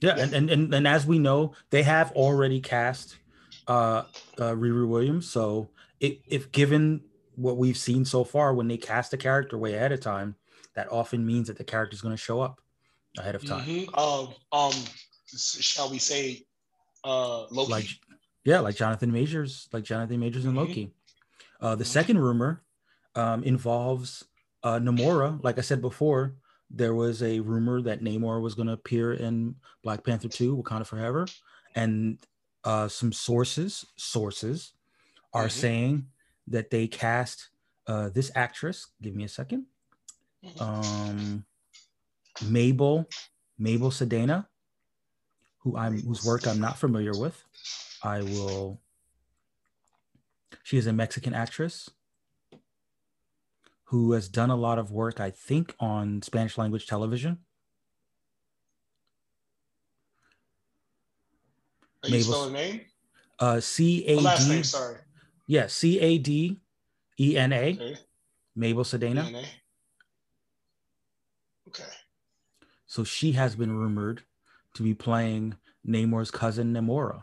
Yeah, 0.00 0.16
yeah. 0.16 0.22
And, 0.22 0.34
and, 0.34 0.50
and 0.50 0.74
and 0.74 0.88
as 0.88 1.06
we 1.06 1.18
know, 1.18 1.52
they 1.70 1.82
have 1.82 2.12
already 2.12 2.60
cast 2.60 3.16
uh, 3.66 4.04
uh 4.38 4.52
Riri 4.52 4.88
Williams. 4.88 5.28
So 5.28 5.70
it, 6.00 6.20
if 6.26 6.52
given 6.52 7.02
what 7.34 7.56
we've 7.56 7.76
seen 7.76 8.04
so 8.04 8.24
far, 8.24 8.54
when 8.54 8.68
they 8.68 8.76
cast 8.76 9.12
a 9.12 9.16
character 9.16 9.58
way 9.58 9.74
ahead 9.74 9.92
of 9.92 10.00
time, 10.00 10.36
that 10.74 10.90
often 10.90 11.26
means 11.26 11.48
that 11.48 11.58
the 11.58 11.64
character 11.64 11.94
is 11.94 12.00
going 12.00 12.14
to 12.14 12.20
show 12.20 12.40
up 12.40 12.60
ahead 13.18 13.34
of 13.34 13.44
time. 13.44 13.66
Mm-hmm. 13.66 13.94
Um, 13.98 14.34
um, 14.52 14.72
shall 15.36 15.90
we 15.90 15.98
say, 15.98 16.44
uh, 17.04 17.46
Loki? 17.50 17.72
Like, 17.72 17.88
yeah, 18.44 18.60
like 18.60 18.76
Jonathan 18.76 19.12
Majors, 19.12 19.68
like 19.72 19.84
Jonathan 19.84 20.18
Majors 20.20 20.44
and 20.44 20.54
mm-hmm. 20.54 20.68
Loki. 20.68 20.92
Uh, 21.60 21.74
the 21.74 21.84
mm-hmm. 21.84 21.90
second 21.90 22.18
rumor 22.18 22.62
um, 23.18 23.42
involves 23.42 24.24
uh, 24.62 24.78
Namora. 24.78 25.42
Like 25.42 25.58
I 25.58 25.62
said 25.62 25.80
before, 25.80 26.36
there 26.70 26.94
was 26.94 27.22
a 27.22 27.40
rumor 27.40 27.82
that 27.82 28.00
Namor 28.02 28.40
was 28.40 28.54
going 28.54 28.68
to 28.68 28.74
appear 28.74 29.14
in 29.14 29.56
Black 29.82 30.04
Panther 30.04 30.28
2, 30.28 30.56
Wakanda 30.56 30.86
Forever. 30.86 31.26
And 31.74 32.18
uh, 32.64 32.88
some 32.88 33.12
sources 33.12 33.84
sources 33.96 34.72
are 35.32 35.46
Mhm. 35.46 35.50
saying 35.50 36.06
that 36.46 36.70
they 36.70 36.86
cast 36.86 37.50
uh, 37.86 38.10
this 38.10 38.30
actress. 38.34 38.86
Give 39.00 39.14
me 39.14 39.24
a 39.24 39.28
second. 39.28 39.66
Mhm. 40.44 40.60
Um, 40.60 41.44
Mabel 42.42 43.08
Mabel 43.58 43.90
Cadena, 43.90 44.46
who 45.60 45.76
I'm 45.76 46.00
whose 46.02 46.24
work 46.24 46.46
I'm 46.46 46.60
not 46.60 46.78
familiar 46.78 47.12
with. 47.18 47.42
I 48.02 48.22
will. 48.22 48.80
She 50.62 50.76
is 50.76 50.86
a 50.86 50.92
Mexican 50.92 51.32
actress 51.34 51.88
who 53.88 54.12
has 54.12 54.28
done 54.28 54.50
a 54.50 54.56
lot 54.56 54.78
of 54.78 54.90
work, 54.90 55.18
I 55.18 55.30
think, 55.30 55.74
on 55.80 56.20
Spanish 56.20 56.58
language 56.58 56.86
television. 56.86 57.38
Are 62.02 62.08
you 62.08 62.16
Mabel- 62.16 62.32
spelling 62.32 62.52
name? 62.52 62.80
Uh, 63.38 63.60
C 63.60 64.04
A 64.08 64.16
Oh, 64.16 64.20
last 64.20 64.48
name, 64.48 64.64
sorry. 64.64 64.98
yeah, 65.46 65.66
C 65.68 65.98
A 66.00 66.18
D 66.18 66.60
E 67.18 67.36
N 67.36 67.52
A, 67.52 67.72
Okay. 67.72 67.96
Mabel 68.56 68.84
Cadena. 68.84 69.24
DNA. 69.24 69.46
Okay. 71.68 71.84
So 72.86 73.04
she 73.04 73.32
has 73.32 73.54
been 73.56 73.76
rumored 73.76 74.22
to 74.74 74.82
be 74.82 74.94
playing 74.94 75.56
Namor's 75.86 76.30
cousin 76.30 76.72
Namora. 76.74 77.22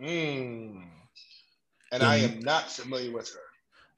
Mm. 0.00 0.88
And 1.92 2.02
I 2.02 2.16
am 2.16 2.40
not 2.40 2.70
familiar 2.70 3.12
with 3.12 3.32
her. 3.32 3.40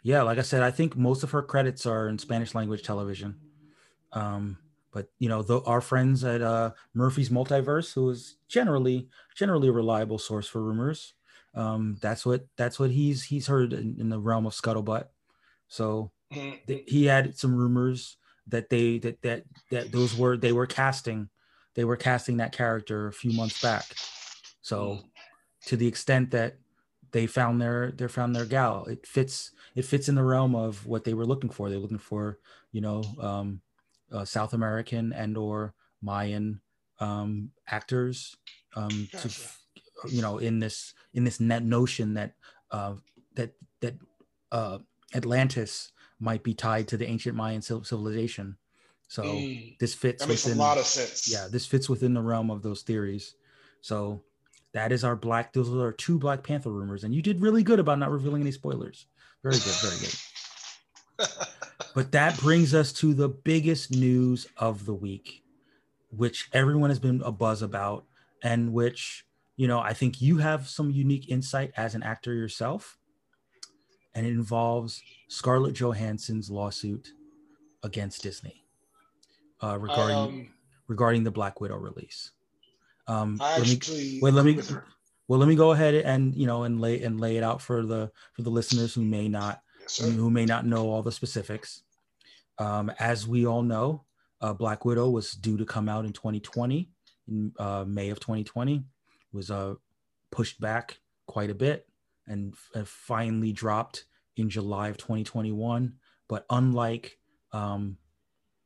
Yeah, 0.07 0.23
like 0.23 0.39
I 0.39 0.43
said, 0.43 0.63
I 0.63 0.71
think 0.71 0.97
most 0.97 1.25
of 1.25 1.33
her 1.33 1.43
credits 1.43 1.85
are 1.85 2.09
in 2.09 2.17
Spanish 2.17 2.55
language 2.55 2.85
television. 2.85 3.41
Um, 4.13 4.57
but 4.93 5.09
you 5.19 5.29
know, 5.29 5.43
the, 5.43 5.61
our 5.63 5.81
friends 5.81 6.23
at 6.23 6.43
uh, 6.43 6.75
Murphy's 6.95 7.29
Multiverse, 7.29 7.93
who 7.93 8.09
is 8.11 8.37
generally 8.47 9.09
generally 9.35 9.67
a 9.67 9.73
reliable 9.73 10.21
source 10.21 10.47
for 10.47 10.63
rumors, 10.63 11.15
um, 11.57 11.99
that's 12.01 12.25
what 12.25 12.47
that's 12.57 12.79
what 12.79 12.93
he's 12.93 13.25
he's 13.25 13.49
heard 13.49 13.73
in, 13.73 13.97
in 13.99 14.09
the 14.09 14.21
realm 14.21 14.47
of 14.47 14.53
scuttlebutt. 14.53 15.09
So 15.67 16.13
Mhm. 16.33 16.65
th- 16.69 16.85
he 16.87 17.07
had 17.07 17.37
some 17.37 17.57
rumors 17.57 18.17
that 18.47 18.71
they 18.71 19.01
that 19.01 19.23
that 19.23 19.43
that 19.73 19.91
those 19.91 20.17
were 20.17 20.37
they 20.37 20.53
were 20.53 20.69
casting 20.69 21.31
they 21.75 21.85
were 21.85 21.97
casting 21.97 22.37
that 22.37 22.53
character 22.53 23.09
a 23.09 23.13
few 23.13 23.33
months 23.33 23.61
back. 23.61 23.87
So 24.63 25.01
to 25.67 25.77
the 25.77 25.89
extent 25.89 26.31
that 26.31 26.59
they 27.13 27.27
found 27.27 27.61
their 27.61 27.93
they 27.93 28.09
found 28.09 28.35
their 28.35 28.47
gal, 28.47 28.85
it 28.87 29.07
fits 29.07 29.53
it 29.75 29.85
fits 29.85 30.09
in 30.09 30.15
the 30.15 30.23
realm 30.23 30.55
of 30.55 30.87
what 30.87 31.05
they 31.05 31.15
were 31.15 31.27
looking 31.27 31.51
for. 31.51 31.69
They're 31.69 31.79
looking 31.79 31.99
for 31.99 32.39
you 32.73 32.81
know 32.81 33.03
um, 33.21 33.61
uh, 34.13 34.25
South 34.25 34.53
American 34.53 35.13
and 35.13 35.37
or 35.37 35.75
Mayan 36.03 36.61
um, 37.01 37.51
actors 37.69 38.37
um, 38.75 39.09
to 39.13 39.29
Gotcha. 39.29 39.43
you 40.09 40.23
know 40.23 40.39
in 40.39 40.59
this 40.61 40.95
in 41.15 41.25
this 41.25 41.41
net 41.41 41.65
notion 41.65 42.15
that 42.15 42.35
uh, 42.71 42.95
that 43.35 43.53
that 43.81 43.95
uh, 44.53 44.79
Atlantis 45.15 45.93
might 46.21 46.43
be 46.43 46.55
tied 46.55 46.89
to 46.89 46.97
the 46.97 47.07
ancient 47.07 47.37
Mayan 47.37 47.63
civilization. 47.63 48.57
So 49.09 49.23
Mm. 49.23 49.79
this 49.79 49.95
fits 49.95 50.23
That 50.25 50.29
makes 50.29 50.47
a 50.47 50.55
lot 50.55 50.79
of 50.79 50.85
sense. 50.85 51.31
yeah 51.31 51.47
this 51.51 51.65
fits 51.67 51.89
within 51.89 52.15
the 52.15 52.23
realm 52.23 52.51
of 52.51 52.63
those 52.63 52.83
theories 52.83 53.37
so 53.81 54.23
that 54.77 54.93
is 54.93 55.05
our 55.05 55.17
black 55.17 55.53
those 55.53 55.73
are 55.73 55.87
our 55.87 55.93
two 55.93 56.19
black 56.19 56.43
panther 56.43 56.71
rumors 56.71 57.03
and 57.03 57.15
you 57.15 57.23
did 57.23 57.41
really 57.41 57.63
good 57.63 57.81
about 57.81 57.99
not 57.99 58.11
revealing 58.11 58.43
any 58.43 58.53
spoilers 58.53 59.07
very 59.43 59.55
good 59.55 59.75
very 59.83 59.97
good 60.01 61.29
but 61.95 62.13
that 62.13 62.39
brings 62.39 62.75
us 62.75 62.93
to 62.93 63.15
the 63.15 63.29
biggest 63.29 63.91
news 63.91 64.47
of 64.59 64.85
the 64.85 64.95
week 64.95 65.43
which 66.11 66.49
everyone 66.53 66.91
has 66.91 66.99
been 66.99 67.23
a 67.25 67.33
buzz 67.33 67.63
about 67.63 68.05
and 68.43 68.73
which 68.73 69.25
you 69.57 69.67
know 69.67 69.81
i 69.81 69.95
think 69.95 70.21
you 70.21 70.37
have 70.37 70.69
some 70.69 70.91
unique 70.91 71.31
insight 71.31 71.73
as 71.77 71.95
an 71.95 72.03
actor 72.03 72.35
yourself 72.35 72.99
and 74.15 74.27
it 74.27 74.31
involves 74.31 75.03
scarlett 75.29 75.75
johansson's 75.75 76.51
lawsuit 76.51 77.13
against 77.83 78.23
disney 78.23 78.67
uh, 79.63 79.79
regarding 79.79 80.17
um, 80.17 80.49
regarding 80.89 81.25
the 81.25 81.31
Black 81.31 81.61
Widow 81.61 81.77
release. 81.77 82.33
Um, 83.09 83.37
let 83.39 83.63
me, 83.63 84.21
wait, 84.21 84.35
let 84.35 84.45
me- 84.45 84.51
agree 84.53 84.57
with 84.57 84.71
her. 84.71 84.85
well, 85.29 85.39
let 85.39 85.49
me 85.49 85.55
go 85.57 85.73
ahead 85.73 85.95
and 85.95 86.35
you 86.35 86.47
know 86.47 86.65
and 86.65 86.81
lay 86.81 87.03
and 87.03 87.21
lay 87.21 87.37
it 87.37 87.43
out 87.43 87.61
for 87.63 87.85
the 87.85 88.11
for 88.35 88.43
the 88.43 88.51
listeners 88.51 88.95
who 88.95 89.03
may 89.03 89.29
not 89.29 89.61
Yes, 89.81 89.99
who 89.99 90.31
may 90.31 90.45
not 90.45 90.67
know 90.67 90.91
all 90.91 91.03
the 91.03 91.13
specifics. 91.13 91.83
Um, 92.59 92.91
as 92.99 93.29
we 93.29 93.47
all 93.47 93.63
know, 93.63 94.05
uh, 94.41 94.53
Black 94.55 94.85
Widow 94.85 95.11
was 95.11 95.33
due 95.33 95.57
to 95.59 95.65
come 95.65 95.89
out 95.89 96.05
in 96.05 96.13
2020, 96.13 96.91
in 97.29 97.53
uh, 97.59 97.85
May 97.87 98.09
of 98.11 98.19
2020, 98.19 98.83
was 99.33 99.51
uh, 99.51 99.75
pushed 100.33 100.61
back 100.61 100.99
quite 101.27 101.51
a 101.51 101.55
bit 101.55 101.87
and 102.27 102.55
uh, 102.75 102.83
finally 102.85 103.53
dropped 103.53 104.07
in 104.37 104.49
July 104.51 104.89
of 104.89 104.97
2021. 104.97 105.93
But 106.29 106.47
unlike 106.51 107.19
um, 107.53 107.99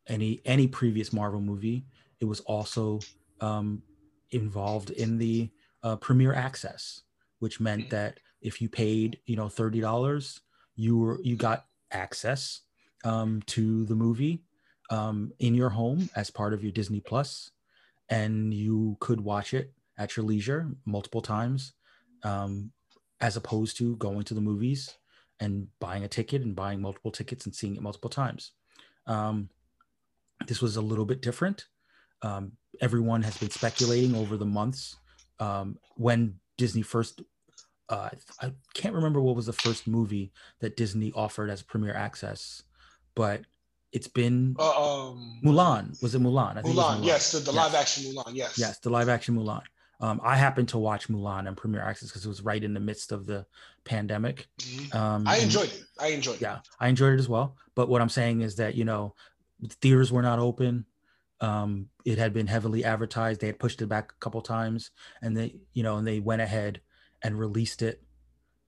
any 0.07 0.41
any 0.45 0.67
previous 0.69 1.13
Marvel 1.13 1.41
movie, 1.41 1.85
it 2.21 2.25
was 2.25 2.41
also 2.41 3.01
um, 3.41 3.83
involved 4.33 4.91
in 4.91 5.19
the 5.19 5.51
uh, 5.83 5.97
premiere 5.97 6.35
access, 6.35 7.03
which 7.39 7.61
meant 7.61 7.91
that 7.91 8.21
if 8.41 8.61
you 8.61 8.69
paid, 8.69 9.19
you 9.27 9.37
know, 9.37 9.49
thirty 9.49 9.81
dollars, 9.81 10.41
you 10.77 10.99
were 10.99 11.21
you 11.23 11.37
got 11.37 11.67
access 11.91 12.61
um, 13.05 13.43
to 13.47 13.85
the 13.87 13.95
movie 13.95 14.43
um, 14.91 15.33
in 15.39 15.55
your 15.55 15.71
home 15.71 16.09
as 16.17 16.31
part 16.31 16.53
of 16.53 16.63
your 16.63 16.73
Disney 16.73 17.01
Plus, 17.01 17.51
and 18.09 18.53
you 18.53 18.97
could 19.01 19.21
watch 19.21 19.55
it 19.55 19.73
at 19.99 20.17
your 20.17 20.25
leisure 20.25 20.71
multiple 20.85 21.23
times, 21.23 21.73
um, 22.23 22.73
as 23.21 23.37
opposed 23.37 23.77
to 23.77 23.97
going 23.97 24.23
to 24.25 24.35
the 24.35 24.41
movies 24.41 24.97
and 25.41 25.69
buying 25.79 26.05
a 26.05 26.09
ticket 26.09 26.43
and 26.43 26.55
buying 26.55 26.81
multiple 26.81 27.11
tickets 27.11 27.47
and 27.47 27.55
seeing 27.55 27.77
it 27.77 27.83
multiple 27.83 28.11
times. 28.11 28.53
Um, 29.07 29.49
this 30.47 30.63
was 30.63 30.77
a 30.77 30.83
little 30.83 31.05
bit 31.05 31.21
different. 31.23 31.67
Um, 32.23 32.53
everyone 32.81 33.23
has 33.23 33.37
been 33.39 33.51
speculating 33.51 34.15
over 34.15 34.37
the 34.37 34.47
months 34.47 34.97
um, 35.39 35.79
when 35.97 36.37
Disney 36.59 36.83
first. 36.83 37.23
Uh, 37.89 38.09
I 38.41 38.53
can't 38.75 38.95
remember 38.95 39.21
what 39.21 39.35
was 39.35 39.47
the 39.47 39.53
first 39.53 39.89
movie 39.89 40.33
that 40.61 40.77
Disney 40.77 41.11
offered 41.15 41.51
as 41.51 41.61
premiere 41.63 41.95
access, 41.95 42.63
but 43.17 43.43
it's 43.91 44.07
been 44.07 44.55
Uh, 44.59 45.09
um, 45.11 45.41
Mulan. 45.45 46.01
Was 46.01 46.15
it 46.15 46.23
Mulan? 46.23 46.53
I 46.57 46.63
think 46.63 46.75
it 46.75 46.77
was 46.77 46.99
Mulan. 47.01 47.05
Yes, 47.05 47.33
the, 47.33 47.39
the 47.41 47.53
Yes. 47.53 47.57
live 47.57 47.75
action 47.75 48.05
Mulan. 48.05 48.31
Yes. 48.35 48.57
Yes, 48.59 48.79
the 48.79 48.91
live 48.91 49.09
action 49.09 49.35
Mulan. 49.37 49.63
Um, 50.01 50.21
I 50.23 50.37
happened 50.37 50.69
to 50.69 50.79
watch 50.79 51.09
Mulan 51.09 51.49
on 51.49 51.57
premiere 51.57 51.83
access 51.83 52.09
because 52.09 52.25
it 52.25 52.29
was 52.29 52.43
right 52.43 52.63
in 52.63 52.75
the 52.75 52.81
midst 52.81 53.11
of 53.11 53.27
the 53.27 53.45
pandemic. 53.85 54.47
Mhm. 54.61 54.95
Um, 54.95 55.25
I 55.27 55.39
enjoyed 55.39 55.69
it. 55.71 55.83
I 55.99 56.07
enjoyed 56.09 56.37
it. 56.37 56.43
yeah 56.43 56.61
i 56.79 56.89
enjoyed 56.89 57.13
it 57.13 57.19
as 57.19 57.29
well 57.29 57.57
but 57.75 57.91
what 57.91 58.01
i'm 58.01 58.09
saying 58.09 58.41
is 58.41 58.57
that 58.57 58.75
you 58.75 58.87
know 58.87 59.15
theaters 59.83 60.11
were 60.11 60.23
not 60.23 60.39
open 60.39 60.87
um 61.41 61.89
it 62.05 62.19
had 62.19 62.33
been 62.33 62.47
heavily 62.47 62.85
advertised 62.85 63.41
they 63.41 63.47
had 63.47 63.59
pushed 63.59 63.81
it 63.81 63.87
back 63.87 64.13
a 64.13 64.21
couple 64.21 64.41
times 64.41 64.91
and 65.23 65.37
they 65.37 65.57
you 65.73 65.83
know 65.83 65.97
and 65.97 66.07
they 66.07 66.21
went 66.21 66.43
ahead 66.43 66.81
and 67.23 67.39
released 67.39 67.83
it 67.83 68.03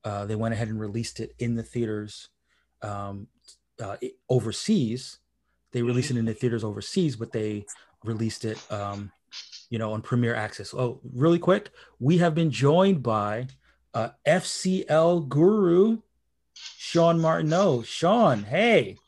uh 0.05 0.24
they 0.24 0.35
went 0.36 0.55
ahead 0.55 0.69
and 0.69 0.81
released 0.81 1.20
it 1.20 1.35
in 1.39 1.55
the 1.55 1.62
theaters 1.62 2.28
um 2.82 3.27
uh, 3.82 3.97
overseas 4.28 5.19
they 5.73 5.82
released 5.82 6.11
it 6.11 6.16
in 6.16 6.24
the 6.24 6.35
theaters 6.35 6.65
overseas 6.65 7.16
but 7.16 7.32
they 7.32 7.65
released 8.05 8.44
it 8.44 8.59
um 8.70 9.11
you 9.70 9.78
know 9.78 9.93
on 9.93 10.03
premiere 10.03 10.35
access 10.35 10.74
oh 10.74 11.01
really 11.15 11.39
quick 11.39 11.70
we 11.99 12.19
have 12.19 12.35
been 12.35 12.51
joined 12.51 13.03
by 13.03 13.47
uh 13.94 14.11
fcl 14.27 15.28
guru 15.28 15.99
Shaun 16.85 17.20
Martineau. 17.20 17.82
Shaun, 17.82 18.43
hey, 18.44 18.99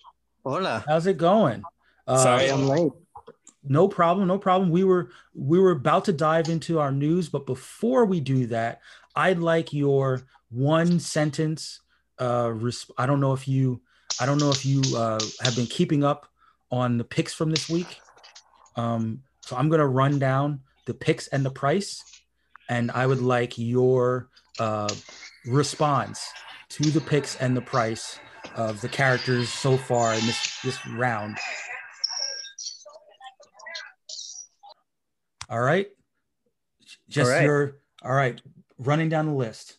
Hola. 0.45 0.85
how's 0.89 1.07
it 1.07 1.19
going? 1.19 1.63
Uh, 2.07 2.23
Sorry, 2.23 2.51
I'm 2.51 2.67
late. 2.67 2.93
No 3.67 3.89
problem, 3.89 4.29
no 4.29 4.39
problem. 4.39 4.71
We 4.71 4.85
were 4.85 5.11
we 5.35 5.59
were 5.59 5.71
about 5.71 6.05
to 6.07 6.13
dive 6.13 6.49
into 6.49 6.79
our 6.79 6.93
news, 6.93 7.29
but 7.29 7.47
before 7.47 8.05
we 8.05 8.21
do 8.21 8.47
that, 8.47 8.81
I'd 9.17 9.39
like 9.39 9.73
your 9.73 10.23
one 10.51 11.01
sentence. 11.01 11.81
Uh, 12.19 12.49
resp- 12.49 12.91
I 12.99 13.07
don't 13.07 13.21
know 13.21 13.33
if 13.33 13.49
you, 13.49 13.81
I 14.21 14.27
don't 14.27 14.39
know 14.39 14.51
if 14.51 14.65
you 14.65 14.83
uh, 14.97 15.21
have 15.41 15.57
been 15.57 15.67
keeping 15.67 16.05
up 16.05 16.29
on 16.71 16.99
the 16.99 17.05
picks 17.05 17.33
from 17.33 17.51
this 17.51 17.69
week. 17.69 18.01
Um, 18.77 19.23
so 19.41 19.57
I'm 19.57 19.69
gonna 19.69 19.87
run 19.87 20.19
down 20.19 20.61
the 20.87 20.95
picks 20.95 21.27
and 21.29 21.45
the 21.45 21.51
price, 21.51 22.03
and 22.69 22.91
I 22.91 23.07
would 23.07 23.23
like 23.23 23.57
your 23.57 24.29
uh, 24.59 24.93
response 25.47 26.27
to 26.71 26.91
the 26.91 27.01
picks 27.01 27.37
and 27.37 27.57
the 27.57 27.63
price 27.63 28.19
of 28.57 28.81
the 28.81 28.89
characters 28.89 29.49
so 29.49 29.77
far 29.77 30.15
in 30.15 30.27
this 30.27 30.61
this 30.63 30.87
round. 30.87 31.39
All 35.49 35.61
right. 35.61 35.89
Just 37.09 37.31
All 37.31 37.37
right. 37.37 37.45
your 37.45 37.77
all 38.03 38.13
right. 38.13 38.41
Running 38.79 39.09
down 39.09 39.27
the 39.27 39.33
list. 39.33 39.79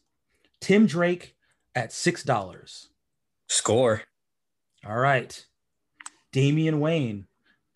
Tim 0.60 0.86
Drake 0.86 1.36
at 1.74 1.92
six 1.92 2.24
dollars. 2.24 2.90
Score. 3.48 4.04
All 4.86 4.98
right. 4.98 5.46
Damian 6.32 6.80
Wayne 6.80 7.28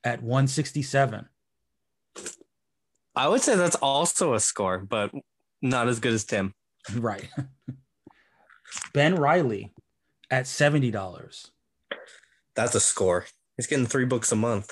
at 0.04 0.22
167. 0.22 1.28
I 3.16 3.28
would 3.28 3.42
say 3.42 3.56
that's 3.56 3.76
also 3.76 4.34
a 4.34 4.40
score, 4.40 4.80
but 4.80 5.12
not 5.62 5.88
as 5.88 6.00
good 6.00 6.14
as 6.14 6.24
Tim. 6.26 6.54
Right. 6.96 7.30
ben 8.94 9.16
Reilly 9.16 9.74
at 10.32 10.48
seventy 10.48 10.90
dollars. 10.90 11.52
That's 12.56 12.74
a 12.74 12.80
score. 12.80 13.26
He's 13.58 13.68
getting 13.68 13.86
three 13.86 14.06
books 14.06 14.32
a 14.32 14.36
month. 14.36 14.72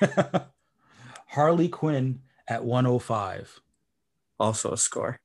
Harley 1.28 1.68
Quinn 1.68 2.20
at 2.48 2.64
one 2.64 2.84
hundred 2.84 3.00
five. 3.00 3.60
Also 4.38 4.72
a 4.72 4.76
score. 4.76 5.18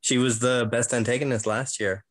She 0.00 0.18
was 0.18 0.38
the 0.38 0.68
best 0.70 0.94
antagonist 0.94 1.46
last 1.46 1.80
year. 1.80 2.04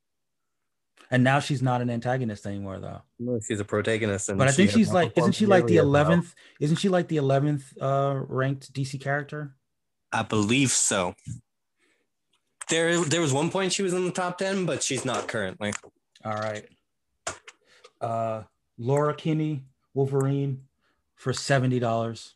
And 1.09 1.23
now 1.23 1.39
she's 1.39 1.61
not 1.61 1.81
an 1.81 1.89
antagonist 1.89 2.45
anymore, 2.45 2.79
though. 2.79 3.01
No, 3.17 3.39
she's 3.39 3.59
a 3.61 3.65
protagonist. 3.65 4.27
And 4.29 4.37
But 4.37 4.49
I 4.49 4.51
think 4.51 4.71
she 4.71 4.79
she's 4.79 4.91
like, 4.91 5.13
isn't 5.17 5.33
she 5.33 5.45
like 5.45 5.65
the 5.65 5.77
eleventh? 5.77 6.33
Isn't 6.59 6.75
she 6.77 6.89
like 6.89 7.07
the 7.07 7.17
eleventh 7.17 7.73
uh, 7.81 8.19
ranked 8.27 8.73
DC 8.73 8.99
character? 9.01 9.55
I 10.11 10.23
believe 10.23 10.71
so. 10.71 11.15
There, 12.69 12.99
there 13.05 13.21
was 13.21 13.31
one 13.31 13.49
point 13.49 13.71
she 13.71 13.83
was 13.83 13.93
in 13.93 14.05
the 14.05 14.11
top 14.11 14.37
ten, 14.37 14.65
but 14.65 14.83
she's 14.83 15.05
not 15.05 15.29
currently. 15.29 15.73
All 16.25 16.33
right. 16.33 16.65
Uh, 18.01 18.43
Laura 18.77 19.15
Kinney, 19.15 19.63
Wolverine, 19.93 20.63
for 21.15 21.31
seventy 21.31 21.79
dollars. 21.79 22.35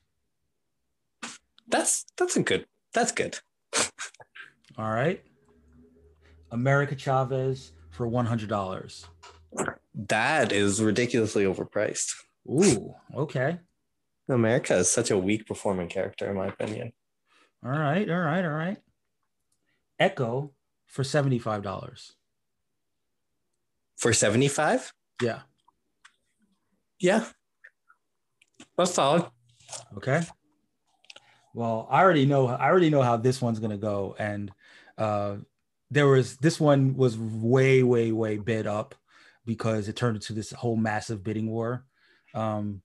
That's 1.71 2.05
that's 2.17 2.35
a 2.35 2.43
good. 2.43 2.65
That's 2.93 3.11
good. 3.11 3.39
All 4.77 4.91
right. 4.91 5.23
America 6.51 6.95
Chavez 6.95 7.71
for 7.89 8.07
one 8.07 8.25
hundred 8.25 8.49
dollars. 8.49 9.05
That 9.95 10.51
is 10.51 10.81
ridiculously 10.81 11.43
overpriced. 11.45 12.13
Ooh, 12.49 12.93
okay. 13.15 13.59
America 14.29 14.75
is 14.77 14.89
such 14.89 15.11
a 15.11 15.17
weak 15.17 15.45
performing 15.45 15.87
character, 15.89 16.29
in 16.29 16.35
my 16.37 16.47
opinion. 16.47 16.93
All 17.63 17.71
right, 17.71 18.09
all 18.09 18.19
right, 18.19 18.43
all 18.43 18.51
right. 18.51 18.77
Echo 19.99 20.51
for 20.87 21.03
seventy-five 21.03 21.61
dollars. 21.63 22.13
For 23.97 24.13
seventy 24.13 24.47
five, 24.47 24.93
Yeah. 25.21 25.41
yeah, 26.99 27.25
that's 28.77 28.93
solid. 28.95 29.25
Okay. 29.97 30.23
Well, 31.53 31.87
I 31.89 32.01
already 32.01 32.25
know. 32.25 32.47
I 32.47 32.67
already 32.67 32.89
know 32.89 33.01
how 33.01 33.17
this 33.17 33.41
one's 33.41 33.59
gonna 33.59 33.77
go, 33.77 34.15
and 34.17 34.51
uh, 34.97 35.37
there 35.89 36.07
was 36.07 36.37
this 36.37 36.59
one 36.59 36.95
was 36.95 37.17
way, 37.17 37.83
way, 37.83 38.11
way 38.11 38.37
bid 38.37 38.67
up 38.67 38.95
because 39.45 39.89
it 39.89 39.95
turned 39.95 40.15
into 40.15 40.33
this 40.33 40.51
whole 40.51 40.77
massive 40.77 41.23
bidding 41.23 41.49
war. 41.49 41.85
Um, 42.33 42.81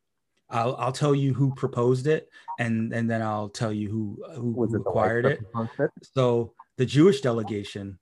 I'll 0.50 0.76
I'll 0.76 0.92
tell 0.92 1.14
you 1.14 1.34
who 1.34 1.54
proposed 1.54 2.06
it, 2.06 2.28
and 2.58 2.92
and 2.92 3.08
then 3.10 3.22
I'll 3.22 3.48
tell 3.48 3.72
you 3.72 3.90
who 3.90 4.24
who, 4.34 4.66
who 4.66 4.76
acquired 4.76 5.26
it. 5.26 5.40
So 6.14 6.52
the 6.76 6.86
Jewish 6.86 7.20
delegation 7.20 7.98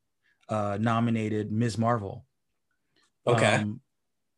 uh, 0.48 0.78
nominated 0.80 1.50
Ms. 1.52 1.78
Marvel. 1.78 2.24
Okay. 3.26 3.56
Um, 3.56 3.80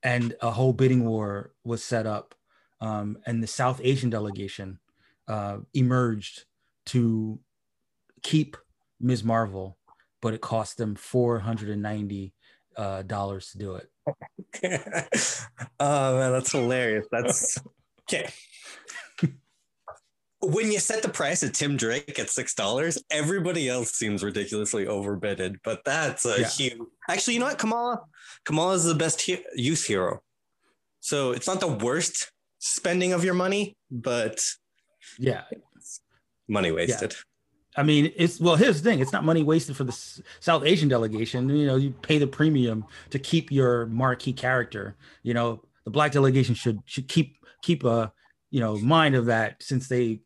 and 0.02 0.36
a 0.40 0.50
whole 0.50 0.72
bidding 0.72 1.04
war 1.04 1.52
was 1.64 1.82
set 1.82 2.06
up. 2.06 2.34
Um, 2.80 3.18
and 3.26 3.42
the 3.42 3.46
South 3.46 3.80
Asian 3.82 4.10
delegation 4.10 4.78
uh, 5.28 5.58
emerged 5.74 6.44
to 6.86 7.38
keep 8.22 8.56
Ms. 9.00 9.24
Marvel, 9.24 9.76
but 10.22 10.34
it 10.34 10.40
cost 10.40 10.76
them 10.78 10.94
490 10.94 12.32
uh, 12.76 13.02
dollars 13.02 13.50
to 13.52 13.58
do 13.58 13.74
it. 13.76 13.88
oh 15.80 16.18
man, 16.18 16.32
that's 16.32 16.52
hilarious. 16.52 17.06
That's 17.10 17.58
okay. 18.02 18.28
when 20.40 20.70
you 20.70 20.78
set 20.78 21.02
the 21.02 21.08
price 21.08 21.42
at 21.42 21.54
Tim 21.54 21.76
Drake 21.76 22.18
at 22.18 22.30
six 22.30 22.54
dollars, 22.54 23.02
everybody 23.10 23.68
else 23.68 23.92
seems 23.92 24.22
ridiculously 24.22 24.86
overbidded. 24.86 25.56
But 25.64 25.82
that's 25.84 26.24
a 26.26 26.40
Yeah. 26.40 26.48
huge. 26.48 26.78
Actually, 27.08 27.34
you 27.34 27.40
know 27.40 27.46
what? 27.46 27.58
Kamala, 27.58 28.02
Kamala 28.44 28.74
is 28.74 28.84
the 28.84 28.94
best 28.94 29.20
he- 29.22 29.44
youth 29.54 29.84
hero. 29.84 30.20
So 31.00 31.32
it's 31.32 31.46
not 31.46 31.60
the 31.60 31.68
worst 31.68 32.30
spending 32.58 33.12
of 33.12 33.24
your 33.24 33.34
money, 33.34 33.76
but 33.90 34.40
Yeah. 35.18 35.42
money 36.48 36.72
wasted. 36.72 37.14
I 37.76 37.82
mean, 37.82 38.10
it's 38.16 38.40
well, 38.40 38.56
here's 38.56 38.80
the 38.80 38.88
thing 38.88 39.00
it's 39.00 39.12
not 39.12 39.24
money 39.24 39.42
wasted 39.42 39.76
for 39.76 39.84
the 39.84 39.92
S- 39.92 40.22
South 40.40 40.64
Asian 40.64 40.88
delegation. 40.88 41.48
You 41.48 41.66
know, 41.66 41.76
you 41.76 41.90
pay 41.90 42.18
the 42.18 42.26
premium 42.26 42.86
to 43.10 43.18
keep 43.18 43.52
your 43.52 43.86
marquee 43.86 44.32
character. 44.32 44.96
You 45.22 45.34
know, 45.34 45.62
the 45.84 45.90
black 45.90 46.12
delegation 46.12 46.54
should 46.54 46.80
should 46.86 47.06
keep 47.08 47.36
keep 47.62 47.84
a 47.84 48.12
you 48.50 48.60
know 48.60 48.78
mind 48.78 49.14
of 49.14 49.26
that 49.26 49.62
since 49.62 49.88
they 49.88 50.20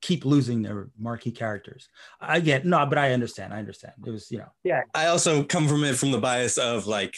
keep 0.00 0.24
losing 0.24 0.62
their 0.62 0.90
marquee 0.98 1.30
characters. 1.32 1.88
I 2.20 2.40
get 2.40 2.64
no, 2.64 2.84
but 2.86 2.98
I 2.98 3.12
understand. 3.12 3.52
I 3.52 3.58
understand. 3.58 3.94
It 4.04 4.10
was, 4.10 4.30
you 4.30 4.38
know, 4.38 4.52
Yeah, 4.64 4.82
I 4.94 5.06
also 5.06 5.42
come 5.42 5.68
from 5.68 5.84
it 5.84 5.96
from 5.96 6.10
the 6.10 6.18
bias 6.18 6.58
of 6.58 6.86
like 6.86 7.16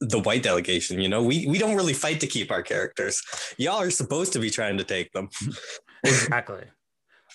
the 0.00 0.20
white 0.20 0.42
delegation. 0.42 1.00
You 1.00 1.08
know, 1.08 1.22
we 1.22 1.46
we 1.46 1.58
don't 1.58 1.76
really 1.76 1.94
fight 1.94 2.20
to 2.20 2.26
keep 2.26 2.50
our 2.50 2.62
characters. 2.62 3.22
Y'all 3.56 3.80
are 3.80 3.90
supposed 3.90 4.32
to 4.34 4.38
be 4.38 4.50
trying 4.50 4.78
to 4.78 4.84
take 4.84 5.12
them. 5.12 5.30
exactly. 6.04 6.64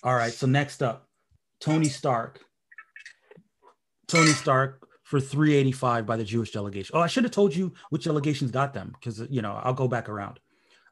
All 0.03 0.15
right. 0.15 0.31
So 0.33 0.47
next 0.47 0.81
up, 0.83 1.07
Tony 1.59 1.89
Stark. 1.89 2.39
Tony 4.07 4.31
Stark 4.31 4.87
for 5.03 5.19
385 5.19 6.05
by 6.05 6.17
the 6.17 6.23
Jewish 6.23 6.51
delegation. 6.51 6.95
Oh, 6.95 6.99
I 7.01 7.07
should 7.07 7.23
have 7.23 7.31
told 7.33 7.55
you 7.55 7.73
which 7.89 8.05
delegations 8.05 8.51
got 8.51 8.73
them 8.73 8.93
because 8.99 9.21
you 9.29 9.41
know 9.41 9.59
I'll 9.63 9.73
go 9.73 9.87
back 9.87 10.09
around. 10.09 10.39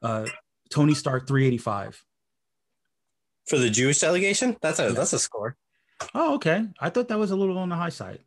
Uh, 0.02 0.26
Tony 0.70 0.94
Stark 0.94 1.26
385. 1.26 2.04
For 3.48 3.58
the 3.58 3.70
Jewish 3.70 3.98
delegation, 4.00 4.56
that's 4.60 4.78
a 4.78 4.84
Yeah. 4.84 4.90
that's 4.90 5.12
a 5.14 5.18
score. 5.18 5.56
Oh, 6.14 6.34
okay. 6.34 6.66
I 6.80 6.90
thought 6.90 7.08
that 7.08 7.18
was 7.18 7.30
a 7.30 7.36
little 7.36 7.58
on 7.58 7.70
the 7.70 7.76
high 7.76 7.88
side. 7.88 8.20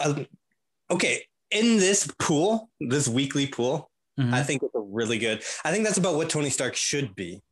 Um, 0.00 0.26
okay, 0.90 1.24
in 1.50 1.78
this 1.78 2.08
pool, 2.18 2.70
this 2.80 3.08
weekly 3.08 3.46
pool, 3.48 3.90
Mhm. 4.18 4.32
I 4.32 4.42
think 4.42 4.62
it's 4.62 4.74
a 4.74 4.80
really 4.80 5.18
good. 5.18 5.42
I 5.64 5.72
think 5.72 5.84
that's 5.84 5.98
about 5.98 6.14
what 6.14 6.30
Tony 6.30 6.50
Stark 6.50 6.76
should 6.76 7.14
be. 7.14 7.42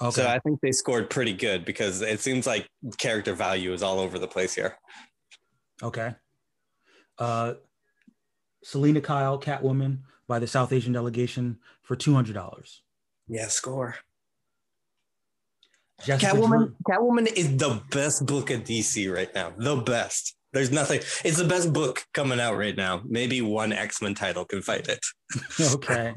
Okay. 0.00 0.10
So 0.10 0.26
I 0.26 0.38
think 0.40 0.60
they 0.60 0.72
scored 0.72 1.08
pretty 1.08 1.32
good 1.32 1.64
because 1.64 2.02
it 2.02 2.20
seems 2.20 2.46
like 2.46 2.68
character 2.98 3.34
value 3.34 3.72
is 3.72 3.82
all 3.82 3.98
over 3.98 4.18
the 4.18 4.28
place 4.28 4.54
here. 4.54 4.76
okay. 5.82 6.14
Uh, 7.18 7.54
Selina 8.62 9.00
Kyle, 9.00 9.40
Catwoman 9.40 10.00
by 10.28 10.38
the 10.38 10.46
South 10.46 10.72
Asian 10.72 10.92
delegation 10.92 11.58
for 11.82 11.96
$200. 11.96 12.80
Yeah, 13.28 13.48
score. 13.48 13.96
Jessica 16.04 16.32
Catwoman. 16.32 16.48
Drew- 16.48 16.74
Catwoman 16.88 17.32
is 17.32 17.56
the 17.56 17.80
best 17.90 18.26
book 18.26 18.50
at 18.50 18.64
DC 18.64 19.12
right 19.12 19.32
now. 19.34 19.52
The 19.56 19.76
best. 19.76 20.36
There's 20.52 20.70
nothing. 20.70 21.00
It's 21.24 21.38
the 21.38 21.48
best 21.48 21.72
book 21.72 22.04
coming 22.12 22.40
out 22.40 22.56
right 22.56 22.76
now. 22.76 23.02
Maybe 23.04 23.40
one 23.42 23.72
X 23.72 24.00
Men 24.02 24.14
title 24.14 24.44
can 24.44 24.62
fight 24.62 24.88
it. 24.88 25.00
okay. 25.74 26.14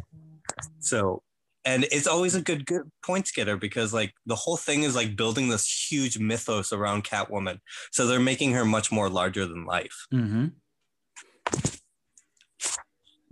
So, 0.80 1.22
and 1.66 1.86
it's 1.92 2.08
always 2.08 2.36
a 2.36 2.42
good 2.42 2.66
good 2.66 2.90
points 3.04 3.32
getter 3.32 3.58
because 3.58 3.94
like 3.94 4.14
the 4.26 4.36
whole 4.36 4.58
thing 4.58 4.84
is 4.84 4.96
like 4.96 5.16
building 5.16 5.50
this 5.50 5.90
huge 5.92 6.18
mythos 6.18 6.72
around 6.72 7.04
Catwoman. 7.04 7.60
So 7.92 8.08
they're 8.08 8.20
making 8.20 8.54
her 8.54 8.66
much 8.66 8.92
more 8.92 9.10
larger 9.10 9.46
than 9.46 9.66
life. 9.66 10.08
hmm 10.12 10.48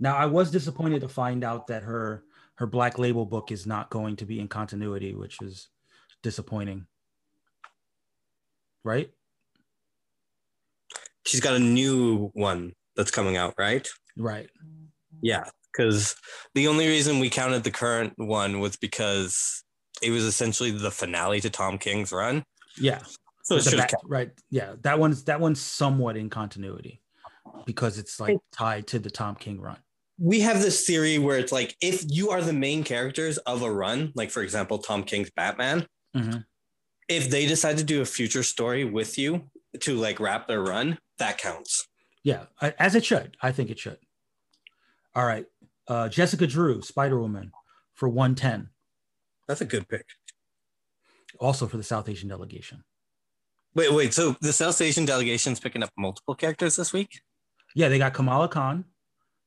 Now, 0.00 0.16
I 0.16 0.26
was 0.26 0.50
disappointed 0.50 1.00
to 1.00 1.08
find 1.08 1.42
out 1.44 1.66
that 1.68 1.82
her 1.82 2.24
her 2.56 2.66
Black 2.66 2.98
Label 2.98 3.24
book 3.24 3.52
is 3.52 3.66
not 3.66 3.88
going 3.90 4.16
to 4.16 4.26
be 4.26 4.40
in 4.40 4.48
continuity, 4.48 5.14
which 5.14 5.40
is 5.42 5.68
disappointing. 6.22 6.86
Right? 8.84 9.10
She's 11.24 11.40
got 11.40 11.54
a 11.54 11.60
new 11.60 12.30
one 12.34 12.72
that's 12.96 13.10
coming 13.10 13.36
out, 13.36 13.54
right? 13.58 13.86
Right. 14.16 14.48
Yeah, 15.20 15.44
because 15.72 16.16
the 16.54 16.68
only 16.68 16.86
reason 16.88 17.18
we 17.18 17.30
counted 17.30 17.64
the 17.64 17.70
current 17.70 18.12
one 18.16 18.60
was 18.60 18.76
because 18.76 19.62
it 20.02 20.10
was 20.10 20.24
essentially 20.24 20.70
the 20.70 20.90
finale 20.90 21.40
to 21.40 21.50
Tom 21.50 21.78
King's 21.78 22.12
run. 22.12 22.44
Yeah. 22.76 23.00
So 23.42 23.56
it 23.56 23.64
The 23.64 23.70
should 23.70 23.80
have 23.80 23.88
back- 23.90 24.00
right. 24.04 24.30
Yeah. 24.50 24.74
That 24.82 24.98
one's 24.98 25.24
that 25.24 25.40
one's 25.40 25.60
somewhat 25.60 26.16
in 26.16 26.30
continuity 26.30 27.00
because 27.66 27.98
it's 27.98 28.20
like 28.20 28.38
tied 28.52 28.86
to 28.88 28.98
the 28.98 29.10
Tom 29.10 29.34
King 29.34 29.60
run. 29.60 29.78
we 30.20 30.40
have 30.40 30.60
this 30.60 30.84
theory 30.84 31.16
where 31.18 31.38
it's 31.38 31.52
like 31.52 31.76
if 31.80 32.04
you 32.08 32.30
are 32.30 32.42
the 32.42 32.52
main 32.52 32.82
characters 32.82 33.38
of 33.38 33.62
a 33.62 33.70
run, 33.70 34.12
like 34.16 34.30
for 34.32 34.42
example, 34.42 34.78
Tom 34.78 35.04
King's 35.04 35.30
Batman, 35.30 35.86
Mhm. 36.16 36.44
if 37.08 37.30
they 37.30 37.46
decide 37.46 37.78
to 37.78 37.84
do 37.84 38.00
a 38.00 38.04
future 38.04 38.42
story 38.42 38.84
with 38.84 39.16
you 39.16 39.48
to 39.80 39.94
like 39.94 40.18
wrap 40.18 40.48
their 40.48 40.60
run, 40.60 40.98
that 41.18 41.38
counts. 41.38 41.86
Yeah, 42.24 42.46
as 42.60 42.94
it 42.96 43.04
should. 43.04 43.36
I 43.40 43.52
think 43.52 43.70
it 43.70 43.78
should. 43.78 43.98
All 45.14 45.24
right. 45.24 45.46
Uh, 45.88 46.08
Jessica 46.08 46.46
Drew, 46.46 46.82
Spider 46.82 47.18
Woman, 47.18 47.50
for 47.94 48.08
110, 48.08 48.68
That's 49.46 49.60
a 49.62 49.64
good 49.64 49.88
pick. 49.88 50.04
also 51.40 51.66
for 51.66 51.76
the 51.78 51.82
South 51.82 52.08
Asian 52.08 52.28
delegation. 52.28 52.84
Wait, 53.74 53.92
wait. 53.92 54.12
So 54.14 54.36
the 54.40 54.52
South 54.52 54.80
Asian 54.80 55.04
delegation's 55.04 55.60
picking 55.60 55.82
up 55.82 55.90
multiple 55.96 56.34
characters 56.34 56.76
this 56.76 56.92
week? 56.92 57.20
Yeah, 57.74 57.88
they 57.88 57.98
got 57.98 58.12
Kamala 58.14 58.48
Khan. 58.48 58.84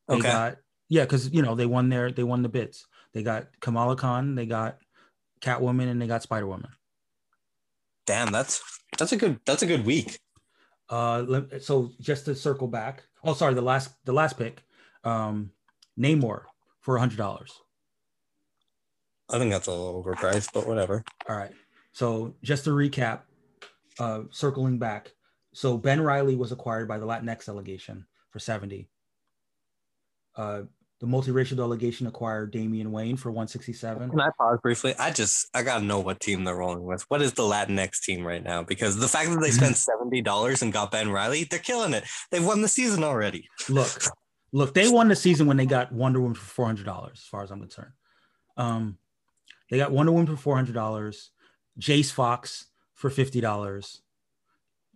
They 0.08 0.16
Okay. 0.16 0.28
got 0.28 0.58
yeah, 0.90 1.04
because 1.04 1.32
you 1.32 1.42
know 1.42 1.56
they 1.56 1.66
won 1.66 1.90
their 1.90 2.12
they 2.12 2.24
won 2.24 2.42
the 2.42 2.50
bids. 2.50 2.86
They 3.14 3.24
got 3.24 3.48
Kamala 3.62 3.96
Khan, 3.96 4.36
they 4.36 4.46
got 4.46 4.78
Catwoman, 5.42 5.90
and 5.90 6.02
they 6.02 6.08
got 6.08 6.22
Spider 6.24 6.48
Woman. 6.48 6.72
Damn, 8.06 8.32
that's 8.32 8.62
that's 8.98 9.12
a 9.12 9.18
good 9.18 9.40
that's 9.46 9.64
a 9.64 9.68
good 9.68 9.86
week. 9.86 10.20
Uh, 10.90 11.42
so 11.62 11.92
just 12.00 12.26
to 12.26 12.36
circle 12.36 12.68
back. 12.68 13.04
Oh, 13.24 13.34
sorry, 13.34 13.54
the 13.54 13.62
last 13.62 13.94
the 14.06 14.14
last 14.14 14.38
pick, 14.38 14.64
um, 15.04 15.52
Namor 16.02 16.44
for 16.82 16.98
hundred 16.98 17.18
dollars. 17.18 17.54
I 19.30 19.38
think 19.38 19.52
that's 19.52 19.68
a 19.68 19.72
little 19.72 20.04
overpriced, 20.04 20.50
but 20.54 20.68
whatever. 20.68 21.04
All 21.30 21.38
right. 21.38 21.52
So 21.94 22.36
just 22.44 22.66
to 22.66 22.72
recap, 22.72 23.22
uh, 24.00 24.24
circling 24.32 24.78
back. 24.78 25.14
So 25.54 25.78
Ben 25.78 26.02
Reilly 26.02 26.36
was 26.36 26.52
acquired 26.52 26.88
by 26.88 26.98
the 26.98 27.06
Latinx 27.06 27.46
delegation 27.46 28.06
for 28.30 28.40
70. 28.40 28.90
Uh, 30.36 30.64
the 31.02 31.08
multiracial 31.08 31.58
delegation 31.58 32.06
acquired 32.08 32.52
Damian 32.52 32.92
Wayne 32.92 33.18
for 33.18 33.32
167. 33.32 34.12
Can 34.12 34.22
I 34.22 34.30
pause 34.38 34.60
briefly? 34.62 34.94
I 35.00 35.12
just 35.12 35.48
I 35.54 35.64
gotta 35.64 35.84
know 35.84 36.00
what 36.00 36.20
team 36.20 36.44
they're 36.44 36.56
rolling 36.56 36.84
with. 36.84 37.04
What 37.10 37.24
is 37.24 37.34
the 37.34 37.42
Latinx 37.42 38.02
team 38.02 38.26
right 38.26 38.44
now? 38.44 38.64
Because 38.64 38.98
the 38.98 39.08
fact 39.08 39.32
that 39.32 39.42
they 39.42 39.50
spent 39.50 39.76
seventy 39.78 40.22
dollars 40.22 40.62
and 40.62 40.72
got 40.72 40.92
Ben 40.92 41.10
Reilly, 41.10 41.46
they're 41.46 41.60
killing 41.60 41.94
it. 41.94 42.04
They've 42.30 42.46
won 42.46 42.62
the 42.62 42.68
season 42.68 43.04
already. 43.04 43.50
Look, 43.68 43.90
look, 44.52 44.74
they 44.74 44.90
won 44.90 45.08
the 45.08 45.16
season 45.16 45.48
when 45.48 45.58
they 45.58 45.66
got 45.66 45.92
Wonder 45.92 46.20
Woman 46.20 46.36
for 46.36 46.66
$400, 46.66 47.14
as 47.14 47.20
far 47.20 47.44
as 47.44 47.52
I'm 47.52 47.60
concerned. 47.60 47.94
Um, 48.58 48.98
they 49.70 49.78
got 49.78 49.92
Wonder 49.92 50.12
Woman 50.12 50.36
for 50.36 50.56
$400, 50.56 51.30
Jace 51.80 52.12
Fox 52.12 52.68
for 52.94 53.10
$50, 53.10 54.02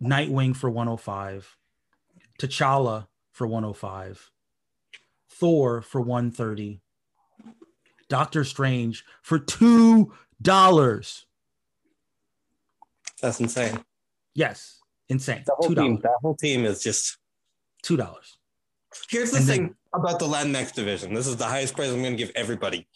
Nightwing 0.02 0.54
for 0.54 0.68
105, 0.70 1.56
T'Challa 2.38 3.06
for 3.32 3.46
105, 3.46 4.30
Thor 5.30 5.82
for 5.82 6.00
130, 6.00 6.80
Doctor 8.08 8.44
Strange 8.44 9.04
for 9.22 9.38
$2. 9.38 11.24
That's 13.22 13.40
insane. 13.40 13.82
Yes, 14.34 14.80
insane. 15.08 15.42
The 15.46 15.54
whole 15.54 15.70
$2. 15.70 15.76
team, 15.76 16.00
that 16.02 16.12
whole 16.20 16.36
team 16.36 16.64
is 16.64 16.82
just. 16.82 17.18
$2. 17.84 18.16
Here's 19.08 19.30
the 19.30 19.38
And 19.38 19.46
thing 19.46 19.62
then- 19.62 19.76
about 19.94 20.18
the 20.18 20.26
Latinx 20.26 20.72
division. 20.74 21.14
This 21.14 21.26
is 21.26 21.36
the 21.36 21.44
highest 21.46 21.74
praise 21.74 21.92
I'm 21.92 22.02
going 22.02 22.16
to 22.16 22.22
give 22.22 22.32
everybody. 22.34 22.86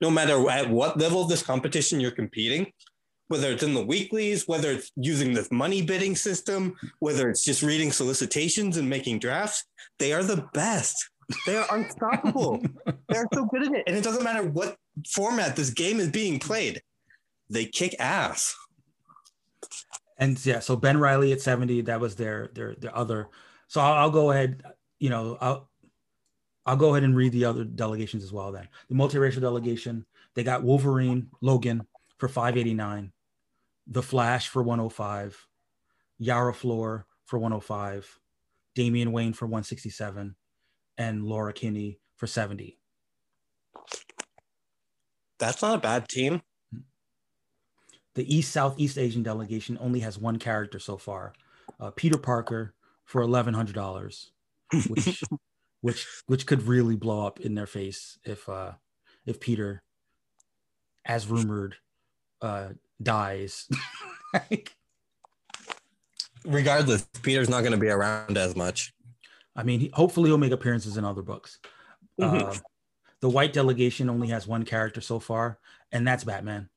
No 0.00 0.10
matter 0.10 0.48
at 0.50 0.68
what 0.70 0.98
level 0.98 1.22
of 1.22 1.28
this 1.28 1.42
competition 1.42 2.00
you're 2.00 2.10
competing, 2.10 2.72
whether 3.28 3.50
it's 3.50 3.62
in 3.62 3.74
the 3.74 3.84
weeklies, 3.84 4.46
whether 4.46 4.70
it's 4.70 4.92
using 4.96 5.32
this 5.34 5.50
money 5.50 5.82
bidding 5.82 6.14
system, 6.14 6.74
whether 7.00 7.28
it's 7.28 7.42
just 7.42 7.62
reading 7.62 7.90
solicitations 7.90 8.76
and 8.76 8.88
making 8.88 9.18
drafts, 9.18 9.64
they 9.98 10.12
are 10.12 10.22
the 10.22 10.46
best. 10.52 11.10
They 11.46 11.56
are 11.56 11.66
unstoppable. 11.74 12.62
They're 13.08 13.26
so 13.34 13.46
good 13.46 13.64
at 13.66 13.72
it. 13.72 13.84
And 13.86 13.96
it 13.96 14.04
doesn't 14.04 14.22
matter 14.22 14.44
what 14.48 14.76
format 15.10 15.56
this 15.56 15.70
game 15.70 15.98
is 15.98 16.10
being 16.10 16.38
played, 16.38 16.82
they 17.50 17.64
kick 17.64 17.96
ass. 17.98 18.54
and 20.18 20.44
yeah, 20.46 20.60
so 20.60 20.76
Ben 20.76 20.98
Reilly 20.98 21.32
at 21.32 21.40
70, 21.40 21.82
that 21.82 22.00
was 22.00 22.14
their 22.16 22.50
their 22.54 22.74
their 22.76 22.96
other. 22.96 23.28
So 23.68 23.80
I'll, 23.80 23.94
I'll 23.94 24.10
go 24.10 24.30
ahead, 24.30 24.62
you 24.98 25.10
know, 25.10 25.38
I'll 25.40 25.70
I'll 26.66 26.76
go 26.76 26.90
ahead 26.90 27.04
and 27.04 27.16
read 27.16 27.32
the 27.32 27.44
other 27.44 27.64
delegations 27.64 28.24
as 28.24 28.32
well 28.32 28.52
then. 28.52 28.68
The 28.88 28.94
multiracial 28.94 29.40
delegation, 29.40 30.04
they 30.34 30.42
got 30.44 30.64
Wolverine, 30.64 31.28
Logan 31.40 31.86
for 32.18 32.28
589, 32.28 33.12
The 33.86 34.02
Flash 34.02 34.48
for 34.48 34.62
105, 34.62 35.46
Yara 36.18 36.54
Flor 36.54 37.06
for 37.24 37.38
105, 37.38 38.20
Damian 38.74 39.12
Wayne 39.12 39.32
for 39.32 39.46
167, 39.46 40.34
and 40.98 41.24
Laura 41.24 41.52
Kinney 41.52 42.00
for 42.16 42.26
70. 42.26 42.78
That's 45.38 45.62
not 45.62 45.76
a 45.76 45.80
bad 45.80 46.08
team. 46.08 46.42
the 48.14 48.34
East 48.34 48.52
Southeast 48.52 48.98
Asian 48.98 49.22
delegation 49.22 49.76
only 49.80 50.00
has 50.00 50.18
one 50.18 50.38
character 50.38 50.78
so 50.78 50.96
far, 50.96 51.32
uh, 51.80 51.90
Peter 51.90 52.18
Parker 52.18 52.74
for 53.04 53.22
eleven 53.22 53.54
hundred 53.54 53.74
dollars, 53.74 54.32
which 54.88 55.22
which 55.80 56.06
which 56.26 56.46
could 56.46 56.62
really 56.66 56.96
blow 56.96 57.26
up 57.26 57.40
in 57.40 57.54
their 57.54 57.66
face 57.66 58.18
if 58.24 58.48
uh, 58.48 58.72
if 59.24 59.40
Peter, 59.40 59.82
as 61.04 61.26
rumored, 61.26 61.76
uh, 62.42 62.68
dies. 63.02 63.68
Like, 64.34 64.76
Regardless, 66.44 67.08
Peter's 67.22 67.48
not 67.48 67.60
going 67.60 67.72
to 67.72 67.78
be 67.78 67.88
around 67.88 68.36
as 68.36 68.54
much. 68.54 68.92
I 69.54 69.62
mean, 69.62 69.80
he, 69.80 69.90
hopefully 69.94 70.28
he'll 70.28 70.36
make 70.36 70.52
appearances 70.52 70.98
in 70.98 71.04
other 71.06 71.22
books. 71.22 71.58
Mhm. 72.20 72.42
Uh, 72.42 72.54
the 73.20 73.30
white 73.30 73.54
delegation 73.54 74.10
only 74.10 74.28
has 74.28 74.46
one 74.46 74.64
character 74.64 75.00
so 75.00 75.18
far, 75.18 75.58
and 75.90 76.06
that's 76.06 76.24
Batman, 76.24 76.68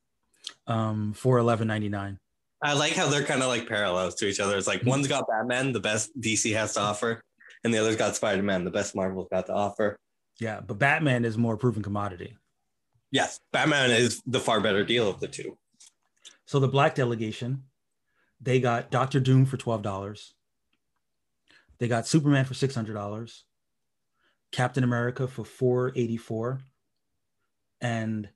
um, 0.67 1.11
for 1.13 1.37
eleven 1.37 1.67
ninety 1.67 1.89
nine. 1.89 2.19
I 2.61 2.73
like 2.73 2.93
how 2.93 3.09
they're 3.09 3.23
kind 3.23 3.41
of 3.41 3.49
like 3.49 3.67
parallels 3.67 4.15
to 4.15 4.27
each 4.27 4.39
other. 4.39 4.55
It's 4.55 4.67
like 4.67 4.83
one's 4.85 5.07
got 5.07 5.27
Batman, 5.27 5.73
the 5.73 5.79
best 5.79 6.17
DC 6.19 6.53
has 6.55 6.73
to 6.75 6.81
offer, 6.81 7.21
and 7.63 7.73
the 7.73 7.77
other's 7.77 7.95
got 7.95 8.15
Spider 8.15 8.43
Man, 8.43 8.63
the 8.63 8.71
best 8.71 8.95
Marvel's 8.95 9.27
got 9.29 9.45
to 9.47 9.53
offer. 9.53 9.97
Yeah, 10.39 10.61
but 10.61 10.79
Batman 10.79 11.25
is 11.25 11.37
more 11.37 11.57
proven 11.57 11.83
commodity. 11.83 12.37
Yes, 13.11 13.39
Batman 13.51 13.91
is 13.91 14.21
the 14.25 14.39
far 14.39 14.61
better 14.61 14.83
deal 14.83 15.09
of 15.09 15.19
the 15.19 15.27
two. 15.27 15.57
So 16.45 16.59
the 16.59 16.67
black 16.67 16.95
delegation, 16.95 17.63
they 18.39 18.59
got 18.59 18.91
Doctor 18.91 19.19
Doom 19.19 19.45
for 19.45 19.57
twelve 19.57 19.81
dollars. 19.81 20.33
They 21.79 21.87
got 21.87 22.07
Superman 22.07 22.45
for 22.45 22.53
six 22.53 22.75
hundred 22.75 22.93
dollars, 22.93 23.45
Captain 24.51 24.83
America 24.83 25.27
for 25.27 25.43
four 25.43 25.91
eighty 25.95 26.17
four, 26.17 26.59
and 27.81 28.29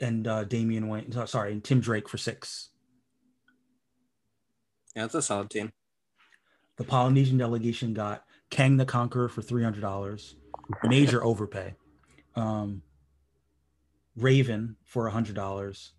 and 0.00 0.28
uh, 0.28 0.44
Damian 0.44 0.88
Wayne, 0.88 1.10
so- 1.10 1.24
sorry, 1.26 1.52
and 1.52 1.64
Tim 1.64 1.80
Drake 1.80 2.08
for 2.08 2.18
six. 2.18 2.70
Yeah, 4.94 5.04
it's 5.06 5.14
a 5.14 5.22
solid 5.22 5.50
team. 5.50 5.72
The 6.76 6.84
Polynesian 6.84 7.38
delegation 7.38 7.94
got 7.94 8.24
Kang 8.50 8.76
the 8.76 8.84
Conqueror 8.86 9.28
for 9.28 9.42
three 9.42 9.62
hundred 9.62 9.80
dollars, 9.82 10.36
major 10.84 11.22
overpay. 11.24 11.74
Um, 12.36 12.82
Raven 14.16 14.76
for 14.84 15.08
hundred 15.10 15.34
dollars, 15.34 15.92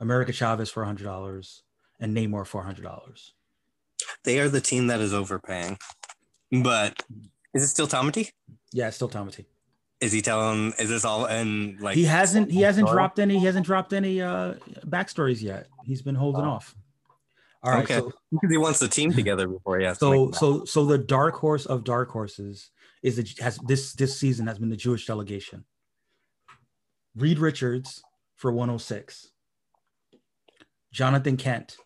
America 0.00 0.32
Chavez 0.32 0.70
for 0.70 0.84
hundred 0.84 1.04
dollars, 1.04 1.62
and 2.00 2.16
Namor 2.16 2.46
for 2.46 2.62
hundred 2.62 2.82
dollars. 2.82 3.34
They 4.24 4.40
are 4.40 4.48
the 4.48 4.60
team 4.60 4.86
that 4.88 5.00
is 5.00 5.12
overpaying. 5.14 5.78
But 6.50 7.02
is 7.54 7.62
it 7.62 7.68
still 7.68 7.86
Tomati? 7.86 8.30
Yeah, 8.72 8.88
it's 8.88 8.96
still 8.96 9.08
Tomati. 9.08 9.44
Is 10.00 10.12
he 10.12 10.20
telling? 10.22 10.72
Is 10.78 10.88
this 10.88 11.04
all 11.04 11.26
in 11.26 11.78
like? 11.80 11.94
He 11.96 12.04
hasn't 12.04 12.50
he 12.50 12.62
hasn't 12.62 12.88
Story? 12.88 12.96
dropped 12.98 13.18
any 13.18 13.38
he 13.38 13.44
hasn't 13.46 13.66
dropped 13.66 13.92
any 13.92 14.20
uh 14.20 14.54
backstories 14.86 15.40
yet. 15.42 15.68
He's 15.84 16.02
been 16.02 16.14
holding 16.16 16.42
Oh. 16.44 16.50
off. 16.50 16.74
All 17.64 17.72
right, 17.72 17.84
Okay. 17.84 17.98
so 17.98 18.12
because 18.30 18.50
he 18.50 18.58
wants 18.58 18.78
the 18.78 18.88
team 18.88 19.12
together 19.12 19.48
before 19.48 19.78
he 19.78 19.86
has. 19.86 19.98
so 19.98 20.30
so 20.32 20.64
so 20.66 20.84
the 20.84 20.98
dark 20.98 21.34
horse 21.36 21.64
of 21.66 21.82
dark 21.82 22.10
horses 22.10 22.70
is 23.02 23.16
the 23.16 23.42
has 23.42 23.58
this 23.66 23.94
this 23.94 24.18
season 24.18 24.46
has 24.46 24.58
been 24.58 24.68
the 24.68 24.76
Jewish 24.76 25.06
delegation. 25.06 25.64
Reed 27.16 27.38
Richards 27.38 28.02
for 28.36 28.52
106. 28.52 29.30
Jonathan 30.92 31.36
Kent 31.36 31.76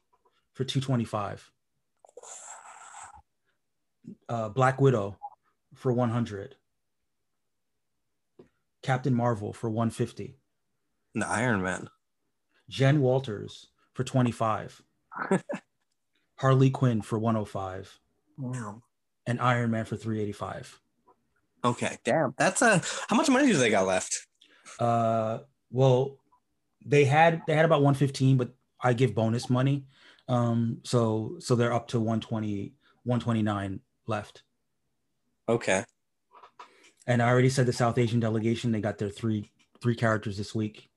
for 0.55 0.65
225. 0.65 1.51
Uh, 4.29 4.49
Black 4.49 4.81
Widow 4.81 5.17
for 5.75 5.93
100. 5.93 6.57
Captain 8.83 9.15
Marvel 9.15 9.53
for 9.53 9.69
150. 9.71 10.39
the 11.15 11.27
Iron 11.29 11.63
Man. 11.63 11.89
Jen 12.69 13.01
Walters 13.01 13.67
for 13.95 14.03
25. 14.05 14.83
Harley 16.39 16.71
Quinn 16.71 17.03
for 17.03 17.19
105. 17.19 17.99
Wow. 18.39 18.83
And 19.27 19.41
Iron 19.41 19.71
Man 19.71 19.85
for 19.85 19.97
385. 19.97 20.81
Okay, 21.65 21.99
damn. 22.05 22.35
That's 22.39 22.63
a. 22.63 22.81
How 23.09 23.17
much 23.17 23.29
money 23.29 23.49
do 23.49 23.57
they 23.57 23.71
got 23.71 23.87
left? 23.87 24.27
Uh, 24.79 25.39
well, 25.71 26.19
they 26.85 27.05
had 27.05 27.43
they 27.47 27.55
had 27.55 27.65
about 27.65 27.83
115, 27.83 28.37
but 28.37 28.51
I 28.81 28.93
give 28.93 29.15
bonus 29.15 29.51
money. 29.51 29.85
Um, 30.29 30.79
so 30.85 31.37
so 31.41 31.57
they're 31.57 31.73
up 31.73 31.89
to 31.89 31.99
120, 31.99 32.73
129 33.05 33.81
left. 34.07 34.43
Okay. 35.49 35.85
And 37.07 37.23
I 37.23 37.29
already 37.29 37.49
said 37.49 37.67
the 37.67 37.73
South 37.73 37.99
Asian 37.99 38.21
delegation, 38.21 38.71
they 38.71 38.81
got 38.81 38.99
their 38.99 39.11
three 39.11 39.51
three 39.81 39.97
characters 39.97 40.37
this 40.37 40.55
week. 40.55 40.89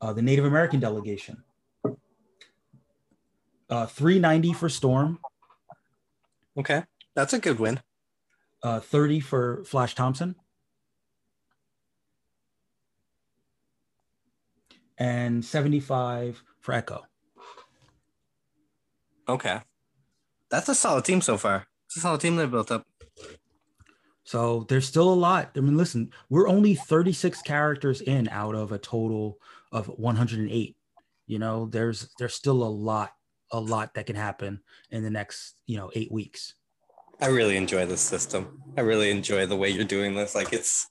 Uh, 0.00 0.12
the 0.12 0.22
Native 0.22 0.44
American 0.44 0.80
delegation. 0.80 1.42
Uh, 3.68 3.86
390 3.86 4.52
for 4.52 4.68
Storm, 4.68 5.18
Okay. 6.58 6.84
That's 7.14 7.32
a 7.32 7.38
good 7.38 7.58
win. 7.58 7.80
uh, 8.62 8.80
30 8.80 9.20
for 9.20 9.64
Flash 9.64 9.94
Thompson, 9.94 10.36
and 14.98 15.44
75 15.44 16.42
for 16.60 16.72
Echo. 16.72 17.04
Okay. 19.28 19.60
That's 20.50 20.68
a 20.68 20.74
solid 20.74 21.04
team 21.04 21.20
so 21.20 21.36
far. 21.36 21.66
It's 21.86 21.96
a 21.96 22.00
solid 22.00 22.20
team 22.20 22.36
they've 22.36 22.50
built 22.50 22.70
up. 22.70 22.86
So 24.24 24.64
there's 24.68 24.86
still 24.86 25.12
a 25.12 25.14
lot. 25.14 25.50
I 25.56 25.60
mean, 25.60 25.76
listen, 25.76 26.10
we're 26.28 26.48
only 26.48 26.74
36 26.74 27.42
characters 27.42 28.00
in 28.00 28.28
out 28.28 28.54
of 28.54 28.72
a 28.72 28.78
total 28.78 29.38
of 29.72 29.86
108. 29.86 30.76
You 31.28 31.38
know, 31.38 31.66
there's 31.66 32.08
there's 32.18 32.34
still 32.34 32.62
a 32.62 32.70
lot 32.70 33.12
a 33.52 33.60
lot 33.60 33.94
that 33.94 34.06
can 34.06 34.16
happen 34.16 34.60
in 34.90 35.02
the 35.02 35.10
next 35.10 35.54
you 35.66 35.76
know 35.76 35.90
eight 35.94 36.10
weeks. 36.10 36.54
I 37.20 37.28
really 37.28 37.56
enjoy 37.56 37.86
this 37.86 38.00
system. 38.00 38.62
I 38.76 38.82
really 38.82 39.10
enjoy 39.10 39.46
the 39.46 39.56
way 39.56 39.70
you're 39.70 39.84
doing 39.84 40.14
this. 40.14 40.34
Like 40.34 40.52
it's, 40.52 40.86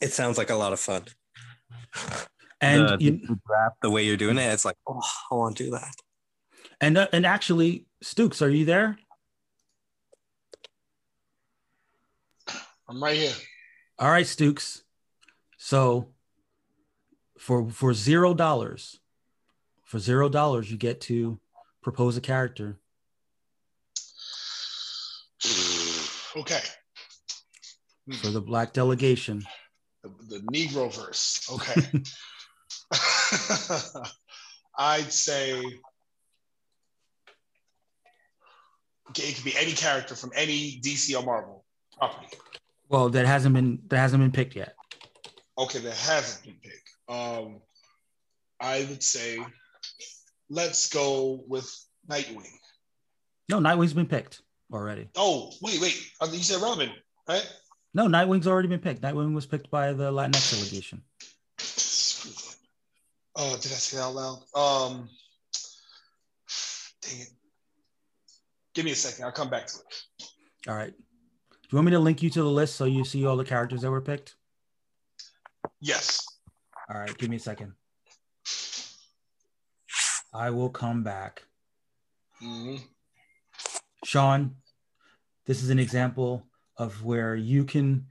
it 0.00 0.12
sounds 0.12 0.38
like 0.38 0.50
a 0.50 0.56
lot 0.56 0.72
of 0.72 0.80
fun. 0.80 1.04
And 2.60 2.88
the, 2.88 2.96
you, 2.98 3.10
the 3.12 3.38
draft, 3.46 3.76
the 3.82 3.90
way 3.90 4.04
you're 4.04 4.16
doing 4.16 4.38
it, 4.38 4.52
it's 4.52 4.64
like, 4.64 4.76
oh, 4.88 5.00
I 5.30 5.34
want 5.34 5.56
to 5.56 5.64
do 5.64 5.70
that. 5.70 5.94
and 6.80 6.98
uh, 6.98 7.08
and 7.12 7.26
actually, 7.26 7.86
Stukes, 8.02 8.42
are 8.42 8.48
you 8.48 8.64
there? 8.64 8.98
I'm 12.88 13.02
right 13.02 13.16
here. 13.16 13.34
All 13.98 14.10
right, 14.10 14.26
Stukes. 14.26 14.82
So 15.58 16.08
for 17.38 17.70
for 17.70 17.94
zero 17.94 18.34
dollars, 18.34 18.98
for 19.94 20.00
zero 20.00 20.28
dollars, 20.28 20.68
you 20.72 20.76
get 20.76 21.00
to 21.00 21.38
propose 21.80 22.16
a 22.16 22.20
character. 22.20 22.80
Okay. 26.36 26.62
for 28.20 28.30
the 28.30 28.40
black 28.40 28.72
delegation. 28.72 29.44
The, 30.02 30.10
the 30.28 30.38
Negro 30.52 30.92
verse. 30.92 31.48
Okay. 31.48 31.80
I'd 34.76 35.12
say 35.12 35.60
it 39.16 39.34
could 39.36 39.44
be 39.44 39.56
any 39.56 39.74
character 39.74 40.16
from 40.16 40.32
any 40.34 40.80
DC 40.84 41.16
or 41.16 41.24
Marvel 41.24 41.64
property. 41.96 42.36
Well, 42.88 43.10
that 43.10 43.26
hasn't 43.26 43.54
been 43.54 43.78
that 43.86 43.98
hasn't 43.98 44.24
been 44.24 44.32
picked 44.32 44.56
yet. 44.56 44.74
Okay, 45.56 45.78
that 45.78 45.94
hasn't 45.94 46.44
been 46.44 46.56
picked. 46.60 46.90
Um, 47.08 47.60
I 48.58 48.80
would 48.90 49.04
say 49.04 49.38
let's 50.50 50.88
go 50.92 51.44
with 51.46 51.68
Nightwing. 52.08 52.50
No, 53.48 53.58
Nightwing's 53.58 53.92
been 53.92 54.06
picked 54.06 54.42
already. 54.72 55.08
Oh, 55.16 55.52
wait, 55.62 55.80
wait. 55.80 55.96
Uh, 56.20 56.28
You 56.32 56.38
said 56.42 56.60
Robin, 56.62 56.90
right? 57.28 57.46
No, 57.92 58.06
Nightwing's 58.06 58.46
already 58.46 58.68
been 58.68 58.80
picked. 58.80 59.02
Nightwing 59.02 59.34
was 59.34 59.46
picked 59.46 59.70
by 59.70 59.92
the 59.92 60.10
Latinx 60.10 60.52
delegation. 60.52 61.02
Oh, 63.36 63.56
did 63.56 63.72
I 63.72 63.76
say 63.76 63.96
that 63.96 64.04
out 64.04 64.14
loud? 64.14 64.38
Um, 64.54 65.08
dang 67.02 67.20
it. 67.20 67.28
Give 68.74 68.84
me 68.84 68.92
a 68.92 68.96
second. 68.96 69.24
I'll 69.24 69.32
come 69.32 69.50
back 69.50 69.66
to 69.68 69.76
it. 69.78 70.28
All 70.68 70.74
right. 70.74 70.92
Do 70.92 71.68
you 71.70 71.76
want 71.76 71.86
me 71.86 71.92
to 71.92 71.98
link 71.98 72.22
you 72.22 72.30
to 72.30 72.42
the 72.42 72.48
list 72.48 72.76
so 72.76 72.84
you 72.84 73.04
see 73.04 73.24
all 73.26 73.36
the 73.36 73.44
characters 73.44 73.82
that 73.82 73.90
were 73.90 74.00
picked? 74.00 74.36
Yes. 75.80 76.24
All 76.88 76.98
right, 77.00 77.16
give 77.18 77.30
me 77.30 77.36
a 77.36 77.40
second. 77.40 77.72
I 80.34 80.50
will 80.50 80.68
come 80.68 81.04
back. 81.04 81.44
Mhm. 82.42 82.82
Shaun, 84.04 84.56
this 85.46 85.62
is 85.62 85.70
an 85.70 85.78
example 85.78 86.46
of 86.76 87.04
where 87.04 87.36
you 87.36 87.64
can 87.64 88.08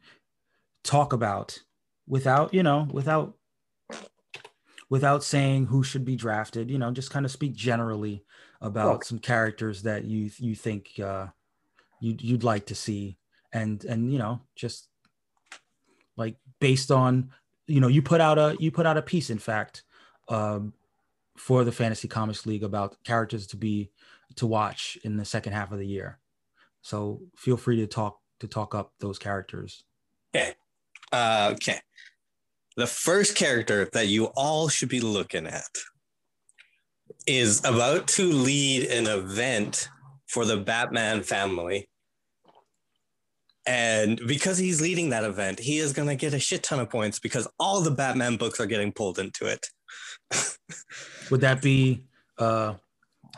talk 0.83 1.11
about 1.11 1.59
without, 2.07 2.53
you 2.53 2.63
know, 2.63 2.87
without 2.91 3.37
without 4.89 5.23
saying 5.23 5.65
who 5.65 5.83
should 5.83 6.05
be 6.05 6.15
drafted, 6.15 6.69
you 6.69 6.77
know, 6.77 6.91
just 6.91 7.09
kind 7.11 7.25
of 7.25 7.31
speak 7.31 7.53
generally 7.53 8.23
about 8.61 9.03
some 9.03 9.19
characters 9.19 9.83
that 9.83 10.05
you 10.05 10.31
you 10.37 10.55
think 10.55 10.99
uh 10.99 11.27
you'd 11.99 12.21
you'd 12.21 12.43
like 12.43 12.65
to 12.67 12.75
see 12.75 13.17
and 13.51 13.83
and 13.85 14.11
you 14.11 14.17
know, 14.17 14.41
just 14.55 14.87
like 16.15 16.37
based 16.59 16.91
on 16.91 17.31
you 17.67 17.79
know, 17.79 17.87
you 17.87 18.01
put 18.01 18.21
out 18.21 18.37
a 18.37 18.55
you 18.59 18.71
put 18.71 18.85
out 18.85 18.97
a 18.97 19.01
piece 19.01 19.29
in 19.29 19.39
fact 19.39 19.83
um 20.29 20.73
for 21.37 21.63
the 21.63 21.71
Fantasy 21.71 22.07
Comics 22.07 22.45
League 22.45 22.63
about 22.63 22.95
characters 23.03 23.47
to 23.47 23.57
be 23.57 23.91
to 24.35 24.47
watch 24.47 24.97
in 25.03 25.17
the 25.17 25.25
second 25.25 25.53
half 25.53 25.71
of 25.71 25.79
the 25.79 25.87
year. 25.87 26.19
So 26.81 27.21
feel 27.35 27.57
free 27.57 27.77
to 27.77 27.87
talk 27.87 28.19
to 28.39 28.47
talk 28.47 28.75
up 28.75 28.93
those 28.99 29.19
characters. 29.19 29.83
Uh, 31.11 31.51
okay. 31.53 31.79
The 32.75 32.87
first 32.87 33.35
character 33.35 33.87
that 33.93 34.07
you 34.07 34.25
all 34.35 34.67
should 34.67 34.89
be 34.89 34.99
looking 34.99 35.45
at 35.45 35.69
is 37.27 37.63
about 37.63 38.07
to 38.09 38.23
lead 38.31 38.89
an 38.89 39.07
event 39.07 39.87
for 40.27 40.45
the 40.45 40.57
Batman 40.57 41.21
family. 41.21 41.87
And 43.65 44.19
because 44.27 44.57
he's 44.57 44.81
leading 44.81 45.11
that 45.11 45.23
event, 45.23 45.59
he 45.59 45.77
is 45.77 45.93
going 45.93 46.09
to 46.09 46.15
get 46.15 46.33
a 46.33 46.39
shit 46.39 46.63
ton 46.63 46.79
of 46.79 46.89
points 46.89 47.19
because 47.19 47.47
all 47.59 47.81
the 47.81 47.91
Batman 47.91 48.35
books 48.35 48.59
are 48.59 48.65
getting 48.65 48.91
pulled 48.91 49.19
into 49.19 49.45
it. 49.45 49.65
Would 51.31 51.41
that 51.41 51.61
be 51.61 52.05
uh 52.37 52.75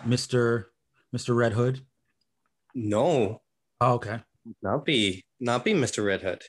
Mr. 0.06 0.66
Mr. 1.16 1.36
Red 1.36 1.54
Hood? 1.54 1.82
No, 2.74 3.42
Oh, 3.82 3.94
okay. 3.94 4.20
not 4.62 4.86
be 4.86 5.24
not 5.40 5.64
be 5.66 5.74
Mr. 5.74 6.06
Red 6.06 6.22
Hood. 6.22 6.44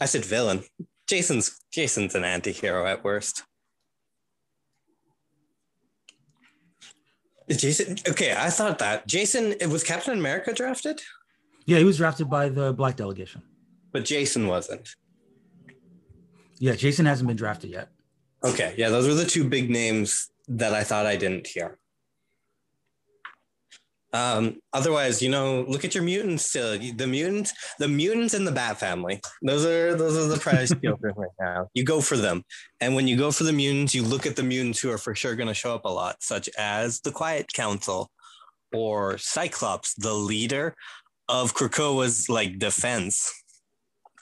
I 0.00 0.06
said 0.06 0.24
villain. 0.24 0.64
Jason's 1.06 1.58
Jason's 1.72 2.14
an 2.14 2.24
anti-hero 2.24 2.86
at 2.86 3.02
worst. 3.04 3.44
Jason 7.50 7.96
okay, 8.08 8.32
I 8.36 8.48
thought 8.50 8.78
that. 8.78 9.06
Jason 9.08 9.54
was 9.70 9.82
Captain 9.82 10.16
America 10.18 10.52
drafted, 10.52 11.00
Yeah, 11.66 11.78
he 11.78 11.84
was 11.84 11.96
drafted 11.96 12.30
by 12.30 12.48
the 12.48 12.72
black 12.72 12.96
delegation. 12.96 13.42
but 13.92 14.04
Jason 14.04 14.46
wasn't. 14.46 14.94
Yeah, 16.58 16.76
Jason 16.76 17.06
hasn't 17.06 17.26
been 17.26 17.36
drafted 17.36 17.70
yet. 17.70 17.88
Okay, 18.42 18.74
yeah, 18.76 18.88
those 18.88 19.06
were 19.06 19.14
the 19.14 19.24
two 19.24 19.48
big 19.48 19.70
names 19.70 20.30
that 20.48 20.72
I 20.72 20.82
thought 20.82 21.06
I 21.06 21.16
didn't 21.16 21.46
hear. 21.46 21.78
Um, 24.12 24.60
otherwise, 24.72 25.22
you 25.22 25.28
know, 25.28 25.64
look 25.68 25.84
at 25.84 25.94
your 25.94 26.02
mutants 26.02 26.46
still. 26.46 26.76
The 26.78 27.06
mutants, 27.06 27.52
the 27.78 27.86
mutants 27.86 28.34
and 28.34 28.46
the 28.46 28.52
bat 28.52 28.80
family. 28.80 29.20
Those 29.42 29.64
are 29.64 29.94
those 29.94 30.16
are 30.16 30.28
the 30.28 30.40
prize 30.40 30.72
filters 30.82 31.14
right 31.16 31.30
now. 31.38 31.68
You 31.74 31.84
go 31.84 32.00
for 32.00 32.16
them. 32.16 32.42
And 32.80 32.94
when 32.94 33.06
you 33.06 33.16
go 33.16 33.30
for 33.30 33.44
the 33.44 33.52
mutants, 33.52 33.94
you 33.94 34.02
look 34.02 34.26
at 34.26 34.36
the 34.36 34.42
mutants 34.42 34.80
who 34.80 34.90
are 34.90 34.98
for 34.98 35.14
sure 35.14 35.36
gonna 35.36 35.54
show 35.54 35.74
up 35.74 35.84
a 35.84 35.88
lot, 35.88 36.22
such 36.22 36.48
as 36.58 37.00
the 37.00 37.12
Quiet 37.12 37.52
Council 37.52 38.10
or 38.72 39.16
Cyclops, 39.18 39.94
the 39.94 40.14
leader 40.14 40.74
of 41.28 41.54
Krakoa's 41.54 42.28
like 42.28 42.58
defense. 42.58 43.32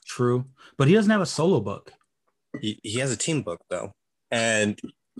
True. 0.07 0.47
But 0.77 0.89
he 0.89 0.95
doesn't 0.95 1.11
have 1.11 1.21
a 1.21 1.27
solo 1.27 1.61
book. 1.61 1.93
He, 2.61 2.79
he 2.83 2.99
has 2.99 3.11
a 3.11 3.17
team 3.17 3.43
book 3.43 3.61
though. 3.71 3.93
And 4.31 4.79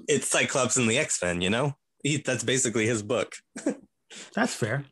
it's 0.09 0.29
Cyclops 0.29 0.77
and 0.77 0.89
the 0.89 0.99
X-Men, 0.99 1.41
you 1.41 1.51
know? 1.51 1.75
He, 2.03 2.19
that's 2.19 2.45
basically 2.45 2.87
his 2.87 3.03
book. 3.03 3.35
That's 4.35 4.55
fair. 4.55 4.85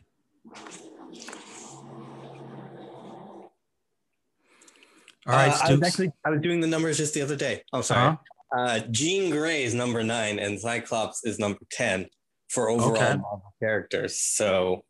All 5.27 5.33
right, 5.35 5.53
Uh, 5.53 5.59
I 5.63 5.71
was 5.73 5.83
actually 5.83 6.13
I 6.25 6.31
was 6.31 6.41
doing 6.41 6.61
the 6.61 6.67
numbers 6.67 6.97
just 6.99 7.15
the 7.15 7.23
other 7.23 7.37
day. 7.37 7.63
Oh, 7.73 7.81
sorry. 7.81 8.09
Uh-huh. 8.09 8.61
Uh, 8.61 8.79
Jean 8.91 9.31
Grey 9.31 9.65
is 9.65 9.75
number 9.75 10.03
nine, 10.05 10.39
and 10.39 10.59
Cyclops 10.61 11.25
is 11.25 11.39
number 11.39 11.59
ten 11.71 12.07
for 12.49 12.69
overall 12.69 12.93
Okay. 12.93 13.17
Marvel 13.17 13.55
characters. 13.61 14.21
So 14.21 14.85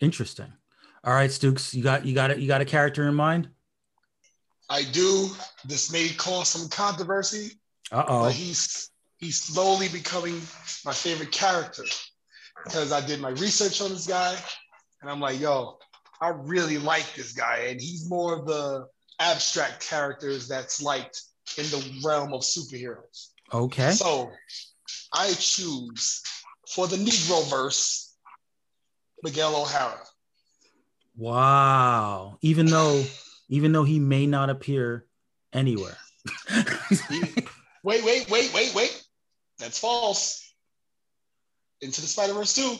Interesting. 0.00 0.52
All 1.04 1.14
right, 1.14 1.30
Stukes, 1.30 1.72
you 1.72 1.82
got 1.82 2.04
you 2.04 2.14
got 2.14 2.30
it. 2.30 2.38
You 2.38 2.46
got 2.48 2.60
a 2.60 2.66
character 2.66 3.08
in 3.08 3.14
mind? 3.14 3.48
I 4.68 4.82
do. 4.84 5.28
This 5.64 5.90
may 5.92 6.08
cause 6.10 6.48
some 6.48 6.68
controversy, 6.68 7.59
Uh 7.92 8.02
but 8.02 8.06
oh. 8.08 8.28
he's 8.28 8.90
he's 9.18 9.40
slowly 9.40 9.88
becoming 9.88 10.40
my 10.84 10.92
favorite 10.92 11.32
character 11.32 11.84
because 12.64 12.92
I 12.92 13.04
did 13.04 13.20
my 13.20 13.30
research 13.30 13.80
on 13.80 13.90
this 13.90 14.06
guy, 14.06 14.36
and 15.00 15.10
I'm 15.10 15.20
like, 15.20 15.40
yo, 15.40 15.78
I 16.20 16.28
really 16.28 16.78
like 16.78 17.14
this 17.14 17.32
guy, 17.32 17.66
and 17.68 17.80
he's 17.80 18.08
more 18.08 18.38
of 18.38 18.46
the 18.46 18.86
abstract 19.18 19.86
characters 19.86 20.48
that's 20.48 20.82
liked 20.82 21.22
in 21.56 21.64
the 21.64 22.00
realm 22.04 22.32
of 22.32 22.42
superheroes. 22.42 23.28
Okay. 23.52 23.92
So 23.92 24.30
I 25.12 25.32
choose 25.32 26.22
for 26.74 26.86
the 26.86 26.96
Negro 26.96 27.48
verse, 27.50 28.16
Miguel 29.22 29.56
O'Hara. 29.56 30.00
Wow. 31.16 32.38
Even 32.42 32.66
though 32.66 33.04
even 33.48 33.72
though 33.72 33.84
he 33.84 33.98
may 33.98 34.26
not 34.26 34.50
appear 34.50 35.06
anywhere. 35.52 35.96
He- 37.08 37.22
wait, 37.82 38.04
wait, 38.04 38.30
wait, 38.30 38.52
wait, 38.54 38.74
wait. 38.74 39.04
That's 39.58 39.78
false. 39.78 40.46
Into 41.80 42.00
the 42.00 42.06
Spider 42.06 42.34
Verse 42.34 42.54
2. 42.54 42.76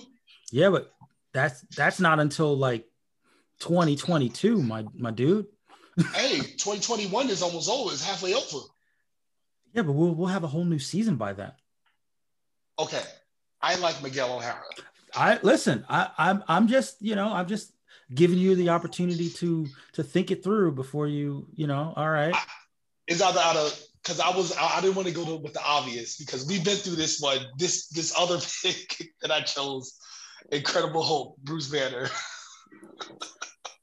yeah, 0.53 0.69
but 0.71 0.93
that's 1.33 1.63
that's 1.77 2.01
not 2.01 2.21
until 2.21 2.57
like 2.57 2.87
2022, 3.61 4.63
my 4.63 4.85
my 4.95 5.11
dude. 5.11 5.47
Hey, 6.15 6.39
2021 6.39 7.29
is 7.29 7.43
almost 7.43 7.69
over. 7.69 7.93
It's 7.93 8.05
halfway 8.05 8.35
over. 8.35 8.59
Yeah, 9.75 9.83
but 9.83 9.93
we'll 9.93 10.15
we'll 10.15 10.29
have 10.29 10.45
a 10.45 10.49
whole 10.49 10.65
new 10.65 10.79
season 10.79 11.17
by 11.17 11.33
then. 11.35 11.53
Okay. 12.79 13.03
I 13.61 13.77
like 13.77 14.03
Miguel 14.03 14.35
O'Hara. 14.37 14.63
I 15.15 15.39
listen, 15.43 15.85
I, 15.89 16.11
I'm 16.17 16.43
I'm 16.49 16.69
just, 16.69 17.03
you 17.03 17.15
know, 17.17 17.31
I'm 17.33 17.47
just 17.47 17.73
giving 18.15 18.39
you 18.39 18.55
the 18.55 18.71
opportunity 18.71 19.29
to 19.31 19.67
to 19.93 20.03
think 20.03 20.31
it 20.31 20.43
through 20.43 20.73
before 20.73 21.07
you, 21.07 21.47
you 21.55 21.67
know, 21.67 21.93
all 21.97 22.09
right. 22.09 22.35
It's 23.07 23.21
either 23.21 23.41
out 23.41 23.57
of 23.57 23.79
because 24.03 24.21
I 24.21 24.35
was 24.35 24.57
I, 24.57 24.79
I 24.79 24.81
didn't 24.81 24.97
want 24.97 25.09
to 25.09 25.15
go 25.15 25.25
to, 25.25 25.37
with 25.37 25.53
the 25.53 25.63
obvious 25.63 26.17
because 26.17 26.47
we've 26.47 26.65
been 26.65 26.77
through 26.77 26.97
this 26.97 27.21
one. 27.21 27.39
This 27.59 27.89
this 27.89 28.15
other 28.19 28.39
pick 28.63 29.13
that 29.23 29.31
I 29.31 29.41
chose, 29.43 29.99
Incredible 30.53 31.03
Hulk, 31.03 31.37
Bruce 31.39 31.69
Banner. 31.69 32.09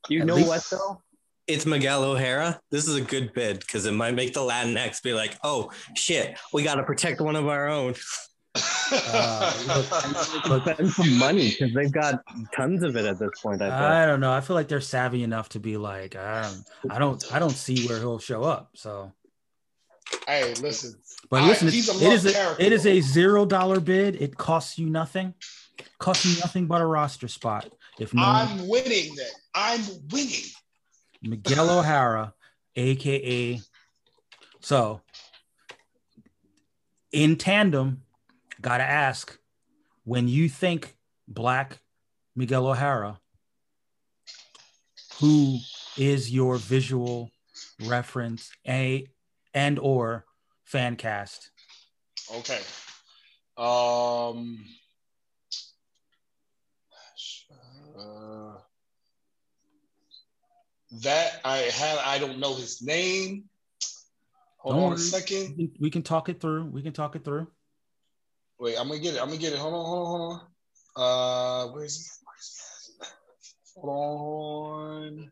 You 0.09 0.23
know 0.23 0.37
what 0.37 0.65
though? 0.71 1.01
It's 1.47 1.65
Miguel 1.65 2.03
O'Hara. 2.03 2.59
This 2.71 2.87
is 2.87 2.95
a 2.95 3.01
good 3.01 3.33
bid 3.33 3.59
because 3.59 3.85
it 3.85 3.91
might 3.91 4.15
make 4.15 4.33
the 4.33 4.39
Latinx 4.39 5.01
be 5.01 5.13
like, 5.13 5.37
"Oh 5.43 5.71
shit, 5.95 6.37
we 6.53 6.63
got 6.63 6.75
to 6.75 6.83
protect 6.83 7.21
one 7.21 7.35
of 7.35 7.47
our 7.47 7.67
own." 7.67 7.95
Uh, 8.89 9.83
look, 10.47 10.65
look, 10.65 10.91
some 10.91 11.17
money 11.17 11.49
because 11.49 11.73
they've 11.73 11.91
got 11.91 12.21
tons 12.55 12.81
of 12.83 12.95
it 12.95 13.05
at 13.05 13.19
this 13.19 13.29
point. 13.43 13.61
I, 13.61 14.03
I, 14.03 14.05
don't 14.05 14.21
know. 14.21 14.31
I 14.31 14.39
feel 14.39 14.55
like 14.55 14.69
they're 14.69 14.79
savvy 14.79 15.23
enough 15.23 15.49
to 15.49 15.59
be 15.59 15.75
like, 15.75 16.15
I 16.15 16.41
don't, 16.43 16.91
I 16.91 16.97
don't, 16.97 17.33
I 17.33 17.39
don't 17.39 17.51
see 17.51 17.85
where 17.85 17.99
he'll 17.99 18.17
show 18.17 18.43
up. 18.43 18.69
So, 18.75 19.11
hey, 20.27 20.53
listen. 20.61 20.95
But 21.29 21.43
listen, 21.43 21.67
I, 21.67 21.71
it 21.71 22.13
is 22.13 22.25
a, 22.25 22.55
it 22.59 22.71
is 22.71 22.85
a 22.85 23.01
zero 23.01 23.45
dollar 23.45 23.79
bid. 23.79 24.21
It 24.21 24.37
costs 24.37 24.77
you 24.77 24.89
nothing. 24.89 25.33
Costs 25.99 26.25
you 26.25 26.39
nothing 26.39 26.67
but 26.67 26.81
a 26.81 26.85
roster 26.85 27.27
spot. 27.27 27.69
If 27.99 28.13
no, 28.13 28.23
I'm 28.23 28.67
winning, 28.67 29.15
then 29.15 29.27
I'm 29.53 29.81
winning. 30.11 30.45
Miguel 31.21 31.79
O'Hara, 31.79 32.33
aka 32.75 33.59
so 34.61 35.01
in 37.11 37.35
tandem 37.35 38.03
Got 38.61 38.77
to 38.77 38.83
ask 38.83 39.37
when 40.03 40.27
you 40.27 40.49
think 40.49 40.95
Black 41.27 41.79
Miguel 42.35 42.67
O'Hara, 42.67 43.19
who 45.19 45.59
is 45.97 46.31
your 46.31 46.55
visual 46.55 47.29
reference 47.85 48.51
a 48.67 49.07
and 49.57 49.79
or 49.79 50.23
fan 50.65 50.95
cast? 50.95 51.49
Okay. 52.35 52.61
Um 53.57 54.63
uh, 57.99 58.53
that 61.01 61.41
I 61.43 61.57
had 61.57 61.97
I 62.05 62.19
don't 62.19 62.37
know 62.37 62.53
his 62.53 62.83
name. 62.83 63.45
Hold 64.57 64.75
don't 64.75 64.83
on 64.83 64.89
worry. 64.89 64.95
a 64.97 64.99
second. 64.99 65.71
We 65.79 65.89
can 65.89 66.03
talk 66.03 66.29
it 66.29 66.39
through. 66.39 66.65
We 66.65 66.83
can 66.83 66.93
talk 66.93 67.15
it 67.15 67.25
through. 67.25 67.47
Wait, 68.59 68.79
I'm 68.79 68.87
gonna 68.87 68.99
get 68.99 69.15
it. 69.15 69.21
I'm 69.21 69.29
gonna 69.29 69.39
get 69.39 69.53
it. 69.53 69.59
Hold 69.59 69.73
on, 69.73 69.85
hold 69.85 69.99
on, 69.99 70.19
hold 70.19 70.41
on. 70.97 71.67
Uh, 71.67 71.71
where 71.73 71.85
is 71.85 71.95
he? 71.97 73.05
Hold 73.81 73.89
on. 73.89 75.31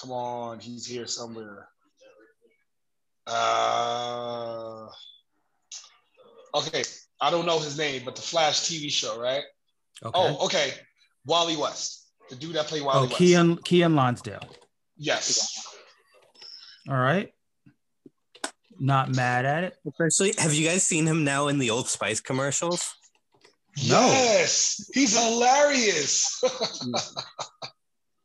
Come 0.00 0.12
on, 0.12 0.60
he's 0.60 0.86
here 0.86 1.06
somewhere. 1.06 1.68
Uh, 3.28 4.88
okay, 6.54 6.82
I 7.20 7.30
don't 7.30 7.46
know 7.46 7.58
his 7.58 7.76
name, 7.76 8.02
but 8.04 8.16
the 8.16 8.22
Flash 8.22 8.60
TV 8.60 8.90
show, 8.90 9.20
right? 9.20 9.42
Okay. 10.04 10.12
Oh, 10.14 10.46
okay. 10.46 10.72
Wally 11.26 11.56
West, 11.56 12.08
the 12.30 12.36
dude 12.36 12.54
that 12.54 12.66
played 12.66 12.82
Wally 12.82 12.98
oh, 12.98 13.02
West. 13.02 13.16
Keiynan, 13.16 13.60
Keiynan 13.60 13.94
Lonsdale. 13.94 14.48
Yes. 14.96 15.66
All 16.88 16.96
right 16.96 17.32
not 18.78 19.14
mad 19.14 19.44
at 19.44 19.64
it. 19.64 19.76
Especially, 19.86 20.34
have 20.38 20.54
you 20.54 20.66
guys 20.66 20.82
seen 20.82 21.06
him 21.06 21.24
now 21.24 21.48
in 21.48 21.58
the 21.58 21.70
Old 21.70 21.88
Spice 21.88 22.20
commercials? 22.20 22.94
No. 23.88 24.06
Yes, 24.06 24.90
he's 24.92 25.16
hilarious. 25.16 26.42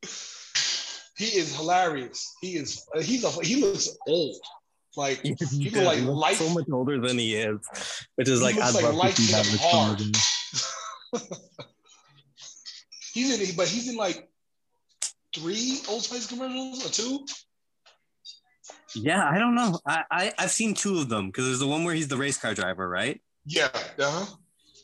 he 1.18 1.26
is 1.26 1.56
hilarious. 1.56 2.34
He 2.42 2.56
is. 2.56 2.86
He's 3.02 3.24
a. 3.24 3.30
He 3.44 3.62
looks 3.62 3.90
old. 4.08 4.38
Like 4.98 5.22
he, 5.24 5.34
he 5.34 5.72
looks 5.72 5.86
like 5.86 6.04
life. 6.04 6.38
So 6.38 6.54
much 6.54 6.70
older 6.72 7.00
than 7.00 7.18
he 7.18 7.36
is, 7.36 7.58
which 8.16 8.30
is 8.30 8.44
like 8.44 8.60
I'd 8.60 8.76
like 8.76 8.84
love 8.84 8.94
life 8.94 9.16
to 9.16 9.22
see 9.24 9.34
that 9.34 10.24
he's 13.14 13.50
in, 13.50 13.56
but 13.56 13.68
he's 13.68 13.90
in 13.90 13.98
like 13.98 14.30
three 15.36 15.80
Old 15.90 16.04
Spice 16.04 16.28
commercials 16.28 16.86
or 16.86 16.90
two. 16.90 17.26
Yeah, 18.96 19.28
I 19.28 19.40
don't 19.40 19.56
know. 19.56 19.80
I, 19.88 20.04
I 20.12 20.34
have 20.38 20.52
seen 20.52 20.76
two 20.76 21.00
of 21.00 21.10
them 21.10 21.28
because 21.28 21.46
there's 21.46 21.60
the 21.60 21.68
one 21.68 21.84
where 21.84 21.96
he's 21.96 22.08
the 22.08 22.18
race 22.18 22.38
car 22.38 22.54
driver, 22.54 22.88
right? 22.88 23.20
Yeah. 23.46 23.70
Uh-huh. 23.74 24.26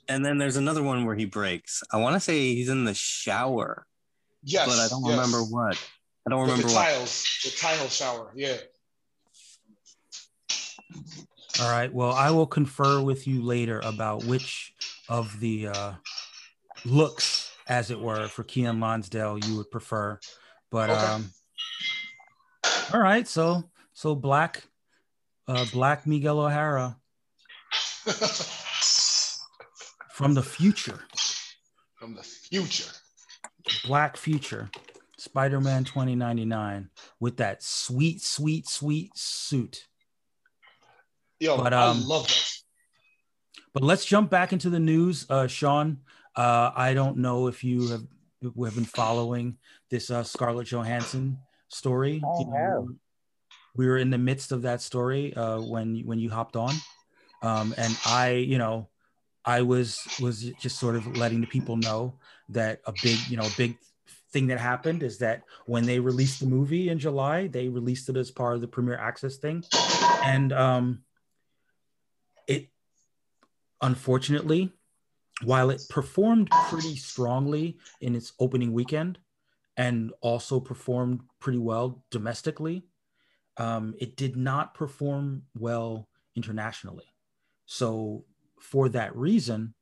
And 0.07 0.25
then 0.25 0.39
there's 0.39 0.57
another 0.57 0.81
one 0.81 1.05
where 1.05 1.15
he 1.15 1.25
breaks. 1.25 1.83
I 1.93 1.97
want 1.97 2.15
to 2.15 2.19
say 2.19 2.55
he's 2.55 2.69
in 2.69 2.83
the 2.83 2.95
shower. 2.95 3.85
Yes. 4.43 4.67
But 4.67 4.79
I 4.79 4.87
don't 4.87 5.05
yes. 5.05 5.11
remember 5.11 5.43
what. 5.43 5.77
I 6.25 6.31
don't 6.31 6.41
remember 6.41 6.67
the 6.67 6.73
what. 6.73 6.83
tiles. 6.83 7.25
The 7.43 7.51
tile 7.51 7.87
shower. 7.89 8.31
Yeah. 8.35 8.57
All 11.61 11.69
right. 11.69 11.93
Well, 11.93 12.11
I 12.13 12.31
will 12.31 12.47
confer 12.47 13.01
with 13.01 13.27
you 13.27 13.41
later 13.41 13.81
about 13.83 14.23
which 14.23 14.73
of 15.09 15.39
the 15.39 15.67
uh, 15.67 15.93
looks, 16.85 17.51
as 17.67 17.91
it 17.91 17.99
were, 17.99 18.27
for 18.27 18.43
Keiynan 18.43 18.79
Lonsdale 18.79 19.37
you 19.39 19.57
would 19.57 19.69
prefer. 19.69 20.19
But 20.71 20.89
okay. 20.89 20.99
um, 20.99 21.31
all 22.93 23.01
right. 23.01 23.27
So 23.27 23.69
so 23.93 24.15
black, 24.15 24.63
uh, 25.47 25.65
black 25.73 26.07
Miguel 26.07 26.39
O'Hara 26.39 26.95
from 30.11 30.33
the 30.33 30.43
future. 30.43 31.01
From 31.95 32.15
the 32.15 32.23
future. 32.23 32.91
Black 33.85 34.15
future. 34.15 34.69
Spider-Man 35.17 35.83
2099 35.83 36.89
with 37.19 37.35
that 37.37 37.61
sweet, 37.61 38.21
sweet, 38.21 38.69
sweet 38.69 39.11
suit. 39.15 39.88
Yo, 41.39 41.57
but, 41.57 41.73
um, 41.73 41.97
I 41.97 42.05
love 42.05 42.27
that. 42.27 42.51
But 43.73 43.83
let's 43.83 44.05
jump 44.05 44.29
back 44.29 44.51
into 44.51 44.69
the 44.69 44.79
news, 44.79 45.25
uh, 45.29 45.47
Shaun. 45.47 45.99
Uh, 46.35 46.71
I 46.75 46.93
don't 46.93 47.17
know 47.17 47.47
if 47.47 47.63
you 47.63 47.87
have 47.89 48.03
have 48.41 48.75
been 48.75 48.85
following 48.85 49.57
this 49.89 50.09
uh, 50.09 50.23
Scarlett 50.23 50.67
Johansson 50.67 51.37
story. 51.67 52.21
I 52.25 52.39
you 52.39 52.45
know, 52.47 52.89
we 53.75 53.87
were 53.87 53.97
in 53.97 54.09
the 54.09 54.17
midst 54.17 54.51
of 54.51 54.63
that 54.63 54.81
story 54.81 55.33
uh, 55.35 55.61
when 55.61 55.99
when 56.05 56.19
you 56.19 56.29
hopped 56.29 56.55
on, 56.55 56.73
um, 57.41 57.73
and 57.77 57.97
I, 58.05 58.31
you 58.31 58.57
know, 58.57 58.89
I 59.45 59.61
was 59.61 60.01
was 60.19 60.43
just 60.59 60.79
sort 60.79 60.95
of 60.95 61.17
letting 61.17 61.41
the 61.41 61.47
people 61.47 61.77
know 61.77 62.15
that 62.49 62.81
a 62.85 62.93
big, 63.03 63.17
you 63.29 63.37
know, 63.37 63.43
a 63.43 63.57
big 63.57 63.77
thing 64.31 64.47
that 64.47 64.59
happened 64.59 65.03
is 65.03 65.17
that 65.19 65.43
when 65.65 65.85
they 65.85 65.99
released 65.99 66.39
the 66.39 66.45
movie 66.45 66.89
in 66.89 66.99
July, 66.99 67.47
they 67.47 67.67
released 67.67 68.09
it 68.09 68.17
as 68.17 68.31
part 68.31 68.55
of 68.55 68.61
the 68.61 68.67
premiere 68.67 68.97
Access 68.97 69.37
thing, 69.37 69.63
and 70.23 70.51
um, 70.53 71.03
it 72.49 72.67
unfortunately, 73.81 74.73
while 75.43 75.69
it 75.69 75.81
performed 75.89 76.49
pretty 76.69 76.97
strongly 76.97 77.77
in 78.01 78.15
its 78.15 78.33
opening 78.39 78.73
weekend, 78.73 79.17
and 79.77 80.11
also 80.19 80.59
performed 80.59 81.21
pretty 81.39 81.59
well 81.59 82.03
domestically 82.11 82.83
um, 83.59 83.93
it 83.99 84.15
did 84.15 84.37
not 84.37 84.73
perform 84.73 85.43
well 85.57 86.07
internationally. 86.35 87.05
So 87.65 88.25
for 88.59 88.89
that 88.89 89.15
reason, 89.15 89.75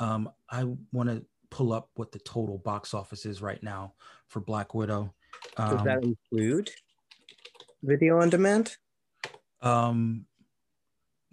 um, 0.00 0.28
I 0.50 0.64
want 0.92 1.08
to 1.08 1.24
pull 1.48 1.72
up 1.72 1.88
what 1.94 2.10
the 2.10 2.18
total 2.18 2.58
box 2.58 2.92
office 2.92 3.24
is 3.24 3.40
right 3.40 3.62
now 3.62 3.94
for 4.28 4.40
Black 4.40 4.74
Widow. 4.74 5.14
Um, 5.56 5.76
Does 5.76 5.84
that 5.84 5.98
um, 5.98 6.16
include 6.32 6.70
video 7.82 8.20
on 8.20 8.30
demand? 8.30 8.76
Um, 9.62 10.26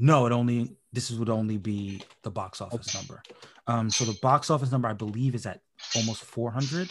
no, 0.01 0.25
it 0.25 0.31
only 0.31 0.75
this 0.91 1.11
would 1.11 1.29
only 1.29 1.57
be 1.57 2.01
the 2.23 2.31
box 2.31 2.59
office 2.59 2.93
okay. 2.93 2.97
number. 2.97 3.23
Um, 3.67 3.89
so 3.91 4.03
the 4.03 4.17
box 4.19 4.49
office 4.49 4.71
number 4.71 4.87
I 4.87 4.93
believe 4.93 5.35
is 5.35 5.45
at 5.45 5.61
almost 5.95 6.23
400. 6.23 6.89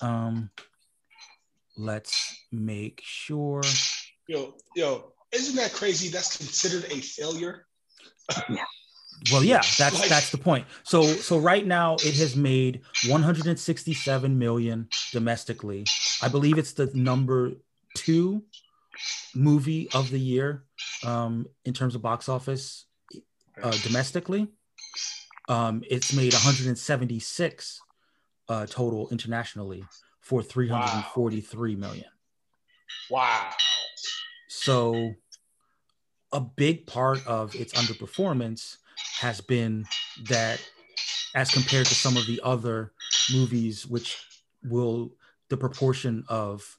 Um, 0.00 0.50
let's 1.76 2.40
make 2.52 3.00
sure. 3.04 3.62
Yo, 4.28 4.54
yo, 4.76 5.12
isn't 5.32 5.56
that 5.56 5.72
crazy? 5.72 6.08
That's 6.08 6.36
considered 6.36 6.84
a 6.92 7.00
failure. 7.00 7.66
yeah. 8.48 8.64
Well, 9.32 9.42
yeah, 9.42 9.62
that's 9.78 9.98
like, 9.98 10.08
that's 10.08 10.30
the 10.30 10.38
point. 10.38 10.66
So 10.84 11.02
so 11.02 11.36
right 11.36 11.66
now 11.66 11.96
it 11.96 12.14
has 12.16 12.36
made 12.36 12.82
167 13.08 14.38
million 14.38 14.88
domestically. 15.10 15.84
I 16.22 16.28
believe 16.28 16.58
it's 16.58 16.72
the 16.72 16.90
number 16.94 17.54
two 17.94 18.44
movie 19.34 19.88
of 19.92 20.10
the 20.10 20.18
year 20.18 20.64
um, 21.04 21.46
in 21.64 21.72
terms 21.72 21.94
of 21.94 22.02
box 22.02 22.28
office 22.28 22.86
uh, 23.62 23.70
domestically. 23.82 24.48
Um, 25.48 25.82
it's 25.90 26.12
made 26.12 26.32
176 26.32 27.80
uh, 28.48 28.66
total 28.66 29.08
internationally 29.10 29.84
for 30.20 30.42
343 30.42 31.74
wow. 31.74 31.80
million. 31.80 32.04
Wow. 33.10 33.50
So, 34.48 35.14
a 36.32 36.40
big 36.40 36.86
part 36.86 37.26
of 37.26 37.54
its 37.56 37.72
underperformance 37.72 38.76
has 39.20 39.40
been 39.40 39.86
that, 40.28 40.60
as 41.34 41.50
compared 41.50 41.86
to 41.86 41.94
some 41.94 42.16
of 42.16 42.26
the 42.26 42.40
other 42.44 42.92
movies, 43.32 43.86
which 43.86 44.18
will 44.62 45.12
the 45.48 45.56
proportion 45.56 46.24
of 46.28 46.78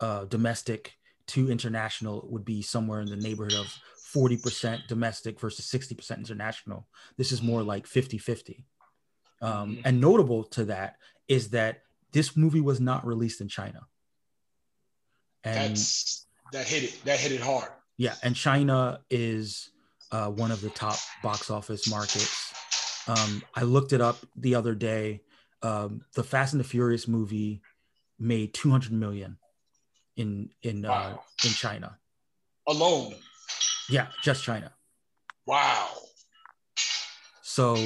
uh, 0.00 0.24
domestic 0.24 0.97
to 1.28 1.50
international 1.50 2.26
would 2.30 2.44
be 2.44 2.62
somewhere 2.62 3.00
in 3.00 3.06
the 3.08 3.16
neighborhood 3.16 3.54
of 3.54 3.66
40% 4.14 4.86
domestic 4.88 5.38
versus 5.38 5.66
60% 5.70 6.18
international. 6.18 6.86
This 7.16 7.32
is 7.32 7.42
more 7.42 7.62
like 7.62 7.86
50 7.86 8.18
50. 8.18 8.64
Um, 9.40 9.76
Mhm. 9.76 9.82
and 9.84 10.00
notable 10.00 10.44
to 10.44 10.64
that 10.66 10.96
is 11.28 11.50
that 11.50 11.82
this 12.12 12.36
movie 12.36 12.60
was 12.60 12.80
not 12.80 13.06
released 13.06 13.40
in 13.40 13.48
China. 13.48 13.86
And 15.44 15.70
That's 15.76 16.26
that 16.52 16.66
hit 16.66 16.84
it. 16.84 17.04
That 17.04 17.20
hit 17.20 17.32
it 17.32 17.40
hard. 17.40 17.70
yeah, 17.96 18.16
and 18.22 18.34
China 18.34 19.00
is 19.10 19.70
uh, 20.10 20.30
one 20.30 20.50
of 20.50 20.60
the 20.62 20.70
top 20.70 20.96
box 21.22 21.50
office 21.50 21.88
markets. 21.88 22.52
Um, 23.06 23.42
I 23.54 23.62
looked 23.62 23.92
it 23.92 24.00
up 24.00 24.16
the 24.36 24.54
other 24.54 24.74
day. 24.74 25.22
Um, 25.62 26.04
the 26.14 26.24
Fast 26.24 26.54
and 26.54 26.60
the 26.60 26.64
Furious 26.68 27.06
movie 27.06 27.60
made 28.18 28.54
200 28.54 28.90
million 28.92 29.36
in 30.18 30.50
in 30.62 30.84
uh, 30.84 31.16
in 31.44 31.50
China. 31.52 31.96
Alone. 32.66 33.14
Yeah, 33.88 34.08
just 34.22 34.44
China. 34.44 34.72
Wow. 35.46 35.88
So, 37.42 37.76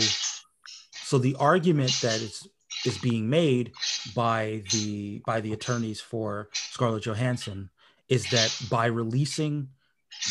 so 1.05 1.19
the 1.19 1.37
argument 1.39 1.93
that 2.03 2.21
is 2.21 2.49
is 2.85 2.99
being 2.99 3.31
made 3.31 3.73
by 4.17 4.65
the 4.73 5.23
by 5.25 5.41
the 5.41 5.53
attorneys 5.53 6.01
for 6.01 6.49
Scarlett 6.53 7.05
Johansson 7.05 7.71
is 8.09 8.29
that 8.31 8.51
by 8.69 8.87
releasing 8.87 9.69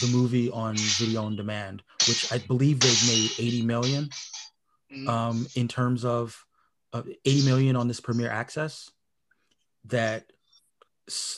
the 0.01 0.07
movie 0.07 0.49
on 0.51 0.75
video 0.75 1.23
on 1.23 1.35
demand, 1.35 1.83
which 2.07 2.31
I 2.33 2.39
believe 2.39 2.79
they've 2.81 3.07
made 3.07 3.31
80 3.39 3.61
million 3.63 4.09
Mhm. 4.91 5.07
um, 5.07 5.47
in 5.55 5.69
terms 5.69 6.03
of 6.03 6.45
uh, 6.91 7.03
80 7.23 7.45
million 7.45 7.75
on 7.77 7.87
this 7.87 8.01
premiere 8.01 8.29
access, 8.29 8.91
that 9.85 10.33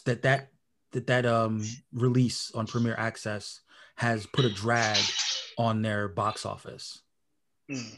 that 0.06 0.23
that 0.23 0.52
that 0.94 1.07
that 1.07 1.26
um, 1.26 1.64
release 1.94 2.52
on 2.56 2.65
premiere 2.68 2.95
access 2.98 3.60
has 3.95 4.26
put 4.26 4.45
a 4.45 4.49
drag 4.49 4.98
on 5.57 5.82
their 5.82 6.07
box 6.07 6.45
office 6.45 7.02
Mm. 7.70 7.95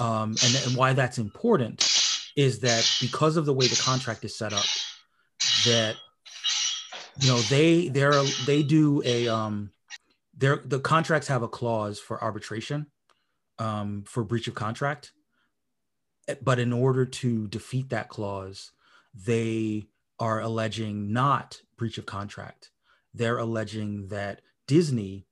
um, 0.00 0.36
and, 0.44 0.66
and 0.66 0.76
why 0.76 0.92
that's 0.92 1.16
important 1.16 1.80
is 2.36 2.60
that 2.60 2.86
because 3.00 3.38
of 3.38 3.46
the 3.46 3.54
way 3.54 3.66
the 3.66 3.80
contract 3.82 4.22
is 4.22 4.36
set 4.36 4.52
up 4.52 4.66
that 5.64 5.96
you 7.20 7.28
know 7.28 7.38
they 7.40 7.88
they're 7.88 8.22
they 8.44 8.62
do 8.62 9.02
a 9.04 9.28
um 9.28 9.70
their 10.36 10.62
the 10.64 10.78
contracts 10.78 11.28
have 11.28 11.42
a 11.42 11.48
clause 11.48 11.98
for 11.98 12.22
arbitration 12.22 12.86
um 13.58 14.04
for 14.06 14.22
breach 14.24 14.46
of 14.46 14.54
contract 14.54 15.12
but 16.42 16.58
in 16.58 16.72
order 16.72 17.06
to 17.06 17.48
defeat 17.48 17.88
that 17.88 18.08
clause 18.10 18.72
they 19.14 19.88
are 20.18 20.40
alleging 20.40 21.12
not 21.12 21.60
breach 21.76 21.98
of 21.98 22.06
contract 22.06 22.70
they're 23.14 23.38
alleging 23.38 24.08
that 24.08 24.40
disney 24.66 25.26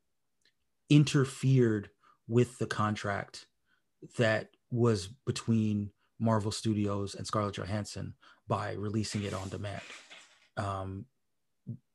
interfered 0.91 1.91
with 2.29 2.59
the 2.59 2.67
contract 2.67 3.47
that 4.19 4.51
was 4.71 5.09
between 5.27 5.91
Marvel 6.19 6.51
Studios 6.51 7.15
and 7.15 7.27
Scarlett 7.27 7.57
Johansson 7.57 8.15
by 8.49 8.73
releasing 8.73 9.23
it 9.25 9.35
on 9.35 9.49
demand. 9.49 9.83
Um, 10.57 11.07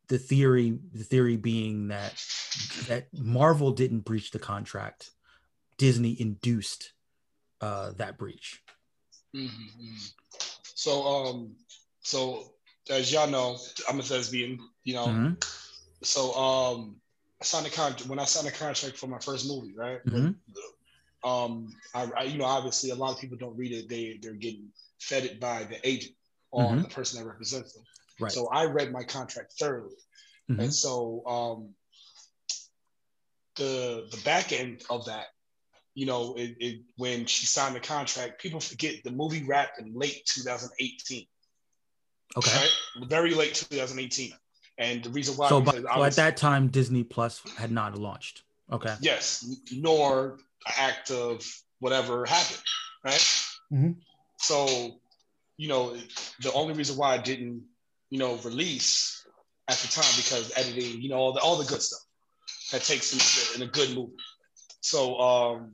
the 0.08 0.18
theory, 0.18 0.78
the 0.94 1.04
theory 1.04 1.38
being 1.38 1.88
that 1.88 2.14
that 2.88 3.08
Marvel 3.14 3.72
didn't 3.72 4.02
breach 4.02 4.32
the 4.32 4.40
contract, 4.40 5.12
Disney 5.78 6.20
induced 6.20 6.92
uh, 7.62 7.92
that 7.94 8.18
breach. 8.18 8.62
Mhm, 9.34 9.50
mhm. 9.50 10.14
So, 10.64 11.04
um, 11.08 11.56
so 12.02 12.54
as 12.90 13.12
y'all 13.12 13.30
know, 13.30 13.58
I'm 13.90 14.00
a 14.00 14.04
thespian. 14.04 14.60
You 14.84 14.94
know, 14.96 15.08
Mhm, 15.08 15.46
so 16.04 16.34
um, 16.34 17.02
I 17.42 17.46
signed 17.46 17.68
a 17.68 17.70
contract 17.70 18.08
when 18.08 18.20
I 18.20 18.26
signed 18.26 18.48
a 18.48 18.52
contract 18.52 18.98
for 18.98 19.08
my 19.08 19.20
first 19.20 19.48
movie, 19.48 19.74
right? 19.76 20.04
Mhm. 20.06 20.36
Um, 21.24 21.76
I, 21.94 22.10
I, 22.18 22.24
you 22.24 22.40
know, 22.40 22.46
obviously, 22.46 22.90
a 22.90 22.96
lot 22.96 23.14
of 23.14 23.20
people 23.20 23.38
don't 23.38 23.56
read 23.56 23.72
it. 23.72 23.88
They 23.88 24.18
they're 24.22 24.34
getting 24.34 24.74
fed 25.00 25.26
it 25.26 25.40
by 25.40 25.64
the 25.66 25.88
agent 25.88 26.16
or 26.52 26.76
Mhm. 26.76 26.84
the 26.84 26.90
person 26.90 27.20
that 27.20 27.28
represents 27.30 27.74
them. 27.74 27.84
Right. 28.20 28.32
So 28.32 28.48
I 28.48 28.66
read 28.66 28.92
my 28.92 29.04
contract 29.04 29.54
thoroughly, 29.54 29.96
Mhm. 30.50 30.60
and 30.60 30.74
so 30.74 31.24
um, 31.28 31.76
the 33.56 34.08
the 34.10 34.18
back 34.24 34.52
end 34.52 34.84
of 34.90 35.06
that, 35.06 35.28
you 35.94 36.06
know, 36.06 36.34
it, 36.36 36.56
it, 36.60 36.82
when 36.98 37.26
she 37.26 37.46
signed 37.46 37.76
the 37.76 37.80
contract, 37.80 38.42
people 38.42 38.60
forget 38.60 39.04
the 39.04 39.12
movie 39.12 39.44
wrapped 39.44 39.80
in 39.80 39.94
late 39.94 40.26
2018, 40.26 41.28
Okay. 42.38 42.52
right? 42.56 43.08
Very 43.10 43.34
late 43.34 43.56
2018, 43.56 44.32
and 44.78 45.04
the 45.04 45.10
reason 45.10 45.36
why. 45.36 45.50
So, 45.50 45.62
but, 45.62 45.76
because 45.76 45.96
so 45.96 46.04
at 46.04 46.14
that 46.14 46.38
time, 46.38 46.68
Disney 46.68 47.04
Plus 47.04 47.42
had 47.58 47.72
not 47.72 47.98
launched. 47.98 48.44
Okay. 48.72 48.96
yes, 49.02 49.46
nor 49.74 50.38
an 50.66 50.74
act 50.80 51.12
of 51.12 51.46
whatever 51.80 52.26
happened, 52.26 52.64
right? 53.04 53.46
Mhm. 53.74 53.96
So, 54.38 55.00
you 55.58 55.68
know, 55.68 55.98
the 56.42 56.54
only 56.54 56.74
reason 56.74 56.96
why 56.96 57.14
I 57.16 57.18
didn't, 57.18 57.64
you 58.10 58.18
know, 58.18 58.36
release 58.38 59.26
at 59.68 59.76
the 59.78 59.88
time 59.90 60.10
because 60.16 60.54
editing, 60.56 61.02
you 61.02 61.10
know, 61.10 61.16
all 61.18 61.34
the 61.34 61.42
all 61.42 61.58
the 61.58 61.66
good 61.66 61.82
stuff 61.82 62.00
that 62.72 62.84
takes 62.84 63.12
in, 63.56 63.62
in 63.62 63.68
a 63.68 63.72
good 63.72 63.94
movie. 63.94 64.14
So 64.80 65.18
um, 65.20 65.74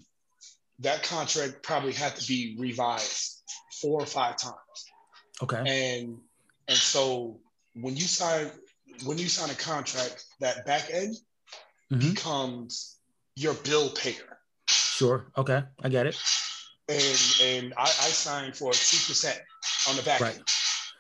that 0.80 1.04
contract 1.04 1.62
probably 1.62 1.94
had 1.94 2.16
to 2.16 2.28
be 2.28 2.56
revised 2.60 3.44
four 3.80 4.02
or 4.02 4.06
five 4.06 4.38
times, 4.38 4.56
Okay. 5.44 5.64
and 5.66 6.18
and 6.68 6.78
so 6.78 7.40
when 7.74 7.96
you 7.96 8.04
sign 8.04 8.52
when 9.06 9.18
you 9.18 9.28
sign 9.28 9.50
a 9.50 9.56
contract, 9.56 10.26
that 10.40 10.66
back 10.66 10.90
end 10.92 11.16
Mhm. 11.92 12.00
becomes 12.14 12.98
your 13.36 13.54
bill 13.54 13.90
payer. 13.92 14.40
Sure. 14.70 15.32
Okay. 15.38 15.64
I 15.84 15.90
get 15.90 16.06
it. 16.08 16.18
and 16.90 17.20
and 17.42 17.74
I, 17.78 17.84
I 17.84 18.10
signed 18.12 18.56
for 18.58 18.72
two 18.74 18.98
percent 19.08 19.40
on 19.90 19.96
the 19.96 20.02
back 20.04 20.22
Right. 20.22 20.36
end 20.36 20.44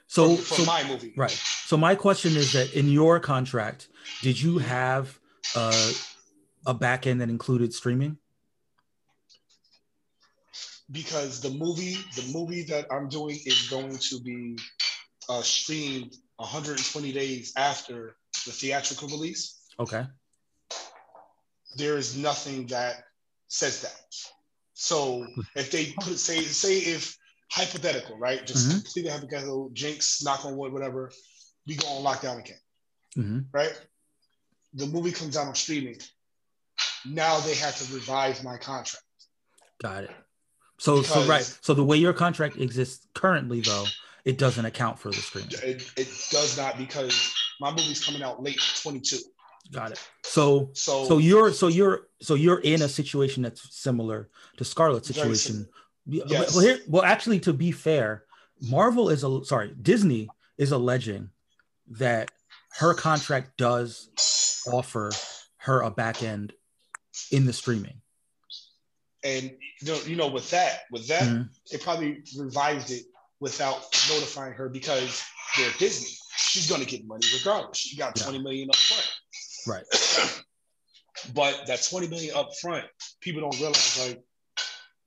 So, 0.07 0.35
for, 0.35 0.41
for 0.43 0.55
so 0.55 0.65
my 0.65 0.83
movie. 0.87 1.13
Right. 1.17 1.31
So 1.65 1.75
my 1.77 1.95
question 1.95 2.35
is 2.37 2.53
that 2.53 2.73
in 2.73 2.89
your 2.89 3.19
contract, 3.19 3.89
did 4.21 4.39
you 4.39 4.57
have 4.59 5.19
uh, 5.55 5.91
a 6.65 6.73
back 6.73 7.07
end 7.07 7.19
that 7.21 7.29
included 7.29 7.73
streaming? 7.73 8.17
Because 10.91 11.41
the 11.41 11.49
movie, 11.49 11.97
the 12.15 12.29
movie 12.31 12.63
that 12.63 12.85
I'm 12.91 13.09
doing 13.09 13.37
is 13.45 13.67
going 13.69 13.97
to 13.97 14.19
be 14.21 14.57
uh, 15.29 15.41
streamed 15.41 16.15
120 16.37 17.11
days 17.11 17.53
after 17.57 18.15
the 18.45 18.51
theatrical 18.51 19.07
release. 19.09 19.61
Okay. 19.79 20.05
There 21.75 21.97
is 21.97 22.17
nothing 22.17 22.67
that 22.67 23.03
says 23.47 23.81
that. 23.81 24.01
So 24.73 25.27
if 25.55 25.71
they 25.71 25.93
put 25.99 26.17
say 26.19 26.41
say 26.41 26.77
if 26.79 27.17
hypothetical, 27.51 28.17
right? 28.17 28.45
Just 28.45 28.67
Mhm. 28.69 28.83
completely 28.83 29.11
hypothetical, 29.11 29.69
jinx, 29.73 30.21
knock 30.23 30.45
on 30.45 30.57
wood, 30.57 30.73
whatever, 30.73 31.11
we 31.65 31.75
go 31.75 31.87
on 31.87 32.03
lockdown 32.03 32.39
again. 32.39 32.59
hmm 33.15 33.39
right? 33.51 33.73
The 34.73 34.85
movie 34.85 35.11
comes 35.11 35.35
out 35.37 35.47
on 35.47 35.55
streaming. 35.55 35.99
Now 37.05 37.39
they 37.39 37.55
have 37.55 37.75
to 37.77 37.93
revise 37.93 38.43
my 38.43 38.57
contract. 38.57 39.03
Got 39.81 40.03
it. 40.05 40.11
So, 40.77 41.01
so 41.01 41.25
right. 41.25 41.43
So 41.61 41.73
the 41.73 41.83
way 41.83 41.97
your 41.97 42.13
contract 42.13 42.57
exists 42.57 43.07
currently, 43.15 43.61
though, 43.61 43.85
it 44.27 44.37
doesn't 44.37 44.65
account 44.65 44.99
for 44.99 45.09
the 45.09 45.15
streaming. 45.15 45.51
It, 45.63 45.89
it 45.95 46.09
does 46.31 46.57
not 46.57 46.77
because 46.77 47.33
my 47.61 47.69
movie's 47.71 48.03
coming 48.05 48.21
out 48.21 48.43
late 48.43 48.59
22. 48.83 49.17
Got 49.71 49.93
it. 49.93 50.09
So, 50.23 50.69
So, 50.73 51.05
so 51.05 51.17
you're, 51.17 51.53
so 51.53 51.69
you're, 51.69 52.07
so 52.21 52.33
you're 52.35 52.59
in 52.59 52.81
a 52.81 52.89
situation 52.89 53.41
that's 53.43 53.73
similar 53.73 54.29
to 54.57 54.65
Scarlett's 54.65 55.07
situation. 55.07 55.65
Yes. 56.05 56.53
Well, 56.53 56.65
here, 56.65 56.79
well, 56.89 57.03
actually, 57.03 57.39
to 57.41 57.53
be 57.53 57.71
fair, 57.71 58.25
Marvel 58.61 59.09
is 59.09 59.23
a 59.23 59.45
sorry, 59.45 59.73
Disney 59.81 60.27
is 60.57 60.71
alleging 60.73 61.29
that 61.91 62.29
her 62.79 62.93
contract 62.93 63.55
does 63.57 64.09
offer 64.71 65.09
her 65.57 65.81
a 65.81 65.89
back 65.89 66.21
end 66.21 66.51
in 67.31 67.45
the 67.45 67.53
streaming. 67.53 68.01
and 69.23 69.51
you 69.81 69.87
know, 69.91 69.99
you 70.05 70.15
know, 70.15 70.27
with 70.27 70.49
that, 70.51 70.81
with 70.91 71.07
that, 71.07 71.23
Mhm. 71.23 71.49
they 71.71 71.77
probably 71.77 72.23
revised 72.37 72.91
it 72.91 73.03
without 73.39 73.77
notifying 74.09 74.53
her 74.53 74.69
because 74.69 75.23
they're 75.57 75.71
Disney. 75.77 76.09
She's 76.37 76.69
gonna 76.69 76.85
get 76.85 77.05
money 77.05 77.25
regardless. 77.37 77.77
She 77.77 77.95
got 77.97 78.17
Yeah. 78.17 78.23
20 78.23 78.39
million 78.43 78.69
up 78.69 78.75
front. 78.75 79.11
Right. 79.67 79.85
but 81.33 81.65
that 81.67 81.83
20 81.89 82.07
million 82.07 82.35
up 82.35 82.49
front, 82.61 82.85
people 83.21 83.41
don't 83.41 83.57
realize 83.59 84.07
like 84.07 84.23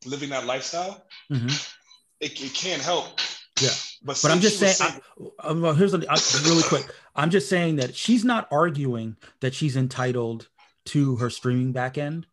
living 0.07 0.31
that 0.31 0.47
lifestyle, 0.47 1.05
Mhm. 1.31 1.73
it, 2.21 2.41
it 2.43 2.55
can't 2.55 2.83
help. 2.83 3.21
Yeah. 3.61 3.71
But, 4.03 4.19
But 4.23 4.31
I'm 4.31 4.41
just 4.41 4.59
she 4.59 4.67
saying, 4.73 5.01
I, 5.43 5.49
uh, 5.51 5.55
well, 5.55 5.75
here's 5.75 5.93
a, 5.93 5.99
I- 6.09 6.17
really 6.49 6.63
quick. 6.63 6.87
I'm 7.15 7.29
just 7.31 7.49
saying 7.51 7.77
that 7.77 7.95
she's 7.95 8.25
not 8.25 8.49
arguing 8.51 9.17
that 9.41 9.55
she's 9.55 9.77
entitled 9.77 10.49
to 10.87 11.17
her 11.17 11.29
streaming 11.29 11.73
back 11.73 11.99
end. 11.99 12.27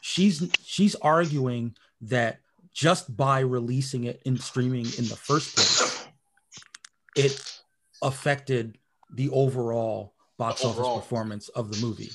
She's 0.00 0.50
she's 0.64 0.94
arguing 0.96 1.76
that 2.02 2.40
just 2.74 3.16
by 3.16 3.38
releasing 3.40 4.04
it 4.04 4.20
in 4.24 4.36
streaming 4.36 4.84
in 4.98 5.06
the 5.08 5.16
first 5.16 5.54
place, 5.56 6.06
it 7.16 7.60
affected 8.02 8.76
the 9.14 9.30
overall 9.30 10.12
box 10.36 10.62
The 10.62 10.68
office 10.68 11.02
performance 11.02 11.48
of 11.50 11.70
the 11.72 11.80
movie. 11.86 12.10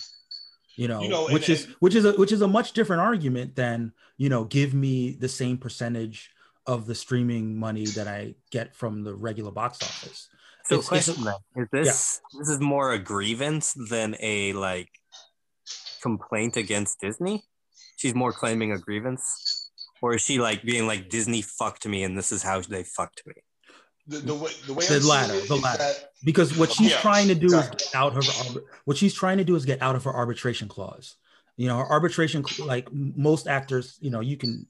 You 0.76 0.88
know, 0.90 1.02
You 1.02 1.10
know, 1.10 1.26
and- 1.26 1.34
which 1.34 1.50
is 1.50 1.66
and- 1.66 1.76
which 1.80 1.96
is 1.96 2.06
a 2.06 2.12
which 2.14 2.32
is 2.32 2.42
a 2.42 2.48
much 2.48 2.74
different 2.74 3.02
argument 3.02 3.56
than 3.56 3.94
you 4.18 4.28
know, 4.28 4.44
give 4.44 4.74
me 4.74 5.14
the 5.14 5.30
same 5.30 5.58
percentage 5.58 6.30
of 6.68 6.86
the 6.86 6.94
streaming 6.96 7.58
money 7.58 7.86
that 7.86 8.06
I 8.08 8.36
get 8.52 8.76
from 8.76 9.04
the 9.04 9.16
regular 9.16 9.50
box 9.52 9.82
office. 9.82 10.28
So 10.66 10.76
It's- 10.76 10.80
it's 10.80 10.88
question 10.90 11.24
then, 11.24 11.64
is 11.64 11.70
this 11.72 12.22
this 12.38 12.50
is 12.50 12.60
more 12.60 12.92
a 12.92 13.00
grievance 13.00 13.74
than 13.90 14.18
a 14.20 14.52
like 14.54 14.90
complaint 16.02 16.58
against 16.58 17.00
Disney? 17.00 17.46
She's 17.98 18.14
more 18.14 18.32
claiming 18.34 18.72
a 18.74 18.78
grievance? 18.78 19.59
Or 20.02 20.16
is 20.16 20.22
she 20.22 20.40
like 20.40 20.64
being 20.64 20.88
like 20.88 21.10
Disney 21.10 21.42
fucked 21.42 21.88
me 21.88 22.04
and 22.04 22.18
this 22.18 22.32
is 22.32 22.42
how 22.44 22.62
they 22.62 22.84
fucked 22.84 23.24
me? 23.26 23.34
The, 24.08 24.20
the 24.20 24.34
way 24.34 24.52
the 24.66 24.74
way 24.74 24.86
The 24.88 25.00
latter, 25.08 25.40
the 25.48 25.56
latter. 25.56 25.78
that- 25.80 26.12
because 26.24 26.58
what 26.58 26.72
she's 26.72 26.92
Yeah, 26.92 27.00
trying 27.00 27.28
to 27.30 27.36
do 27.36 27.48
exactly. 27.48 27.78
is 27.78 27.92
get 27.92 27.96
out 27.96 28.18
of 28.18 28.26
her 28.26 28.62
what 28.86 28.98
she's 28.98 29.14
trying 29.14 29.38
to 29.38 29.46
do 29.46 29.56
is 29.56 29.64
get 29.66 29.82
out 29.82 29.96
of 29.96 30.04
her 30.04 30.14
arbitration 30.14 30.68
clause 30.68 31.16
you 31.56 31.66
know 31.68 31.78
her 31.78 31.86
arbitration 31.86 32.44
like 32.60 32.90
most 32.92 33.48
actors 33.48 33.98
you 34.02 34.10
know 34.10 34.20
you 34.20 34.36
can 34.36 34.68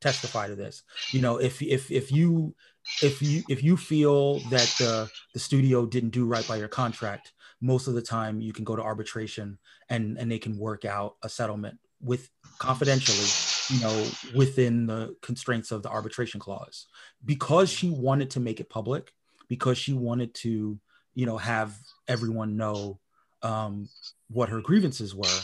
testify 0.00 0.46
to 0.48 0.56
this 0.56 0.84
you 1.12 1.20
know 1.20 1.36
if 1.36 1.60
if 1.60 1.90
if 1.90 2.10
you 2.10 2.54
if 3.02 3.20
you 3.20 3.42
if 3.50 3.62
you 3.62 3.76
feel 3.76 4.38
that 4.48 4.68
the 4.78 5.10
the 5.34 5.38
studio 5.38 5.84
didn't 5.84 6.10
do 6.10 6.24
right 6.24 6.48
by 6.48 6.56
your 6.56 6.68
contract 6.68 7.34
most 7.60 7.88
of 7.88 7.94
the 7.94 8.00
time 8.02 8.40
you 8.40 8.54
can 8.54 8.64
go 8.64 8.74
to 8.74 8.82
arbitration 8.82 9.58
and 9.90 10.16
and 10.18 10.30
they 10.30 10.38
can 10.38 10.56
work 10.56 10.86
out 10.86 11.16
a 11.22 11.28
settlement 11.28 11.78
with 12.00 12.30
confidentially 12.58 13.28
you 13.70 13.80
know 13.80 14.06
within 14.34 14.86
the 14.86 15.16
constraints 15.22 15.70
of 15.72 15.82
the 15.82 15.90
arbitration 15.90 16.40
clause. 16.40 16.86
Because 17.24 17.70
she 17.70 17.90
wanted 17.90 18.30
to 18.30 18.40
make 18.40 18.60
it 18.60 18.70
public 18.70 19.12
because 19.48 19.78
she 19.78 19.92
wanted 19.92 20.34
to 20.34 20.78
you 21.14 21.26
know 21.26 21.36
have 21.36 21.76
everyone 22.08 22.56
know 22.56 22.98
um, 23.42 23.88
what 24.28 24.48
her 24.48 24.60
grievances 24.60 25.14
were 25.14 25.40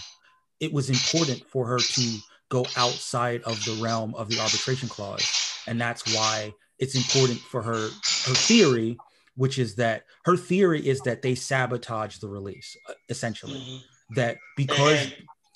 it 0.62 0.72
was 0.72 0.88
important 0.88 1.44
for 1.48 1.66
her 1.66 1.78
to 1.78 2.18
go 2.48 2.64
outside 2.76 3.42
of 3.42 3.62
the 3.64 3.76
realm 3.82 4.14
of 4.14 4.28
the 4.28 4.38
arbitration 4.38 4.88
clause. 4.88 5.28
And 5.66 5.80
that's 5.80 6.14
why 6.14 6.52
it's 6.78 6.94
important 6.94 7.40
for 7.40 7.62
her 7.62 7.88
her 7.88 8.34
theory 8.34 8.96
which 9.34 9.58
is 9.58 9.76
that 9.76 10.04
her 10.24 10.36
theory 10.36 10.86
is 10.86 11.00
that 11.00 11.22
they 11.22 11.34
sabotage 11.34 12.18
the 12.18 12.28
release 12.28 12.76
essentially. 13.08 13.58
Mhm. 13.58 13.80
that 14.14 14.36
because 14.56 15.10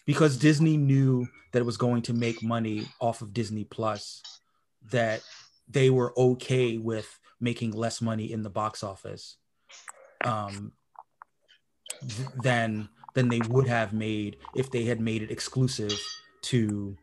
because 0.07 0.37
Disney 0.37 0.77
knew 0.77 1.27
that 1.53 1.61
it 1.61 1.66
was 1.66 1.77
going 1.77 2.03
to 2.03 2.12
make 2.15 2.43
money 2.43 2.87
off 3.01 3.23
of 3.23 3.33
Disney 3.35 3.65
Plus, 3.65 4.23
that 4.91 5.23
they 5.69 5.91
were 5.91 6.12
okay 6.19 6.78
with 6.78 7.19
making 7.41 7.73
less 7.73 8.01
money 8.01 8.33
in 8.33 8.43
the 8.43 8.51
box 8.51 8.83
office 8.83 9.37
um, 10.24 10.73
th- 12.01 12.28
than 12.43 12.89
than 13.15 13.28
they 13.28 13.41
would 13.49 13.66
have 13.66 13.93
made 13.93 14.37
if 14.55 14.70
they 14.70 14.85
had 14.85 15.01
made 15.01 15.23
it 15.23 15.31
exclusive 15.31 15.99
to 16.43 16.97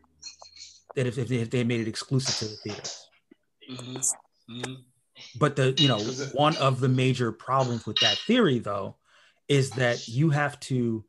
that 0.94 1.06
if, 1.06 1.18
if, 1.18 1.28
they, 1.28 1.36
if 1.38 1.50
they 1.50 1.64
made 1.64 1.80
it 1.80 1.88
exclusive 1.88 2.36
to 2.36 2.44
the 2.46 2.56
theaters. 2.56 3.08
Mhm. 3.70 4.14
Mhm. 4.50 4.76
But 5.38 5.56
the 5.56 5.72
you 5.72 5.88
know 5.88 5.98
one 6.32 6.56
of 6.56 6.80
the 6.80 6.88
major 6.88 7.32
problems 7.32 7.86
with 7.86 7.98
that 8.00 8.18
theory 8.18 8.60
though 8.60 8.96
is 9.48 9.70
that 9.70 10.08
you 10.08 10.30
have 10.30 10.58
to 10.60 11.04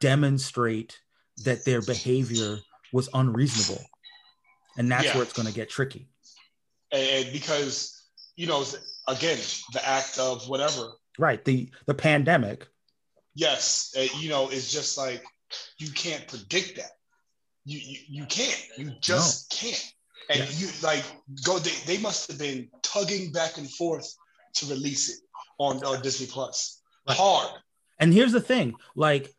demonstrate 0.00 1.00
that 1.44 1.64
their 1.64 1.80
behavior 1.82 2.58
was 2.92 3.08
unreasonable, 3.14 3.84
and 4.76 4.90
that's 4.90 5.04
Yeah. 5.06 5.14
where 5.14 5.22
it's 5.22 5.32
going 5.32 5.46
to 5.46 5.54
get 5.54 5.70
tricky. 5.70 6.08
and, 6.92 7.32
because 7.32 8.02
you 8.36 8.46
know 8.48 8.64
again 9.06 9.38
the 9.72 9.86
act 9.88 10.18
of 10.18 10.48
whatever 10.48 10.92
Right. 11.18 11.44
The 11.44 11.70
the 11.86 11.94
pandemic. 11.94 12.66
yes 13.34 13.94
you 14.18 14.28
know 14.28 14.48
it's 14.48 14.72
just 14.72 14.98
like 14.98 15.22
you 15.78 15.90
can't 15.92 16.26
predict 16.26 16.76
that 16.76 16.92
you 17.64 17.78
you, 17.78 17.98
you 18.08 18.26
can't 18.26 18.60
you 18.76 18.90
just 19.00 19.50
can't 19.52 19.84
and 20.30 20.40
Yeah. 20.40 20.50
you 20.58 20.68
like 20.82 21.04
go 21.44 21.58
they, 21.60 21.70
they 21.86 21.98
must 22.02 22.28
have 22.28 22.38
been 22.40 22.68
tugging 22.82 23.30
back 23.30 23.56
and 23.58 23.70
forth 23.70 24.08
to 24.54 24.66
release 24.66 25.08
it 25.12 25.20
on 25.58 25.80
uh, 25.84 26.00
disney 26.00 26.26
plus 26.26 26.82
Right. 27.08 27.16
hard 27.16 27.50
And 28.00 28.12
here's 28.12 28.32
the 28.32 28.40
thing, 28.40 28.74
like 28.96 29.32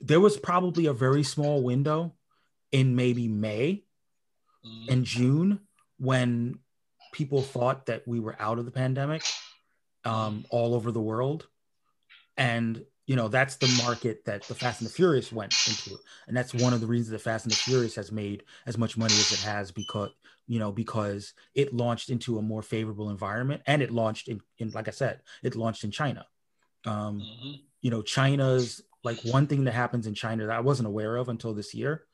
there 0.00 0.20
was 0.20 0.36
probably 0.36 0.86
a 0.86 0.92
very 0.92 1.22
small 1.22 1.62
window 1.62 2.14
in 2.72 2.96
maybe 2.96 3.28
May 3.28 3.84
and 4.88 5.04
June 5.04 5.60
when 5.98 6.58
people 7.12 7.42
thought 7.42 7.86
that 7.86 8.06
we 8.06 8.20
were 8.20 8.36
out 8.40 8.58
of 8.58 8.64
the 8.64 8.70
pandemic 8.70 9.22
um, 10.04 10.44
all 10.50 10.74
over 10.74 10.90
the 10.92 11.00
world. 11.00 11.48
And, 12.36 12.84
you 13.06 13.16
know, 13.16 13.28
that's 13.28 13.56
the 13.56 13.68
market 13.68 14.24
that 14.24 14.48
the 14.48 14.54
Fast 14.54 14.80
and 14.80 14.90
the 14.90 14.92
Furious 14.94 15.32
went 15.32 15.52
into. 15.68 15.98
And 16.26 16.36
that's 16.36 16.52
one 16.52 16.72
of 16.72 16.80
the 16.80 16.86
reasons 16.86 17.10
that 17.10 17.20
Fast 17.20 17.44
and 17.44 17.52
the 17.52 17.56
Furious 17.56 17.94
has 17.94 18.10
made 18.10 18.44
as 18.66 18.76
much 18.76 18.96
money 18.96 19.14
as 19.14 19.32
it 19.32 19.40
has 19.40 19.70
because, 19.70 20.10
you 20.46 20.58
know, 20.58 20.72
because 20.72 21.32
it 21.54 21.72
launched 21.72 22.10
into 22.10 22.38
a 22.38 22.42
more 22.42 22.62
favorable 22.62 23.10
environment 23.10 23.62
and 23.66 23.82
it 23.82 23.90
launched 23.90 24.28
in, 24.28 24.40
in 24.58 24.70
like 24.70 24.88
I 24.88 24.92
said, 24.92 25.22
it 25.42 25.54
launched 25.54 25.84
in 25.84 25.90
China. 25.90 26.26
Um, 26.84 27.20
Mhm. 27.22 27.60
you 27.80 27.90
know 27.90 28.02
china's 28.02 28.82
like 29.04 29.18
one 29.24 29.46
thing 29.46 29.64
that 29.64 29.72
happens 29.74 30.06
in 30.06 30.14
china 30.14 30.46
that 30.46 30.56
i 30.56 30.60
wasn't 30.60 30.86
aware 30.86 31.16
of 31.16 31.28
until 31.28 31.54
this 31.54 31.74
year 31.74 32.04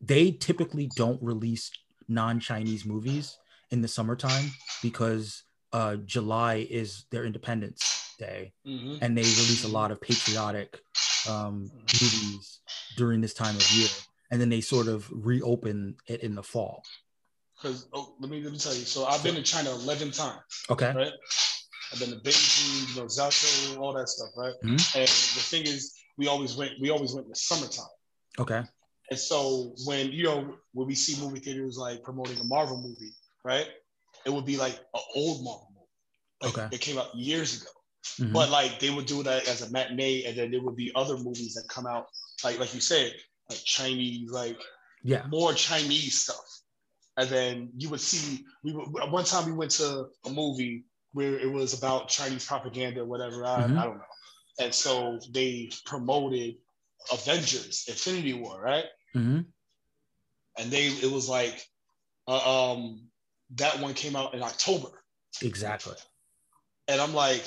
they 0.00 0.30
typically 0.30 0.88
don't 0.96 1.22
release 1.22 1.70
non-chinese 2.08 2.84
movies 2.84 3.36
in 3.70 3.80
the 3.82 3.88
summertime 3.88 4.50
because 4.82 5.42
uh, 5.72 5.96
july 5.96 6.66
is 6.70 7.04
their 7.10 7.24
independence 7.24 8.14
day 8.18 8.52
Mhm. 8.66 8.98
and 9.02 9.18
they 9.18 9.22
release 9.22 9.64
a 9.64 9.68
lot 9.68 9.90
of 9.90 10.00
patriotic 10.00 10.80
um, 11.28 11.70
movies 12.00 12.60
during 12.96 13.20
this 13.20 13.34
time 13.34 13.56
of 13.56 13.70
year 13.72 13.88
and 14.30 14.40
then 14.40 14.48
they 14.48 14.60
sort 14.60 14.86
of 14.88 15.08
reopen 15.10 15.96
it 16.06 16.20
in 16.22 16.34
the 16.34 16.42
fall 16.42 16.82
Because 17.56 17.88
oh, 17.92 18.14
let 18.20 18.30
me 18.30 18.42
let 18.42 18.52
me 18.52 18.58
tell 18.58 18.74
you. 18.74 18.84
So 18.84 19.06
I've 19.06 19.22
been 19.22 19.36
to 19.36 19.42
China 19.42 19.70
eleven 19.70 20.10
times. 20.10 20.42
okay 20.70 20.92
Right. 20.94 21.12
I've 21.92 21.98
been 22.00 22.10
to 22.10 22.16
Beijing, 22.26 22.88
you 22.88 23.00
know, 23.00 23.06
Zhou, 23.06 23.78
all 23.78 23.92
that 23.94 24.08
stuff, 24.08 24.30
right? 24.36 24.54
Mhm. 24.64 24.82
And 25.00 25.08
the 25.38 25.44
thing 25.52 25.62
is, 25.74 25.82
we 26.16 26.28
always 26.28 26.56
went. 26.56 26.72
We 26.80 26.90
always 26.90 27.12
went 27.14 27.26
in 27.26 27.30
the 27.30 27.36
summertime. 27.36 27.94
okay 28.38 28.62
And 29.10 29.18
so 29.18 29.74
when 29.86 30.12
you 30.12 30.24
know 30.24 30.54
when 30.72 30.86
we 30.86 30.94
see 30.94 31.20
movie 31.22 31.40
theaters 31.40 31.76
like 31.76 32.02
promoting 32.02 32.38
a 32.40 32.44
Marvel 32.44 32.80
movie, 32.80 33.14
right? 33.44 33.68
It 34.26 34.30
would 34.30 34.46
be 34.46 34.56
like 34.56 34.76
an 34.94 35.02
old 35.14 35.44
Marvel 35.44 35.68
movie. 35.74 35.88
Like 36.42 36.58
Okay. 36.58 36.76
it 36.76 36.80
came 36.80 36.98
out 36.98 37.14
years 37.14 37.60
ago. 37.60 37.70
Mhm. 38.20 38.32
But 38.32 38.50
like 38.50 38.80
they 38.80 38.90
would 38.90 39.06
do 39.06 39.22
that 39.22 39.48
as 39.48 39.62
a 39.62 39.70
matinee, 39.70 40.24
and 40.24 40.36
then 40.36 40.50
there 40.50 40.62
would 40.62 40.76
be 40.76 40.92
other 40.94 41.16
movies 41.16 41.54
that 41.54 41.66
come 41.68 41.86
out, 41.86 42.06
like 42.44 42.58
like 42.58 42.72
you 42.74 42.80
said, 42.80 43.12
like 43.50 43.62
Chinese, 43.64 44.30
like 44.30 44.58
yeah 45.02 45.26
more 45.28 45.52
Chinese 45.54 46.20
stuff. 46.24 46.46
And 47.16 47.28
then 47.30 47.70
you 47.76 47.88
would 47.90 48.00
see 48.00 48.44
we 48.64 48.72
would, 48.72 48.88
one 49.12 49.24
time 49.24 49.46
we 49.46 49.52
went 49.52 49.70
to 49.72 50.06
a 50.26 50.30
movie 50.30 50.84
where 51.12 51.38
it 51.38 51.50
was 51.50 51.72
about 51.78 52.08
Chinese 52.08 52.44
propaganda 52.44 53.00
or 53.02 53.06
whatever. 53.06 53.44
I, 53.46 53.62
Mhm. 53.62 53.78
I 53.78 53.84
don't 53.84 53.98
know. 53.98 54.04
And 54.60 54.72
so 54.74 55.18
they 55.30 55.70
promoted 55.84 56.56
Avengers, 57.12 57.84
Infinity 57.88 58.34
War, 58.34 58.60
right? 58.60 58.84
hmm 59.12 59.40
And 60.58 60.70
they 60.70 60.86
it 60.86 61.10
was 61.10 61.28
like 61.28 61.66
uh, 62.28 62.72
um 62.72 63.08
that 63.56 63.78
one 63.80 63.94
came 63.94 64.16
out 64.16 64.34
in 64.34 64.42
October. 64.42 64.88
exactly 65.42 65.94
And 66.88 67.00
I'm 67.00 67.14
like, 67.14 67.44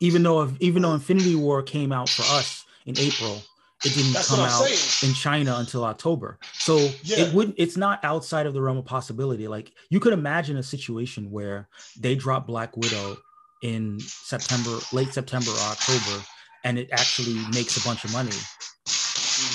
even 0.00 0.22
though 0.22 0.52
even 0.60 0.82
though 0.82 0.94
Infinity 0.94 1.34
War 1.34 1.62
came 1.62 1.92
out 1.92 2.08
for 2.08 2.22
us 2.22 2.64
in 2.86 2.98
April, 2.98 3.42
it 3.84 3.94
didn't 3.94 4.14
come 4.24 4.40
out 4.40 4.66
saying. 4.66 5.10
in 5.10 5.14
China 5.14 5.56
until 5.58 5.84
October. 5.84 6.38
So 6.54 6.76
Yeah. 7.02 7.24
it 7.26 7.34
wouldn't 7.34 7.56
it's 7.58 7.76
not 7.76 8.04
outside 8.04 8.46
of 8.46 8.54
the 8.54 8.60
realm 8.62 8.78
of 8.78 8.84
possibility. 8.84 9.48
Like 9.48 9.72
you 9.90 10.00
could 10.00 10.12
imagine 10.12 10.56
a 10.56 10.62
situation 10.62 11.30
where 11.30 11.68
they 11.98 12.14
drop 12.14 12.46
Black 12.46 12.76
Widow 12.76 13.16
in 13.62 14.00
September, 14.00 14.78
late 14.92 15.12
September 15.12 15.50
or 15.50 15.60
October, 15.60 16.24
and 16.64 16.78
it 16.78 16.90
actually 16.92 17.38
makes 17.52 17.76
a 17.76 17.88
bunch 17.88 18.04
of 18.04 18.12
money, 18.12 18.36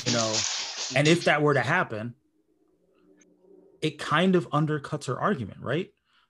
you 0.06 0.14
know. 0.14 0.32
Mm-hmm. 0.32 0.98
And 0.98 1.08
if 1.08 1.26
that 1.26 1.42
were 1.42 1.54
to 1.54 1.62
happen, 1.62 2.16
it 3.82 4.00
kind 4.00 4.36
of 4.36 4.50
undercuts 4.50 5.06
her 5.06 5.20
argument, 5.20 5.60
right? 5.62 5.90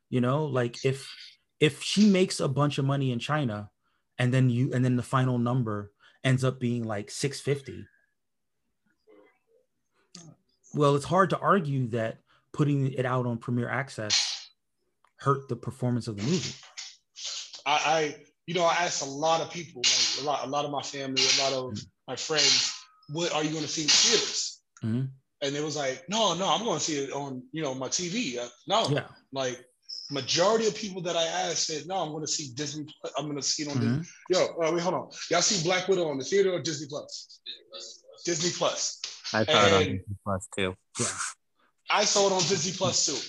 You 0.10 0.22
know, 0.22 0.46
like 0.46 0.84
if 0.84 1.14
if 1.60 1.82
she 1.82 2.10
makes 2.10 2.40
a 2.40 2.48
bunch 2.48 2.78
of 2.78 2.86
money 2.86 3.12
in 3.12 3.20
China 3.20 3.70
and 4.20 4.34
then 4.34 4.50
you 4.50 4.72
and 4.74 4.84
then 4.84 4.96
the 4.96 5.04
final 5.04 5.38
number 5.38 5.92
ends 6.24 6.44
up 6.44 6.60
being 6.60 6.84
like 6.84 7.12
650 7.12 7.86
well 10.74 10.96
it's 10.96 11.06
hard 11.06 11.30
to 11.30 11.38
argue 11.38 11.88
that 11.88 12.18
putting 12.52 12.92
it 12.92 13.06
out 13.06 13.28
on 13.28 13.38
premiere 13.38 13.70
access 13.70 14.50
hurt 15.18 15.48
the 15.50 15.56
performance 15.56 16.08
of 16.08 16.18
the 16.18 16.24
movie 16.24 16.56
I, 17.66 17.72
I 17.86 18.16
you 18.46 18.54
know, 18.54 18.64
I 18.64 18.74
asked 18.86 19.02
a 19.02 19.10
lot 19.10 19.42
of 19.42 19.52
people, 19.52 19.82
like 19.82 20.05
a 20.22 20.24
lot, 20.24 20.46
a 20.46 20.50
lot 20.50 20.66
of 20.66 20.72
my 20.72 20.82
family, 20.82 21.24
a 21.24 21.44
lot 21.44 21.54
of 21.54 21.78
my 22.08 22.16
friends, 22.16 22.74
what 23.10 23.34
are 23.34 23.44
you 23.44 23.50
going 23.52 23.64
to 23.64 23.68
see 23.70 23.84
in 23.84 23.88
theaters? 23.90 24.62
Mhm. 24.84 25.10
And 25.42 25.56
it 25.56 25.64
was 25.64 25.76
like, 25.76 26.04
no, 26.10 26.34
no, 26.34 26.48
I'm 26.50 26.64
going 26.64 26.80
to 26.80 26.84
see 26.84 26.98
it 26.98 27.12
on, 27.12 27.44
you 27.52 27.62
know, 27.62 27.76
my 27.76 27.88
TV. 27.88 28.38
Uh, 28.38 28.48
no, 28.68 28.88
yeah 28.90 29.08
like 29.34 29.64
majority 30.12 30.68
of 30.68 30.76
people 30.76 31.02
that 31.02 31.16
I 31.18 31.24
asked 31.26 31.68
said, 31.68 31.88
"No, 31.88 31.96
I'm 31.96 32.12
going 32.12 32.24
to 32.26 32.32
see 32.32 32.54
Disney. 32.54 32.86
I'm 33.18 33.26
going 33.26 33.38
to 33.38 33.44
see 33.44 33.64
it 33.64 33.70
on 33.70 33.76
Mhm. 33.76 33.98
Disney." 34.00 34.14
Yo, 34.30 34.46
uh, 34.64 34.72
wait, 34.72 34.82
hold 34.82 34.94
on. 34.96 35.10
Y'all 35.30 35.42
see 35.42 35.64
Black 35.64 35.88
Widow 35.88 36.08
on 36.10 36.18
the 36.18 36.24
theater 36.24 36.54
or 36.54 36.62
Disney 36.62 36.88
Plus? 36.88 37.40
Disney 38.24 38.52
Plus. 38.52 39.02
I 39.34 39.44
saw 39.44 39.66
it 39.66 39.74
on 39.74 39.84
Disney 39.84 40.16
Plus 40.24 40.48
too. 40.56 40.76
Yeah. 41.00 41.18
I 41.90 42.06
saw 42.06 42.28
it 42.28 42.34
on 42.34 42.42
Disney 42.44 42.72
Plus 42.72 43.06
too. 43.06 43.20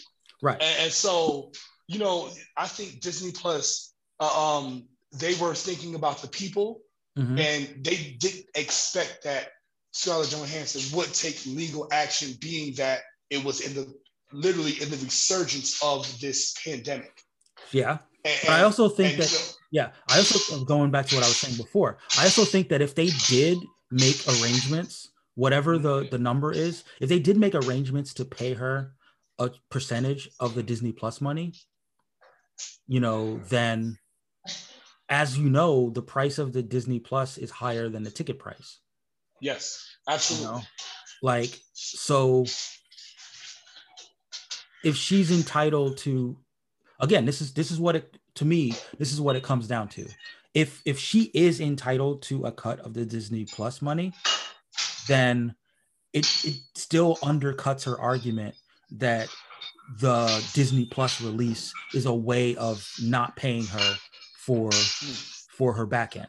Right. 0.43 0.61
And, 0.61 0.85
and 0.85 0.93
so, 0.93 1.51
you 1.89 1.99
know, 1.99 2.31
I 2.57 2.69
think 2.69 3.01
Disney 3.01 3.33
Plus, 3.33 3.93
uh, 4.21 4.59
um, 4.59 4.89
they 5.18 5.34
were 5.36 5.55
thinking 5.55 5.94
about 5.94 6.22
the 6.22 6.28
people, 6.28 6.82
Mhm. 7.18 7.38
and 7.40 7.84
they 7.84 8.16
didn't 8.18 8.47
expect 8.55 9.24
that 9.24 9.52
Scarlett 9.93 10.30
Johansson 10.30 10.82
would 10.97 11.12
take 11.14 11.44
legal 11.47 11.88
action, 11.93 12.34
being 12.40 12.74
that 12.74 13.02
it 13.30 13.43
was 13.43 13.60
in 13.60 13.74
the 13.74 13.93
literally 14.32 14.72
in 14.82 14.90
the 14.90 14.97
resurgence 14.98 15.82
of 15.82 16.20
this 16.20 16.55
pandemic. 16.64 17.22
Yeah. 17.72 17.98
And, 18.24 18.38
But 18.43 18.51
I 18.51 18.62
also 18.64 18.88
think 18.88 19.16
that 19.18 19.28
so- 19.28 19.52
Yeah, 19.72 19.93
I 20.09 20.18
also 20.18 20.64
going 20.64 20.90
back 20.90 21.06
to 21.09 21.14
what 21.16 21.24
I 21.24 21.28
was 21.28 21.38
saying 21.38 21.56
before. 21.56 21.98
I 22.18 22.24
also 22.24 22.44
think 22.44 22.68
that 22.68 22.80
if 22.82 22.94
they 22.94 23.09
did 23.28 23.59
make 23.90 24.16
arrangements, 24.28 25.10
whatever 25.34 25.76
the 25.78 26.09
the 26.10 26.18
number 26.18 26.52
is, 26.52 26.84
if 27.01 27.09
they 27.09 27.18
did 27.18 27.36
make 27.36 27.55
arrangements 27.55 28.12
to 28.14 28.24
pay 28.24 28.55
her 28.55 28.94
a 29.38 29.51
percentage 29.70 30.28
of 30.40 30.55
the 30.55 30.62
Disney 30.62 30.93
Plus 30.93 31.20
money, 31.20 31.52
you 32.86 33.01
know, 33.01 33.38
then 33.48 33.98
as 35.09 35.39
you 35.39 35.49
know, 35.49 35.91
the 35.91 36.03
price 36.03 36.39
of 36.39 36.53
the 36.53 36.62
Disney 36.62 36.99
Plus 36.99 37.39
is 37.39 37.51
higher 37.51 37.89
than 37.89 38.03
the 38.03 38.11
ticket 38.11 38.39
price. 38.39 38.78
yes, 39.41 39.87
You 40.09 40.15
absolutely. 40.15 40.47
know, 40.59 40.62
like 41.23 41.59
so. 41.73 42.47
If 44.85 44.97
she's 44.97 45.31
entitled 45.33 45.99
to, 45.99 46.37
again, 47.01 47.24
this 47.24 47.41
is 47.41 47.53
this 47.55 47.70
is 47.70 47.81
what 47.81 47.97
it 47.97 48.19
to 48.37 48.45
me. 48.45 48.73
This 48.99 49.12
is 49.12 49.20
what 49.20 49.37
it 49.37 49.43
comes 49.43 49.66
down 49.66 49.89
to. 49.91 50.07
If 50.55 50.81
if 50.85 50.99
she 50.99 51.31
is 51.35 51.61
entitled 51.61 52.23
to 52.23 52.47
a 52.47 52.53
cut 52.53 52.81
of 52.81 52.95
the 52.95 53.05
Disney 53.05 53.45
Plus 53.45 53.83
money, 53.83 54.12
then 55.09 55.55
it 56.12 56.27
it 56.45 56.57
still 56.74 57.16
undercuts 57.16 57.85
her 57.85 57.99
argument 58.01 58.55
that 58.93 59.28
the 60.01 60.27
Disney 60.55 60.87
Plus 60.87 61.20
release 61.20 61.73
is 61.95 62.07
a 62.07 62.15
way 62.15 62.57
of 62.57 62.89
not 63.03 63.37
paying 63.37 63.65
her 63.66 63.97
for 64.47 64.70
for 65.51 65.73
her 65.73 65.85
back 65.85 66.16
end. 66.16 66.28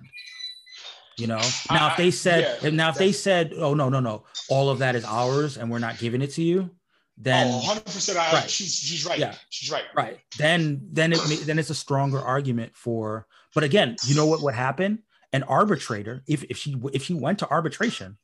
You 1.18 1.28
know, 1.28 1.42
now 1.72 1.92
if 1.92 1.98
they 1.98 2.12
said 2.12 2.60
yeah, 2.62 2.70
now 2.72 2.90
if 2.90 2.96
they 2.96 3.12
said, 3.12 3.54
oh 3.56 3.74
no 3.74 3.90
no 3.90 4.00
no, 4.00 4.26
all 4.50 4.70
of 4.70 4.80
that 4.80 4.96
is 4.96 5.06
ours 5.06 5.58
and 5.58 5.72
we're 5.72 5.80
not 5.80 5.98
giving 5.98 6.22
it 6.22 6.32
to 6.32 6.44
you, 6.44 6.70
then 7.18 7.48
oh, 7.48 7.58
100 7.58 7.86
percent. 7.86 8.18
I 8.18 8.32
Right. 8.34 8.50
she's 8.50 8.76
she's 8.76 9.06
right. 9.06 9.18
Yeah. 9.18 9.36
She's 9.50 9.72
right. 9.72 9.86
right 9.96 10.20
then 10.38 10.82
then 10.92 11.14
it 11.14 11.20
then 11.46 11.60
it's 11.60 11.70
a 11.70 11.76
stronger 11.76 12.20
argument 12.20 12.76
for. 12.76 13.28
But 13.56 13.64
again, 13.64 13.96
you 14.04 14.16
know 14.16 14.26
what 14.26 14.42
would 14.42 14.54
happen? 14.54 15.04
An 15.34 15.44
arbitrator, 15.44 16.24
if 16.28 16.44
if 16.46 16.58
she 16.58 16.76
if 16.94 17.04
she 17.04 17.14
went 17.14 17.40
to 17.40 17.50
arbitration, 17.50 18.18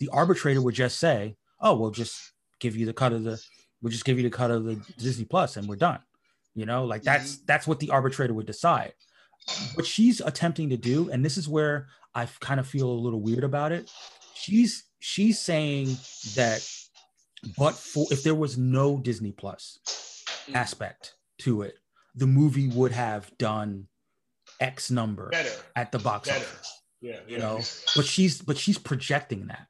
the 0.00 0.08
arbitrator 0.08 0.62
would 0.62 0.74
just 0.74 0.98
say, 0.98 1.36
oh 1.60 1.76
we'll 1.76 1.90
just 1.90 2.32
give 2.60 2.76
you 2.76 2.86
the 2.86 2.94
cut 2.94 3.12
of 3.12 3.24
the 3.24 3.42
we'll 3.82 3.92
just 3.92 4.04
give 4.04 4.16
you 4.16 4.24
the 4.24 4.36
cut 4.36 4.50
of 4.50 4.64
the 4.64 4.80
Disney 4.98 5.24
Plus 5.24 5.56
and 5.56 5.68
we're 5.68 5.76
done. 5.76 6.00
You 6.54 6.66
know, 6.66 6.86
like 6.86 7.02
that's 7.02 7.36
mm-hmm. 7.36 7.44
that's 7.46 7.66
what 7.66 7.78
the 7.78 7.90
arbitrator 7.90 8.32
would 8.32 8.46
decide. 8.46 8.94
What 9.74 9.86
she's 9.86 10.20
attempting 10.20 10.70
to 10.70 10.76
do, 10.76 11.10
and 11.10 11.24
this 11.24 11.36
is 11.38 11.48
where 11.48 11.88
I 12.14 12.26
kind 12.40 12.60
of 12.60 12.66
feel 12.66 12.88
a 12.88 12.92
little 12.92 13.20
weird 13.20 13.44
about 13.44 13.72
it. 13.72 13.90
She's 14.34 14.84
she's 15.00 15.40
saying 15.40 15.96
that, 16.34 16.68
but 17.56 17.74
for 17.74 18.06
if 18.10 18.22
there 18.22 18.34
was 18.34 18.58
no 18.58 18.98
Disney 18.98 19.32
Plus 19.32 19.78
mm. 20.48 20.54
aspect 20.54 21.14
to 21.38 21.62
it, 21.62 21.76
the 22.14 22.26
movie 22.26 22.68
would 22.68 22.92
have 22.92 23.30
done 23.38 23.86
X 24.60 24.90
number 24.90 25.28
Better. 25.30 25.50
at 25.76 25.92
the 25.92 25.98
box 25.98 26.28
Better. 26.28 26.40
office 26.44 26.82
Yeah. 27.00 27.20
you 27.28 27.38
know 27.38 27.60
but 27.94 28.04
she's 28.04 28.42
but 28.42 28.58
she's 28.58 28.78
projecting 28.78 29.46
that 29.46 29.68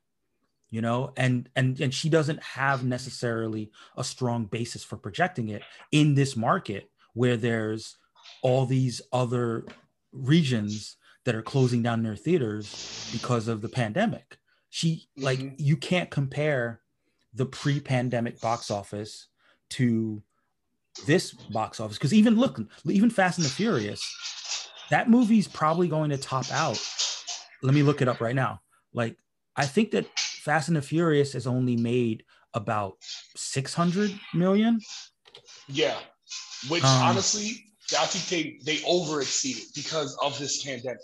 you 0.70 0.80
know 0.80 1.12
and 1.16 1.48
and 1.54 1.78
and 1.80 1.92
she 1.92 2.08
doesn't 2.08 2.42
have 2.42 2.84
necessarily 2.84 3.70
a 3.96 4.04
strong 4.04 4.46
basis 4.46 4.82
for 4.82 4.96
projecting 4.96 5.48
it 5.48 5.62
in 5.92 6.14
this 6.14 6.36
market 6.36 6.90
where 7.12 7.36
there's 7.36 7.97
all 8.42 8.66
these 8.66 9.00
other 9.12 9.64
regions 10.12 10.96
that 11.24 11.34
are 11.34 11.42
closing 11.42 11.82
down 11.82 12.02
their 12.02 12.16
theaters 12.16 13.08
because 13.12 13.48
of 13.48 13.60
the 13.60 13.68
pandemic 13.68 14.38
she 14.70 15.08
like 15.16 15.38
Mhm. 15.38 15.54
you 15.58 15.76
can't 15.76 16.10
compare 16.10 16.80
the 17.34 17.46
pre-pandemic 17.46 18.40
box 18.40 18.70
office 18.70 19.26
to 19.70 20.22
this 21.06 21.32
box 21.32 21.80
office 21.80 21.96
because 21.98 22.14
even 22.14 22.36
look 22.36 22.58
even 22.86 23.10
fast 23.10 23.38
and 23.38 23.44
the 23.44 23.50
furious 23.50 24.02
that 24.90 25.08
movie's 25.10 25.46
probably 25.48 25.88
going 25.88 26.10
to 26.10 26.16
top 26.18 26.50
out 26.50 26.78
let 27.62 27.74
me 27.74 27.82
look 27.82 28.00
it 28.00 28.06
up 28.08 28.20
right 28.20 28.36
now. 28.36 28.60
Like, 28.92 29.18
I 29.56 29.66
think 29.66 29.90
that 29.90 30.06
Fast 30.16 30.68
and 30.68 30.76
the 30.76 30.82
Furious 30.82 31.32
has 31.32 31.44
only 31.44 31.74
made 31.76 32.24
about 32.54 32.96
600 33.36 34.12
million. 34.32 34.80
Yeah. 35.66 35.98
Which 36.68 36.84
Um, 36.84 37.02
honestly, 37.02 37.67
I 37.96 38.06
think 38.06 38.28
they 38.28 38.58
they 38.64 38.84
over 38.86 39.20
exceeded 39.20 39.64
because 39.74 40.16
of 40.22 40.38
this 40.38 40.64
pandemic. 40.64 40.98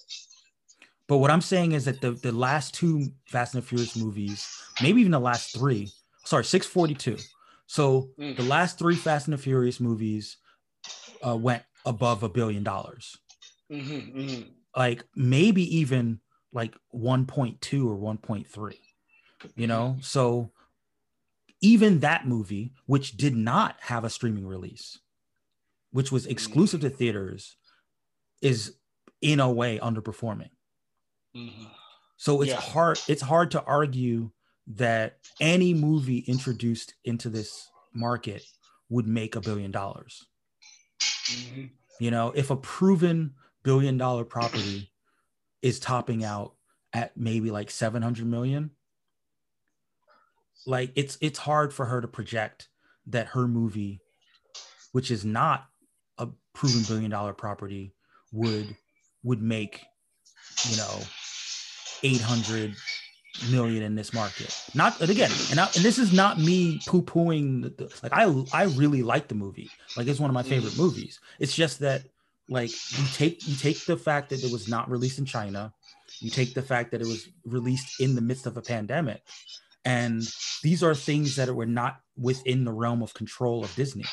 But 1.06 1.18
what 1.18 1.30
I'm 1.30 1.40
saying 1.42 1.72
is 1.72 1.84
that 1.84 2.00
the, 2.00 2.12
the 2.12 2.32
last 2.32 2.74
two 2.74 3.08
Fast 3.26 3.54
and 3.54 3.62
the 3.62 3.66
Furious 3.66 3.94
movies, 3.94 4.46
maybe 4.80 5.00
even 5.00 5.12
the 5.12 5.20
last 5.20 5.54
three, 5.54 5.90
sorry, 6.24 6.44
642. 6.44 7.22
So 7.66 8.10
Mm. 8.18 8.36
the 8.36 8.42
last 8.44 8.78
three 8.78 8.96
Fast 8.96 9.26
and 9.26 9.34
the 9.34 9.42
Furious 9.42 9.80
movies 9.80 10.38
uh, 11.26 11.36
went 11.36 11.62
above 11.84 12.22
a 12.22 12.28
billion 12.28 12.62
dollars. 12.62 13.16
Mm-hmm, 13.70 14.18
mm-hmm. 14.18 14.42
Like 14.76 15.04
maybe 15.14 15.76
even 15.76 16.20
like 16.52 16.74
1.2 16.94 17.86
or 17.86 17.96
1.3. 17.96 18.74
You 19.56 19.66
know, 19.66 19.96
so 20.00 20.52
even 21.60 22.00
that 22.00 22.26
movie, 22.26 22.72
which 22.86 23.16
did 23.16 23.36
not 23.36 23.76
have 23.80 24.04
a 24.04 24.10
streaming 24.10 24.46
release, 24.46 24.98
which 25.94 26.10
was 26.10 26.26
exclusive 26.26 26.80
to 26.80 26.90
theaters, 26.90 27.56
is 28.42 28.74
in 29.22 29.38
a 29.38 29.48
way 29.48 29.78
underperforming. 29.78 30.50
Mm-hmm. 31.36 31.66
So 32.16 32.42
it's 32.42 32.50
Yeah. 32.50 32.60
hard 32.60 32.98
it's 33.06 33.22
hard 33.22 33.52
to 33.52 33.62
argue 33.62 34.32
that 34.66 35.18
any 35.40 35.72
movie 35.72 36.18
introduced 36.18 36.94
into 37.04 37.28
this 37.30 37.70
market 37.92 38.42
would 38.88 39.06
make 39.06 39.36
a 39.36 39.40
billion 39.40 39.70
dollars. 39.70 40.26
Mm-hmm. 41.00 41.66
You 42.00 42.10
know, 42.10 42.32
if 42.34 42.50
a 42.50 42.56
proven 42.56 43.34
billion 43.62 43.96
dollar 43.96 44.24
property 44.24 44.90
is 45.62 45.78
topping 45.78 46.24
out 46.24 46.54
at 46.92 47.16
maybe 47.16 47.52
like 47.52 47.70
700 47.70 48.26
million, 48.26 48.72
like 50.66 50.90
it's 50.96 51.18
it's 51.20 51.38
hard 51.38 51.72
for 51.72 51.86
her 51.86 52.00
to 52.00 52.08
project 52.08 52.68
that 53.06 53.28
her 53.28 53.46
movie 53.46 54.00
which 54.92 55.10
is 55.10 55.24
not 55.24 55.68
a 56.18 56.28
proven 56.52 56.82
billion 56.82 57.10
dollar 57.10 57.32
property 57.32 57.94
would 58.32 58.76
would 59.22 59.42
make 59.42 59.84
you 60.68 60.76
know 60.76 61.00
800 62.02 62.74
million 63.50 63.82
in 63.82 63.94
this 63.96 64.12
market. 64.12 64.56
Not 64.74 65.00
and 65.00 65.10
again 65.10 65.30
and, 65.50 65.58
I, 65.58 65.64
and 65.64 65.84
this 65.84 65.98
is 65.98 66.12
not 66.12 66.38
me 66.38 66.80
poo-pooing 66.86 67.76
the, 67.76 67.92
like 68.02 68.12
i 68.12 68.24
i 68.52 68.64
really 68.64 69.02
like 69.02 69.28
the 69.28 69.34
movie. 69.34 69.70
Like 69.96 70.06
it's 70.06 70.20
one 70.20 70.30
of 70.30 70.34
my 70.34 70.42
favorite 70.42 70.76
movies. 70.76 71.20
It's 71.38 71.54
just 71.54 71.80
that 71.80 72.02
like 72.48 72.70
you 72.70 73.04
take 73.14 73.46
you 73.48 73.56
take 73.56 73.84
the 73.86 73.96
fact 73.96 74.30
that 74.30 74.44
it 74.44 74.52
was 74.52 74.68
not 74.68 74.90
released 74.90 75.18
in 75.18 75.24
china 75.24 75.72
you 76.20 76.30
take 76.30 76.54
the 76.54 76.62
fact 76.62 76.90
that 76.90 77.00
it 77.00 77.06
was 77.06 77.28
released 77.44 78.00
in 78.00 78.14
the 78.14 78.20
midst 78.20 78.46
of 78.46 78.56
a 78.56 78.62
pandemic 78.62 79.22
and 79.84 80.22
these 80.62 80.82
are 80.82 80.94
things 80.94 81.36
that 81.36 81.54
were 81.54 81.66
not 81.66 82.00
within 82.16 82.64
the 82.64 82.72
realm 82.72 83.02
of 83.02 83.14
control 83.14 83.64
of 83.64 83.74
disney. 83.74 84.04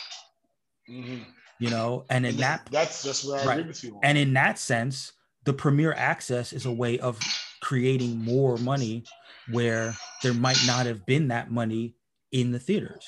Mm-hmm. 0.89 1.23
You 1.61 1.69
know 1.69 2.03
and 2.09 2.25
in 2.25 2.31
And 2.31 2.39
that 2.39 2.67
that's 2.71 3.03
that's 3.03 3.23
where 3.23 3.39
I 3.39 3.45
Right. 3.45 3.59
agree 3.59 3.67
with 3.69 3.83
you. 3.83 3.99
and 4.01 4.17
in 4.17 4.33
that 4.33 4.57
sense, 4.57 5.13
the 5.45 5.53
premier 5.53 5.93
access 5.93 6.53
is 6.53 6.65
a 6.65 6.71
way 6.71 6.97
of 6.99 7.19
creating 7.61 8.17
more 8.17 8.57
money 8.57 9.05
where 9.51 9.95
there 10.23 10.33
might 10.33 10.61
not 10.65 10.87
have 10.87 11.05
been 11.05 11.27
that 11.27 11.51
money 11.51 11.95
in 12.31 12.51
the 12.51 12.59
theaters. 12.59 13.05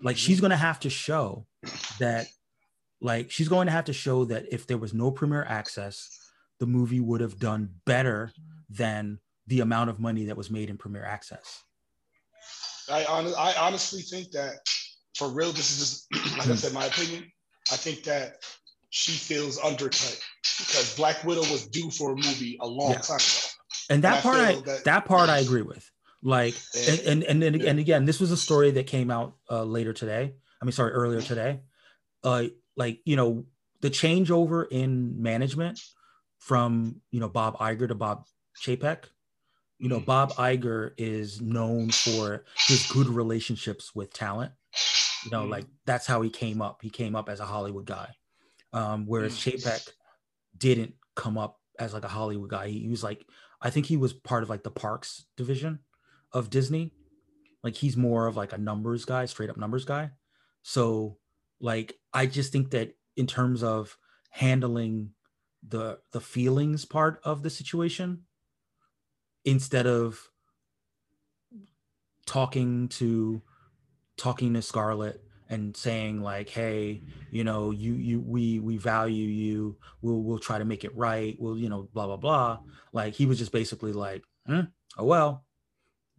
Like 0.00 0.16
she's 0.16 0.36
mm-hmm. 0.36 0.42
going 0.42 0.50
to 0.50 0.56
have 0.56 0.80
to 0.80 0.90
show 0.90 1.46
that, 1.98 2.28
like, 3.00 3.30
she's 3.30 3.48
going 3.48 3.66
to 3.66 3.72
have 3.72 3.86
to 3.86 3.92
show 3.92 4.24
that 4.26 4.46
if 4.52 4.66
there 4.66 4.78
was 4.78 4.94
no 4.94 5.10
premier 5.10 5.44
access, 5.44 6.16
the 6.58 6.66
movie 6.66 7.00
would 7.00 7.20
have 7.20 7.38
done 7.38 7.70
better 7.86 8.32
than 8.68 9.18
the 9.46 9.60
amount 9.60 9.90
of 9.90 9.98
money 9.98 10.26
that 10.26 10.36
was 10.36 10.50
made 10.50 10.70
in 10.70 10.78
premier 10.78 11.04
access. 11.04 11.64
I, 12.88 13.04
I 13.04 13.54
honestly 13.60 14.02
think 14.02 14.30
that 14.32 14.54
for 15.16 15.28
real, 15.28 15.52
this 15.52 15.70
is 15.70 16.06
just 16.10 16.36
like 16.38 16.48
I 16.48 16.54
said, 16.54 16.72
my 16.72 16.86
opinion. 16.86 17.30
I 17.72 17.76
think 17.76 18.04
that 18.04 18.36
she 18.90 19.12
feels 19.12 19.58
undercut 19.58 20.20
because 20.58 20.94
Black 20.96 21.22
Widow 21.24 21.42
was 21.42 21.66
due 21.66 21.90
for 21.90 22.12
a 22.12 22.16
movie 22.16 22.58
a 22.60 22.66
long 22.66 22.92
Yeah. 22.92 22.98
time 22.98 23.16
ago. 23.16 23.46
and 23.90 24.04
that 24.04 24.18
I 24.18 24.20
part 24.20 24.38
I, 24.40 24.54
that- 24.62 24.84
that 24.84 25.04
part 25.04 25.28
I 25.28 25.38
agree 25.38 25.62
with. 25.62 25.88
Like 26.22 26.54
and 26.88 27.00
and 27.00 27.22
and, 27.24 27.42
and, 27.42 27.62
Yeah. 27.62 27.70
and 27.70 27.78
again, 27.78 28.04
this 28.04 28.20
was 28.20 28.30
a 28.30 28.36
story 28.36 28.72
that 28.72 28.86
came 28.86 29.10
out 29.10 29.36
uh, 29.50 29.62
later 29.64 29.92
today. 29.92 30.34
I 30.60 30.64
mean, 30.64 30.72
sorry, 30.72 30.92
earlier 30.92 31.22
today. 31.22 31.60
Uh, 32.22 32.44
like 32.76 33.00
you 33.06 33.16
know 33.16 33.46
the 33.80 33.88
changeover 33.90 34.66
in 34.70 35.22
management 35.22 35.80
from 36.38 37.00
you 37.10 37.20
know 37.20 37.28
Bob 37.30 37.56
Iger 37.58 37.88
to 37.88 37.94
Bob 37.94 38.26
Chapek. 38.62 39.04
You 39.78 39.88
know, 39.88 39.98
Bob 39.98 40.32
Iger 40.34 40.90
is 40.98 41.40
known 41.40 41.88
for 41.90 42.44
his 42.68 42.86
good 42.92 43.06
relationships 43.08 43.94
with 43.94 44.12
talent. 44.12 44.52
You 45.24 45.30
know, 45.30 45.44
like 45.44 45.66
that's 45.86 46.06
how 46.06 46.22
he 46.22 46.30
came 46.30 46.62
up. 46.62 46.80
He 46.82 46.90
came 46.90 47.14
up 47.14 47.28
as 47.28 47.40
a 47.40 47.44
Hollywood 47.44 47.84
guy, 47.84 48.14
um, 48.72 49.06
whereas 49.06 49.34
Chapek 49.34 49.88
didn't 50.56 50.94
come 51.14 51.36
up 51.36 51.58
as 51.78 51.92
like 51.92 52.04
a 52.04 52.08
Hollywood 52.08 52.50
guy. 52.50 52.68
He, 52.68 52.80
he 52.80 52.88
was 52.88 53.04
like, 53.04 53.26
I 53.60 53.70
think 53.70 53.86
he 53.86 53.96
was 53.96 54.12
part 54.12 54.42
of 54.42 54.50
like 54.50 54.62
the 54.62 54.70
parks 54.70 55.26
division 55.36 55.80
of 56.32 56.50
Disney. 56.50 56.92
Like 57.62 57.74
he's 57.74 57.96
more 57.96 58.26
of 58.26 58.36
like 58.36 58.52
a 58.52 58.58
numbers 58.58 59.04
guy, 59.04 59.26
straight 59.26 59.50
up 59.50 59.56
numbers 59.56 59.84
guy. 59.84 60.10
So 60.62 61.18
like 61.60 61.98
I 62.12 62.26
just 62.26 62.52
think 62.52 62.70
that 62.70 62.94
in 63.16 63.26
terms 63.26 63.62
of 63.62 63.96
handling 64.30 65.10
the 65.66 65.98
the 66.12 66.20
feelings 66.20 66.84
part 66.84 67.20
of 67.24 67.42
the 67.42 67.50
situation 67.50 68.22
instead 69.44 69.86
of 69.86 70.30
talking 72.26 72.88
to 72.88 73.42
talking 74.20 74.52
to 74.52 74.60
Scarlett 74.60 75.24
and 75.48 75.74
saying 75.74 76.20
like 76.20 76.48
hey 76.48 77.02
you 77.30 77.42
know 77.42 77.70
you 77.70 77.94
you 77.94 78.20
we 78.20 78.58
we 78.60 78.76
value 78.76 79.26
you. 79.26 79.76
We'll 80.02 80.22
we'll 80.22 80.38
try 80.38 80.58
to 80.58 80.64
make 80.64 80.84
it 80.84 80.94
right. 80.94 81.36
We'll 81.38 81.56
you 81.56 81.70
know 81.70 81.88
blah 81.94 82.06
blah 82.06 82.18
blah. 82.18 82.58
Like 82.92 83.14
he 83.14 83.26
was 83.26 83.38
just 83.38 83.50
basically 83.50 83.92
like 83.92 84.22
hmm, 84.46 84.60
oh 84.98 85.04
well 85.04 85.44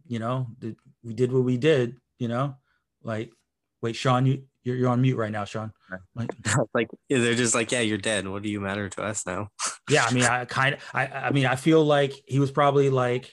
you 0.06 0.18
know 0.18 0.48
did, 0.58 0.76
we 1.04 1.14
did 1.14 1.32
what 1.32 1.44
we 1.44 1.56
did 1.56 1.96
you 2.18 2.28
know? 2.28 2.56
Like 3.04 3.32
wait 3.80 3.94
shaun 3.94 4.26
you 4.26 4.42
you're, 4.64 4.76
you're 4.76 4.90
on 4.90 5.00
mute 5.00 5.16
right 5.16 5.32
now 5.32 5.44
shaun. 5.44 5.72
Like, 6.14 6.30
like 6.74 6.88
they're 7.08 7.34
just 7.34 7.54
like 7.54 7.70
yeah 7.70 7.80
you're 7.80 7.98
dead. 7.98 8.26
What 8.26 8.42
do 8.42 8.48
you 8.48 8.60
matter 8.60 8.88
to 8.88 9.02
us 9.02 9.24
now? 9.26 9.48
Yeah 9.88 10.04
i 10.04 10.12
mean 10.12 10.24
i 10.24 10.44
kind 10.44 10.74
of 10.74 10.80
i 10.92 11.06
i 11.06 11.30
mean 11.30 11.46
i 11.46 11.56
feel 11.56 11.84
like 11.84 12.12
he 12.26 12.38
was 12.38 12.50
probably 12.50 12.90
like 12.90 13.32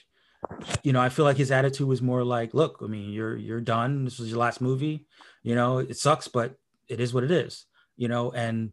you 0.82 0.92
know 0.92 1.00
i 1.00 1.08
feel 1.08 1.24
like 1.24 1.36
his 1.36 1.50
attitude 1.50 1.86
was 1.86 2.02
more 2.02 2.24
like 2.24 2.54
look 2.54 2.78
i 2.82 2.86
mean 2.86 3.10
you're 3.10 3.36
you're 3.36 3.60
done. 3.60 4.04
This 4.04 4.18
was 4.18 4.30
your 4.30 4.38
last 4.38 4.60
movie. 4.60 5.06
You 5.42 5.54
know 5.54 5.78
it 5.78 5.96
sucks 5.96 6.28
but 6.28 6.58
it 6.88 7.00
is 7.00 7.14
what 7.14 7.24
it 7.24 7.30
is. 7.30 7.66
You 7.96 8.08
know 8.08 8.30
and 8.32 8.72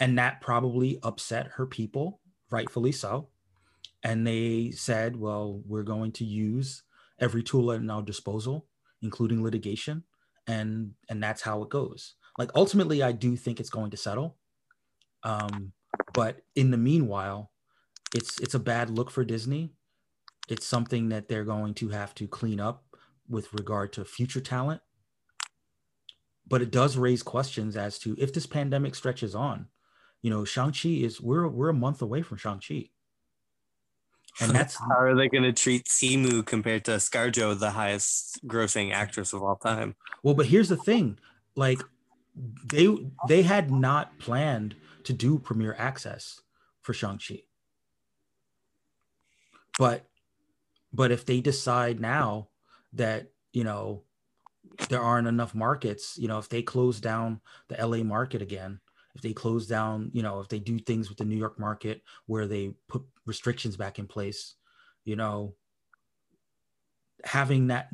and 0.00 0.18
that 0.18 0.40
probably 0.40 0.98
upset 1.02 1.52
her 1.54 1.66
people 1.66 2.20
rightfully 2.50 2.92
so. 2.92 3.28
And 4.02 4.26
they 4.26 4.70
said 4.70 5.16
well 5.16 5.62
we're 5.66 5.82
going 5.82 6.12
to 6.12 6.24
use 6.24 6.82
every 7.18 7.42
tool 7.42 7.72
at 7.72 7.88
our 7.88 8.02
disposal 8.02 8.66
including 9.02 9.42
litigation. 9.42 10.04
And 10.46 10.92
and 11.08 11.22
that's 11.22 11.42
how 11.42 11.62
it 11.62 11.68
goes. 11.68 12.14
Like 12.38 12.50
ultimately 12.54 13.02
i 13.02 13.12
do 13.12 13.36
think 13.36 13.60
it's 13.60 13.70
going 13.70 13.90
to 13.90 13.96
settle. 13.96 14.36
Um 15.22 15.72
but 16.12 16.42
in 16.54 16.70
the 16.70 16.76
meanwhile 16.78 17.50
it's 18.14 18.40
it's 18.40 18.54
a 18.54 18.58
bad 18.60 18.90
look 18.90 19.10
for 19.10 19.24
disney 19.24 19.72
it's 20.48 20.66
something 20.66 21.08
that 21.08 21.28
they're 21.28 21.44
going 21.44 21.74
to 21.74 21.88
have 21.88 22.14
to 22.16 22.26
clean 22.26 22.60
up 22.60 22.84
with 23.28 23.52
regard 23.52 23.92
to 23.94 24.04
future 24.04 24.40
talent. 24.40 24.80
But 26.46 26.60
it 26.60 26.70
does 26.70 26.96
raise 26.96 27.22
questions 27.22 27.76
as 27.76 27.98
to 28.00 28.14
if 28.18 28.32
this 28.32 28.46
pandemic 28.46 28.94
stretches 28.94 29.34
on 29.34 29.68
you 30.24 30.30
know 30.30 30.44
shang-chi 30.44 30.88
is 30.88 31.20
we're 31.20 31.46
we're 31.48 31.68
a 31.68 31.74
month 31.74 32.02
away 32.02 32.22
from 32.22 32.38
shang-chi. 32.38 32.90
And 34.40 34.50
that's 34.56 34.76
how 34.76 34.98
are 34.98 35.14
they 35.14 35.28
going 35.28 35.44
to 35.44 35.52
treat 35.52 35.86
simu 35.86 36.44
compared 36.44 36.84
to 36.86 36.92
scarjo 36.92 37.58
the 37.58 37.70
highest 37.70 38.40
grossing 38.46 38.92
actress 38.92 39.32
of 39.32 39.42
all 39.42 39.56
time? 39.56 39.96
Well 40.22 40.34
but 40.34 40.46
here's 40.46 40.70
the 40.70 40.76
thing 40.76 41.18
like 41.56 41.82
they 42.72 42.88
they 43.28 43.42
had 43.42 43.70
not 43.70 44.18
planned 44.18 44.76
to 45.04 45.12
do 45.12 45.38
premiere 45.38 45.76
access 45.78 46.40
for 46.80 46.92
shang-chi. 46.92 47.42
But 49.78 50.06
but 50.94 51.10
if 51.10 51.26
they 51.26 51.40
decide 51.40 52.00
now 52.00 52.48
that 52.92 53.26
you 53.52 53.64
know 53.64 54.04
there 54.88 55.02
aren't 55.02 55.28
enough 55.28 55.54
markets 55.54 56.16
you 56.16 56.28
know 56.28 56.38
if 56.38 56.48
they 56.48 56.62
close 56.62 57.00
down 57.00 57.40
the 57.68 57.86
la 57.86 58.02
market 58.02 58.40
again 58.40 58.80
if 59.14 59.20
they 59.20 59.32
close 59.32 59.66
down 59.66 60.10
you 60.12 60.22
know 60.22 60.40
if 60.40 60.48
they 60.48 60.58
do 60.58 60.78
things 60.78 61.08
with 61.08 61.18
the 61.18 61.24
new 61.24 61.36
york 61.36 61.58
market 61.58 62.02
where 62.26 62.46
they 62.46 62.72
put 62.88 63.02
restrictions 63.26 63.76
back 63.76 63.98
in 63.98 64.06
place 64.06 64.54
you 65.04 65.16
know 65.16 65.54
having 67.24 67.66
that 67.66 67.88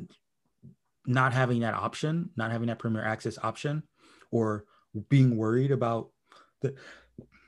not 1.05 1.33
having 1.33 1.61
that 1.61 1.73
option 1.73 2.29
not 2.35 2.51
having 2.51 2.67
that 2.67 2.79
premier 2.79 3.03
access 3.03 3.37
option 3.41 3.83
or 4.29 4.65
being 5.09 5.35
worried 5.35 5.71
about 5.71 6.09
the 6.61 6.75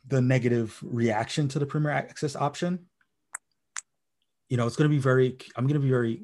the 0.07 0.21
negative 0.21 0.77
reaction 0.81 1.47
to 1.47 1.59
the 1.59 1.65
premier 1.65 1.91
access 1.91 2.35
option 2.35 2.87
you 4.53 4.57
know 4.57 4.67
it's 4.67 4.75
going 4.75 4.87
to 4.87 4.95
be 4.95 5.01
very 5.01 5.35
i'm 5.55 5.65
going 5.65 5.73
to 5.73 5.79
be 5.79 5.89
very 5.89 6.21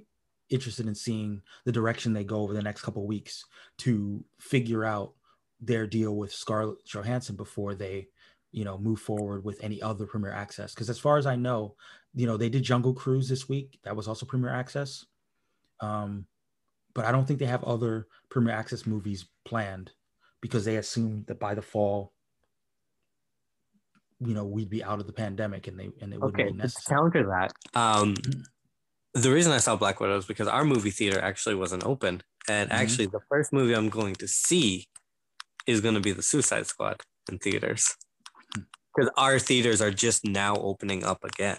interested 0.51 0.85
in 0.85 0.93
seeing 0.93 1.41
the 1.65 1.71
direction 1.71 2.13
they 2.13 2.23
go 2.23 2.41
over 2.41 2.53
the 2.53 2.61
next 2.61 2.83
couple 2.83 3.07
weeks 3.07 3.43
to 3.79 4.23
figure 4.39 4.85
out 4.85 5.13
their 5.59 5.87
deal 5.87 6.15
with 6.15 6.31
Scarlett 6.31 6.77
Johansson 6.85 7.35
before 7.35 7.73
they, 7.73 8.07
you 8.51 8.63
know, 8.63 8.77
move 8.77 8.99
forward 8.99 9.43
with 9.43 9.63
any 9.63 9.81
other 9.81 10.05
Premier 10.05 10.31
Access. 10.31 10.75
Because 10.75 10.89
as 10.89 10.99
far 10.99 11.17
as 11.17 11.25
I 11.25 11.35
know, 11.35 11.75
you 12.13 12.27
know, 12.27 12.37
they 12.37 12.49
did 12.49 12.63
Jungle 12.63 12.93
Cruise 12.93 13.27
this 13.27 13.49
week. 13.49 13.79
That 13.83 13.95
was 13.95 14.07
also 14.07 14.25
Premier 14.25 14.53
Access. 14.53 15.05
Um, 15.81 16.25
but 16.93 17.05
I 17.05 17.11
don't 17.11 17.25
think 17.27 17.39
they 17.39 17.45
have 17.45 17.63
other 17.63 18.07
Premier 18.29 18.53
Access 18.53 18.85
movies 18.85 19.27
planned 19.45 19.91
because 20.39 20.65
they 20.65 20.77
assume 20.77 21.25
that 21.27 21.39
by 21.39 21.55
the 21.55 21.61
fall, 21.61 22.13
you 24.19 24.33
know, 24.33 24.45
we'd 24.45 24.69
be 24.69 24.83
out 24.83 24.99
of 24.99 25.07
the 25.07 25.13
pandemic 25.13 25.67
and 25.67 25.79
they 25.79 25.89
and 26.01 26.13
it 26.13 26.19
wouldn't 26.19 26.39
okay, 26.39 26.51
be 26.51 26.57
necessary. 26.57 26.83
To 26.83 27.01
counter 27.01 27.27
that, 27.27 27.79
um, 27.79 28.15
the 29.13 29.31
reason 29.31 29.51
I 29.51 29.57
saw 29.57 29.75
Black 29.75 29.99
Widow 29.99 30.17
is 30.17 30.25
because 30.25 30.47
our 30.47 30.63
movie 30.63 30.91
theater 30.91 31.19
actually 31.21 31.55
wasn't 31.55 31.85
open. 31.85 32.21
And 32.47 32.69
mm-hmm. 32.69 32.81
actually, 32.81 33.05
the 33.07 33.21
first 33.29 33.53
movie 33.53 33.75
I'm 33.75 33.89
going 33.89 34.15
to 34.15 34.27
see 34.27 34.87
is 35.67 35.81
going 35.81 35.95
to 35.95 36.01
be 36.01 36.11
The 36.11 36.21
Suicide 36.21 36.67
Squad 36.67 37.01
in 37.29 37.37
theaters. 37.37 37.95
Because 38.53 39.11
hmm. 39.15 39.19
our 39.19 39.39
theaters 39.39 39.81
are 39.81 39.91
just 39.91 40.25
now 40.25 40.55
opening 40.55 41.03
up 41.03 41.23
again. 41.23 41.57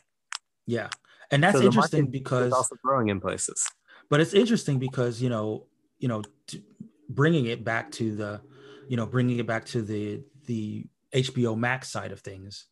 Yeah. 0.66 0.88
And 1.30 1.42
that's 1.42 1.58
so 1.58 1.64
interesting 1.64 2.06
because 2.06 2.52
also 2.52 2.76
growing 2.82 3.08
in 3.08 3.20
places. 3.20 3.64
But 4.08 4.20
it's 4.20 4.34
interesting 4.34 4.78
because, 4.78 5.22
you 5.22 5.28
know, 5.28 5.66
you 5.98 6.08
know, 6.08 6.22
bringing 7.08 7.46
it 7.46 7.64
back 7.64 7.92
to 7.92 8.16
the, 8.16 8.40
you 8.88 8.96
know, 8.96 9.06
bringing 9.06 9.38
it 9.38 9.46
back 9.46 9.64
to 9.66 9.82
the 9.82 10.22
the 10.46 10.86
HBO 11.14 11.56
Max 11.56 11.88
side 11.90 12.12
of 12.12 12.20
things 12.20 12.66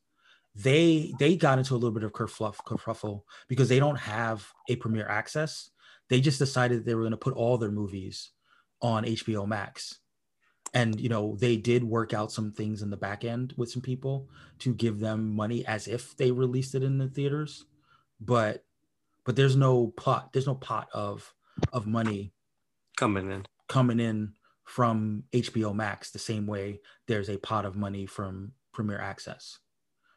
they 0.59 1.15
they 1.19 1.37
got 1.37 1.59
into 1.59 1.75
a 1.75 1.77
little 1.77 1.93
bit 1.93 2.03
of 2.03 2.13
kerfluff 2.13 2.57
kerfuffle 2.67 3.23
because 3.49 3.69
they 3.69 3.79
don't 3.79 3.99
have 3.99 4.53
a 4.69 4.77
premiere 4.77 5.09
access. 5.09 5.71
They 6.09 6.21
just 6.21 6.39
decided 6.39 6.85
they 6.85 6.95
were 6.95 7.03
going 7.03 7.13
to 7.13 7.17
put 7.17 7.35
all 7.35 7.59
their 7.59 7.71
movies 7.71 8.31
on 8.83 9.05
HBO 9.05 9.47
Max. 9.47 9.99
And 10.75 11.01
you 11.01 11.09
know, 11.09 11.37
they 11.37 11.57
did 11.57 11.85
work 11.85 12.13
out 12.13 12.33
some 12.33 12.53
things 12.53 12.83
in 12.83 12.91
the 12.91 12.97
back 12.97 13.25
end 13.25 13.55
with 13.57 13.71
some 13.71 13.83
people 13.83 14.29
to 14.59 14.75
give 14.75 14.99
them 14.99 15.35
money 15.35 15.65
as 15.65 15.87
if 15.87 16.17
they 16.17 16.31
released 16.31 16.75
it 16.75 16.83
in 16.83 16.99
the 16.99 17.09
theaters. 17.09 17.65
But 18.21 18.65
but 19.25 19.37
there's 19.37 19.57
no 19.57 19.89
pot, 19.89 20.33
there's 20.33 20.47
no 20.47 20.57
pot 20.57 20.89
of 20.93 21.33
of 21.73 21.87
money 21.87 22.33
coming 22.97 23.31
in 23.31 23.47
coming 23.69 24.01
in 24.01 24.33
from 24.69 25.25
HBO 25.33 25.75
Max 25.75 26.11
the 26.11 26.19
same 26.19 26.47
way 26.47 26.81
there's 27.07 27.31
a 27.31 27.39
pot 27.39 27.65
of 27.65 27.75
money 27.75 28.05
from 28.05 28.53
Premier 28.75 29.01
Access. 29.01 29.59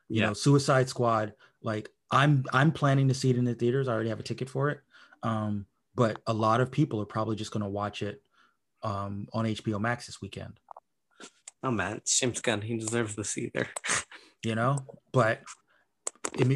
You 0.10 0.20
yeah. 0.20 0.28
know 0.28 0.34
suicide 0.34 0.90
squad 0.90 1.34
like 1.64 1.88
i'm 2.12 2.44
i'm 2.52 2.74
planning 2.74 3.08
to 3.08 3.14
see 3.14 3.30
it 3.30 3.38
in 3.38 3.46
the 3.46 3.56
theaters. 3.56 3.88
I 3.88 3.94
already 3.94 4.10
have 4.10 4.20
a 4.20 4.24
ticket 4.24 4.50
for 4.50 4.70
it. 4.70 4.82
Um 5.24 5.66
but 5.96 6.22
a 6.28 6.34
lot 6.34 6.60
of 6.60 6.70
people 6.70 7.02
are 7.02 7.06
probably 7.06 7.38
just 7.38 7.52
going 7.52 7.64
to 7.64 7.70
watch 7.70 8.02
it 8.04 8.22
um 8.84 9.30
on 9.32 9.46
hbo 9.46 9.80
max 9.80 10.08
this 10.08 10.22
weekend. 10.22 10.60
Oh 11.64 11.72
man. 11.72 12.02
James 12.06 12.42
gunn 12.42 12.62
he 12.62 12.76
deserves 12.76 13.16
this 13.16 13.38
either. 13.38 13.70
you 14.44 14.56
know? 14.56 14.78
But 15.14 15.44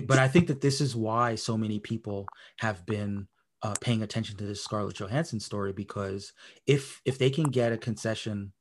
but 0.06 0.20
i 0.20 0.28
think 0.28 0.48
that 0.48 0.62
this 0.62 0.80
is 0.80 0.96
why 0.96 1.36
so 1.36 1.58
many 1.58 1.80
people 1.80 2.28
have 2.60 2.86
been 2.86 3.28
uh, 3.66 3.74
paying 3.82 4.04
attention 4.04 4.38
to 4.38 4.46
this 4.46 4.64
scarlett 4.64 4.96
johansson 4.96 5.40
story 5.40 5.74
because 5.74 6.34
if 6.68 7.02
if 7.04 7.18
they 7.18 7.30
can 7.30 7.46
get 7.46 7.72
a 7.72 7.78
concession 7.78 8.54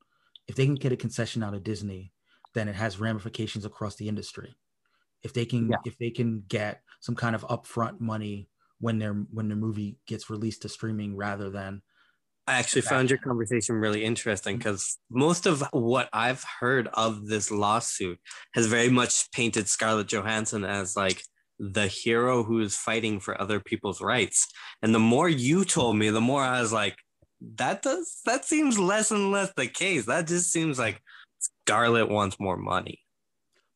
if 0.48 0.56
they 0.56 0.64
can 0.64 0.74
get 0.74 0.93
a 0.93 0.97
concession 0.97 1.43
out 1.43 1.55
of 1.55 1.62
disney 1.62 2.12
then 2.55 2.68
it 2.68 2.74
has 2.74 2.98
ramifications 2.98 3.64
across 3.64 3.97
the 3.97 4.09
industry 4.09 4.55
if 5.22 5.35
they 5.35 5.44
can 5.44 5.68
yeah. 5.68 5.76
if 5.85 5.98
they 5.98 6.10
can 6.10 6.43
get 6.48 6.81
some 7.01 7.14
kind 7.14 7.35
of 7.35 7.43
upfront 7.48 8.01
money 8.01 8.48
when 8.81 8.98
their 8.98 9.12
when 9.31 9.48
their 9.48 9.59
movie 9.59 9.98
gets 10.06 10.31
released 10.31 10.62
to 10.62 10.68
streaming 10.70 11.16
rather 11.16 11.51
than 11.51 11.82
I 12.47 12.59
actually 12.59 12.82
found 12.82 13.09
your 13.09 13.18
conversation 13.18 13.76
really 13.76 14.05
interesting 14.05 14.59
because 14.59 14.82
mm-hmm. 14.82 15.20
most 15.20 15.47
of 15.47 15.62
what 15.72 16.09
I've 16.12 16.44
heard 16.60 16.89
of 16.93 17.26
this 17.26 17.51
lawsuit 17.51 18.18
has 18.55 18.66
very 18.66 18.90
much 18.90 19.31
painted 19.32 19.68
Scarlett 19.68 20.09
Johansson 20.09 20.64
as 20.64 20.97
like 20.97 21.22
the 21.59 21.86
hero 21.86 22.43
who 22.43 22.60
is 22.60 22.76
fighting 22.76 23.20
for 23.20 23.40
other 23.40 23.60
people's 23.60 24.01
rights. 24.01 24.48
And 24.82 24.94
the 24.94 24.98
more 24.98 25.28
you 25.28 25.64
told 25.64 25.97
me, 25.97 26.10
the 26.10 26.20
more 26.20 26.43
I 26.43 26.60
was 26.60 26.72
like, 26.72 26.97
that 27.56 27.82
does 27.82 28.20
that 28.24 28.44
seems 28.44 28.78
less 28.78 29.10
and 29.10 29.31
less 29.31 29.52
the 29.56 29.66
case. 29.66 30.06
That 30.06 30.26
just 30.26 30.51
seems 30.51 30.78
like 30.78 31.01
Scarlett 31.39 32.09
wants 32.09 32.40
more 32.40 32.56
money. 32.56 33.01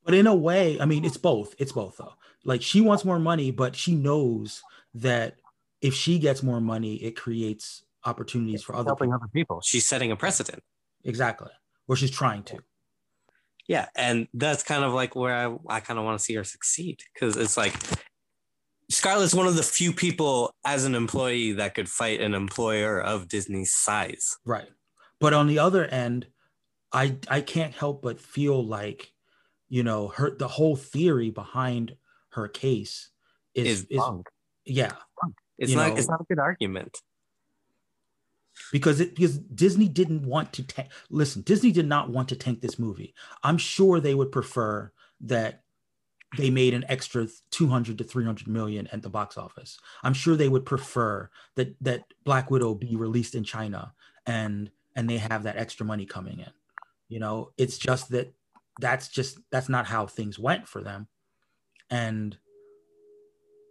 But 0.04 0.14
in 0.14 0.26
a 0.26 0.34
way, 0.34 0.80
I 0.80 0.86
mean, 0.86 1.04
it's 1.04 1.16
mm-hmm. 1.16 1.22
both. 1.22 1.54
It's 1.58 1.72
both 1.72 1.96
though. 1.98 2.14
Like 2.44 2.62
she 2.62 2.80
wants 2.80 3.04
more 3.04 3.18
money, 3.18 3.50
but 3.50 3.76
she 3.76 3.94
knows 3.94 4.62
that 4.94 5.36
if 5.80 5.94
she 5.94 6.18
gets 6.18 6.42
more 6.42 6.60
money, 6.60 6.96
it 6.96 7.16
creates 7.16 7.84
opportunities 8.04 8.62
for 8.62 8.74
other 8.74 8.88
helping 8.88 9.08
people. 9.08 9.14
other 9.16 9.30
people. 9.32 9.60
She's 9.60 9.86
setting 9.86 10.10
a 10.10 10.16
precedent. 10.16 10.62
Exactly. 11.04 11.50
Or 11.86 11.96
she's 11.96 12.10
trying 12.10 12.42
to. 12.44 12.58
Yeah, 13.68 13.88
and 13.94 14.26
that's 14.34 14.62
kind 14.62 14.82
of 14.82 14.92
like 14.94 15.14
where 15.14 15.34
I, 15.34 15.76
I 15.76 15.80
kind 15.80 15.98
of 15.98 16.04
want 16.06 16.18
to 16.18 16.24
see 16.24 16.34
her 16.34 16.44
succeed 16.44 17.02
because 17.12 17.36
it's 17.36 17.56
like 17.56 17.74
Scarlett's 18.90 19.34
one 19.34 19.46
of 19.46 19.56
the 19.56 19.62
few 19.62 19.92
people 19.92 20.54
as 20.64 20.86
an 20.86 20.94
employee 20.94 21.52
that 21.52 21.74
could 21.74 21.88
fight 21.88 22.20
an 22.22 22.34
employer 22.34 22.98
of 23.00 23.28
Disney's 23.28 23.74
size. 23.74 24.38
Right. 24.46 24.68
But 25.20 25.34
on 25.34 25.46
the 25.48 25.58
other 25.58 25.84
end, 25.84 26.26
I 26.92 27.16
I 27.28 27.42
can't 27.42 27.74
help 27.74 28.00
but 28.02 28.18
feel 28.18 28.64
like, 28.66 29.12
you 29.68 29.82
know, 29.82 30.08
her 30.08 30.34
the 30.34 30.48
whole 30.48 30.74
theory 30.76 31.30
behind 31.30 31.96
her 32.30 32.48
case 32.48 33.10
is 33.54 33.82
Is, 33.82 33.86
is, 33.90 34.02
yeah, 34.64 34.92
It's 35.58 35.70
you 35.72 35.76
not. 35.76 35.88
know- 35.88 35.96
it's 35.96 36.08
not 36.08 36.20
a 36.22 36.24
good 36.24 36.38
argument. 36.38 36.96
Because 38.72 39.00
it 39.00 39.14
because 39.14 39.38
Disney 39.38 39.88
didn't 39.88 40.22
want 40.22 40.52
to 40.54 40.62
tank. 40.62 40.88
Listen, 41.10 41.42
Disney 41.42 41.72
did 41.72 41.86
not 41.86 42.10
want 42.10 42.28
to 42.30 42.36
tank 42.36 42.60
this 42.60 42.78
movie. 42.78 43.14
I'm 43.42 43.58
sure 43.58 44.00
they 44.00 44.14
would 44.14 44.32
prefer 44.32 44.92
that 45.22 45.62
they 46.36 46.50
made 46.50 46.74
an 46.74 46.84
extra 46.88 47.26
200 47.50 47.98
to 47.98 48.04
300 48.04 48.46
million 48.46 48.86
at 48.88 49.02
the 49.02 49.08
box 49.08 49.38
office. 49.38 49.78
I'm 50.02 50.14
sure 50.14 50.36
they 50.36 50.48
would 50.48 50.66
prefer 50.66 51.30
that 51.54 51.74
that 51.82 52.04
Black 52.24 52.50
Widow 52.50 52.74
be 52.74 52.96
released 52.96 53.34
in 53.34 53.44
China 53.44 53.94
and 54.26 54.70
and 54.94 55.08
they 55.08 55.18
have 55.18 55.44
that 55.44 55.56
extra 55.56 55.86
money 55.86 56.06
coming 56.06 56.40
in. 56.40 56.52
You 57.08 57.20
know, 57.20 57.52
it's 57.56 57.78
just 57.78 58.10
that 58.10 58.34
that's 58.80 59.08
just 59.08 59.38
that's 59.50 59.68
not 59.68 59.86
how 59.86 60.06
things 60.06 60.38
went 60.38 60.68
for 60.68 60.82
them. 60.82 61.08
And 61.90 62.36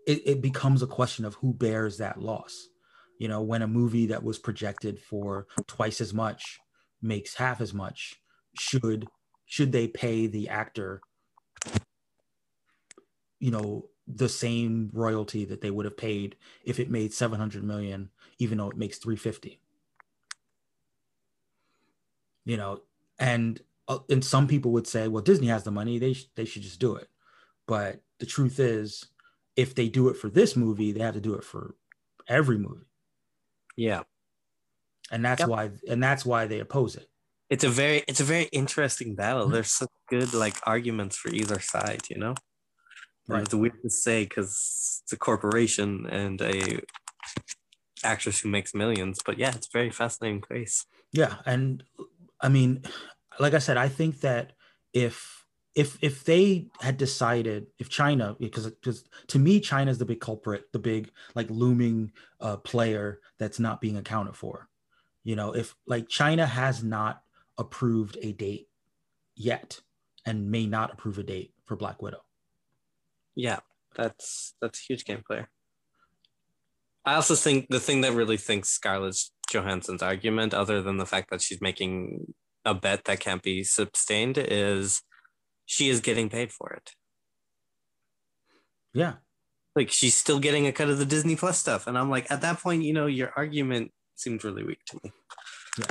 it, 0.07 0.23
it 0.26 0.41
becomes 0.41 0.81
a 0.81 0.88
question 0.88 1.26
of 1.26 1.35
who 1.35 1.53
bears 1.53 1.97
that 1.97 2.19
loss 2.19 2.69
you 3.19 3.27
know 3.27 3.41
when 3.41 3.61
a 3.61 3.68
movie 3.68 4.06
that 4.07 4.23
was 4.23 4.39
projected 4.39 4.99
for 4.99 5.48
twice 5.68 6.02
as 6.02 6.14
much 6.14 6.60
makes 7.02 7.35
half 7.35 7.61
as 7.61 7.73
much 7.73 8.22
should 8.57 9.07
should 9.45 9.72
they 9.72 9.88
pay 9.88 10.27
the 10.27 10.49
actor 10.49 11.02
you 13.39 13.52
know 13.52 13.89
the 14.07 14.30
same 14.30 14.89
royalty 14.94 15.44
that 15.45 15.61
they 15.61 15.69
would 15.69 15.85
have 15.85 15.98
paid 15.98 16.35
if 16.64 16.80
it 16.80 16.89
made 16.89 17.14
700 17.14 17.64
million 17.64 18.10
even 18.39 18.57
though 18.57 18.69
it 18.69 18.77
makes 18.77 18.98
350 18.98 19.60
you 22.45 22.57
know 22.57 22.81
and 23.19 23.61
uh, 23.88 23.99
and 24.10 24.23
some 24.23 24.48
people 24.48 24.72
would 24.72 24.88
say 24.88 25.07
well 25.07 25.23
disney 25.23 25.48
has 25.48 25.64
the 25.64 25.72
money 25.72 25.99
they 25.99 26.14
sh- 26.14 26.30
they 26.35 26.45
should 26.45 26.61
just 26.64 26.80
do 26.80 26.95
it. 26.95 27.10
But 27.68 28.02
the 28.19 28.26
truth 28.26 28.60
is 28.60 29.07
if 29.56 29.76
they 29.76 29.89
do 29.89 30.10
it 30.10 30.15
for 30.15 30.30
this 30.30 30.56
movie 30.56 30.91
they 30.91 31.02
have 31.02 31.15
to 31.15 31.22
do 31.22 31.35
it 31.35 31.44
for 31.44 31.76
every 32.27 32.57
movie 32.57 32.85
Yeah, 33.77 34.01
and 35.11 35.23
that's 35.23 35.39
Yep. 35.41 35.49
why 35.49 35.69
and 35.87 36.03
that's 36.03 36.25
why 36.25 36.47
they 36.47 36.59
oppose 36.59 36.95
it 36.95 37.07
it's 37.49 37.63
a 37.63 37.69
very 37.69 38.03
it's 38.09 38.19
a 38.19 38.25
very 38.25 38.45
interesting 38.51 39.15
battle. 39.15 39.47
There's 39.47 39.71
such 39.71 39.93
good 40.09 40.33
like 40.33 40.55
arguments 40.67 41.15
for 41.15 41.29
either 41.29 41.61
side. 41.61 42.01
You 42.09 42.17
know, 42.17 42.35
Right. 43.29 43.43
It's 43.43 43.53
weird 43.53 43.81
to 43.83 43.89
say 43.89 44.23
because 44.25 44.99
it's 45.03 45.13
a 45.13 45.17
corporation 45.17 46.07
and 46.09 46.41
a 46.41 46.81
actress 48.03 48.39
who 48.41 48.49
makes 48.49 48.73
millions. 48.73 49.19
But 49.25 49.37
yeah, 49.37 49.53
it's 49.55 49.67
a 49.67 49.71
very 49.79 49.91
fascinating 49.91 50.41
case. 50.41 50.85
yeah 51.13 51.35
and 51.45 51.83
i 52.41 52.49
mean 52.49 52.83
like 53.39 53.53
i 53.53 53.59
said 53.59 53.77
i 53.77 53.87
think 53.87 54.19
that 54.21 54.51
if 54.93 55.45
if 55.77 55.97
if 56.01 56.25
they 56.25 56.67
had 56.81 56.97
decided 56.97 57.67
if 57.79 57.87
china 57.87 58.35
because 58.39 58.65
because 58.65 59.05
to 59.27 59.39
me 59.39 59.59
china 59.59 59.89
is 59.89 59.97
the 59.97 60.05
big 60.05 60.19
culprit 60.19 60.65
the 60.73 60.79
big 60.79 61.09
like 61.35 61.49
looming 61.49 62.11
uh, 62.41 62.57
player 62.57 63.21
that's 63.37 63.59
not 63.59 63.79
being 63.79 63.97
accounted 63.97 64.35
for 64.35 64.67
you 65.23 65.35
know 65.35 65.53
if 65.53 65.75
like 65.85 66.09
china 66.09 66.45
has 66.45 66.83
not 66.83 67.21
approved 67.57 68.17
a 68.21 68.33
date 68.33 68.67
yet 69.35 69.79
and 70.25 70.51
may 70.51 70.65
not 70.65 70.91
approve 70.91 71.17
a 71.17 71.23
date 71.23 71.53
for 71.65 71.75
black 71.75 72.01
widow 72.01 72.21
Yeah, 73.37 73.59
that's 73.95 74.55
that's 74.59 74.79
a 74.79 74.83
huge 74.83 75.05
game 75.05 75.23
player. 75.25 75.47
I 77.05 77.13
also 77.13 77.35
think 77.35 77.67
the 77.69 77.79
thing 77.79 78.01
that 78.01 78.13
really 78.13 78.35
thinks 78.35 78.69
Scarlett 78.69 79.15
Johansson's 79.49 80.01
argument, 80.01 80.55
other 80.55 80.81
than 80.81 80.97
the 80.97 81.05
fact 81.05 81.29
that 81.29 81.41
she's 81.41 81.61
making 81.61 82.33
a 82.65 82.73
bet 82.73 83.05
that 83.05 83.19
can't 83.19 83.43
be 83.43 83.63
sustained, 83.63 84.37
is 84.39 85.03
she 85.68 85.89
is 85.89 86.02
getting 86.02 86.30
paid 86.30 86.52
for 86.52 86.72
it. 86.73 86.94
yeah 88.94 89.14
Like 89.76 89.91
she's 89.91 90.15
still 90.15 90.39
getting 90.39 90.65
a 90.65 90.72
cut 90.72 90.89
of 90.89 90.98
the 90.98 91.06
Disney 91.06 91.35
Plus 91.35 91.60
stuff, 91.60 91.85
and 91.85 91.95
I'm 91.95 92.10
like, 92.10 92.31
at 92.31 92.41
that 92.41 92.57
point, 92.60 92.81
you 92.81 92.94
know, 92.94 93.06
your 93.06 93.31
argument 93.35 93.91
seems 94.15 94.44
really 94.44 94.64
weak 94.64 94.84
to 94.85 94.99
me. 95.03 95.11
Yeah. 95.77 95.85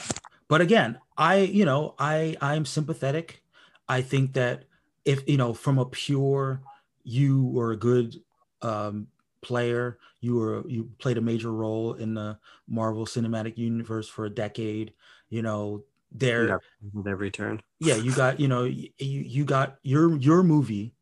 but 0.49 0.61
again 0.61 0.99
i 1.17 1.37
you 1.37 1.65
know 1.65 1.95
i 1.99 2.37
i'm 2.41 2.65
sympathetic 2.65 3.41
i 3.89 4.03
think 4.03 4.33
that 4.33 4.65
if 5.05 5.23
you 5.29 5.37
know 5.37 5.55
from 5.55 5.79
a 5.79 5.87
pure 5.87 6.61
you 7.05 7.47
were 7.47 7.71
a 7.71 7.77
good 7.77 8.17
um 8.63 9.07
player 9.43 9.99
you 10.21 10.35
were 10.35 10.67
you 10.67 10.91
played 10.99 11.19
a 11.19 11.21
major 11.21 11.53
role 11.53 11.95
in 11.95 12.15
the 12.15 12.37
marvel 12.67 13.07
cinematic 13.07 13.57
universe 13.57 14.09
for 14.09 14.25
a 14.25 14.31
decade 14.45 14.93
you 15.29 15.41
know 15.43 15.85
there 16.19 16.61
with 16.93 17.07
every 17.07 17.31
turn. 17.31 17.63
yeah 17.81 17.95
you 17.95 18.15
got 18.15 18.41
you 18.41 18.49
know 18.49 18.65
you, 18.65 18.91
you 18.99 19.45
got 19.45 19.77
your 19.83 20.17
your 20.17 20.43
movie 20.43 20.95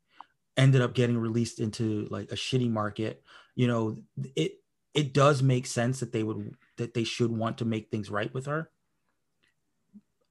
ended 0.56 0.80
up 0.80 0.94
getting 0.94 1.18
released 1.18 1.60
into 1.60 2.06
like 2.10 2.30
a 2.30 2.36
shitty 2.36 2.70
market 2.70 3.22
you 3.54 3.66
know 3.66 3.96
it 4.36 4.60
it 4.94 5.12
does 5.12 5.42
make 5.42 5.66
sense 5.66 6.00
that 6.00 6.12
they 6.12 6.22
would 6.22 6.54
that 6.76 6.94
they 6.94 7.04
should 7.04 7.30
want 7.30 7.58
to 7.58 7.64
make 7.64 7.90
things 7.90 8.10
right 8.10 8.32
with 8.32 8.46
her 8.46 8.70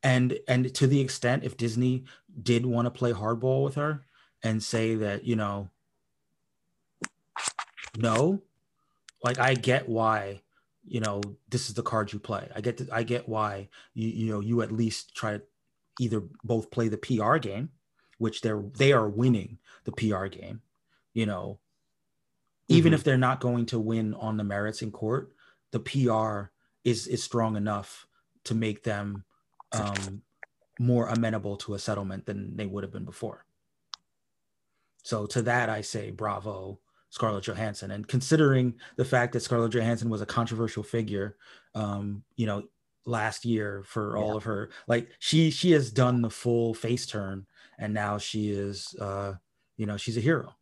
and 0.01 0.37
and 0.47 0.73
to 0.73 0.87
the 0.87 1.01
extent 1.01 1.43
if 1.43 1.57
disney 1.57 2.03
did 2.41 2.65
want 2.65 2.85
to 2.85 2.91
play 2.91 3.11
hardball 3.11 3.63
with 3.63 3.75
her 3.75 4.05
and 4.43 4.63
say 4.63 4.95
that 4.95 5.25
you 5.25 5.35
know 5.35 5.69
no 7.97 8.41
like 9.23 9.39
i 9.39 9.53
get 9.53 9.87
why 9.87 10.41
you 10.85 10.99
know 10.99 11.21
this 11.49 11.69
is 11.69 11.75
the 11.75 11.83
card 11.83 12.11
you 12.13 12.19
play. 12.19 12.49
I 12.55 12.61
get 12.61 12.77
to, 12.77 12.87
i 12.91 13.03
get 13.03 13.29
why 13.29 13.69
you 13.93 14.07
you 14.09 14.31
know 14.33 14.39
you 14.41 14.61
at 14.61 14.71
least 14.71 15.15
try 15.15 15.33
to 15.37 15.43
either 15.99 16.23
both 16.43 16.71
play 16.71 16.87
the 16.89 16.97
pr 16.97 17.37
game 17.37 17.69
which 18.17 18.41
they're 18.41 18.63
they 18.77 18.93
are 18.93 19.09
winning 19.09 19.59
the 19.85 19.91
pr 19.91 20.25
game 20.27 20.61
you 21.13 21.25
know. 21.25 21.59
Even 22.69 22.91
Mhm. 22.91 22.95
if 22.95 23.03
they're 23.03 23.17
not 23.17 23.41
going 23.41 23.65
to 23.67 23.79
win 23.79 24.13
on 24.15 24.37
the 24.37 24.43
merits 24.43 24.81
in 24.81 24.91
court 24.91 25.35
the 25.71 25.79
pr 25.79 26.51
is 26.83 27.07
is 27.07 27.23
strong 27.23 27.55
enough 27.57 28.07
to 28.45 28.55
make 28.55 28.83
them 28.83 29.25
um 29.71 30.23
more 30.79 31.07
amenable 31.07 31.57
to 31.57 31.73
a 31.75 31.79
settlement 31.79 32.25
than 32.25 32.55
they 32.57 32.65
would 32.65 32.83
have 32.83 32.91
been 32.91 33.05
before. 33.05 33.45
So 35.03 35.25
to 35.27 35.41
that 35.43 35.69
i 35.69 35.81
say 35.81 36.11
bravo 36.11 36.79
Scarlett 37.13 37.43
Johansson. 37.43 37.91
And 37.91 38.07
considering 38.07 38.73
the 38.95 39.05
fact 39.05 39.33
that 39.33 39.41
Scarlett 39.41 39.71
Johansson 39.71 40.09
was 40.09 40.19
a 40.21 40.25
controversial 40.25 40.81
figure, 40.81 41.37
um, 41.75 42.23
you 42.37 42.47
know, 42.47 42.63
last 43.05 43.45
year 43.45 43.83
for 43.85 44.17
all 44.17 44.31
Yeah. 44.31 44.37
of 44.37 44.43
her, 44.45 44.71
like 44.87 45.11
she 45.19 45.51
she 45.51 45.71
has 45.73 45.91
done 45.91 46.23
the 46.23 46.31
full 46.31 46.73
face 46.73 47.05
turn, 47.05 47.45
and 47.77 47.93
now 47.93 48.17
she 48.17 48.49
is, 48.49 48.95
uh, 48.99 49.35
you 49.77 49.85
know, 49.85 49.95
she's 49.95 50.17
a 50.17 50.21
hero. 50.21 50.55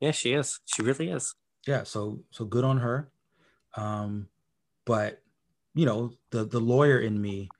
Yeah, 0.00 0.12
she 0.12 0.32
is. 0.32 0.58
She 0.64 0.80
really 0.80 1.10
is. 1.10 1.34
Yeah, 1.66 1.82
so 1.82 2.20
so 2.30 2.46
good 2.46 2.64
on 2.64 2.78
her. 2.78 3.10
Um, 3.76 4.28
but 4.86 5.20
you 5.74 5.84
know, 5.84 6.14
the 6.30 6.46
the 6.46 6.60
lawyer 6.60 6.98
in 6.98 7.20
me 7.20 7.50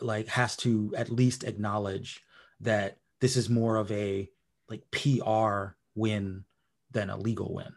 like 0.00 0.28
has 0.28 0.56
to 0.58 0.94
at 0.96 1.10
least 1.10 1.44
acknowledge 1.44 2.22
that 2.60 2.96
this 3.20 3.36
is 3.36 3.50
more 3.50 3.76
of 3.76 3.92
a 3.92 4.30
like 4.70 4.90
PR 4.90 5.76
win 5.94 6.44
than 6.90 7.10
a 7.10 7.16
legal 7.16 7.54
win. 7.54 7.72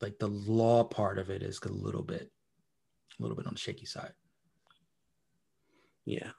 Like 0.00 0.18
the 0.18 0.28
law 0.28 0.84
part 0.84 1.18
of 1.18 1.30
it 1.30 1.42
is 1.42 1.60
a 1.64 1.68
little 1.68 2.02
bit, 2.02 2.30
a 3.18 3.22
little 3.22 3.36
bit 3.36 3.46
on 3.46 3.54
the 3.54 3.60
shaky 3.60 3.86
side, 3.86 4.12
Yeah. 6.04 6.30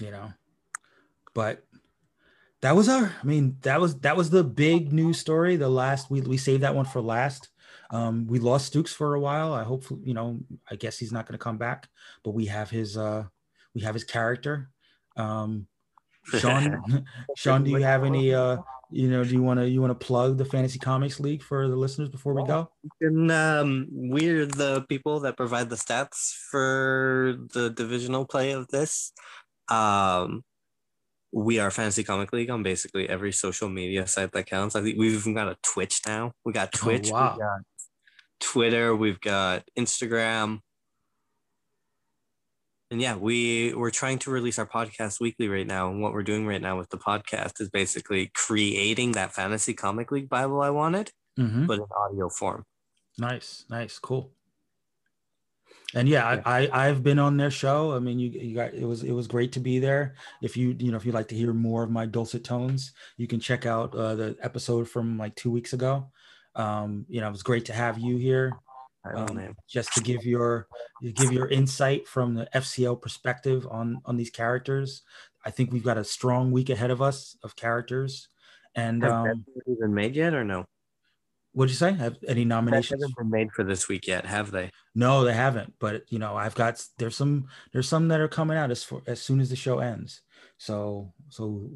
you 0.00 0.10
know. 0.10 0.32
But 1.34 1.64
that 2.60 2.76
was 2.76 2.88
our. 2.88 3.12
I 3.20 3.26
mean, 3.26 3.56
that 3.62 3.80
was 3.80 3.98
that 4.00 4.16
was 4.16 4.30
the 4.30 4.44
big 4.44 4.92
news 4.92 5.18
story. 5.18 5.56
The 5.56 5.68
last 5.68 6.10
we 6.10 6.20
we 6.20 6.36
saved 6.36 6.62
that 6.62 6.74
one 6.74 6.84
for 6.84 7.00
last. 7.00 7.48
Um, 7.90 8.26
we 8.26 8.38
lost 8.38 8.72
Stukes 8.72 8.94
for 8.94 9.14
a 9.14 9.20
while. 9.20 9.52
I 9.52 9.64
hope 9.64 9.84
you 10.04 10.14
know. 10.14 10.40
I 10.70 10.76
guess 10.76 10.98
he's 10.98 11.12
not 11.12 11.26
going 11.26 11.38
to 11.38 11.42
come 11.42 11.58
back, 11.58 11.88
but 12.22 12.32
we 12.32 12.46
have 12.46 12.70
his 12.70 12.96
uh, 12.96 13.24
we 13.74 13.80
have 13.80 13.94
his 13.94 14.04
character. 14.04 14.70
Um, 15.16 15.66
Shaun, 16.38 17.04
Shaun, 17.36 17.64
do 17.64 17.70
you 17.72 17.82
have 17.82 18.04
any 18.04 18.32
uh, 18.32 18.58
you 18.92 19.08
know, 19.08 19.24
do 19.24 19.30
you 19.30 19.42
want 19.42 19.60
to 19.60 19.68
you 19.68 19.80
want 19.80 19.98
to 19.98 20.06
plug 20.06 20.38
the 20.38 20.44
Fantasy 20.44 20.78
Comics 20.78 21.18
League 21.18 21.42
for 21.42 21.68
the 21.68 21.76
listeners 21.76 22.08
before 22.08 22.34
we 22.34 22.46
go? 22.46 22.70
And 23.00 23.30
um, 23.30 23.88
we're 23.90 24.46
the 24.46 24.84
people 24.88 25.20
that 25.20 25.36
provide 25.36 25.70
the 25.70 25.76
stats 25.76 26.32
for 26.50 27.36
the 27.54 27.70
divisional 27.70 28.26
play 28.26 28.52
of 28.52 28.68
this. 28.68 29.12
Um, 29.68 30.44
we 31.32 31.58
are 31.58 31.70
Fantasy 31.70 32.04
Comic 32.04 32.32
League 32.32 32.50
on 32.50 32.62
basically 32.62 33.08
every 33.08 33.32
social 33.32 33.68
media 33.68 34.06
site 34.06 34.32
that 34.32 34.46
counts. 34.46 34.76
I 34.76 34.82
think 34.82 34.98
we've 34.98 35.14
even 35.14 35.34
got 35.34 35.48
a 35.48 35.56
Twitch 35.62 36.00
now. 36.06 36.32
We 36.44 36.52
got 36.52 36.72
Twitch, 36.72 37.10
oh, 37.10 37.14
wow. 37.14 37.34
we 37.34 37.40
got 37.40 37.60
Twitter, 38.40 38.94
we've 38.94 39.20
got 39.20 39.64
Instagram. 39.78 40.60
And 42.92 43.00
yeah, 43.00 43.16
we 43.16 43.72
we're 43.72 43.90
trying 43.90 44.18
to 44.20 44.30
release 44.30 44.58
our 44.58 44.66
podcast 44.66 45.18
weekly 45.18 45.48
right 45.48 45.66
now. 45.66 45.88
And 45.90 46.02
what 46.02 46.12
we're 46.12 46.22
doing 46.22 46.46
right 46.46 46.60
now 46.60 46.76
with 46.76 46.90
the 46.90 46.98
podcast 46.98 47.58
is 47.58 47.70
basically 47.70 48.30
creating 48.34 49.12
that 49.12 49.32
fantasy 49.32 49.72
comic 49.72 50.12
league 50.12 50.28
Bible 50.28 50.60
I 50.60 50.68
wanted, 50.68 51.10
Mhm. 51.38 51.66
but 51.66 51.78
in 51.78 51.86
audio 51.96 52.28
form. 52.28 52.66
Nice, 53.16 53.64
nice, 53.70 53.98
cool. 53.98 54.32
And 55.94 56.06
yeah, 56.06 56.42
I, 56.44 56.64
I 56.64 56.88
I've 56.88 57.02
been 57.02 57.18
on 57.18 57.38
their 57.38 57.50
show. 57.50 57.92
I 57.94 57.98
mean, 57.98 58.18
you 58.18 58.28
you 58.28 58.54
got 58.54 58.74
it 58.74 58.84
was 58.84 59.02
it 59.02 59.12
was 59.12 59.26
great 59.26 59.52
to 59.52 59.60
be 59.60 59.78
there. 59.78 60.14
If 60.42 60.58
you 60.58 60.76
you 60.78 60.90
know 60.90 60.98
if 60.98 61.06
you'd 61.06 61.14
like 61.14 61.28
to 61.28 61.34
hear 61.34 61.54
more 61.54 61.82
of 61.84 61.90
my 61.90 62.04
dulcet 62.04 62.44
tones, 62.44 62.92
you 63.16 63.26
can 63.26 63.40
check 63.40 63.64
out 63.64 63.94
uh, 63.94 64.14
the 64.14 64.36
episode 64.42 64.86
from 64.86 65.16
like 65.16 65.34
two 65.34 65.50
weeks 65.50 65.72
ago. 65.72 66.10
Um, 66.54 67.06
you 67.08 67.22
know, 67.22 67.28
it 67.28 67.32
was 67.32 67.42
great 67.42 67.64
to 67.66 67.72
have 67.72 67.98
you 67.98 68.18
here. 68.18 68.52
Um, 69.04 69.56
just 69.68 69.92
to 69.94 70.00
give 70.00 70.24
your 70.24 70.68
you 71.00 71.12
give 71.12 71.32
your 71.32 71.48
insight 71.48 72.06
from 72.06 72.34
the 72.34 72.48
FCL 72.54 73.02
perspective 73.02 73.66
on 73.70 74.00
on 74.04 74.16
these 74.16 74.30
characters. 74.30 75.02
I 75.44 75.50
think 75.50 75.72
we've 75.72 75.82
got 75.82 75.98
a 75.98 76.04
strong 76.04 76.52
week 76.52 76.70
ahead 76.70 76.90
of 76.90 77.02
us 77.02 77.36
of 77.42 77.56
characters. 77.56 78.28
And 78.74 79.02
Has 79.02 79.12
um, 79.12 79.44
been 79.66 79.92
made 79.92 80.14
yet 80.14 80.34
or 80.34 80.44
no? 80.44 80.66
what'd 81.52 81.70
you 81.70 81.76
say? 81.76 81.92
Have 81.92 82.16
any 82.26 82.44
nominations? 82.44 83.02
hasn't 83.02 83.16
been 83.16 83.30
made 83.30 83.52
for 83.52 83.64
this 83.64 83.88
week 83.88 84.06
yet, 84.06 84.26
have 84.26 84.50
they? 84.50 84.70
No, 84.94 85.24
they 85.24 85.34
haven't. 85.34 85.74
But 85.78 86.04
you 86.08 86.18
know, 86.18 86.36
I've 86.36 86.54
got 86.54 86.84
there's 86.98 87.16
some 87.16 87.48
there's 87.72 87.88
some 87.88 88.08
that 88.08 88.20
are 88.20 88.28
coming 88.28 88.56
out 88.56 88.70
as 88.70 88.82
for 88.82 89.02
as 89.06 89.20
soon 89.20 89.40
as 89.40 89.50
the 89.50 89.56
show 89.56 89.78
ends. 89.78 90.22
So 90.58 91.12
so 91.28 91.70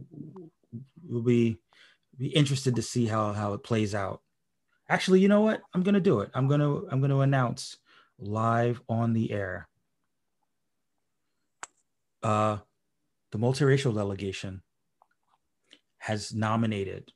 we'll 1.06 1.22
be 1.22 1.58
be 2.18 2.28
interested 2.28 2.76
to 2.76 2.82
see 2.82 3.06
how 3.06 3.32
how 3.32 3.52
it 3.52 3.62
plays 3.62 3.94
out. 3.94 4.22
Actually, 4.88 5.20
you 5.20 5.28
know 5.28 5.40
what? 5.40 5.62
I'm 5.74 5.82
gonna 5.82 6.00
do 6.00 6.20
it. 6.20 6.30
I'm 6.34 6.48
gonna 6.48 6.82
I'm 6.90 7.00
gonna 7.00 7.18
announce 7.20 7.78
live 8.18 8.80
on 8.88 9.12
the 9.12 9.32
air. 9.32 9.68
Uh, 12.22 12.58
the 13.32 13.38
multiracial 13.38 13.94
delegation 13.94 14.62
has 15.98 16.32
nominated 16.32 17.12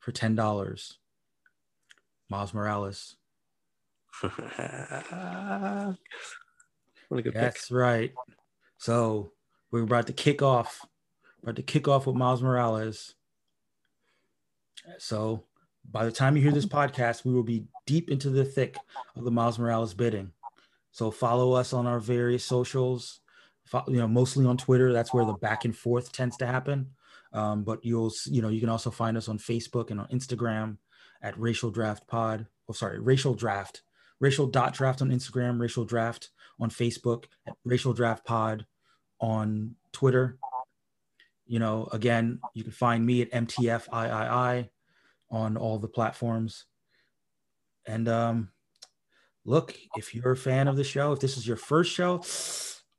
for 0.00 0.12
ten 0.12 0.34
dollars 0.34 0.98
Miles 2.28 2.52
Morales. 2.52 3.16
good 4.22 5.96
pick. 7.10 7.34
That's 7.34 7.70
right. 7.70 8.12
So 8.78 9.32
we're 9.70 9.82
about 9.82 10.06
to 10.08 10.12
kick 10.12 10.42
off. 10.42 10.84
About 11.42 11.56
to 11.56 11.62
kick 11.62 11.86
off 11.88 12.06
with 12.06 12.16
Miles 12.16 12.42
Morales. 12.42 13.14
So 14.98 15.44
by 15.90 16.04
the 16.04 16.12
time 16.12 16.36
you 16.36 16.42
hear 16.42 16.52
this 16.52 16.66
podcast, 16.66 17.24
we 17.24 17.32
will 17.32 17.42
be 17.42 17.66
deep 17.86 18.10
into 18.10 18.30
the 18.30 18.44
thick 18.44 18.76
of 19.16 19.24
the 19.24 19.30
Miles 19.30 19.58
Morales 19.58 19.94
bidding. 19.94 20.32
So 20.92 21.10
follow 21.10 21.52
us 21.52 21.72
on 21.72 21.86
our 21.86 21.98
various 21.98 22.44
socials. 22.44 23.20
You 23.88 23.96
know, 23.96 24.08
mostly 24.08 24.44
on 24.46 24.56
Twitter. 24.56 24.92
That's 24.92 25.12
where 25.14 25.24
the 25.24 25.32
back 25.32 25.64
and 25.64 25.76
forth 25.76 26.12
tends 26.12 26.36
to 26.38 26.46
happen. 26.46 26.90
Um, 27.32 27.64
but 27.64 27.84
you'll, 27.84 28.12
you 28.26 28.42
know, 28.42 28.48
you 28.48 28.60
can 28.60 28.68
also 28.68 28.90
find 28.90 29.16
us 29.16 29.28
on 29.28 29.38
Facebook 29.38 29.90
and 29.90 29.98
on 29.98 30.06
Instagram 30.08 30.76
at 31.22 31.38
Racial 31.38 31.70
Draft 31.70 32.06
Pod. 32.06 32.46
Oh, 32.68 32.72
sorry, 32.72 33.00
Racial 33.00 33.34
Draft. 33.34 33.82
Racial 34.20 34.46
dot 34.46 34.72
draft 34.74 35.02
on 35.02 35.10
Instagram, 35.10 35.60
Racial 35.60 35.84
Draft 35.84 36.30
on 36.60 36.70
Facebook, 36.70 37.24
Racial 37.64 37.92
Draft 37.92 38.24
Pod 38.24 38.64
on 39.20 39.74
Twitter. 39.92 40.38
You 41.46 41.58
know, 41.58 41.88
again, 41.92 42.38
you 42.54 42.62
can 42.62 42.72
find 42.72 43.04
me 43.04 43.22
at 43.22 43.32
MTFIII 43.32 44.68
on 45.30 45.56
all 45.56 45.78
the 45.78 45.88
platforms. 45.88 46.64
And 47.86 48.08
um, 48.08 48.50
look, 49.44 49.76
if 49.96 50.14
you're 50.14 50.32
a 50.32 50.36
fan 50.36 50.68
of 50.68 50.76
the 50.76 50.84
show, 50.84 51.12
if 51.12 51.20
this 51.20 51.36
is 51.36 51.46
your 51.46 51.56
first 51.56 51.92
show, 51.92 52.22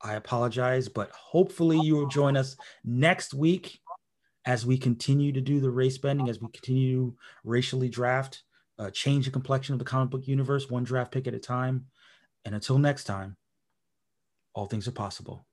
I 0.02 0.16
apologize, 0.16 0.88
but 0.88 1.10
hopefully 1.12 1.80
you 1.80 1.96
will 1.96 2.08
join 2.08 2.38
us 2.38 2.56
next 2.84 3.34
week 3.34 3.80
as 4.46 4.66
we 4.66 4.78
continue 4.78 5.32
to 5.32 5.42
do 5.42 5.60
the 5.60 5.72
race 5.72 5.98
bending, 5.98 6.30
as 6.30 6.40
we 6.40 6.48
continue 6.50 6.96
to 6.96 7.18
racially 7.44 7.90
draft, 7.90 8.44
uh, 8.78 8.92
change 8.92 9.26
the 9.26 9.32
complexion 9.32 9.74
of 9.74 9.80
the 9.80 9.86
comic 9.86 10.12
book 10.12 10.28
universe, 10.28 10.70
one 10.70 10.84
draft 10.84 11.12
pick 11.12 11.28
at 11.28 11.34
a 11.34 11.40
time. 11.40 11.88
And 12.44 12.54
until 12.54 12.78
next 12.78 13.06
time, 13.06 13.38
all 14.54 14.68
things 14.68 14.88
are 14.88 14.92
possible. 14.92 15.46